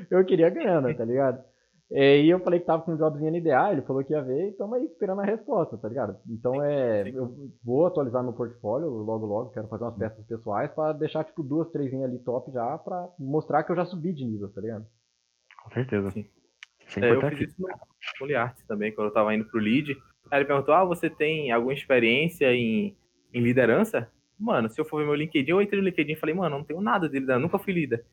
eu 0.10 0.26
queria 0.26 0.50
grana, 0.50 0.94
tá 0.94 1.06
ligado? 1.06 1.44
É, 1.92 2.22
e 2.22 2.30
eu 2.30 2.40
falei 2.42 2.60
que 2.60 2.68
tava 2.68 2.84
com 2.84 2.94
um 2.94 2.98
jobzinho 2.98 3.32
NDA, 3.32 3.72
ele 3.72 3.82
falou 3.82 4.04
que 4.04 4.14
ia 4.14 4.22
ver 4.22 4.46
e 4.46 4.50
estamos 4.50 4.78
aí 4.78 4.86
esperando 4.86 5.22
a 5.22 5.26
resposta, 5.26 5.76
tá 5.76 5.88
ligado? 5.90 6.18
Então 6.30 6.64
é. 6.64 7.10
Eu 7.10 7.34
vou 7.64 7.88
atualizar 7.88 8.24
meu 8.24 8.34
portfólio 8.34 8.88
logo 8.90 9.26
logo, 9.26 9.50
quero 9.50 9.68
fazer 9.68 9.86
umas 9.86 9.98
peças 9.98 10.24
pessoais 10.26 10.72
pra 10.72 10.94
deixar 10.94 11.24
tipo 11.24 11.42
duas, 11.42 11.70
três 11.72 11.92
ali 11.94 12.20
top 12.20 12.52
já 12.52 12.78
pra 12.78 13.10
mostrar 13.18 13.64
que 13.64 13.72
eu 13.72 13.76
já 13.76 13.86
subi 13.86 14.14
de 14.14 14.24
nível, 14.24 14.50
tá 14.50 14.62
ligado? 14.62 14.86
Com 15.64 15.72
certeza. 15.72 16.12
Sim. 16.12 16.30
É, 16.98 17.12
eu 17.12 17.22
fiz 17.30 17.50
isso 17.52 17.62
no 17.62 17.68
Poliart 18.20 18.58
também, 18.68 18.94
quando 18.94 19.08
eu 19.08 19.14
tava 19.14 19.34
indo 19.34 19.46
pro 19.46 19.60
lead. 19.60 19.96
Aí 20.32 20.40
ele 20.40 20.46
perguntou: 20.46 20.74
Ah, 20.74 20.86
você 20.86 21.10
tem 21.10 21.52
alguma 21.52 21.74
experiência 21.74 22.54
em, 22.54 22.96
em 23.34 23.42
liderança? 23.42 24.12
Mano, 24.40 24.70
se 24.70 24.80
eu 24.80 24.86
for 24.86 25.00
ver 25.00 25.06
meu 25.06 25.16
LinkedIn, 25.16 25.52
eu 25.52 25.62
entrei 25.62 25.82
no 25.82 25.86
LinkedIn 25.86 26.14
e 26.14 26.16
falei, 26.16 26.34
mano, 26.34 26.58
não 26.58 26.64
tenho 26.64 26.80
nada 26.80 27.10
de 27.10 27.20
liderança, 27.20 27.42
nunca 27.42 27.60
fui 27.60 27.74
líder. 27.74 28.06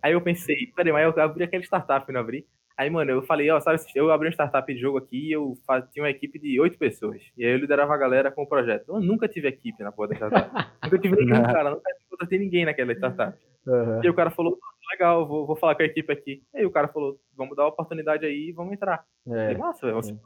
Aí 0.00 0.12
eu 0.12 0.20
pensei, 0.20 0.54
peraí, 0.76 0.92
mas 0.92 1.16
eu 1.16 1.22
abri 1.22 1.42
aquela 1.42 1.64
startup, 1.64 2.10
não 2.12 2.20
abri? 2.20 2.46
Aí, 2.76 2.88
mano, 2.90 3.10
eu 3.10 3.22
falei, 3.22 3.50
ó, 3.50 3.60
sabe, 3.60 3.80
eu 3.94 4.10
abri 4.10 4.28
uma 4.28 4.34
startup 4.34 4.72
de 4.72 4.80
jogo 4.80 4.98
aqui 4.98 5.28
e 5.28 5.32
eu 5.32 5.56
tinha 5.92 6.04
uma 6.04 6.10
equipe 6.10 6.38
de 6.38 6.60
oito 6.60 6.78
pessoas. 6.78 7.20
E 7.36 7.44
aí 7.44 7.52
eu 7.52 7.58
liderava 7.58 7.94
a 7.94 7.98
galera 7.98 8.30
com 8.30 8.42
o 8.42 8.46
projeto. 8.46 8.88
Eu 8.88 9.00
nunca 9.00 9.28
tive 9.28 9.48
equipe 9.48 9.82
na 9.82 9.92
porra 9.92 10.08
da 10.08 10.14
startup. 10.14 10.50
nunca 10.84 10.98
tive 10.98 11.16
nenhum 11.16 11.42
cara, 11.42 11.70
nunca 11.70 11.90
contratei 12.10 12.38
ninguém 12.38 12.64
naquela 12.64 12.92
startup. 12.92 13.38
Uhum. 13.66 14.04
E 14.04 14.08
o 14.08 14.14
cara 14.14 14.30
falou, 14.30 14.58
legal, 14.90 15.26
vou, 15.26 15.46
vou 15.46 15.56
falar 15.56 15.74
com 15.74 15.82
a 15.82 15.86
equipe 15.86 16.12
aqui. 16.12 16.42
Aí 16.54 16.66
o 16.66 16.70
cara 16.70 16.88
falou, 16.88 17.18
vamos 17.36 17.56
dar 17.56 17.64
a 17.64 17.68
oportunidade 17.68 18.24
aí 18.24 18.48
e 18.48 18.52
vamos 18.52 18.72
entrar. 18.72 19.04
É. 19.26 19.30
Falei, 19.30 19.56
Nossa, 19.56 19.86
velho, 19.86 20.00
vamos 20.00 20.22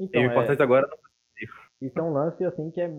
então, 0.00 0.22
e 0.22 0.26
o 0.26 0.30
importante 0.30 0.60
é... 0.60 0.62
agora 0.62 0.86
é 0.86 1.07
isso 1.80 1.96
é 1.96 2.02
um 2.02 2.12
lance 2.12 2.44
assim 2.44 2.70
que 2.72 2.80
é. 2.80 2.90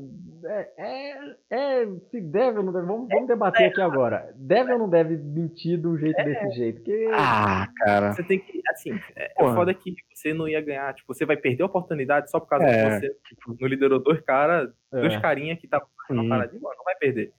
É, 0.45 0.69
é, 0.77 1.13
é 1.49 1.85
se 2.09 2.21
deve 2.21 2.59
ou 2.59 2.63
não 2.63 2.71
deve. 2.71 2.85
Vamos, 2.85 3.09
vamos 3.09 3.27
debater 3.27 3.67
aqui 3.67 3.81
agora. 3.81 4.33
Deve 4.35 4.71
ou 4.71 4.79
não 4.79 4.89
deve 4.89 5.17
mentir 5.17 5.77
de 5.77 5.85
um 5.85 5.97
jeito 5.97 6.17
é. 6.17 6.23
desse 6.23 6.51
jeito? 6.51 6.81
Que... 6.83 7.09
Ah, 7.13 7.67
cara. 7.77 8.13
Você 8.13 8.23
tem 8.23 8.39
que. 8.39 8.61
Assim, 8.69 8.97
é, 9.17 9.33
o 9.37 9.53
foda 9.53 9.71
é 9.71 9.73
que 9.73 9.93
você 10.13 10.33
não 10.33 10.47
ia 10.47 10.61
ganhar. 10.61 10.93
Tipo, 10.93 11.13
você 11.13 11.25
vai 11.25 11.35
perder 11.35 11.63
a 11.63 11.65
oportunidade 11.65 12.31
só 12.31 12.39
por 12.39 12.47
causa 12.47 12.65
é. 12.65 12.71
que 12.71 12.99
você 12.99 13.15
tipo, 13.27 13.57
não 13.59 13.67
liderou 13.67 13.99
dois 13.99 14.21
caras, 14.21 14.71
dois 14.91 15.13
é. 15.13 15.19
carinha 15.19 15.57
que 15.57 15.67
tá 15.67 15.81
na 16.09 16.27
paradinha, 16.27 16.61
não 16.61 16.83
vai 16.85 16.95
perder. 16.95 17.33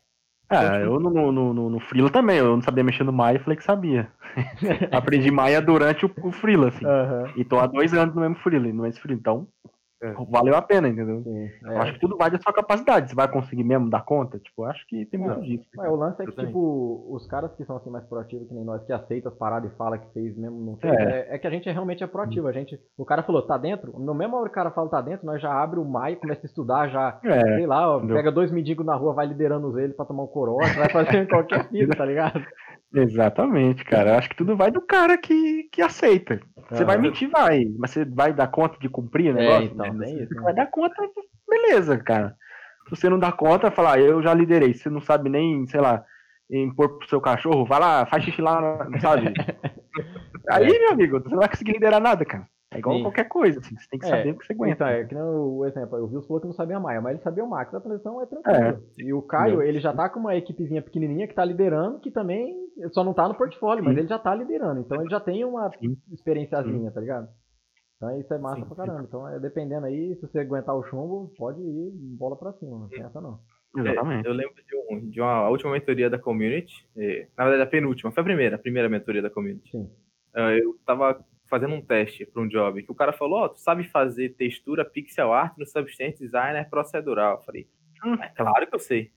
É, 0.51 0.57
então, 0.57 0.72
tipo, 0.72 0.84
eu 0.84 1.01
no, 1.01 1.32
no, 1.32 1.55
no, 1.55 1.70
no 1.70 1.80
Freela 1.80 2.11
também, 2.11 2.38
eu 2.38 2.57
não 2.57 2.61
sabia 2.61 2.84
mexer 2.84 3.05
no 3.05 3.12
Maia 3.12 3.36
e 3.36 3.38
falei 3.38 3.57
que 3.57 3.64
sabia. 3.64 4.11
Aprendi 4.93 5.30
Maia 5.30 5.62
durante 5.62 6.05
o, 6.05 6.11
o 6.22 6.32
Freela, 6.32 6.68
assim. 6.68 6.84
Uhum. 6.84 7.32
E 7.36 7.45
tô 7.45 7.59
há 7.59 7.66
dois 7.66 7.95
anos 7.95 8.14
no 8.14 8.20
mesmo 8.20 8.36
Freela, 8.36 8.66
no 8.66 8.82
mesmo 8.82 9.01
Freela. 9.01 9.18
Então, 9.18 9.49
é. 10.03 10.15
Valeu 10.31 10.57
a 10.57 10.63
pena, 10.63 10.89
entendeu? 10.89 11.23
Sim, 11.23 11.45
é. 11.45 11.75
Eu 11.75 11.79
acho 11.83 11.93
que 11.95 12.01
tudo 12.01 12.17
vai 12.17 12.31
da 12.31 12.39
sua 12.39 12.53
capacidade. 12.53 13.11
Você 13.11 13.15
vai 13.15 13.31
conseguir 13.31 13.65
mesmo 13.65 13.91
dar 13.91 14.03
conta? 14.03 14.39
Tipo, 14.39 14.65
acho 14.65 14.87
que 14.87 15.05
tem 15.07 15.21
muito 15.21 15.43
disso. 15.43 15.67
É, 15.79 15.89
o 15.89 15.95
lance 15.95 16.23
é 16.23 16.27
que, 16.27 16.33
tipo, 16.33 17.07
os 17.11 17.27
caras 17.27 17.55
que 17.55 17.65
são 17.65 17.77
assim 17.77 17.91
mais 17.91 18.05
proativos 18.07 18.49
que 18.49 18.55
nem 18.55 18.65
nós, 18.65 18.83
que 18.85 18.93
aceitam 18.93 19.31
as 19.31 19.37
paradas 19.37 19.71
e 19.71 19.77
fala 19.77 19.99
que 19.99 20.11
fez 20.13 20.37
mesmo, 20.37 20.59
não 20.59 20.77
fez, 20.77 20.93
é. 20.93 21.03
é, 21.03 21.35
é 21.35 21.39
que 21.39 21.47
a 21.47 21.51
gente 21.51 21.69
é 21.69 21.73
realmente 21.73 22.03
é 22.03 22.07
proativo. 22.07 22.49
A 22.49 22.53
gente, 22.53 22.81
o 22.97 23.05
cara 23.05 23.23
falou, 23.23 23.43
tá 23.43 23.59
dentro? 23.59 23.99
No 23.99 24.15
mesmo 24.15 24.37
hora 24.37 24.47
que 24.47 24.53
o 24.53 24.55
cara 24.55 24.71
fala 24.71 24.89
tá 24.89 25.03
dentro, 25.03 25.27
nós 25.27 25.41
já 25.41 25.53
abre 25.53 25.79
o 25.79 25.85
maio, 25.85 26.17
começa 26.17 26.41
a 26.43 26.47
estudar, 26.47 26.89
já, 26.89 27.19
é, 27.23 27.57
sei 27.57 27.67
lá, 27.67 27.97
ó, 27.97 28.01
pega 28.01 28.33
dois 28.33 28.51
mendigos 28.51 28.87
na 28.87 28.95
rua, 28.95 29.13
vai 29.13 29.27
liderando 29.27 29.79
eles 29.79 29.95
pra 29.95 30.07
tomar 30.07 30.23
um 30.23 30.29
corote, 30.29 30.79
vai 30.79 30.89
fazendo 30.89 31.29
qualquer 31.29 31.69
coisa, 31.69 31.93
tá 31.93 32.05
ligado? 32.07 32.43
Exatamente, 32.93 33.84
cara. 33.84 34.11
Eu 34.11 34.14
acho 34.16 34.28
que 34.28 34.36
tudo 34.36 34.57
vai 34.57 34.70
do 34.70 34.80
cara 34.80 35.16
que, 35.16 35.64
que 35.72 35.80
aceita. 35.80 36.41
Você 36.68 36.84
vai 36.84 36.99
mentir, 36.99 37.28
vai. 37.28 37.64
Mas 37.78 37.91
você 37.91 38.05
vai 38.05 38.32
dar 38.32 38.49
conta 38.49 38.78
de 38.78 38.88
cumprir 38.88 39.34
o 39.34 39.38
é, 39.38 39.43
negócio? 39.43 39.68
É, 39.68 39.72
então, 39.72 39.95
né? 39.95 40.11
isso, 40.11 40.34
né? 40.34 40.43
vai 40.43 40.55
dar 40.55 40.66
conta, 40.66 40.95
beleza, 41.49 41.99
cara. 41.99 42.36
Se 42.84 42.97
você 42.97 43.09
não 43.09 43.18
dá 43.18 43.30
conta, 43.30 43.70
falar, 43.70 43.95
ah, 43.95 44.01
eu 44.01 44.22
já 44.22 44.34
liderei. 44.34 44.74
Você 44.74 44.91
não 44.91 45.01
sabe 45.01 45.28
nem, 45.28 45.66
sei 45.66 45.80
lá, 45.80 46.05
impor 46.51 46.99
pro 46.99 47.09
seu 47.09 47.20
cachorro, 47.20 47.64
vai 47.64 47.78
lá, 47.78 48.07
faz 48.07 48.24
xixi 48.24 48.43
lá, 48.43 48.88
sabe? 49.01 49.32
Aí, 50.51 50.66
meu 50.66 50.93
amigo, 50.93 51.20
você 51.20 51.28
não 51.28 51.38
vai 51.38 51.49
conseguir 51.49 51.72
liderar 51.72 52.01
nada, 52.01 52.24
cara. 52.24 52.47
É 52.81 52.83
igual 52.83 52.97
Sim. 52.97 53.03
qualquer 53.03 53.28
coisa, 53.28 53.61
assim, 53.61 53.76
você 53.76 53.89
tem 53.91 54.01
que 54.01 54.07
é, 54.07 54.09
saber 54.09 54.31
o 54.31 54.39
que 54.39 54.47
você 54.47 54.53
aguenta. 54.55 54.74
Então, 54.74 54.89
é 54.89 55.05
que 55.05 55.14
nem 55.14 55.22
o 55.22 55.66
exemplo, 55.66 55.99
o 55.99 56.05
Wilson 56.07 56.26
falou 56.26 56.41
que 56.41 56.47
não 56.47 56.55
sabia 56.55 56.76
a 56.78 56.81
Maia, 56.81 57.01
mas 57.01 57.14
ele 57.14 57.22
sabia 57.22 57.45
o 57.45 57.49
Max, 57.49 57.74
a 57.74 57.81
transição 57.81 58.22
é 58.22 58.26
tranquilo. 58.26 58.59
É. 58.59 59.03
E 59.03 59.12
o 59.12 59.22
Caio, 59.22 59.62
ele 59.62 59.81
já 59.81 59.93
tá 59.93 60.09
com 60.09 60.18
uma 60.18 60.35
equipezinha 60.35 60.83
pequenininha 60.83 61.28
que 61.28 61.35
tá 61.35 61.45
liderando, 61.45 62.01
que 62.01 62.11
também 62.11 62.57
só 62.93 63.05
não 63.05 63.12
tá 63.12 63.28
no 63.28 63.37
portfólio, 63.37 63.83
Sim. 63.83 63.89
mas 63.89 63.99
ele 63.99 64.09
já 64.09 64.18
tá 64.18 64.35
liderando, 64.35 64.81
então 64.81 65.01
ele 65.01 65.11
já 65.11 65.20
tem 65.20 65.45
uma 65.45 65.70
experienciazinha, 66.11 66.91
tá 66.91 67.01
ligado? 67.01 67.28
Então 67.97 68.18
isso 68.18 68.33
é 68.33 68.39
massa 68.39 68.62
Sim. 68.62 68.66
pra 68.66 68.76
caramba. 68.76 69.03
Então, 69.07 69.28
é, 69.28 69.39
dependendo 69.39 69.85
aí, 69.85 70.14
se 70.14 70.22
você 70.22 70.39
aguentar 70.39 70.74
o 70.74 70.83
chumbo, 70.85 71.31
pode 71.37 71.61
ir 71.61 71.93
bola 72.18 72.37
pra 72.37 72.55
cima, 72.55 72.78
não 72.78 72.89
tem 72.89 73.03
essa 73.03 73.20
não. 73.20 73.39
Exatamente. 73.76 74.26
É, 74.26 74.31
eu 74.31 74.35
lembro 74.35 74.55
de, 74.55 74.76
um, 74.76 75.11
de 75.11 75.20
uma 75.20 75.49
última 75.49 75.72
mentoria 75.72 76.09
da 76.09 76.18
community, 76.18 76.89
na 77.37 77.45
verdade 77.45 77.62
a 77.62 77.70
penúltima, 77.70 78.11
foi 78.11 78.22
a 78.22 78.24
primeira, 78.24 78.57
a 78.57 78.59
primeira 78.59 78.89
mentoria 78.89 79.22
da 79.22 79.31
community. 79.31 79.70
Sim. 79.70 79.91
Eu 80.35 80.76
tava 80.87 81.24
fazendo 81.51 81.75
um 81.75 81.83
teste 81.83 82.25
para 82.25 82.41
um 82.41 82.49
job, 82.49 82.83
que 82.83 82.93
o 82.93 82.95
cara 82.95 83.13
falou, 83.13 83.41
ó, 83.41 83.45
oh, 83.45 83.49
tu 83.49 83.61
sabe 83.61 83.83
fazer 83.85 84.31
textura 84.31 84.85
pixel 84.85 85.33
art 85.33 85.59
no 85.59 85.67
Substance 85.67 86.19
Designer 86.19 86.71
procedural. 86.71 87.39
Eu 87.39 87.43
falei, 87.43 87.69
hum, 88.05 88.15
é 88.15 88.29
claro 88.29 88.67
que 88.67 88.75
eu 88.75 88.79
sei. 88.79 89.11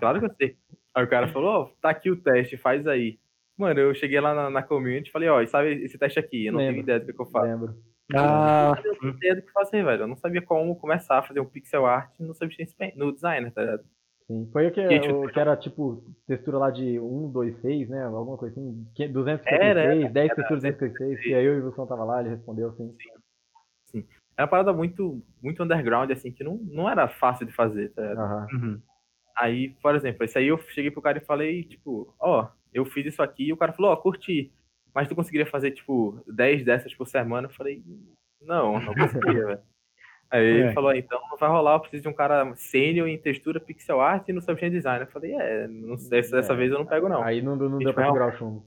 Claro 0.00 0.18
que 0.18 0.26
eu 0.26 0.34
sei. 0.34 0.56
Aí 0.94 1.04
o 1.04 1.08
cara 1.08 1.28
falou, 1.28 1.50
ó, 1.50 1.62
oh, 1.62 1.66
tá 1.80 1.90
aqui 1.90 2.10
o 2.10 2.16
teste, 2.16 2.56
faz 2.56 2.86
aí. 2.86 3.20
Mano, 3.56 3.78
eu 3.78 3.94
cheguei 3.94 4.18
lá 4.18 4.34
na, 4.34 4.48
na 4.48 4.62
community 4.62 5.10
e 5.10 5.12
falei, 5.12 5.28
ó, 5.28 5.42
oh, 5.42 5.46
sabe 5.46 5.84
esse 5.84 5.98
teste 5.98 6.18
aqui? 6.18 6.46
Eu 6.46 6.52
não 6.52 6.60
Lembro. 6.60 6.74
tenho 6.74 6.82
ideia 6.84 7.00
do 7.00 7.12
que, 7.12 7.20
eu 7.20 7.26
faço. 7.26 7.46
Lembro. 7.46 7.76
Ah, 8.14 8.80
eu 8.82 8.92
não 8.92 8.98
tenho 8.98 9.16
ideia 9.16 9.36
do 9.36 9.42
que 9.42 9.52
fazer, 9.52 9.84
velho. 9.84 10.04
Eu 10.04 10.08
não 10.08 10.16
sabia 10.16 10.40
como 10.40 10.74
começar 10.76 11.18
a 11.18 11.22
fazer 11.22 11.40
um 11.40 11.44
pixel 11.44 11.84
art 11.84 12.10
no 12.18 12.34
Substance 12.34 12.74
no 12.96 13.12
designer, 13.12 13.52
tá 13.52 13.60
ligado? 13.60 13.84
Sim, 14.28 14.46
foi 14.52 14.66
o 14.66 14.70
que, 14.70 14.80
o, 14.80 15.26
que 15.28 15.40
era 15.40 15.56
tipo 15.56 16.04
textura 16.26 16.58
lá 16.58 16.70
de 16.70 17.00
1, 17.00 17.32
2, 17.32 17.60
6, 17.62 17.88
né? 17.88 18.04
Alguma 18.04 18.36
coisa 18.36 18.60
assim. 18.60 18.86
256, 18.94 19.60
era, 19.60 19.80
era, 19.80 20.08
10 20.10 20.34
texturas 20.34 20.62
256. 20.62 21.24
E 21.24 21.34
aí 21.34 21.48
o 21.48 21.64
Wilson 21.64 21.86
tava 21.86 22.04
lá, 22.04 22.20
ele 22.20 22.28
respondeu 22.28 22.68
assim. 22.68 22.94
Sim. 23.00 23.18
Sim. 23.86 24.08
Era 24.36 24.44
uma 24.44 24.48
parada 24.48 24.72
muito, 24.72 25.24
muito 25.42 25.62
underground, 25.62 26.10
assim, 26.10 26.30
que 26.30 26.44
não, 26.44 26.58
não 26.58 26.88
era 26.88 27.08
fácil 27.08 27.46
de 27.46 27.54
fazer, 27.54 27.88
tá? 27.94 28.46
Uhum. 28.52 28.78
Aí, 29.34 29.70
por 29.82 29.94
exemplo, 29.94 30.24
esse 30.24 30.36
aí 30.36 30.48
eu 30.48 30.58
cheguei 30.58 30.90
pro 30.90 31.00
cara 31.00 31.18
e 31.18 31.24
falei, 31.24 31.64
tipo, 31.64 32.14
ó, 32.20 32.42
oh, 32.42 32.48
eu 32.72 32.84
fiz 32.84 33.06
isso 33.06 33.22
aqui, 33.22 33.48
e 33.48 33.52
o 33.52 33.56
cara 33.56 33.72
falou, 33.72 33.92
ó, 33.92 33.94
oh, 33.94 33.96
curti. 33.96 34.52
Mas 34.94 35.08
tu 35.08 35.14
conseguiria 35.14 35.46
fazer, 35.46 35.70
tipo, 35.70 36.22
10 36.26 36.64
dessas 36.64 36.94
por 36.94 37.06
semana? 37.06 37.48
Eu 37.48 37.52
falei, 37.52 37.82
não, 38.42 38.78
não 38.78 38.94
conseguiria, 38.94 39.46
velho. 39.46 39.60
Aí 40.30 40.44
é. 40.44 40.50
ele 40.50 40.72
falou, 40.72 40.94
então 40.94 41.20
não 41.30 41.38
vai 41.38 41.48
rolar, 41.48 41.74
eu 41.74 41.80
preciso 41.80 42.02
de 42.02 42.08
um 42.08 42.12
cara 42.12 42.54
sênior 42.54 43.08
em 43.08 43.16
textura 43.16 43.58
pixel 43.58 44.00
art 44.00 44.28
e 44.28 44.32
no 44.32 44.42
substance 44.42 44.74
design. 44.74 45.04
Eu 45.04 45.10
falei, 45.10 45.32
é, 45.34 45.66
não, 45.66 45.96
dessa, 45.96 46.36
dessa 46.36 46.52
é. 46.52 46.56
vez 46.56 46.70
eu 46.70 46.78
não 46.78 46.86
pego 46.86 47.08
não. 47.08 47.22
Aí 47.22 47.40
não, 47.40 47.56
não 47.56 47.78
deu 47.78 47.94
pra 47.94 48.04
segurar 48.04 48.34
o 48.34 48.36
chumbo. 48.36 48.66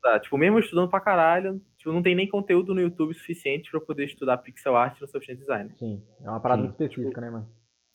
Tá, 0.00 0.20
tipo, 0.20 0.38
mesmo 0.38 0.60
estudando 0.60 0.88
pra 0.88 1.00
caralho, 1.00 1.60
tipo, 1.76 1.90
não 1.90 2.02
tem 2.02 2.14
nem 2.14 2.28
conteúdo 2.28 2.72
no 2.72 2.80
YouTube 2.80 3.12
suficiente 3.14 3.68
pra 3.68 3.80
eu 3.80 3.84
poder 3.84 4.04
estudar 4.04 4.38
pixel 4.38 4.76
art 4.76 5.00
no 5.00 5.08
substance 5.08 5.40
design. 5.40 5.74
Sim, 5.76 6.00
é 6.22 6.30
uma 6.30 6.38
parada 6.38 6.62
Sim. 6.62 6.68
específica, 6.68 7.08
tipo, 7.08 7.20
né, 7.20 7.30
mano? 7.30 7.48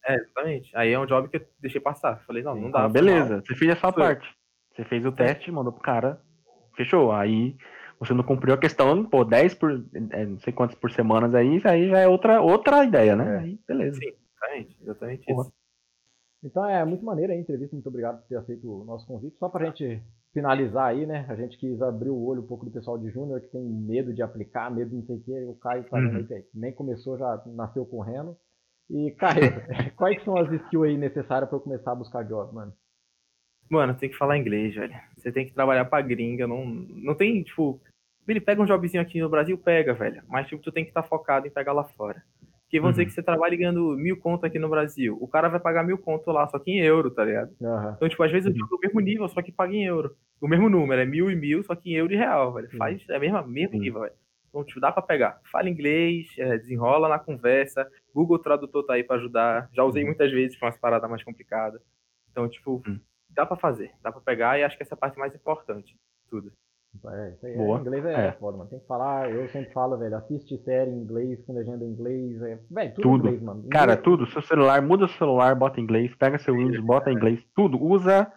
É, 0.05 0.15
exatamente. 0.15 0.75
Aí 0.75 0.91
é 0.91 0.99
um 0.99 1.05
job 1.05 1.29
que 1.29 1.37
eu 1.37 1.47
deixei 1.61 1.79
passar. 1.79 2.21
Falei, 2.27 2.43
não, 2.43 2.55
Sim. 2.55 2.61
não 2.61 2.71
dá. 2.71 2.83
Ah, 2.83 2.89
beleza, 2.89 3.41
você 3.45 3.55
fez 3.55 3.71
a 3.71 3.75
sua 3.77 3.93
parte. 3.93 4.27
Você 4.75 4.83
fez 4.83 5.05
o 5.05 5.11
teste, 5.11 5.51
mandou 5.51 5.71
pro 5.71 5.81
cara, 5.81 6.21
fechou. 6.75 7.11
Aí 7.11 7.55
você 8.01 8.15
não 8.15 8.23
cumpriu 8.23 8.55
a 8.55 8.57
questão, 8.57 9.05
pô, 9.05 9.23
10 9.23 9.53
por, 9.53 9.85
é, 10.09 10.25
não 10.25 10.39
sei 10.39 10.51
quantos 10.51 10.75
por 10.75 10.91
semanas 10.91 11.35
aí, 11.35 11.61
aí 11.63 11.87
já 11.87 11.99
é 11.99 12.07
outra, 12.07 12.41
outra 12.41 12.83
ideia, 12.83 13.15
né? 13.15 13.35
É. 13.35 13.39
Aí, 13.41 13.59
beleza. 13.67 13.99
Sim, 13.99 14.07
exatamente, 14.07 14.77
exatamente 14.81 15.25
Porra. 15.27 15.41
isso. 15.43 15.53
Então 16.43 16.65
é 16.65 16.83
muito 16.83 17.05
maneiro 17.05 17.31
a 17.31 17.35
entrevista, 17.35 17.75
muito 17.75 17.87
obrigado 17.87 18.19
por 18.21 18.27
ter 18.27 18.37
aceito 18.37 18.67
o 18.67 18.83
nosso 18.83 19.05
convite. 19.05 19.37
Só 19.37 19.47
pra 19.47 19.65
gente 19.65 20.01
finalizar 20.33 20.87
aí, 20.87 21.05
né? 21.05 21.27
A 21.29 21.35
gente 21.35 21.55
quis 21.59 21.79
abrir 21.79 22.09
o 22.09 22.19
olho 22.25 22.41
um 22.41 22.47
pouco 22.47 22.65
do 22.65 22.71
pessoal 22.71 22.97
de 22.97 23.11
Júnior 23.11 23.39
que 23.39 23.49
tem 23.49 23.61
medo 23.61 24.11
de 24.11 24.23
aplicar, 24.23 24.71
medo 24.71 24.89
de 24.89 24.95
não 24.95 25.05
sei 25.05 25.17
o 25.17 25.21
que. 25.21 25.43
O 25.43 25.53
Caio 25.53 25.83
tá 25.83 25.97
uhum. 25.97 26.25
aí, 26.27 26.45
nem 26.55 26.73
começou, 26.73 27.19
já 27.19 27.43
nasceu 27.45 27.85
correndo. 27.85 28.35
E, 28.89 29.11
Caio, 29.11 29.41
quais 29.95 30.23
são 30.23 30.35
as 30.35 30.51
skills 30.51 30.87
aí 30.87 30.97
necessárias 30.97 31.47
para 31.47 31.57
eu 31.59 31.61
começar 31.61 31.91
a 31.91 31.95
buscar 31.95 32.23
job, 32.23 32.51
mano? 32.51 32.73
Mano, 33.69 33.93
tem 33.93 34.09
que 34.09 34.17
falar 34.17 34.39
inglês, 34.39 34.73
velho. 34.73 34.93
Você 35.15 35.31
tem 35.31 35.45
que 35.45 35.53
trabalhar 35.53 35.85
pra 35.85 36.01
gringa. 36.01 36.45
Não, 36.47 36.65
não 36.65 37.15
tem, 37.15 37.41
tipo, 37.43 37.79
ele 38.27 38.41
pega 38.41 38.61
um 38.61 38.65
jobzinho 38.65 39.01
aqui 39.01 39.19
no 39.19 39.29
Brasil, 39.29 39.57
pega, 39.57 39.93
velho. 39.93 40.23
Mas, 40.27 40.47
tipo, 40.47 40.61
tu 40.61 40.71
tem 40.71 40.83
que 40.83 40.91
estar 40.91 41.01
tá 41.01 41.07
focado 41.07 41.47
em 41.47 41.51
pegar 41.51 41.73
lá 41.73 41.83
fora. 41.83 42.23
Porque 42.71 42.79
vamos 42.79 42.95
uhum. 42.95 43.03
dizer 43.03 43.05
que 43.05 43.11
você 43.11 43.21
trabalha 43.21 43.57
ganhando 43.57 43.97
mil 43.97 44.15
conto 44.17 44.45
aqui 44.45 44.57
no 44.57 44.69
Brasil. 44.69 45.17
O 45.19 45.27
cara 45.27 45.49
vai 45.49 45.59
pagar 45.59 45.83
mil 45.83 45.97
conto 45.97 46.31
lá, 46.31 46.47
só 46.47 46.57
que 46.57 46.71
em 46.71 46.79
euro, 46.79 47.11
tá 47.11 47.25
ligado? 47.25 47.51
Uhum. 47.59 47.91
Então, 47.91 48.07
tipo, 48.07 48.23
às 48.23 48.31
vezes 48.31 48.47
eu 48.49 48.57
jogo 48.57 48.77
o 48.77 48.79
mesmo 48.79 48.99
nível, 49.01 49.27
só 49.27 49.41
que 49.41 49.51
paga 49.51 49.73
em 49.73 49.83
euro. 49.83 50.15
O 50.39 50.47
mesmo 50.47 50.69
número, 50.69 51.01
é 51.01 51.05
mil 51.05 51.29
e 51.29 51.35
mil, 51.35 51.61
só 51.63 51.75
que 51.75 51.91
em 51.91 51.95
euro 51.95 52.13
e 52.13 52.15
real, 52.15 52.53
velho. 52.53 52.69
Faz, 52.77 53.03
é 53.09 53.19
mesmo, 53.19 53.45
mesmo 53.45 53.77
nível, 53.77 54.01
velho. 54.01 54.13
Então, 54.47 54.63
tipo, 54.63 54.79
dá 54.79 54.89
pra 54.89 55.01
pegar. 55.01 55.41
Fala 55.51 55.69
inglês, 55.69 56.27
é, 56.37 56.57
desenrola 56.57 57.09
na 57.09 57.19
conversa. 57.19 57.85
Google 58.15 58.39
Tradutor 58.39 58.85
tá 58.85 58.93
aí 58.93 59.03
pra 59.03 59.17
ajudar. 59.17 59.69
Já 59.73 59.83
usei 59.83 60.03
uhum. 60.03 60.09
muitas 60.09 60.31
vezes 60.31 60.57
pra 60.57 60.67
umas 60.67 60.77
paradas 60.77 61.09
mais 61.09 61.23
complicadas. 61.25 61.81
Então, 62.31 62.47
tipo, 62.47 62.81
uhum. 62.87 62.99
dá 63.29 63.45
pra 63.45 63.57
fazer. 63.57 63.91
Dá 64.01 64.13
pra 64.13 64.21
pegar 64.21 64.57
e 64.57 64.63
acho 64.63 64.77
que 64.77 64.83
essa 64.83 64.93
é 64.93 64.95
a 64.95 64.99
parte 64.99 65.19
mais 65.19 65.35
importante. 65.35 65.97
Tudo. 66.29 66.53
É, 67.05 67.29
isso 67.31 67.45
aí. 67.45 67.55
Boa. 67.55 67.77
É, 67.77 67.81
inglês 67.81 68.05
é, 68.05 68.27
é. 68.27 68.31
foda, 68.33 68.57
mano. 68.57 68.69
Tem 68.69 68.79
que 68.79 68.87
falar, 68.87 69.31
eu 69.31 69.47
sempre 69.49 69.71
falo, 69.73 69.97
velho, 69.97 70.15
assiste 70.15 70.57
série 70.63 70.91
em 70.91 71.01
inglês, 71.01 71.41
com 71.45 71.53
legenda 71.53 71.85
em 71.85 71.89
inglês. 71.89 72.41
É, 72.41 72.59
velho, 72.69 72.93
tudo, 72.95 73.03
tudo. 73.03 73.27
inglês, 73.27 73.41
mano. 73.41 73.59
Inglês. 73.59 73.73
Cara, 73.73 73.97
tudo. 73.97 74.27
Seu 74.27 74.41
celular, 74.41 74.81
muda 74.81 75.05
o 75.05 75.09
celular, 75.09 75.55
bota 75.55 75.79
em 75.79 75.83
inglês, 75.83 76.13
pega 76.15 76.37
seu 76.37 76.55
Windows, 76.55 76.79
bota 76.79 77.09
em 77.09 77.15
inglês. 77.15 77.39
Tudo. 77.55 77.81
Usa 77.81 78.31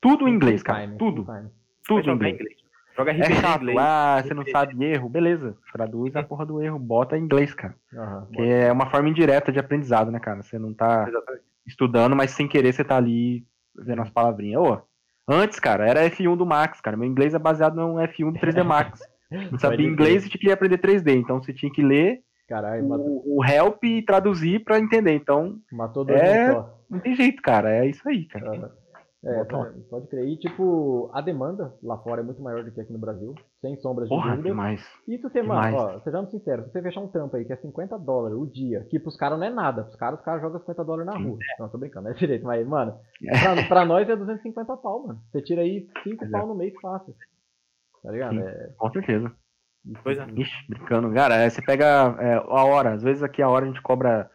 tudo 0.00 0.26
em 0.26 0.34
inglês, 0.34 0.62
cara. 0.62 0.82
Time, 0.82 0.98
tudo. 0.98 1.24
Time. 1.24 1.48
Tudo 1.86 2.10
em 2.10 2.14
inglês. 2.14 2.34
inglês. 2.34 2.62
Joga 2.96 3.12
RPG 3.12 3.32
é 3.32 3.34
chato. 3.36 3.62
Inglês. 3.62 3.78
Ah, 3.80 4.22
você 4.22 4.34
não 4.34 4.44
sabe 4.46 4.84
erro? 4.84 5.08
Beleza. 5.08 5.56
Traduz 5.72 6.14
a 6.16 6.22
porra 6.24 6.44
do 6.44 6.60
erro. 6.60 6.78
Bota 6.78 7.16
em 7.16 7.22
inglês, 7.22 7.54
cara. 7.54 7.74
Uhum, 7.92 8.26
que 8.32 8.42
é 8.42 8.70
uma 8.70 8.90
forma 8.90 9.08
indireta 9.08 9.50
de 9.50 9.58
aprendizado, 9.58 10.10
né, 10.10 10.18
cara? 10.18 10.42
Você 10.42 10.58
não 10.58 10.74
tá 10.74 11.06
Exatamente. 11.08 11.44
estudando, 11.66 12.16
mas 12.16 12.32
sem 12.32 12.48
querer 12.48 12.72
você 12.72 12.84
tá 12.84 12.96
ali 12.96 13.46
vendo 13.74 14.02
as 14.02 14.10
palavrinhas. 14.10 14.60
Ô, 14.60 14.82
antes, 15.28 15.58
cara, 15.58 15.86
era 15.86 16.08
F1 16.10 16.36
do 16.36 16.46
Max, 16.46 16.80
cara. 16.80 16.96
Meu 16.96 17.08
inglês 17.08 17.34
é 17.34 17.38
baseado 17.38 17.74
no 17.74 17.94
F1 17.94 18.32
do 18.32 18.38
3D 18.38 18.64
Max. 18.64 19.00
Não 19.50 19.58
sabia 19.58 19.86
inglês 19.86 20.26
e 20.26 20.28
tinha 20.28 20.40
que 20.40 20.52
aprender 20.52 20.78
3D. 20.78 21.16
Então 21.16 21.42
você 21.42 21.52
tinha 21.52 21.72
que 21.72 21.82
ler 21.82 22.20
Caralho, 22.48 22.84
o, 22.84 23.38
o, 23.38 23.44
help 23.44 23.82
e 23.84 24.02
traduzir 24.02 24.62
para 24.62 24.78
entender. 24.78 25.14
Então. 25.14 25.58
Matou 25.72 26.04
dois 26.04 26.20
é... 26.20 26.52
Não 26.90 27.00
tem 27.00 27.14
jeito, 27.14 27.40
cara. 27.40 27.74
É 27.74 27.88
isso 27.88 28.06
aí, 28.06 28.26
cara. 28.26 28.70
É, 29.24 29.44
pode, 29.44 29.80
pode 29.82 30.08
crer. 30.08 30.26
E, 30.26 30.36
tipo, 30.36 31.08
a 31.12 31.20
demanda 31.20 31.72
lá 31.80 31.96
fora 31.98 32.22
é 32.22 32.24
muito 32.24 32.42
maior 32.42 32.64
do 32.64 32.72
que 32.72 32.80
aqui 32.80 32.92
no 32.92 32.98
Brasil, 32.98 33.34
sem 33.60 33.76
sombras 33.76 34.08
de 34.08 34.14
Porra, 34.14 34.30
dúvida. 34.30 34.48
Demais. 34.48 34.84
E 35.06 35.16
tu 35.16 35.30
tem, 35.30 35.44
mano, 35.44 35.76
ó, 35.76 36.00
sejamos 36.00 36.30
sinceros, 36.30 36.66
se 36.66 36.72
você 36.72 36.82
fechar 36.82 37.00
um 37.00 37.08
trampo 37.08 37.36
aí 37.36 37.44
que 37.44 37.52
é 37.52 37.56
50 37.56 37.96
dólares 37.98 38.36
o 38.36 38.46
dia, 38.46 38.84
que 38.90 38.98
pros 38.98 39.16
caras 39.16 39.38
não 39.38 39.46
é 39.46 39.50
nada, 39.50 39.84
pros 39.84 39.96
caras 39.96 40.18
os 40.18 40.24
caras 40.24 40.42
jogam 40.42 40.58
50 40.58 40.84
dólares 40.84 41.06
na 41.06 41.18
rua. 41.18 41.38
Não, 41.58 41.68
tô 41.68 41.78
brincando, 41.78 42.06
não 42.06 42.10
é 42.10 42.18
direito, 42.18 42.44
mas, 42.44 42.66
mano, 42.66 42.98
pra, 43.20 43.68
pra 43.68 43.84
nós 43.84 44.08
é 44.08 44.16
250 44.16 44.76
pau, 44.78 45.06
mano. 45.06 45.20
Você 45.30 45.40
tira 45.40 45.62
aí 45.62 45.86
5 46.02 46.28
pau 46.28 46.48
no 46.48 46.56
mês 46.56 46.74
fácil. 46.80 47.14
Tá 48.02 48.10
ligado? 48.10 48.40
É... 48.40 48.72
Com 48.76 48.90
certeza. 48.90 49.32
Pois 50.02 50.18
é. 50.18 50.26
Ixi, 50.36 50.68
brincando. 50.68 51.12
Cara, 51.12 51.36
é, 51.36 51.48
você 51.48 51.62
pega 51.62 52.16
é, 52.18 52.34
a 52.34 52.64
hora, 52.64 52.94
às 52.94 53.02
vezes 53.02 53.22
aqui 53.22 53.40
a 53.42 53.48
hora 53.48 53.64
a 53.64 53.68
gente 53.68 53.82
cobra 53.82 54.28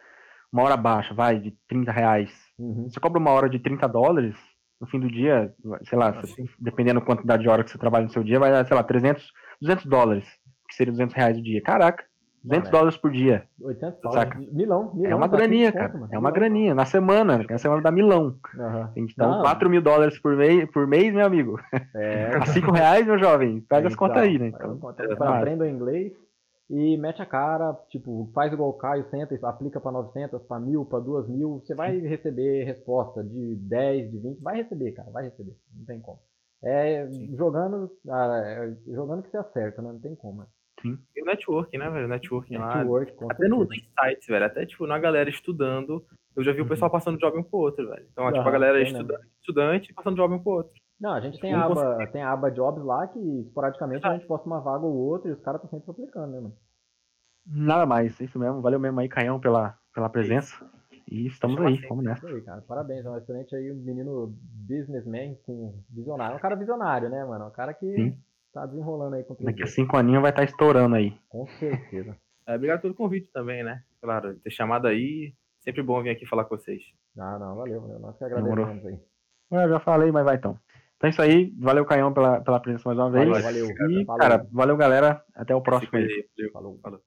uma 0.52 0.62
hora 0.62 0.76
baixa, 0.76 1.14
vai, 1.14 1.38
de 1.38 1.50
30 1.68 1.92
reais. 1.92 2.30
Uhum. 2.58 2.88
Você 2.88 2.98
cobra 2.98 3.18
uma 3.18 3.30
hora 3.30 3.48
de 3.48 3.58
30 3.58 3.86
dólares, 3.86 4.36
no 4.80 4.86
fim 4.86 5.00
do 5.00 5.08
dia, 5.08 5.52
sei 5.84 5.98
lá, 5.98 6.12
você, 6.12 6.44
dependendo 6.58 7.00
da 7.00 7.06
quantidade 7.06 7.42
de 7.42 7.48
hora 7.48 7.64
que 7.64 7.70
você 7.70 7.78
trabalha 7.78 8.04
no 8.04 8.12
seu 8.12 8.22
dia, 8.22 8.38
vai, 8.38 8.64
sei 8.64 8.76
lá, 8.76 8.82
300, 8.82 9.32
200 9.60 9.86
dólares, 9.86 10.28
que 10.68 10.74
seria 10.74 10.92
200 10.92 11.14
reais 11.14 11.38
o 11.38 11.42
dia. 11.42 11.60
Caraca, 11.62 12.04
200 12.44 12.70
dólares 12.70 12.96
por 12.96 13.10
dia. 13.10 13.44
80 13.60 14.10
saca? 14.12 14.38
Milão, 14.38 14.94
milão. 14.94 15.10
É 15.10 15.14
uma 15.14 15.26
graninha, 15.26 15.72
cara. 15.72 15.88
Conta, 15.90 16.14
é 16.14 16.18
uma 16.18 16.30
graninha. 16.30 16.74
Na 16.74 16.84
semana, 16.84 17.44
na 17.48 17.58
semana 17.58 17.82
da 17.82 17.90
Milão. 17.90 18.36
Uhum. 18.54 18.88
Então, 18.96 19.42
4 19.42 19.68
mil 19.68 19.82
dólares 19.82 20.18
por 20.18 20.36
mês, 20.36 20.70
por 20.70 20.86
mês, 20.86 21.12
meu 21.12 21.26
amigo. 21.26 21.60
É. 21.94 22.36
A 22.40 22.46
5 22.46 22.70
reais, 22.70 23.06
meu 23.06 23.18
jovem. 23.18 23.64
Faz 23.68 23.84
as 23.84 23.96
contas 23.96 24.22
aí, 24.22 24.38
né? 24.38 24.48
Então, 24.48 24.78
então 25.00 25.34
aprenda 25.34 25.68
inglês 25.68 26.12
e 26.70 26.96
mete 26.98 27.22
a 27.22 27.26
cara, 27.26 27.72
tipo, 27.88 28.30
faz 28.34 28.52
igual 28.52 28.70
o 28.70 28.74
Caio, 28.74 29.08
senta 29.10 29.34
e 29.34 29.38
aplica 29.42 29.80
para 29.80 29.92
900, 29.92 30.42
para 30.42 30.60
1000, 30.60 30.84
para 30.84 30.98
2000, 31.00 31.60
você 31.60 31.74
vai 31.74 31.98
receber 31.98 32.64
resposta 32.64 33.24
de 33.24 33.56
10, 33.56 34.10
de 34.10 34.18
20, 34.18 34.42
vai 34.42 34.56
receber, 34.56 34.92
cara, 34.92 35.10
vai 35.10 35.24
receber, 35.24 35.56
não 35.74 35.84
tem 35.86 36.00
como. 36.00 36.20
É 36.62 37.08
jogando, 37.36 37.90
ah, 38.08 38.42
é, 38.44 38.76
jogando 38.92 39.22
que 39.22 39.30
você 39.30 39.36
acerta, 39.36 39.80
né? 39.80 39.92
Não 39.92 40.00
tem 40.00 40.14
como. 40.16 40.44
Sim. 40.82 40.98
E 41.16 41.22
o 41.22 41.24
networking, 41.24 41.78
né, 41.78 41.90
velho? 41.90 42.08
Networking, 42.08 42.58
networking 42.58 43.24
lá. 43.24 43.32
Até 43.32 43.48
nos 43.48 43.68
sites, 43.68 44.26
velho. 44.26 44.44
Até, 44.44 44.66
tipo, 44.66 44.86
na 44.86 44.98
galera 44.98 45.30
estudando. 45.30 46.04
Eu 46.36 46.44
já 46.44 46.52
vi 46.52 46.60
uhum. 46.60 46.66
o 46.66 46.68
pessoal 46.68 46.90
passando 46.90 47.18
job 47.18 47.38
um 47.38 47.42
pro 47.42 47.58
outro, 47.58 47.88
velho. 47.88 48.06
Então, 48.12 48.26
tipo, 48.32 48.48
a 48.48 48.50
galera 48.50 48.80
estudante, 48.82 49.26
estudante 49.40 49.94
passando 49.94 50.16
job 50.16 50.34
um 50.34 50.38
pro 50.38 50.52
outro. 50.52 50.72
Não, 51.00 51.12
a 51.12 51.20
gente 51.20 51.38
tem 51.38 51.54
a, 51.54 51.64
aba, 51.64 52.06
tem 52.08 52.22
a 52.22 52.32
aba 52.32 52.50
Jobs 52.50 52.82
lá 52.84 53.06
que 53.06 53.18
esporadicamente 53.40 54.04
ah. 54.04 54.10
a 54.10 54.14
gente 54.14 54.26
posta 54.26 54.46
uma 54.46 54.60
vaga 54.60 54.84
ou 54.84 54.94
outra 54.94 55.30
e 55.30 55.32
os 55.32 55.40
caras 55.40 55.62
estão 55.62 55.78
sempre 55.78 55.90
aplicando, 55.92 56.32
né, 56.32 56.40
mano? 56.40 56.56
Nada 57.46 57.86
mais, 57.86 58.18
isso 58.20 58.38
mesmo. 58.38 58.60
Valeu 58.60 58.80
mesmo 58.80 58.98
aí, 59.00 59.08
Caião, 59.08 59.40
pela, 59.40 59.78
pela 59.94 60.08
presença. 60.08 60.54
E 61.10 61.26
estamos 61.26 61.58
aí, 61.60 61.76
vamos 61.88 62.04
nessa. 62.04 62.26
Aí, 62.26 62.42
cara. 62.42 62.60
Parabéns, 62.62 63.06
é 63.06 63.10
um 63.10 63.16
excelente 63.16 63.54
aí, 63.54 63.72
um 63.72 63.76
menino 63.76 64.34
businessman 64.68 65.36
com 65.46 65.82
visionário. 65.88 66.36
Um 66.36 66.40
cara 66.40 66.54
visionário, 66.54 67.08
né, 67.08 67.24
mano? 67.24 67.46
Um 67.46 67.50
cara 67.50 67.72
que 67.72 67.90
Sim. 67.94 68.18
tá 68.52 68.66
desenrolando 68.66 69.16
aí 69.16 69.24
com 69.24 69.34
tudo. 69.34 69.46
Daqui 69.46 69.62
a 69.62 69.66
cinco 69.66 69.96
aninhos 69.96 70.20
vai 70.20 70.30
estar 70.30 70.42
tá 70.42 70.50
estourando 70.50 70.96
aí. 70.96 71.16
Com 71.30 71.46
certeza. 71.46 72.14
é, 72.46 72.54
obrigado 72.54 72.82
pelo 72.82 72.94
convite 72.94 73.30
também, 73.32 73.64
né? 73.64 73.82
Claro, 74.02 74.34
ter 74.40 74.50
chamado 74.50 74.86
aí. 74.86 75.32
Sempre 75.60 75.82
bom 75.82 76.02
vir 76.02 76.10
aqui 76.10 76.26
falar 76.26 76.44
com 76.44 76.56
vocês. 76.56 76.82
Ah, 77.16 77.38
não, 77.38 77.56
valeu, 77.56 77.80
valeu. 77.80 77.98
Nós 77.98 78.16
que 78.18 78.24
agradecemos 78.24 78.84
aí. 78.84 78.98
Eu 79.50 79.68
já 79.70 79.80
falei, 79.80 80.12
mas 80.12 80.24
vai 80.24 80.36
então. 80.36 80.58
Então 80.98 81.06
é 81.06 81.10
isso 81.10 81.22
aí. 81.22 81.52
Valeu, 81.56 81.84
Caião, 81.84 82.12
pela, 82.12 82.40
pela 82.40 82.60
presença 82.60 82.82
mais 82.88 82.98
uma 82.98 83.10
vez. 83.10 83.28
Valeu, 83.28 83.68
valeu. 83.68 84.00
E, 84.00 84.04
cara, 84.04 84.46
valeu, 84.52 84.76
galera. 84.76 85.22
Até 85.34 85.54
o 85.54 85.62
próximo. 85.62 85.96
Aí. 85.96 86.08
Falou. 86.52 86.78
Falou. 86.82 87.00